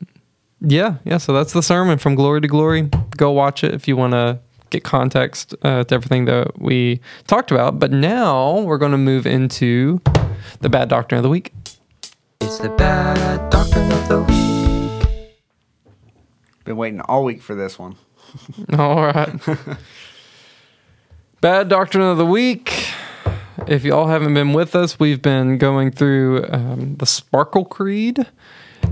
yeah, 0.59 0.95
yeah. 1.05 1.17
So 1.17 1.31
that's 1.33 1.53
the 1.53 1.63
sermon 1.63 1.97
from 1.97 2.15
glory 2.15 2.41
to 2.41 2.47
glory. 2.47 2.89
Go 3.15 3.31
watch 3.31 3.63
it 3.63 3.73
if 3.73 3.87
you 3.87 3.95
want 3.95 4.13
to 4.13 4.39
get 4.69 4.83
context 4.83 5.55
uh, 5.61 5.85
to 5.85 5.95
everything 5.95 6.25
that 6.25 6.59
we 6.59 6.99
talked 7.25 7.51
about. 7.51 7.79
But 7.79 7.91
now 7.91 8.59
we're 8.61 8.77
going 8.77 8.91
to 8.91 8.97
move 8.97 9.25
into 9.25 10.01
the 10.59 10.69
bad 10.69 10.89
doctrine 10.89 11.17
of 11.19 11.23
the 11.23 11.29
week. 11.29 11.53
It's 12.41 12.57
the 12.59 12.69
bad 12.69 13.49
doctrine 13.49 13.89
of 13.91 14.07
the 14.09 14.23
week. 14.23 15.31
Been 16.65 16.75
waiting 16.75 16.99
all 17.01 17.23
week 17.23 17.41
for 17.41 17.55
this 17.55 17.79
one. 17.79 17.95
All 18.77 19.03
right. 19.05 19.29
Bad 21.39 21.69
doctrine 21.69 22.03
of 22.03 22.17
the 22.17 22.25
week. 22.25 22.87
If 23.67 23.83
y'all 23.83 24.07
haven't 24.07 24.33
been 24.33 24.53
with 24.53 24.75
us, 24.75 24.99
we've 24.99 25.21
been 25.21 25.59
going 25.59 25.91
through 25.91 26.43
um, 26.49 26.95
the 26.95 27.05
Sparkle 27.05 27.63
Creed. 27.63 28.25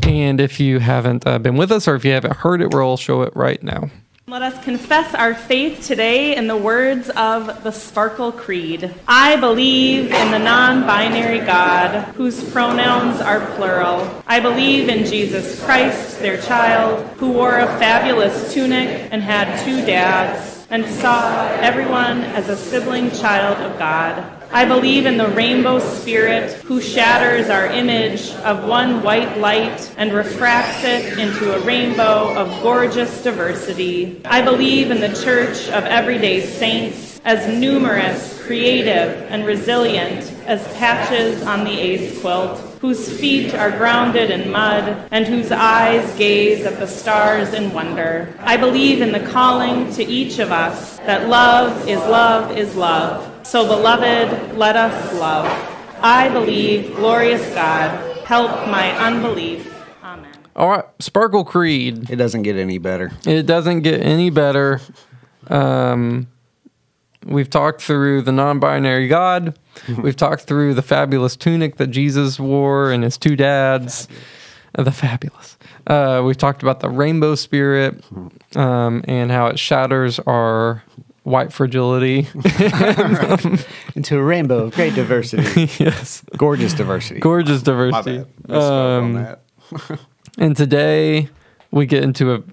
And 0.03 0.39
if 0.39 0.59
you 0.59 0.77
haven't 0.77 1.25
uh, 1.25 1.39
been 1.39 1.57
with 1.57 1.71
us 1.71 1.87
or 1.87 1.95
if 1.95 2.05
you 2.05 2.11
haven't 2.11 2.35
heard 2.35 2.61
it, 2.61 2.71
we'll 2.71 2.97
show 2.97 3.23
it 3.23 3.35
right 3.35 3.61
now. 3.63 3.89
Let 4.27 4.43
us 4.43 4.63
confess 4.63 5.15
our 5.15 5.33
faith 5.33 5.87
today 5.87 6.35
in 6.35 6.45
the 6.45 6.57
words 6.57 7.09
of 7.11 7.63
the 7.63 7.71
Sparkle 7.71 8.31
Creed. 8.31 8.93
I 9.07 9.37
believe 9.37 10.11
in 10.11 10.31
the 10.31 10.39
non 10.39 10.81
binary 10.85 11.39
God, 11.39 12.13
whose 12.15 12.47
pronouns 12.51 13.21
are 13.21 13.39
plural. 13.55 14.23
I 14.27 14.39
believe 14.39 14.89
in 14.89 15.05
Jesus 15.05 15.63
Christ, 15.65 16.19
their 16.19 16.39
child, 16.41 17.07
who 17.17 17.31
wore 17.31 17.57
a 17.57 17.65
fabulous 17.79 18.53
tunic 18.53 19.09
and 19.11 19.23
had 19.23 19.63
two 19.63 19.83
dads, 19.85 20.54
and 20.69 20.85
saw 20.85 21.47
everyone 21.61 22.21
as 22.21 22.49
a 22.49 22.57
sibling 22.57 23.11
child 23.11 23.57
of 23.59 23.77
God. 23.77 24.31
I 24.51 24.65
believe 24.65 25.05
in 25.05 25.17
the 25.17 25.27
rainbow 25.27 25.79
spirit 25.79 26.53
who 26.61 26.79
shatters 26.79 27.49
our 27.49 27.67
image 27.67 28.29
of 28.35 28.67
one 28.67 29.03
white 29.03 29.37
light 29.37 29.93
and 29.97 30.13
refracts 30.13 30.83
it 30.83 31.19
into 31.19 31.53
a 31.53 31.59
rainbow 31.65 32.33
of 32.35 32.63
gorgeous 32.63 33.21
diversity. 33.21 34.21
I 34.23 34.41
believe 34.41 34.91
in 34.91 35.01
the 35.01 35.13
church 35.23 35.67
of 35.67 35.83
everyday 35.83 36.41
saints 36.41 37.19
as 37.25 37.47
numerous, 37.59 38.41
creative, 38.45 39.11
and 39.29 39.45
resilient 39.45 40.31
as 40.45 40.65
patches 40.75 41.43
on 41.43 41.63
the 41.63 41.71
AIDS 41.71 42.21
quilt 42.21 42.64
whose 42.85 43.19
feet 43.19 43.51
are 43.55 43.71
grounded 43.71 44.29
in 44.29 44.51
mud 44.51 45.07
and 45.09 45.25
whose 45.25 45.51
eyes 45.51 46.15
gaze 46.19 46.63
at 46.65 46.77
the 46.77 46.85
stars 46.85 47.51
in 47.51 47.73
wonder. 47.73 48.31
I 48.37 48.57
believe 48.57 49.01
in 49.01 49.11
the 49.11 49.21
calling 49.31 49.91
to 49.93 50.03
each 50.03 50.37
of 50.37 50.51
us 50.51 50.97
that 50.99 51.27
love 51.27 51.87
is 51.87 51.97
love 51.97 52.55
is 52.55 52.75
love. 52.75 53.47
So, 53.47 53.65
beloved, 53.65 54.55
let 54.55 54.75
us 54.75 55.13
love. 55.15 55.47
I 55.99 56.29
believe, 56.29 56.95
glorious 56.95 57.43
God, 57.55 58.17
help 58.23 58.51
my 58.69 58.91
unbelief. 58.99 59.67
Amen. 60.03 60.35
All 60.55 60.69
right, 60.69 60.85
Sparkle 60.99 61.43
Creed. 61.43 62.11
It 62.11 62.17
doesn't 62.17 62.43
get 62.43 62.55
any 62.55 62.77
better. 62.77 63.11
It 63.25 63.47
doesn't 63.47 63.81
get 63.81 63.99
any 63.99 64.29
better. 64.29 64.79
Um, 65.47 66.27
we've 67.25 67.49
talked 67.49 67.81
through 67.81 68.21
the 68.21 68.31
non 68.31 68.59
binary 68.59 69.07
God. 69.07 69.57
we've 70.01 70.15
talked 70.15 70.43
through 70.43 70.73
the 70.73 70.81
fabulous 70.81 71.35
tunic 71.35 71.77
that 71.77 71.87
Jesus 71.87 72.39
wore 72.39 72.91
and 72.91 73.03
his 73.03 73.17
two 73.17 73.35
dads. 73.35 74.07
Uh, 74.77 74.83
the 74.83 74.91
fabulous. 74.91 75.57
Uh, 75.87 76.21
we've 76.25 76.37
talked 76.37 76.61
about 76.61 76.79
the 76.81 76.89
rainbow 76.89 77.35
spirit 77.35 78.03
um, 78.55 79.03
and 79.07 79.31
how 79.31 79.47
it 79.47 79.57
shatters 79.57 80.19
our 80.19 80.83
white 81.23 81.51
fragility. 81.51 82.27
Into 83.95 84.17
a 84.17 84.23
rainbow 84.23 84.65
of 84.65 84.73
great 84.75 84.95
diversity. 84.95 85.69
yes. 85.83 86.23
Gorgeous 86.37 86.73
diversity. 86.73 87.19
Gorgeous 87.19 87.61
diversity. 87.61 88.19
bad. 88.19 88.27
Misspoke 88.47 89.01
on 89.01 89.37
Um. 89.91 89.99
And 90.37 90.55
today 90.57 91.29
we 91.71 91.85
get 91.85 92.03
into 92.03 92.33
a, 92.33 92.43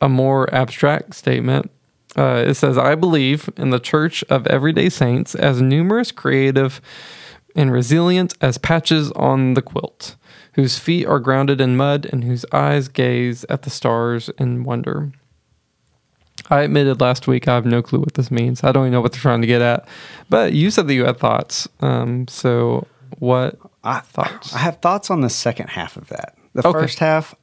a 0.00 0.08
more 0.08 0.52
abstract 0.54 1.14
statement. 1.14 1.70
Uh, 2.16 2.44
it 2.46 2.54
says, 2.54 2.78
I 2.78 2.94
believe 2.94 3.48
in 3.56 3.70
the 3.70 3.80
church 3.80 4.22
of 4.30 4.46
everyday 4.46 4.88
saints 4.88 5.34
as 5.34 5.60
numerous, 5.60 6.12
creative, 6.12 6.80
and 7.56 7.72
resilient 7.72 8.34
as 8.40 8.58
patches 8.58 9.10
on 9.12 9.54
the 9.54 9.62
quilt, 9.62 10.16
whose 10.54 10.78
feet 10.78 11.06
are 11.06 11.18
grounded 11.20 11.60
in 11.60 11.76
mud 11.76 12.06
and 12.12 12.24
whose 12.24 12.44
eyes 12.52 12.88
gaze 12.88 13.44
at 13.48 13.62
the 13.62 13.70
stars 13.70 14.28
in 14.38 14.64
wonder. 14.64 15.12
I 16.50 16.62
admitted 16.62 17.00
last 17.00 17.26
week 17.26 17.48
I 17.48 17.54
have 17.54 17.64
no 17.64 17.80
clue 17.82 18.00
what 18.00 18.14
this 18.14 18.30
means. 18.30 18.62
I 18.64 18.70
don't 18.72 18.84
even 18.84 18.92
know 18.92 19.00
what 19.00 19.12
they're 19.12 19.20
trying 19.20 19.40
to 19.40 19.46
get 19.46 19.62
at. 19.62 19.86
But 20.28 20.52
you 20.52 20.70
said 20.70 20.86
that 20.88 20.94
you 20.94 21.04
had 21.04 21.18
thoughts. 21.18 21.68
Um, 21.80 22.28
so, 22.28 22.86
what 23.18 23.58
I, 23.82 24.00
thoughts? 24.00 24.54
I 24.54 24.58
have 24.58 24.80
thoughts 24.80 25.10
on 25.10 25.20
the 25.20 25.30
second 25.30 25.68
half 25.68 25.96
of 25.96 26.08
that. 26.08 26.36
The 26.54 26.66
Okay. 26.66 26.80
first 26.80 26.98
half, 26.98 27.34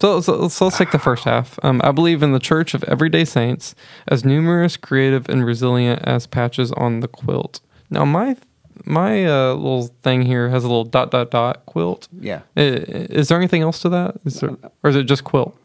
So, 0.00 0.20
so, 0.20 0.48
so 0.48 0.66
let's 0.66 0.76
take 0.76 0.90
the 0.90 0.98
first 0.98 1.24
half. 1.24 1.58
Um, 1.62 1.80
I 1.82 1.90
believe 1.90 2.22
in 2.22 2.32
the 2.32 2.38
church 2.38 2.74
of 2.74 2.84
everyday 2.84 3.24
saints, 3.24 3.74
as 4.08 4.24
numerous, 4.24 4.76
creative, 4.76 5.28
and 5.28 5.44
resilient 5.44 6.02
as 6.04 6.26
patches 6.26 6.70
on 6.72 7.00
the 7.00 7.08
quilt. 7.08 7.60
Now, 7.90 8.04
my 8.04 8.36
my 8.84 9.24
uh, 9.24 9.54
little 9.54 9.86
thing 10.02 10.22
here 10.22 10.50
has 10.50 10.62
a 10.64 10.66
little 10.68 10.84
dot 10.84 11.10
dot 11.10 11.30
dot 11.30 11.64
quilt. 11.66 12.08
yeah. 12.20 12.42
I- 12.56 12.60
Is 12.60 13.28
there 13.28 13.38
anything 13.38 13.62
else 13.62 13.80
to 13.80 13.88
that? 13.88 14.16
Is 14.26 14.40
there, 14.40 14.50
or 14.82 14.90
is 14.90 14.96
it 14.96 15.04
just 15.04 15.24
quilt? 15.24 15.56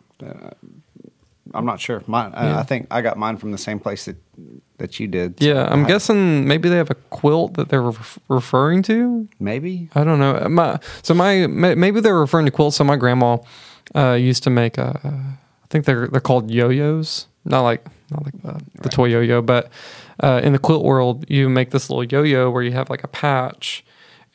I'm 1.54 1.66
not 1.66 1.82
sure. 1.82 2.02
Mine, 2.08 2.32
Yeah. 2.32 2.56
I, 2.58 2.60
I 2.62 2.64
think 2.64 2.88
I 2.90 3.02
got 3.02 3.18
mine 3.18 3.36
from 3.36 3.52
the 3.52 3.58
same 3.58 3.80
place 3.80 4.06
that 4.06 4.16
that 4.78 5.00
you 5.00 5.08
did. 5.08 5.42
Yeah, 5.42 5.68
I'm 5.70 5.84
I- 5.84 5.88
guessing 5.90 6.48
maybe 6.48 6.70
they 6.70 6.78
have 6.78 6.90
a 6.90 6.96
quilt 6.96 7.56
that 7.56 7.68
they're 7.68 7.82
ref- 7.82 8.18
referring 8.30 8.82
to. 8.84 9.28
Maybe. 9.42 9.90
I 9.94 10.06
don't 10.06 10.20
know. 10.20 10.48
My 10.50 10.80
so 11.04 11.14
my 11.14 11.48
maybe 11.48 12.00
they're 12.00 12.18
referring 12.18 12.46
to 12.46 12.52
quilts. 12.52 12.78
So 12.78 12.86
my 12.86 12.96
grandma 12.96 13.38
uh, 13.96 14.14
used 14.14 14.44
to 14.44 14.50
make. 14.50 14.78
Uh, 14.78 14.94
I 15.04 15.68
think 15.70 15.86
they're 15.86 16.08
they're 16.08 16.22
called 16.22 16.52
yo-yos. 16.52 17.28
Not 17.46 17.62
like 17.62 17.86
not 18.10 18.26
like 18.26 18.42
the, 18.42 18.62
the 18.84 18.90
toy 18.90 19.06
yo-yo, 19.06 19.42
but 19.42 19.70
uh, 20.22 20.42
in 20.44 20.54
the 20.54 20.60
quilt 20.60 20.84
world, 20.84 21.26
you 21.30 21.50
make 21.50 21.72
this 21.72 21.90
little 21.90 22.04
yo-yo 22.04 22.50
where 22.50 22.64
you 22.64 22.72
have 22.72 22.90
like 22.90 23.04
a 23.04 23.08
patch, 23.08 23.84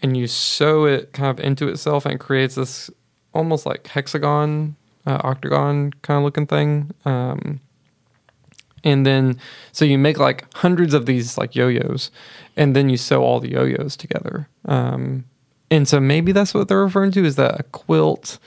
and 0.03 0.17
you 0.17 0.27
sew 0.27 0.85
it 0.85 1.13
kind 1.13 1.39
of 1.39 1.45
into 1.45 1.69
itself, 1.69 2.05
and 2.05 2.15
it 2.15 2.21
creates 2.21 2.55
this 2.55 2.91
almost 3.33 3.67
like 3.67 3.87
hexagon, 3.87 4.77
uh, 5.07 5.21
octagon 5.23 5.93
kind 6.03 6.19
of 6.19 6.25
looking 6.25 6.47
thing. 6.47 6.91
Um, 7.05 7.61
and 8.87 9.05
then 9.05 9.39
so 9.73 9.85
you 9.85 9.99
make 9.99 10.19
like 10.19 10.47
hundreds 10.55 10.95
of 10.95 11.07
these 11.07 11.37
like 11.37 11.55
yo-yos 11.55 12.11
and 12.57 12.75
then 12.75 12.89
you 12.89 12.97
sew 12.97 13.23
all 13.23 13.41
the 13.41 13.51
yo-yos 13.51 13.97
together 13.97 14.49
um, 14.67 15.25
and 15.71 15.89
so 15.89 16.01
maybe 16.01 16.33
that's 16.33 16.55
what 16.55 16.69
they're 16.69 16.83
referring 16.83 17.11
to 17.11 17.25
is 17.25 17.37
that 17.37 17.59
a 17.59 17.65
quilt 17.65 18.39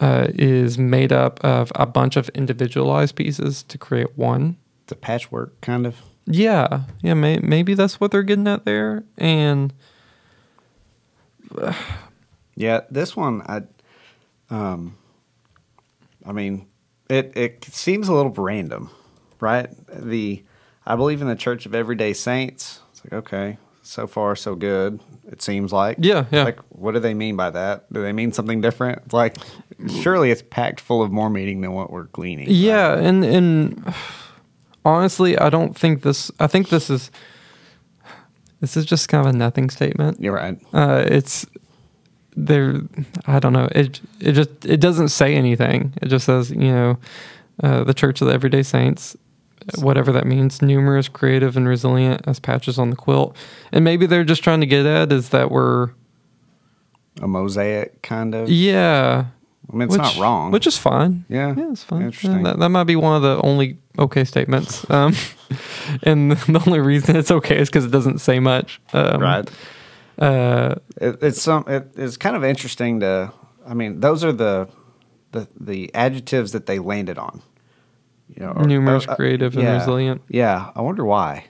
uh, 0.00 0.26
is 0.34 0.78
made 0.78 1.12
up 1.12 1.38
of 1.44 1.70
a 1.74 1.86
bunch 1.86 2.16
of 2.16 2.28
individualized 2.30 3.14
pieces 3.16 3.62
to 3.64 3.76
create 3.78 4.16
one 4.18 4.56
It's 4.84 4.92
a 4.92 4.96
patchwork 4.96 5.60
kind 5.60 5.86
of. 5.86 5.96
yeah 6.26 6.82
yeah 7.02 7.14
may- 7.14 7.38
maybe 7.40 7.74
that's 7.74 8.00
what 8.00 8.10
they're 8.10 8.22
getting 8.22 8.48
at 8.48 8.64
there 8.64 9.04
and 9.18 9.72
Yeah, 12.56 12.80
this 12.90 13.16
one 13.16 13.42
I 13.46 13.62
um 14.54 14.96
I 16.26 16.32
mean, 16.32 16.66
it 17.08 17.32
it 17.36 17.64
seems 17.64 18.08
a 18.08 18.12
little 18.12 18.32
random, 18.32 18.90
right? 19.40 19.70
The 19.88 20.44
I 20.84 20.96
believe 20.96 21.22
in 21.22 21.28
the 21.28 21.36
Church 21.36 21.64
of 21.66 21.74
Everyday 21.74 22.12
Saints. 22.12 22.80
It's 22.90 23.02
like, 23.04 23.12
okay, 23.14 23.58
so 23.82 24.06
far 24.06 24.36
so 24.36 24.54
good. 24.54 25.00
It 25.28 25.40
seems 25.40 25.72
like. 25.72 25.96
Yeah, 26.00 26.26
yeah. 26.30 26.44
Like 26.44 26.58
what 26.68 26.92
do 26.92 27.00
they 27.00 27.14
mean 27.14 27.36
by 27.36 27.50
that? 27.50 27.90
Do 27.92 28.02
they 28.02 28.12
mean 28.12 28.32
something 28.32 28.60
different? 28.60 29.10
Like 29.12 29.38
surely 30.02 30.30
it's 30.30 30.42
packed 30.42 30.80
full 30.80 31.02
of 31.02 31.10
more 31.12 31.30
meaning 31.30 31.60
than 31.60 31.72
what 31.72 31.90
we're 31.90 32.04
gleaning. 32.04 32.46
Yeah, 32.50 32.96
and 32.98 33.24
and 33.24 33.94
honestly, 34.84 35.38
I 35.38 35.50
don't 35.50 35.76
think 35.76 36.02
this. 36.02 36.30
I 36.40 36.46
think 36.46 36.68
this 36.68 36.90
is 36.90 37.10
this 38.60 38.76
is 38.76 38.84
just 38.84 39.08
kind 39.08 39.26
of 39.26 39.34
a 39.34 39.36
nothing 39.36 39.70
statement. 39.70 40.20
You're 40.20 40.34
right. 40.34 40.58
Uh, 40.72 41.04
it's 41.06 41.46
there. 42.36 42.80
I 43.26 43.38
don't 43.38 43.52
know. 43.52 43.68
It 43.72 44.00
it 44.20 44.32
just 44.32 44.50
it 44.64 44.80
doesn't 44.80 45.08
say 45.08 45.34
anything. 45.34 45.94
It 46.02 46.06
just 46.08 46.26
says 46.26 46.50
you 46.50 46.72
know 46.72 46.98
uh, 47.62 47.84
the 47.84 47.94
Church 47.94 48.20
of 48.20 48.28
the 48.28 48.34
Everyday 48.34 48.62
Saints, 48.62 49.16
whatever 49.78 50.12
that 50.12 50.26
means. 50.26 50.60
Numerous, 50.62 51.08
creative, 51.08 51.56
and 51.56 51.66
resilient 51.68 52.22
as 52.26 52.38
patches 52.40 52.78
on 52.78 52.90
the 52.90 52.96
quilt. 52.96 53.36
And 53.72 53.84
maybe 53.84 54.06
they're 54.06 54.24
just 54.24 54.42
trying 54.44 54.60
to 54.60 54.66
get 54.66 54.86
at 54.86 55.10
is 55.12 55.30
that 55.30 55.50
we're 55.50 55.90
A 57.20 57.26
mosaic 57.28 58.02
kind 58.02 58.34
of. 58.34 58.48
yeah. 58.50 59.26
I 59.72 59.76
mean, 59.76 59.88
it's 59.88 59.96
not 59.96 60.16
wrong. 60.16 60.50
Which 60.50 60.66
is 60.66 60.76
fine. 60.76 61.24
Yeah, 61.28 61.54
Yeah, 61.56 61.70
it's 61.70 61.84
fine. 61.84 62.02
interesting. 62.02 62.38
Yeah, 62.38 62.42
that, 62.52 62.58
that 62.58 62.68
might 62.70 62.84
be 62.84 62.96
one 62.96 63.16
of 63.16 63.22
the 63.22 63.40
only 63.46 63.78
okay 63.98 64.24
statements. 64.24 64.88
Um, 64.90 65.14
and 66.02 66.32
the 66.56 66.62
only 66.66 66.80
reason 66.80 67.16
it's 67.16 67.30
okay 67.30 67.58
is 67.58 67.68
because 67.68 67.84
it 67.84 67.90
doesn't 67.90 68.18
say 68.18 68.40
much. 68.40 68.80
Um, 68.92 69.20
right. 69.20 69.50
Uh, 70.18 70.74
It, 71.00 71.18
it's 71.22 71.40
some. 71.42 71.64
It, 71.66 71.92
it's 71.96 72.16
kind 72.16 72.36
of 72.36 72.44
interesting 72.44 73.00
to. 73.00 73.32
I 73.66 73.74
mean, 73.74 74.00
those 74.00 74.24
are 74.24 74.32
the 74.32 74.68
the 75.32 75.46
the 75.58 75.94
adjectives 75.94 76.52
that 76.52 76.66
they 76.66 76.78
landed 76.78 77.18
on. 77.18 77.42
You 78.28 78.44
know, 78.46 78.52
or- 78.52 78.64
Numerous, 78.64 79.06
or, 79.06 79.12
uh, 79.12 79.16
creative, 79.16 79.54
and 79.54 79.62
yeah. 79.64 79.74
resilient. 79.78 80.22
Yeah, 80.28 80.70
I 80.76 80.82
wonder 80.82 81.04
why. 81.04 81.46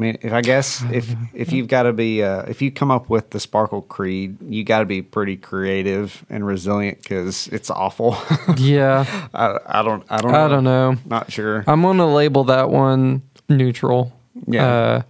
I 0.00 0.02
mean, 0.02 0.18
if 0.22 0.32
I 0.32 0.40
guess 0.40 0.82
if 0.90 1.14
if 1.34 1.52
you've 1.52 1.68
got 1.68 1.82
to 1.82 1.92
be 1.92 2.22
uh, 2.22 2.44
if 2.44 2.62
you 2.62 2.70
come 2.70 2.90
up 2.90 3.10
with 3.10 3.28
the 3.30 3.38
Sparkle 3.38 3.82
Creed, 3.82 4.38
you 4.40 4.64
got 4.64 4.78
to 4.78 4.86
be 4.86 5.02
pretty 5.02 5.36
creative 5.36 6.24
and 6.30 6.46
resilient 6.46 7.02
because 7.02 7.48
it's 7.48 7.68
awful. 7.68 8.16
yeah. 8.56 9.04
I, 9.34 9.58
I 9.66 9.82
don't 9.82 10.02
I 10.08 10.22
don't 10.22 10.32
know. 10.32 10.44
I 10.44 10.48
don't 10.48 10.64
know. 10.64 10.96
Not 11.04 11.30
sure. 11.30 11.64
I'm 11.66 11.82
going 11.82 11.98
to 11.98 12.06
label 12.06 12.44
that 12.44 12.70
one 12.70 13.20
neutral. 13.50 14.10
Yeah. 14.46 14.66
Uh, 14.66 15.02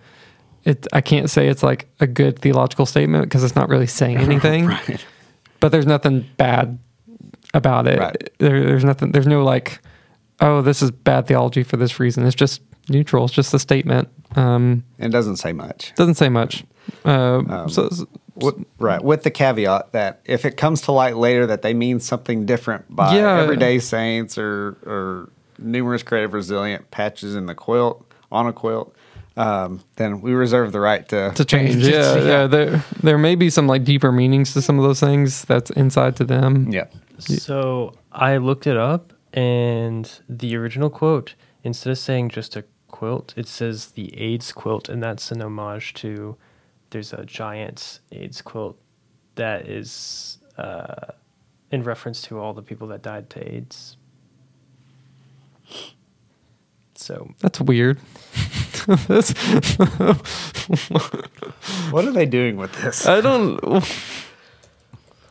it, 0.65 0.89
I 0.93 1.01
can't 1.01 1.31
say 1.31 1.47
it's 1.47 1.63
like 1.63 1.89
a 2.01 2.09
good 2.09 2.41
theological 2.41 2.85
statement 2.85 3.27
because 3.27 3.45
it's 3.45 3.55
not 3.55 3.69
really 3.69 3.87
saying 3.87 4.19
anything. 4.19 4.67
right. 4.67 5.07
but 5.61 5.71
there's 5.71 5.87
nothing 5.87 6.29
bad 6.37 6.81
about 7.55 7.87
it. 7.87 8.01
Right. 8.01 8.31
There, 8.39 8.61
there's 8.65 8.85
nothing. 8.85 9.13
There's 9.13 9.29
no 9.29 9.45
like, 9.45 9.79
oh, 10.41 10.63
this 10.63 10.83
is 10.83 10.91
bad 10.91 11.29
theology 11.29 11.63
for 11.63 11.77
this 11.77 12.01
reason. 12.01 12.27
It's 12.27 12.35
just 12.35 12.61
neutral. 12.91 13.25
It's 13.25 13.33
just 13.35 13.55
a 13.55 13.59
statement. 13.59 14.09
Um, 14.37 14.85
It 14.99 15.09
doesn't 15.11 15.37
say 15.37 15.53
much. 15.53 15.93
doesn't 15.97 16.15
say 16.17 16.29
much. 16.29 16.65
Uh, 17.05 17.39
Um, 17.49 17.69
so, 17.69 17.89
so- 17.89 18.07
With, 18.37 18.55
right, 18.79 19.03
with 19.03 19.23
the 19.23 19.31
caveat 19.31 19.93
that 19.93 20.21
if 20.25 20.45
it 20.45 20.57
comes 20.57 20.81
to 20.83 20.93
light 20.93 21.17
later 21.17 21.47
that 21.47 21.63
they 21.63 21.75
mean 21.75 22.01
something 22.01 22.47
different 22.47 22.85
by 22.95 23.15
Yeah. 23.17 23.41
everyday 23.41 23.79
saints 23.79 24.39
or 24.39 24.77
or 24.87 25.29
numerous 25.59 26.03
creative 26.03 26.33
resilient 26.33 26.91
patches 26.91 27.35
in 27.35 27.45
the 27.47 27.55
quilt 27.55 28.03
on 28.33 28.47
a 28.47 28.53
quilt, 28.53 28.95
um, 29.37 29.81
then 29.97 30.23
we 30.23 30.33
reserve 30.33 30.73
the 30.73 30.81
right 30.81 31.07
to 31.11 31.33
to 31.35 31.45
change. 31.45 31.77
it. 31.87 31.93
Yeah, 31.93 32.17
yeah. 32.25 32.47
There, 32.47 32.83
there 33.03 33.19
may 33.19 33.35
be 33.35 33.51
some 33.51 33.67
like 33.67 33.85
deeper 33.85 34.11
meanings 34.13 34.55
to 34.55 34.63
some 34.63 34.79
of 34.79 34.85
those 34.85 35.01
things 35.01 35.45
that's 35.45 35.71
inside 35.73 36.17
to 36.17 36.25
them. 36.25 36.69
yeah. 36.71 36.87
So 37.19 37.93
I 38.13 38.39
looked 38.39 38.67
it 38.67 38.79
up, 38.79 39.13
and 39.35 40.11
the 40.31 40.57
original 40.57 40.89
quote, 40.89 41.35
instead 41.63 41.91
of 41.91 41.99
saying 41.99 42.31
just 42.31 42.57
a 42.57 42.65
quilt, 42.91 43.35
it 43.37 43.49
says 43.49 43.89
the 43.93 44.17
AIDS 44.21 44.53
quilt, 44.53 44.89
and 44.91 45.03
that's 45.03 45.33
an 45.33 45.43
homage 45.43 45.95
to. 45.95 46.37
There's 46.91 47.13
a 47.13 47.25
giant 47.27 48.01
AIDS 48.13 48.43
quilt 48.43 48.79
that 49.37 49.69
is 49.69 50.39
uh, 50.59 51.13
in 51.71 51.85
reference 51.85 52.23
to 52.23 52.39
all 52.39 52.55
the 52.55 52.63
people 52.63 52.89
that 52.89 53.03
died 53.03 53.31
to 53.31 53.55
AIDS. 53.55 53.97
So 56.97 57.31
That's 57.41 57.61
weird. 57.61 57.99
That's, 59.09 59.33
What 61.91 62.05
are 62.07 62.13
they 62.13 62.27
doing 62.27 62.57
with 62.57 62.73
this? 62.83 63.07
I 63.07 63.21
don't. 63.21 63.61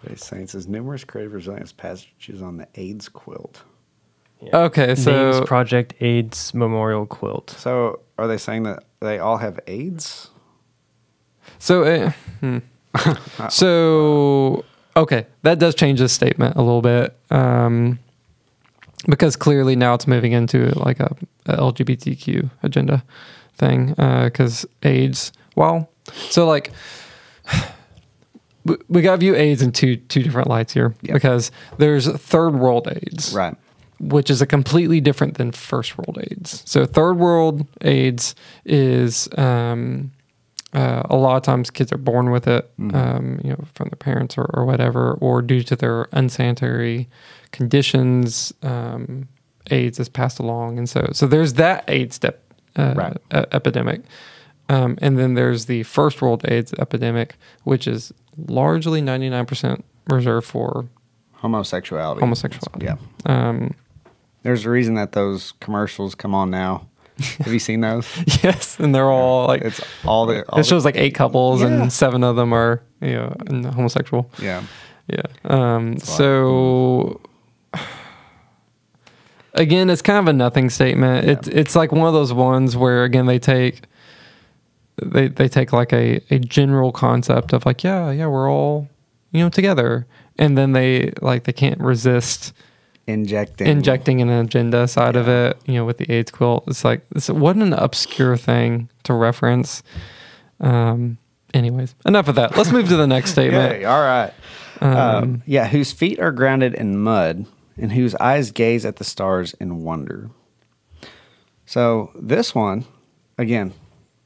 Today's 0.03 0.23
saints 0.23 0.55
is 0.55 0.67
numerous 0.67 1.03
creative 1.03 1.33
resilience 1.33 1.71
passages 1.73 2.41
on 2.41 2.57
the 2.57 2.67
AIDS 2.75 3.09
quilt. 3.09 3.63
Yeah. 4.41 4.57
Okay, 4.57 4.95
so 4.95 5.31
Names 5.31 5.45
Project 5.47 5.93
AIDS 6.01 6.53
Memorial 6.53 7.05
Quilt. 7.05 7.51
So 7.51 7.99
are 8.17 8.27
they 8.27 8.37
saying 8.37 8.63
that 8.63 8.83
they 8.99 9.19
all 9.19 9.37
have 9.37 9.59
AIDS? 9.67 10.29
So, 11.57 11.83
uh, 11.83 12.11
hmm. 12.39 12.57
so 13.49 14.63
okay, 14.95 15.25
that 15.43 15.59
does 15.59 15.75
change 15.75 15.99
this 15.99 16.13
statement 16.13 16.55
a 16.55 16.61
little 16.61 16.81
bit, 16.81 17.17
um, 17.31 17.99
because 19.07 19.35
clearly 19.35 19.75
now 19.75 19.93
it's 19.93 20.07
moving 20.07 20.31
into 20.31 20.67
like 20.79 20.99
a, 20.99 21.15
a 21.45 21.57
LGBTQ 21.57 22.49
agenda 22.63 23.03
thing. 23.57 23.87
Because 23.89 24.65
AIDS, 24.83 25.31
well, 25.55 25.89
so 26.13 26.45
like 26.47 26.71
we, 28.65 28.77
we 28.87 29.01
got 29.01 29.11
to 29.13 29.17
view 29.17 29.35
AIDS 29.35 29.61
in 29.61 29.71
two 29.71 29.97
two 29.97 30.23
different 30.23 30.47
lights 30.49 30.73
here, 30.73 30.93
Yep. 31.01 31.13
because 31.13 31.51
there's 31.77 32.07
third 32.07 32.55
world 32.55 32.87
AIDS, 32.87 33.33
Right. 33.33 33.55
Which 33.99 34.29
is 34.29 34.41
a 34.41 34.45
completely 34.45 35.01
different 35.01 35.37
than 35.37 35.51
first 35.51 35.97
world 35.97 36.17
AIDS. 36.31 36.63
So 36.65 36.85
third 36.85 37.17
world 37.17 37.65
AIDS 37.81 38.35
is 38.65 39.27
um, 39.37 40.11
uh, 40.73 41.03
a 41.09 41.15
lot 41.17 41.35
of 41.37 41.43
times 41.43 41.69
kids 41.69 41.91
are 41.91 41.97
born 41.97 42.29
with 42.31 42.47
it, 42.47 42.69
um, 42.93 43.39
you 43.43 43.49
know, 43.49 43.65
from 43.73 43.89
their 43.89 43.97
parents 43.97 44.37
or, 44.37 44.45
or 44.53 44.65
whatever, 44.65 45.13
or 45.19 45.41
due 45.41 45.63
to 45.63 45.75
their 45.75 46.07
unsanitary 46.11 47.07
conditions, 47.51 48.53
um, 48.63 49.27
AIDS 49.71 49.99
is 49.99 50.09
passed 50.09 50.39
along, 50.39 50.77
and 50.77 50.89
so 50.89 51.09
so 51.11 51.27
there's 51.27 51.53
that 51.55 51.83
AIDS 51.87 52.15
step 52.15 52.41
uh, 52.75 52.93
Right. 52.95 53.17
epidemic. 53.31 54.01
Um, 54.69 54.97
and 55.01 55.17
then 55.17 55.33
there's 55.33 55.65
the 55.65 55.81
first 55.83 56.21
world 56.21 56.45
AIDS 56.47 56.73
epidemic, 56.79 57.35
which 57.63 57.87
is 57.87 58.13
largely 58.47 59.01
99% 59.01 59.81
reserved 60.07 60.45
for 60.47 60.85
Homosexuality. 61.33 62.19
homosexuality. 62.21 62.85
Yeah. 62.85 62.97
There's 64.43 64.65
a 64.65 64.69
reason 64.69 64.93
that 64.95 65.11
those 65.11 65.53
commercials 65.59 66.15
come 66.15 66.33
on 66.33 66.49
now. 66.49 66.87
Have 67.39 67.51
you 67.51 67.59
seen 67.59 67.81
those? 67.81 68.07
yes, 68.43 68.79
and 68.79 68.95
they're 68.95 69.09
all 69.11 69.47
like 69.47 69.61
It's 69.61 69.81
all 70.05 70.25
the. 70.25 70.45
All 70.49 70.59
it 70.59 70.65
shows 70.65 70.85
like 70.85 70.95
eight 70.95 71.13
couples, 71.15 71.61
Yeah. 71.61 71.67
and 71.67 71.91
seven 71.93 72.23
of 72.23 72.35
them 72.37 72.53
are 72.53 72.81
you 73.01 73.11
know 73.15 73.35
homosexual. 73.73 74.29
yeah. 74.41 74.63
Yeah. 75.07 75.23
Um, 75.45 75.97
so 75.99 77.19
again, 79.53 79.89
it's 79.89 80.01
kind 80.01 80.19
of 80.19 80.27
a 80.27 80.33
nothing 80.33 80.69
statement. 80.69 81.25
Yeah. 81.25 81.31
It's 81.33 81.47
it's 81.47 81.75
like 81.75 81.91
one 81.91 82.07
of 82.07 82.13
those 82.13 82.31
ones 82.33 82.77
where 82.77 83.03
again 83.03 83.25
they 83.25 83.39
take 83.39 83.81
they 85.01 85.27
they 85.27 85.47
take 85.47 85.73
like 85.73 85.91
a 85.93 86.21
a 86.29 86.39
general 86.39 86.91
concept 86.91 87.53
of 87.53 87.65
like 87.65 87.83
yeah 87.83 88.11
yeah 88.11 88.27
we're 88.27 88.49
all 88.49 88.87
you 89.31 89.43
know 89.43 89.49
together, 89.49 90.05
and 90.37 90.57
then 90.57 90.73
they 90.73 91.11
like 91.21 91.43
they 91.45 91.53
can't 91.53 91.79
resist 91.79 92.53
Injecting. 93.09 93.67
injecting 93.67 94.21
an 94.21 94.29
agenda 94.29 94.87
side 94.87 95.15
of 95.15 95.27
it, 95.27 95.57
you 95.65 95.73
know, 95.75 95.85
with 95.85 95.97
the 95.97 96.11
AIDS 96.11 96.31
quilt. 96.31 96.63
It's 96.67 96.83
like 96.85 97.07
this 97.09 97.29
what 97.29 97.55
an 97.55 97.73
obscure 97.73 98.37
thing 98.37 98.89
to 99.03 99.13
reference. 99.13 99.83
Um 100.59 101.17
anyways, 101.53 101.95
enough 102.05 102.27
of 102.27 102.35
that. 102.35 102.55
Let's 102.55 102.71
move 102.71 102.87
to 102.89 102.97
the 102.97 103.07
next 103.07 103.31
statement. 103.37 103.79
Yay, 103.79 103.85
all 103.85 104.01
right. 104.01 104.33
Um, 104.81 104.95
Um, 104.97 105.43
yeah, 105.45 105.67
whose 105.67 105.91
feet 105.91 106.19
are 106.19 106.31
grounded 106.31 106.73
in 106.73 106.97
mud 106.97 107.45
and 107.77 107.91
whose 107.91 108.15
eyes 108.15 108.51
gaze 108.51 108.85
at 108.85 108.97
the 108.97 109.03
stars 109.03 109.53
in 109.59 109.83
wonder. 109.83 110.29
So 111.65 112.11
this 112.15 112.53
one, 112.55 112.85
again, 113.37 113.73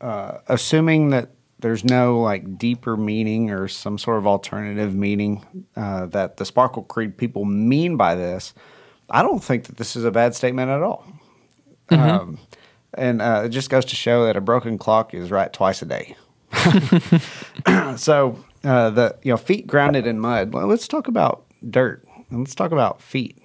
uh, 0.02 0.40
assuming 0.48 1.10
that 1.12 1.32
there's 1.60 1.84
no 1.84 2.20
like 2.20 2.58
deeper 2.58 2.98
meaning 2.98 3.50
or 3.52 3.68
some 3.68 3.98
sort 3.98 4.18
of 4.18 4.28
alternative 4.28 4.94
meaning 4.94 5.46
uh, 5.76 6.06
that 6.08 6.38
the 6.38 6.46
Sparkle 6.46 6.84
Creed 6.84 7.18
people 7.18 7.46
mean 7.46 7.96
by 7.96 8.16
this, 8.16 8.54
I 9.10 9.22
don't 9.22 9.44
think 9.44 9.66
that 9.66 9.78
this 9.78 9.96
is 9.96 10.06
a 10.06 10.12
bad 10.12 10.36
statement 10.36 10.70
at 10.70 10.82
all. 10.82 11.06
Um, 11.90 12.40
and 12.94 13.22
uh, 13.22 13.44
it 13.46 13.50
just 13.50 13.70
goes 13.70 13.86
to 13.86 13.96
show 13.96 14.26
that 14.26 14.36
a 14.36 14.42
broken 14.42 14.78
clock 14.78 15.14
is 15.14 15.32
right 15.32 15.52
twice 15.52 15.82
a 15.82 15.86
day. 15.86 16.16
so 17.98 18.44
uh, 18.64 18.90
the 18.90 19.16
you 19.24 19.32
know 19.32 19.38
feet 19.38 19.68
grounded 19.68 20.08
in 20.08 20.20
mud. 20.20 20.54
Well, 20.54 20.68
let's 20.68 20.88
talk 20.88 21.08
about 21.08 21.46
dirt. 21.70 22.06
And 22.30 22.40
let's 22.40 22.56
talk 22.56 22.72
about 22.72 23.02
feet. 23.02 23.38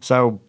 So 0.00 0.40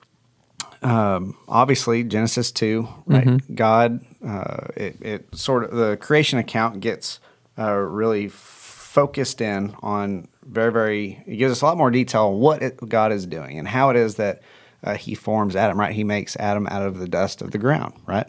um, 0.82 1.38
obviously 1.48 2.04
Genesis 2.04 2.52
two, 2.52 2.88
right? 3.06 3.56
God, 3.56 4.00
uh, 4.26 4.68
it, 4.76 4.98
it 5.02 5.36
sort 5.36 5.64
of 5.64 5.72
the 5.72 5.98
creation 5.98 6.40
account 6.40 6.80
gets 6.80 7.20
uh, 7.58 7.74
really 7.74 8.28
focused 8.28 9.42
in 9.42 9.76
on 9.82 10.28
very 10.45 10.72
very. 10.72 11.24
It 11.26 11.38
gives 11.38 11.52
us 11.52 11.61
a 11.61 11.65
lot 11.65 11.78
more 11.78 11.91
detail 11.91 12.28
on 12.28 12.40
what 12.40 12.61
it, 12.61 12.78
God 12.90 13.11
is 13.11 13.26
doing 13.26 13.60
and 13.60 13.68
how 13.68 13.90
it 13.90 13.95
is 13.95 14.15
that 14.15 14.41
uh, 14.84 14.95
He 14.95 15.15
forms 15.15 15.56
Adam. 15.56 15.80
Right? 15.80 15.94
He 15.94 16.03
makes 16.03 16.36
Adam 16.38 16.68
out 16.68 16.84
of 16.84 16.99
the 16.99 17.07
dust 17.07 17.41
of 17.41 17.52
the 17.52 17.57
ground. 17.57 17.94
Right? 18.06 18.28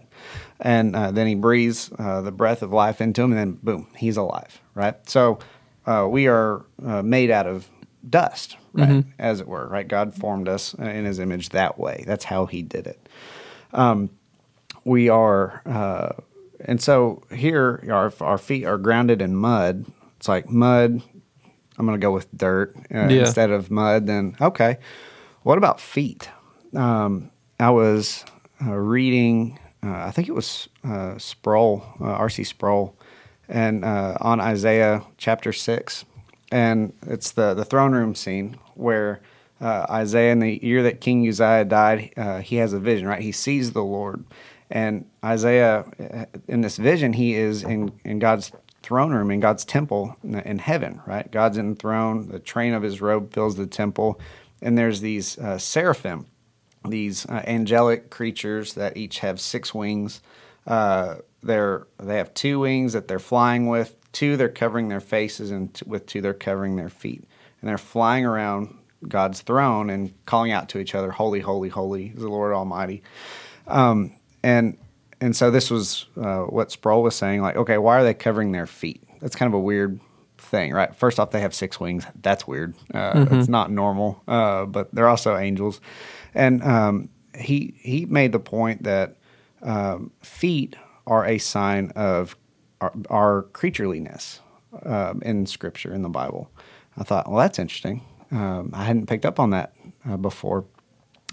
And 0.61 0.95
uh, 0.95 1.11
then 1.11 1.27
He 1.27 1.35
breathes 1.35 1.91
uh, 1.99 2.21
the 2.23 2.33
breath 2.33 2.63
of 2.63 2.73
life 2.73 3.01
into 3.01 3.23
him, 3.23 3.33
and 3.33 3.39
then 3.39 3.59
boom, 3.63 3.89
he's 3.97 4.17
alive. 4.17 4.61
Right? 4.75 4.97
So 5.09 5.39
uh, 5.87 6.07
we 6.11 6.29
are 6.29 6.65
uh, 6.85 7.03
made 7.03 7.31
out 7.31 7.47
of 7.47 7.69
dust, 8.09 8.57
right? 8.73 9.05
As 9.19 9.41
it 9.41 9.49
were, 9.49 9.67
right? 9.69 9.87
God 9.87 10.15
formed 10.15 10.49
us 10.49 10.75
in 10.75 11.05
His 11.05 11.19
image 11.19 11.51
that 11.51 11.79
way. 11.79 12.05
That's 12.07 12.25
how 12.25 12.47
He 12.47 12.63
did 12.63 12.87
it. 12.87 13.09
Um, 13.73 14.11
we 14.85 15.09
are, 15.09 15.63
uh, 15.67 16.11
and 16.61 16.81
so 16.81 17.23
here 17.35 17.85
our 17.91 18.13
our 18.21 18.39
feet 18.39 18.65
are 18.65 18.79
grounded 18.79 19.23
in 19.23 19.37
mud. 19.37 19.87
It's 20.19 20.29
like 20.29 20.49
mud. 20.49 21.03
I'm 21.79 21.87
going 21.87 21.99
to 21.99 22.05
go 22.05 22.13
with 22.13 22.27
dirt 22.37 22.75
uh, 22.77 23.09
Yeah. 23.09 23.27
instead 23.27 23.51
of 23.51 23.71
mud. 23.71 24.07
Then 24.07 24.37
okay, 24.41 24.79
what 25.43 25.59
about 25.59 25.81
feet? 25.81 26.29
Um, 26.75 27.31
I 27.59 27.71
was 27.71 28.25
uh, 28.65 28.73
reading. 28.75 29.59
Uh, 29.83 30.07
I 30.07 30.11
think 30.13 30.29
it 30.29 30.35
was 30.35 30.69
uh, 30.83 31.19
Sproul, 31.19 31.85
uh, 32.01 32.05
R.C. 32.05 32.45
Sproul, 32.45 32.97
and 33.49 33.85
uh, 33.85 34.17
on 34.21 34.41
Isaiah 34.41 35.03
chapter 35.19 35.53
six, 35.53 36.05
and 36.51 36.93
it's 37.07 37.33
the 37.33 37.55
the 37.55 37.65
throne 37.65 37.93
room 37.93 38.15
scene 38.15 38.57
where 38.75 39.21
uh, 39.61 39.87
Isaiah, 39.91 40.33
in 40.33 40.41
the 40.41 40.65
year 40.65 40.83
that 40.83 41.01
King 41.01 41.29
Uzziah 41.29 41.65
died, 41.65 42.13
uh, 42.17 42.41
he 42.41 42.57
has 42.57 42.73
a 42.73 42.79
vision. 42.81 43.07
Right, 43.07 43.21
he 43.23 43.33
sees 43.33 43.73
the 43.73 43.85
Lord, 43.85 44.25
and 44.71 45.05
Isaiah, 45.25 45.85
in 46.49 46.63
this 46.63 46.77
vision, 46.79 47.13
he 47.13 47.35
is 47.35 47.63
in 47.63 47.93
in 48.05 48.19
God's 48.19 48.53
throne 48.85 49.13
room 49.13 49.31
in 49.31 49.41
God's 49.41 49.65
temple 49.65 50.17
in- 50.23 50.59
heaven. 50.59 51.01
Right, 51.07 51.31
God's 51.31 51.59
enthroned. 51.59 52.29
The 52.29 52.39
train 52.39 52.75
of 52.75 52.83
His 52.83 53.01
robe 53.01 53.33
fills 53.33 53.57
the 53.57 53.67
temple, 53.67 54.21
and 54.63 54.79
there's 54.79 55.01
these 55.01 55.39
uh, 55.39 55.59
seraphim 55.59 56.27
these 56.89 57.27
uh, 57.27 57.43
angelic 57.47 58.11
creatures 58.11 58.75
that 58.75 58.97
each 58.97 59.21
have 59.21 59.41
six 59.41 59.75
wings. 59.75 60.21
Uh, 60.67 61.17
they're 61.43 61.87
they 61.99 62.17
have 62.19 62.33
two 62.35 62.61
wings 62.61 62.93
that 62.93 63.09
they're 63.09 63.19
flying 63.19 63.67
with. 63.67 63.97
Two 64.13 64.37
they're 64.37 64.49
covering 64.49 64.89
their 64.89 65.01
faces, 65.01 65.51
and 65.51 65.75
t- 65.75 65.85
with 65.87 66.07
two 66.07 66.21
they're 66.21 66.35
covering 66.35 66.77
their 66.77 66.89
feet. 66.89 67.25
And 67.61 67.69
they're 67.69 67.79
flying 67.79 68.25
around 68.25 68.77
God's 69.07 69.43
throne 69.43 69.91
and 69.91 70.13
calling 70.27 70.53
out 70.53 70.69
to 70.71 70.79
each 70.79 70.95
other, 70.95 71.11
"Holy, 71.11 71.41
holy, 71.41 71.69
holy 71.69 72.07
is 72.09 72.21
the 72.21 72.29
Lord 72.29 72.53
Almighty." 72.53 73.03
Um, 73.67 74.13
and 74.43 74.77
and 75.25 75.35
so 75.35 75.51
this 75.51 75.71
was 75.71 76.07
uh, 76.17 76.43
what 76.43 76.71
Sproul 76.71 77.03
was 77.03 77.15
saying. 77.15 77.41
Like, 77.41 77.57
okay, 77.57 77.79
why 77.79 77.99
are 77.99 78.05
they 78.05 78.15
covering 78.15 78.53
their 78.53 78.67
feet? 78.67 79.03
That's 79.21 79.37
kind 79.37 79.49
of 79.49 79.55
a 79.55 79.61
weird 79.61 80.01
thing, 80.37 80.73
right? 80.73 80.95
First 80.95 81.19
off, 81.19 81.31
they 81.31 81.41
have 81.41 81.55
six 81.55 81.81
wings. 81.81 82.05
That's 82.21 82.47
weird. 82.47 82.75
Uh, 82.93 83.27
It's 83.31 83.49
not 83.49 83.71
normal. 83.71 84.23
Uh, 84.29 84.67
but 84.67 84.95
they're 84.95 85.09
also 85.09 85.37
angels. 85.37 85.81
And 86.35 86.63
um, 86.63 87.09
he 87.35 87.75
he 87.79 88.07
made 88.07 88.33
the 88.33 88.39
point 88.39 88.83
that 88.83 89.17
um, 89.63 90.11
feet 90.23 90.77
are 91.07 91.25
a 91.25 91.39
sign 91.39 91.91
of 91.97 92.37
our, 92.81 92.93
our 93.09 93.43
creatureliness 93.53 94.41
um, 94.85 95.23
in 95.23 95.47
Scripture 95.47 95.95
in 95.95 96.03
the 96.03 96.09
Bible. 96.11 96.51
I 96.99 97.05
thought, 97.05 97.29
well, 97.29 97.39
that's 97.39 97.59
interesting. 97.59 98.03
Um, 98.31 98.71
I 98.75 98.85
hadn't 98.85 99.07
picked 99.07 99.25
up 99.25 99.39
on 99.41 99.51
that 99.51 99.73
uh, 100.09 100.17
before, 100.17 100.65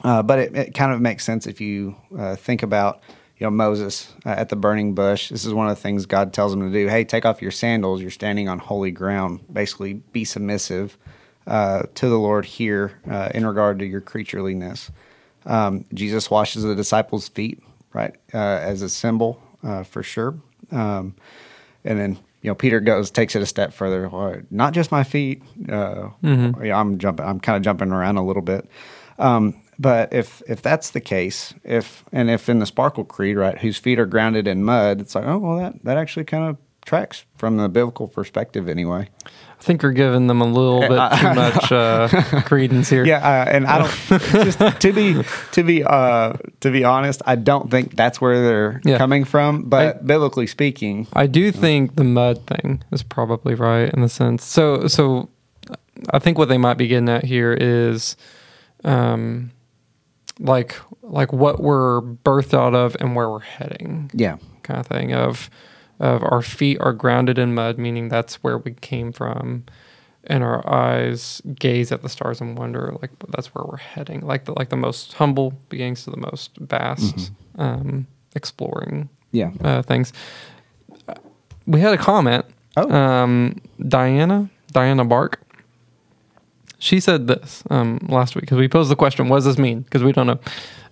uh, 0.03 0.23
but 0.23 0.39
it, 0.39 0.55
it 0.55 0.73
kind 0.73 0.93
of 0.93 1.01
makes 1.01 1.23
sense 1.23 1.45
if 1.49 1.59
you 1.59 1.95
uh, 2.17 2.35
think 2.35 2.63
about 2.63 3.01
you 3.41 3.47
know 3.47 3.51
Moses 3.51 4.13
uh, 4.23 4.29
at 4.29 4.49
the 4.49 4.55
burning 4.55 4.93
bush. 4.93 5.29
This 5.29 5.45
is 5.45 5.51
one 5.53 5.67
of 5.67 5.75
the 5.75 5.81
things 5.81 6.05
God 6.05 6.31
tells 6.31 6.53
him 6.53 6.59
to 6.61 6.71
do. 6.71 6.87
Hey, 6.87 7.03
take 7.03 7.25
off 7.25 7.41
your 7.41 7.49
sandals. 7.49 7.99
You're 7.99 8.11
standing 8.11 8.47
on 8.47 8.59
holy 8.59 8.91
ground. 8.91 9.39
Basically, 9.51 9.93
be 9.93 10.23
submissive 10.25 10.95
uh, 11.47 11.83
to 11.95 12.07
the 12.07 12.19
Lord 12.19 12.45
here 12.45 12.99
uh, 13.09 13.29
in 13.33 13.43
regard 13.43 13.79
to 13.79 13.85
your 13.87 13.99
creatureliness. 13.99 14.91
Um, 15.47 15.85
Jesus 15.91 16.29
washes 16.29 16.61
the 16.61 16.75
disciples' 16.75 17.29
feet, 17.29 17.63
right, 17.93 18.15
uh, 18.31 18.37
as 18.37 18.83
a 18.83 18.89
symbol 18.89 19.41
uh, 19.63 19.81
for 19.81 20.03
sure. 20.03 20.35
Um, 20.71 21.15
and 21.83 21.99
then 21.99 22.19
you 22.43 22.51
know 22.51 22.55
Peter 22.55 22.79
goes 22.79 23.09
takes 23.09 23.35
it 23.35 23.41
a 23.41 23.47
step 23.47 23.73
further. 23.73 24.07
"Well, 24.07 24.35
Not 24.51 24.73
just 24.73 24.91
my 24.91 25.03
feet. 25.03 25.41
Uh, 25.67 26.09
yeah, 26.61 26.79
I'm 26.79 26.99
jumping. 26.99 27.25
I'm 27.25 27.39
kind 27.39 27.57
of 27.57 27.63
jumping 27.63 27.91
around 27.91 28.17
a 28.17 28.23
little 28.23 28.43
bit. 28.43 28.69
Um, 29.17 29.55
but 29.81 30.13
if 30.13 30.41
if 30.47 30.61
that's 30.61 30.91
the 30.91 31.01
case, 31.01 31.53
if 31.63 32.03
and 32.11 32.29
if 32.29 32.47
in 32.49 32.59
the 32.59 32.65
Sparkle 32.65 33.03
Creed, 33.03 33.37
right, 33.37 33.57
whose 33.57 33.77
feet 33.77 33.99
are 33.99 34.05
grounded 34.05 34.47
in 34.47 34.63
mud, 34.63 35.01
it's 35.01 35.15
like, 35.15 35.25
oh 35.25 35.37
well, 35.39 35.57
that 35.57 35.83
that 35.83 35.97
actually 35.97 36.25
kind 36.25 36.43
of 36.49 36.57
tracks 36.85 37.25
from 37.37 37.57
the 37.57 37.69
biblical 37.69 38.07
perspective, 38.07 38.67
anyway. 38.69 39.07
I 39.25 39.63
think 39.63 39.83
you're 39.83 39.91
giving 39.91 40.25
them 40.25 40.41
a 40.41 40.45
little 40.45 40.79
bit 40.81 40.89
too 41.19 41.33
much 41.35 41.71
uh, 41.71 42.07
credence 42.45 42.89
here. 42.89 43.05
Yeah, 43.05 43.17
uh, 43.19 43.45
and 43.51 43.67
I 43.67 43.77
don't 43.77 44.21
just 44.43 44.57
to 44.81 44.91
be 44.91 45.21
to 45.51 45.63
be 45.63 45.83
uh, 45.83 46.33
to 46.61 46.71
be 46.71 46.83
honest, 46.83 47.21
I 47.27 47.35
don't 47.35 47.69
think 47.69 47.95
that's 47.95 48.19
where 48.19 48.41
they're 48.41 48.81
Yeah. 48.83 48.97
coming 48.97 49.23
from. 49.23 49.63
But 49.69 49.97
I- 49.97 49.99
biblically 50.01 50.47
speaking, 50.47 51.05
I 51.13 51.27
do 51.27 51.51
think 51.51 51.95
the 51.95 52.03
mud 52.03 52.47
thing 52.47 52.83
is 52.91 53.03
probably 53.03 53.53
right 53.55 53.93
in 53.93 54.01
the 54.01 54.09
sense. 54.09 54.43
So, 54.43 54.87
so 54.87 55.29
I 56.11 56.17
think 56.17 56.39
what 56.39 56.49
they 56.49 56.57
might 56.57 56.77
be 56.79 56.87
getting 56.87 57.09
at 57.09 57.23
here 57.23 57.53
is, 57.53 58.17
um, 58.83 59.51
like 60.41 60.75
like 61.01 61.31
what 61.31 61.61
we're 61.61 62.01
birthed 62.01 62.53
out 62.53 62.73
of 62.75 62.95
and 62.99 63.15
where 63.15 63.29
we're 63.29 63.39
heading, 63.39 64.11
yeah, 64.13 64.37
kind 64.63 64.79
of 64.79 64.87
thing. 64.87 65.13
Of 65.13 65.49
of 65.99 66.23
our 66.23 66.41
feet 66.41 66.77
are 66.81 66.93
grounded 66.93 67.37
in 67.37 67.53
mud, 67.53 67.77
meaning 67.77 68.09
that's 68.09 68.35
where 68.43 68.57
we 68.57 68.73
came 68.73 69.11
from, 69.11 69.65
and 70.25 70.43
our 70.43 70.67
eyes 70.67 71.41
gaze 71.55 71.91
at 71.91 72.01
the 72.01 72.09
stars 72.09 72.41
and 72.41 72.57
wonder, 72.57 72.95
like 73.01 73.11
that's 73.29 73.53
where 73.53 73.63
we're 73.63 73.77
heading. 73.77 74.21
Like 74.21 74.45
the 74.45 74.53
like 74.57 74.69
the 74.69 74.77
most 74.77 75.13
humble 75.13 75.53
beginnings 75.69 76.03
to 76.05 76.11
the 76.11 76.17
most 76.17 76.57
vast, 76.57 77.31
um, 77.57 78.07
exploring 78.35 79.09
yeah. 79.31 79.51
uh, 79.61 79.81
things. 79.83 80.11
We 81.67 81.79
had 81.79 81.93
a 81.93 81.97
comment. 81.97 82.45
Oh. 82.77 82.89
Um, 82.89 83.61
Diana, 83.87 84.49
Diana 84.71 85.05
Bark. 85.05 85.41
She 86.83 86.99
said 86.99 87.27
this 87.27 87.61
um, 87.69 87.99
last 88.09 88.33
week 88.35 88.41
because 88.41 88.57
we 88.57 88.67
posed 88.67 88.89
the 88.89 88.95
question, 88.95 89.29
"What 89.29 89.37
does 89.37 89.45
this 89.45 89.59
mean?" 89.59 89.81
Because 89.81 90.03
we 90.03 90.11
don't 90.11 90.25
know. 90.25 90.39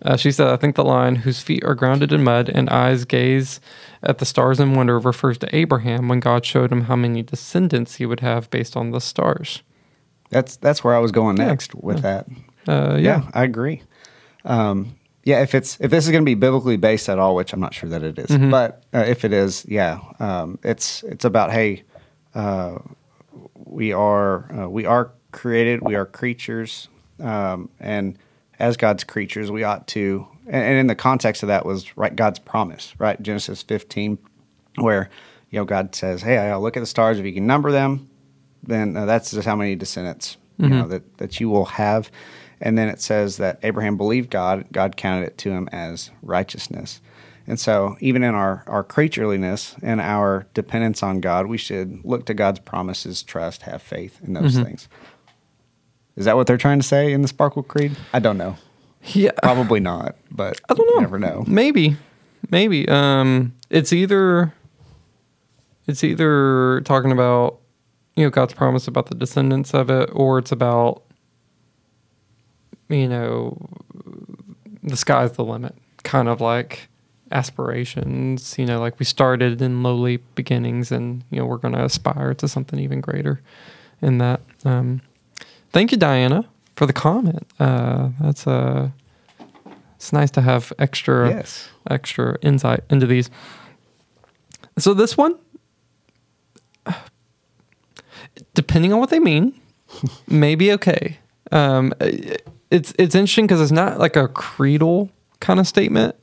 Uh, 0.04 0.18
she 0.18 0.32
said, 0.32 0.48
"I 0.48 0.56
think 0.56 0.76
the 0.76 0.84
line 0.86 1.16
whose 1.16 1.42
feet 1.42 1.64
are 1.66 1.74
grounded 1.74 2.14
in 2.14 2.24
mud 2.24 2.48
and 2.48 2.70
eyes 2.70 3.06
gaze 3.06 3.60
at 4.04 4.20
the 4.20 4.26
stars 4.26 4.60
in 4.60 4.76
wonder 4.76 5.00
refers 5.00 5.40
to 5.40 5.56
Abraham 5.56 6.08
when 6.08 6.20
God 6.20 6.46
showed 6.46 6.72
him 6.72 6.82
how 6.84 6.96
many 6.96 7.24
descendants 7.24 7.96
he 7.96 8.06
would 8.06 8.20
have 8.20 8.50
based 8.52 8.78
on 8.78 8.92
the 8.92 9.02
stars." 9.02 9.64
That's 10.30 10.58
that's 10.58 10.84
where 10.84 10.96
I 10.96 11.00
was 11.00 11.12
going 11.12 11.38
Yeah, 11.38 11.48
next 11.48 11.74
with 11.74 12.04
that. 12.04 12.28
Uh, 12.68 12.96
yeah. 13.00 13.24
Yeah, 13.24 13.32
I 13.34 13.44
agree. 13.46 13.82
Um, 14.46 14.96
yeah, 15.24 15.42
if 15.42 15.56
it's 15.56 15.76
if 15.82 15.90
this 15.90 16.06
is 16.06 16.12
going 16.12 16.24
to 16.24 16.30
be 16.30 16.36
biblically 16.36 16.78
based 16.78 17.10
at 17.10 17.18
all, 17.18 17.34
which 17.36 17.52
I'm 17.52 17.60
not 17.60 17.74
sure 17.74 17.90
that 17.90 18.04
it 18.04 18.20
is, 18.20 18.28
Mm-hmm. 18.28 18.52
but 18.52 18.84
uh, 18.94 19.00
if 19.08 19.26
it 19.26 19.34
is, 19.34 19.66
yeah, 19.68 20.00
um, 20.20 20.60
it's 20.64 21.02
it's 21.04 21.26
about 21.26 21.52
hey, 21.52 21.82
uh, 22.36 22.78
we 23.56 23.92
are 23.92 24.46
uh, 24.56 24.70
we 24.70 24.86
are 24.86 25.12
created, 25.32 25.82
we 25.82 25.96
are 25.96 26.06
creatures, 26.06 26.88
um, 27.20 27.70
and 27.80 28.18
as 28.60 28.78
God's 28.78 29.04
creatures, 29.04 29.50
we 29.52 29.64
ought 29.64 29.88
to. 29.90 30.28
And, 30.48 30.64
and 30.64 30.78
in 30.80 30.88
the 30.88 30.96
context 30.96 31.44
of 31.44 31.48
that 31.48 31.66
was 31.66 31.96
right 31.98 32.16
God's 32.16 32.40
promise, 32.40 32.94
right 33.00 33.22
Genesis 33.22 33.62
15, 33.64 34.18
where 34.76 35.10
you 35.50 35.60
know 35.60 35.66
God 35.66 35.96
says, 35.96 36.22
"Hey, 36.22 36.38
I'll 36.38 36.62
look 36.62 36.78
at 36.78 36.82
the 36.82 36.86
stars. 36.86 37.20
If 37.20 37.26
you 37.26 37.34
can 37.34 37.48
number 37.48 37.72
them, 37.72 38.10
then 38.64 38.96
uh, 38.96 39.06
that's 39.06 39.32
just 39.32 39.48
how 39.48 39.56
many 39.56 39.76
descendants 39.76 40.38
you 40.58 40.68
know 40.70 40.88
that 40.88 41.18
that 41.18 41.40
you 41.40 41.50
will 41.50 41.66
have." 41.66 42.12
And 42.62 42.78
then 42.78 42.90
it 42.90 43.00
says 43.00 43.38
that 43.38 43.60
Abraham 43.64 43.96
believed 43.96 44.30
God; 44.30 44.66
God 44.72 44.98
counted 44.98 45.28
it 45.28 45.38
to 45.40 45.52
him 45.52 45.70
as 45.72 46.12
righteousness. 46.22 47.00
And 47.48 47.60
so, 47.60 47.98
even 48.00 48.22
in 48.22 48.36
our 48.36 48.64
our 48.68 48.84
creatureliness 48.84 49.76
and 49.82 50.00
our 50.00 50.46
dependence 50.54 51.02
on 51.02 51.20
God, 51.20 51.48
we 51.48 51.58
should 51.58 52.06
look 52.06 52.26
to 52.28 52.36
God's 52.36 52.60
promises, 52.60 53.24
trust, 53.24 53.64
have 53.64 53.82
faith 53.82 54.20
in 54.24 54.34
those 54.34 54.56
things. 54.64 54.88
Is 56.20 56.26
that 56.26 56.36
what 56.36 56.48
they're 56.48 56.58
trying 56.58 56.80
to 56.80 56.86
say 56.86 57.14
in 57.14 57.22
the 57.22 57.30
Sparkle 57.30 57.64
Creed? 57.64 57.96
I 58.14 58.20
don't 58.20 58.38
know. 58.38 58.58
Yeah. 59.06 59.32
Probably 59.42 59.80
not, 59.80 60.18
but 60.30 60.60
I 60.70 60.74
don't 60.74 60.86
know. 60.86 60.96
You 60.96 61.02
never 61.02 61.18
know. 61.18 61.46
Maybe, 61.48 61.96
maybe. 62.52 62.88
Um, 62.90 63.54
it's 63.70 63.94
either 63.94 64.54
it's 65.88 66.04
either 66.04 66.82
talking 66.82 67.14
about 67.14 67.60
you 68.18 68.26
know 68.26 68.30
God's 68.30 68.54
promise 68.54 68.86
about 68.86 69.06
the 69.06 69.16
descendants 69.16 69.74
of 69.74 69.90
it, 69.90 70.10
or 70.12 70.40
it's 70.40 70.52
about 70.52 71.04
you 72.90 73.08
know 73.08 73.58
the 74.84 74.98
sky's 74.98 75.32
the 75.32 75.46
limit, 75.46 75.74
kind 76.04 76.28
of 76.28 76.42
like 76.42 76.90
aspirations. 77.32 78.58
You 78.60 78.66
know, 78.66 78.82
like 78.82 79.00
we 79.00 79.06
started 79.06 79.62
in 79.62 79.84
lowly 79.84 80.18
beginnings, 80.36 80.92
and 80.92 81.24
you 81.30 81.40
know 81.40 81.46
we're 81.46 81.58
going 81.58 81.76
to 81.76 81.86
aspire 81.86 82.34
to 82.34 82.48
something 82.50 82.78
even 82.78 83.00
greater. 83.00 83.40
In 84.02 84.18
that, 84.18 84.42
um, 84.66 85.02
thank 85.72 85.92
you, 85.92 85.98
Diana, 85.98 86.46
for 86.76 86.86
the 86.86 86.94
comment. 86.94 87.46
Uh, 87.60 88.10
that's 88.22 88.46
a 88.48 88.92
it's 89.96 90.14
nice 90.14 90.32
to 90.32 90.42
have 90.42 90.72
extra 90.80 91.30
Yes. 91.30 91.70
extra 91.90 92.38
insight 92.42 92.82
into 92.90 93.06
these. 93.06 93.30
So 94.78 94.94
this 94.94 95.18
one, 95.18 95.36
depending 98.54 98.94
on 98.94 99.00
what 99.00 99.10
they 99.10 99.20
mean, 99.20 99.60
may 100.28 100.56
be 100.56 100.72
okay. 100.74 101.18
Um, 101.52 101.94
it's 102.72 102.94
it's 103.00 103.16
interesting 103.16 103.46
because 103.46 103.60
it's 103.62 103.72
not 103.72 104.00
like 104.00 104.16
a 104.16 104.28
creedal 104.28 105.10
kind 105.40 105.60
of 105.60 105.68
statement. 105.68 106.16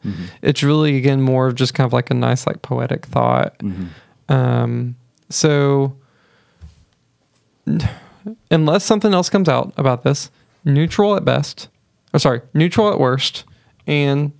It's 0.42 0.62
really 0.62 0.96
again 0.96 1.20
more 1.20 1.46
of 1.48 1.54
just 1.54 1.74
kind 1.74 1.86
of 1.86 1.92
like 1.92 2.10
a 2.10 2.14
nice 2.14 2.46
like 2.46 2.62
poetic 2.62 3.06
thought. 3.06 3.60
Um, 4.28 4.96
so 5.28 5.96
unless 8.50 8.84
something 8.84 9.12
else 9.14 9.28
comes 9.28 9.48
out 9.48 9.72
about 9.76 10.02
this, 10.04 10.30
neutral 10.64 11.16
at 11.16 11.24
best, 11.24 11.68
or 12.12 12.18
sorry, 12.18 12.40
neutral 12.54 12.92
at 12.92 12.98
worst, 12.98 13.44
and 13.86 14.32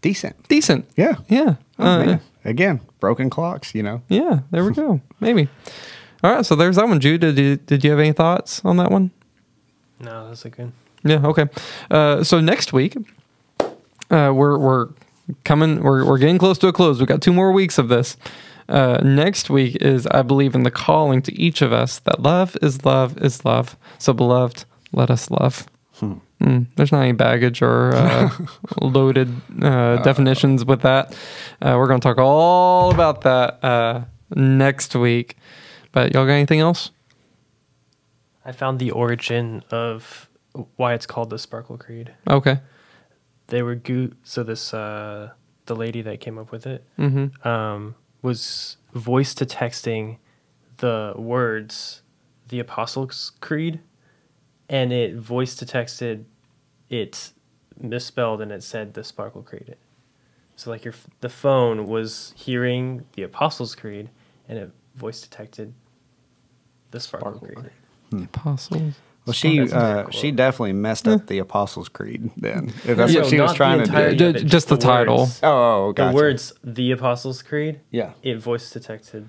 Decent. 0.00 0.48
decent. 0.48 0.88
Yeah. 0.96 1.16
Yeah. 1.28 1.56
Oh, 1.78 1.84
Uh. 2.02 2.18
Again, 2.44 2.80
broken 3.00 3.28
clocks, 3.30 3.74
you 3.74 3.82
know. 3.82 4.00
yeah. 4.08 4.40
There 4.52 4.64
we 4.64 4.72
go. 4.72 5.00
Maybe. 5.20 5.48
All 6.22 6.32
right. 6.32 6.46
So 6.46 6.54
there's 6.54 6.76
that 6.76 6.86
one. 6.88 7.00
Jude, 7.00 7.20
did 7.20 7.36
you, 7.38 7.56
did 7.56 7.82
you 7.84 7.90
have 7.90 7.98
any 7.98 8.12
thoughts 8.12 8.62
on 8.64 8.76
that 8.76 8.90
one? 8.92 9.10
No, 10.00 10.28
that's 10.28 10.44
a 10.44 10.50
good. 10.50 10.72
Yeah. 11.04 11.26
Okay. 11.26 11.46
Uh, 11.90 12.22
so 12.22 12.40
next 12.40 12.72
week, 12.72 12.96
uh, 14.10 14.32
we're 14.34 14.56
we're 14.58 14.88
coming. 15.44 15.82
We're 15.82 16.04
we're 16.06 16.18
getting 16.18 16.38
close 16.38 16.58
to 16.58 16.68
a 16.68 16.72
close. 16.72 16.98
We've 17.00 17.08
got 17.08 17.20
two 17.22 17.32
more 17.32 17.50
weeks 17.52 17.76
of 17.78 17.88
this. 17.88 18.16
Uh, 18.68 18.98
next 19.02 19.48
week 19.48 19.76
is, 19.76 20.06
I 20.08 20.22
believe, 20.22 20.54
in 20.54 20.62
the 20.62 20.70
calling 20.70 21.22
to 21.22 21.32
each 21.34 21.62
of 21.62 21.72
us 21.72 22.00
that 22.00 22.20
love 22.22 22.56
is 22.60 22.84
love 22.84 23.16
is 23.18 23.44
love. 23.44 23.76
So, 23.98 24.12
beloved, 24.12 24.64
let 24.92 25.10
us 25.10 25.30
love. 25.30 25.66
Mm, 26.40 26.66
there's 26.76 26.92
not 26.92 27.00
any 27.02 27.12
baggage 27.12 27.62
or 27.62 27.92
uh, 27.96 28.30
loaded 28.80 29.34
uh, 29.60 29.96
definitions 30.02 30.64
with 30.64 30.82
that. 30.82 31.12
Uh, 31.60 31.74
we're 31.76 31.88
going 31.88 31.98
to 32.00 32.04
talk 32.08 32.18
all 32.18 32.92
about 32.92 33.22
that 33.22 33.64
uh, 33.64 34.04
next 34.36 34.94
week. 34.94 35.36
But 35.90 36.14
y'all 36.14 36.26
got 36.26 36.32
anything 36.34 36.60
else? 36.60 36.90
I 38.44 38.52
found 38.52 38.78
the 38.78 38.92
origin 38.92 39.64
of 39.72 40.28
why 40.76 40.94
it's 40.94 41.06
called 41.06 41.30
the 41.30 41.38
Sparkle 41.38 41.76
Creed. 41.76 42.14
Okay. 42.30 42.60
They 43.48 43.62
were 43.62 43.74
goo. 43.74 44.14
So 44.22 44.42
this 44.44 44.72
uh, 44.72 45.30
the 45.66 45.74
lady 45.74 46.02
that 46.02 46.20
came 46.20 46.38
up 46.38 46.52
with 46.52 46.66
it 46.66 46.84
Mm-hmm. 46.98 47.48
um, 47.48 47.94
was 48.22 48.76
voice 48.92 49.34
to 49.34 49.46
texting 49.46 50.18
the 50.78 51.14
words 51.16 52.02
the 52.48 52.60
Apostles' 52.60 53.32
Creed, 53.40 53.80
and 54.68 54.92
it 54.92 55.16
voice 55.16 55.54
to 55.56 55.66
texted 55.66 56.24
it 56.88 57.32
misspelled 57.80 58.40
and 58.40 58.50
it 58.50 58.62
said 58.62 58.94
the 58.94 59.04
Sparkle 59.04 59.42
Creed. 59.42 59.76
So 60.56 60.70
like 60.70 60.84
your 60.84 60.94
the 61.20 61.28
phone 61.28 61.86
was 61.86 62.32
hearing 62.36 63.04
the 63.12 63.22
Apostles' 63.22 63.74
Creed, 63.74 64.10
and 64.48 64.58
it 64.58 64.70
voice 64.96 65.20
detected 65.20 65.72
the 66.90 67.00
Sparkle, 67.00 67.34
Sparkle 67.36 67.48
Creed. 67.48 67.70
Creed. 68.10 68.24
Apostles. 68.24 68.94
Well, 69.28 69.32
she 69.34 69.58
That's 69.60 69.72
uh, 69.72 70.10
she 70.10 70.30
definitely 70.30 70.72
messed 70.72 71.06
up 71.06 71.26
the 71.26 71.38
Apostles' 71.38 71.88
Creed. 71.88 72.30
Then, 72.36 72.68
if 72.86 72.96
that's 72.96 73.12
Yo, 73.12 73.20
what 73.20 73.28
she 73.30 73.38
was 73.40 73.48
not 73.48 73.52
the 73.52 73.56
trying 73.56 73.78
to 73.78 73.84
entirety 73.84 74.16
do. 74.16 74.28
of 74.30 74.36
Ju- 74.36 74.44
just 74.44 74.68
the 74.68 74.76
title. 74.78 75.18
words. 75.20 75.40
Oh, 75.42 75.88
oh, 75.88 75.92
gotcha. 75.92 76.10
The 76.10 76.14
words 76.14 76.52
"the 76.64 76.90
Apostles' 76.92 77.42
Creed." 77.42 77.80
Yeah. 77.90 78.12
It 78.22 78.38
voice 78.38 78.70
detected. 78.70 79.28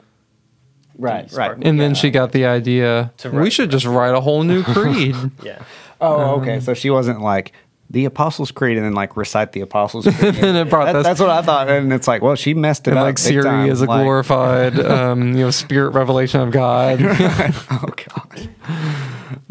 Right, 0.97 1.31
right. 1.33 1.57
And 1.61 1.79
then 1.79 1.95
she 1.95 2.09
got 2.11 2.31
the 2.33 2.45
idea. 2.45 3.13
To 3.17 3.29
we 3.31 3.37
write 3.37 3.53
should 3.53 3.71
just 3.71 3.85
write 3.85 4.13
a 4.13 4.19
whole 4.21 4.43
new 4.43 4.63
creed. 4.73 5.15
Yeah. 5.43 5.61
Oh, 6.01 6.39
okay. 6.41 6.59
So 6.59 6.73
she 6.73 6.89
wasn't 6.89 7.21
like 7.21 7.53
the 7.91 8.05
Apostles' 8.05 8.51
Creed 8.51 8.77
and 8.77 8.85
then 8.85 8.93
like 8.93 9.17
recite 9.17 9.51
the 9.51 9.61
Apostles' 9.61 10.05
Creed. 10.05 10.35
then 10.35 10.69
brought 10.69 10.93
That- 10.93 11.03
that's 11.03 11.19
what 11.19 11.29
I 11.31 11.41
thought, 11.41 11.69
and 11.69 11.91
it's 11.91 12.07
like, 12.07 12.21
well, 12.21 12.35
she 12.35 12.53
messed 12.53 12.87
it 12.87 12.91
and 12.91 12.99
up. 12.99 13.03
like 13.05 13.15
big 13.15 13.19
Siri 13.19 13.43
time. 13.43 13.69
is 13.69 13.81
a 13.81 13.85
Like- 13.85 14.03
glorified, 14.03 14.79
um, 14.85 15.29
you 15.33 15.45
know, 15.45 15.51
spirit 15.51 15.91
revelation 15.91 16.41
of 16.41 16.51
God. 16.51 16.99
oh 17.71 17.89
God. 17.95 18.49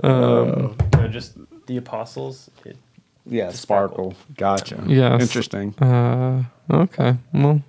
No, 0.02 0.74
just 1.10 1.36
the 1.66 1.77
Apostles. 1.77 2.51
It, 2.65 2.77
Yeah, 3.27 3.51
To 3.51 3.56
sparkle. 3.56 4.15
Gotcha. 4.36 4.82
Yeah. 4.86 5.19
Interesting. 5.19 5.74
Uh, 5.78 6.44
okay. 6.70 7.16
Well, 7.32 7.62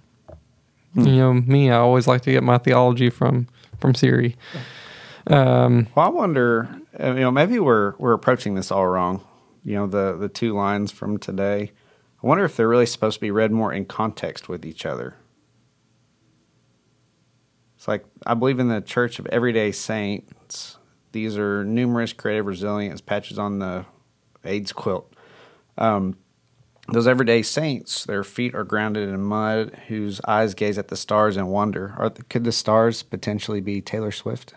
Hmm. 0.93 1.05
you 1.05 1.15
know 1.17 1.33
me. 1.33 1.69
I 1.69 1.77
always 1.77 2.07
like 2.07 2.21
to 2.21 2.31
get 2.31 2.43
my 2.43 2.57
theology 2.57 3.09
from 3.11 3.47
from 3.79 3.93
Siri. 3.93 4.35
Um, 5.27 5.87
Well, 5.95 6.05
I 6.07 6.09
wonder. 6.09 6.67
uh, 6.99 7.07
You 7.13 7.19
know, 7.21 7.31
maybe 7.31 7.59
we're 7.59 7.93
we're 7.99 8.13
approaching 8.13 8.55
this 8.55 8.71
all 8.71 8.87
wrong. 8.87 9.21
You 9.63 9.75
know, 9.75 9.87
the 9.87 10.15
the 10.17 10.29
two 10.29 10.53
lines 10.53 10.91
from 10.91 11.17
today. 11.17 11.71
I 12.21 12.27
wonder 12.27 12.43
if 12.43 12.55
they're 12.55 12.67
really 12.67 12.85
supposed 12.85 13.15
to 13.15 13.21
be 13.21 13.31
read 13.31 13.51
more 13.51 13.71
in 13.71 13.85
context 13.85 14.49
with 14.49 14.65
each 14.65 14.85
other. 14.85 15.15
It's 17.77 17.87
like 17.87 18.05
I 18.25 18.33
believe 18.33 18.59
in 18.59 18.67
the 18.67 18.81
Church 18.81 19.19
of 19.19 19.25
Everyday 19.27 19.71
Saints. 19.71 20.77
These 21.11 21.37
are 21.37 21.63
numerous, 21.63 22.13
creative, 22.13 22.45
resilience 22.45 23.01
patches 23.01 23.39
on 23.39 23.59
the 23.59 23.85
AIDS 24.43 24.71
quilt. 24.71 25.13
Um, 25.77 26.17
those 26.91 27.07
everyday 27.07 27.43
saints, 27.43 28.05
their 28.05 28.23
feet 28.23 28.55
are 28.55 28.63
grounded 28.63 29.09
in 29.09 29.21
mud, 29.21 29.77
whose 29.87 30.19
eyes 30.27 30.53
gaze 30.55 30.77
at 30.77 30.87
the 30.87 30.97
stars 30.97 31.37
and 31.37 31.49
wonder. 31.49 31.93
Are 31.97 32.09
could 32.09 32.43
the 32.43 32.51
stars 32.51 33.03
potentially 33.03 33.61
be 33.61 33.81
Taylor 33.81 34.11
Swift? 34.11 34.55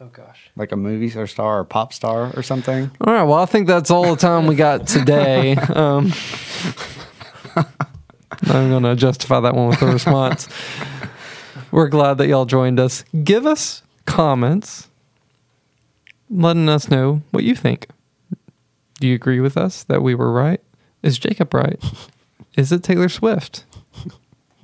Oh 0.00 0.06
gosh. 0.06 0.50
like 0.56 0.72
a 0.72 0.76
movie 0.76 1.16
or 1.18 1.26
star 1.26 1.60
or 1.60 1.64
pop 1.64 1.92
star 1.92 2.32
or 2.36 2.42
something. 2.42 2.90
all 3.00 3.12
right. 3.12 3.22
Well, 3.24 3.38
I 3.38 3.46
think 3.46 3.66
that's 3.66 3.90
all 3.90 4.10
the 4.10 4.16
time 4.20 4.46
we 4.46 4.54
got 4.54 4.86
today. 4.86 5.56
Um, 5.74 6.12
I'm 8.44 8.70
going 8.70 8.82
to 8.84 8.94
justify 8.94 9.40
that 9.40 9.54
one 9.54 9.68
with 9.68 9.82
a 9.82 9.86
response. 9.86 10.48
We're 11.72 11.88
glad 11.88 12.18
that 12.18 12.28
y'all 12.28 12.44
joined 12.44 12.78
us. 12.78 13.04
Give 13.24 13.46
us 13.46 13.82
comments, 14.06 14.88
letting 16.30 16.68
us 16.68 16.88
know 16.88 17.22
what 17.32 17.42
you 17.44 17.54
think. 17.56 17.88
Do 19.00 19.08
you 19.08 19.14
agree 19.14 19.40
with 19.40 19.56
us 19.56 19.82
that 19.84 20.02
we 20.02 20.14
were 20.14 20.32
right? 20.32 20.60
Is 21.02 21.18
Jacob 21.18 21.52
right? 21.52 21.82
Is 22.56 22.70
it 22.70 22.82
Taylor 22.82 23.08
Swift? 23.08 23.64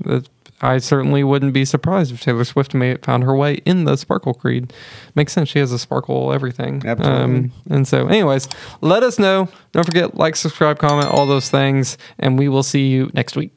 That- 0.01 0.29
I 0.61 0.79
certainly 0.79 1.25
wouldn't 1.25 1.53
be 1.53 1.65
surprised 1.65 2.13
if 2.13 2.21
Taylor 2.21 2.45
Swift 2.45 2.75
may 2.75 2.97
found 2.97 3.25
her 3.25 3.37
way 3.37 3.55
in 3.67 3.85
the 3.85 3.97
Sparkle 3.97 4.35
Creed. 4.35 4.73
Makes 5.15 5.33
sense. 5.33 5.49
She 5.49 5.59
has 5.59 5.73
a 5.73 5.79
sparkle 5.79 6.33
everything. 6.33 6.77
Um, 6.87 6.91
Absolutely. 6.91 7.51
and 7.71 7.89
so, 7.89 8.07
anyways, 8.07 8.49
let 8.81 9.03
us 9.03 9.19
know. 9.19 9.49
Don't 9.73 9.85
forget 9.85 10.17
like, 10.17 10.37
subscribe, 10.37 10.79
comment, 10.79 11.09
all 11.09 11.27
those 11.27 11.51
things, 11.51 11.99
and 12.19 12.39
we 12.39 12.49
will 12.49 12.63
see 12.63 12.89
you 12.89 13.11
next 13.15 13.37
week. 13.37 13.53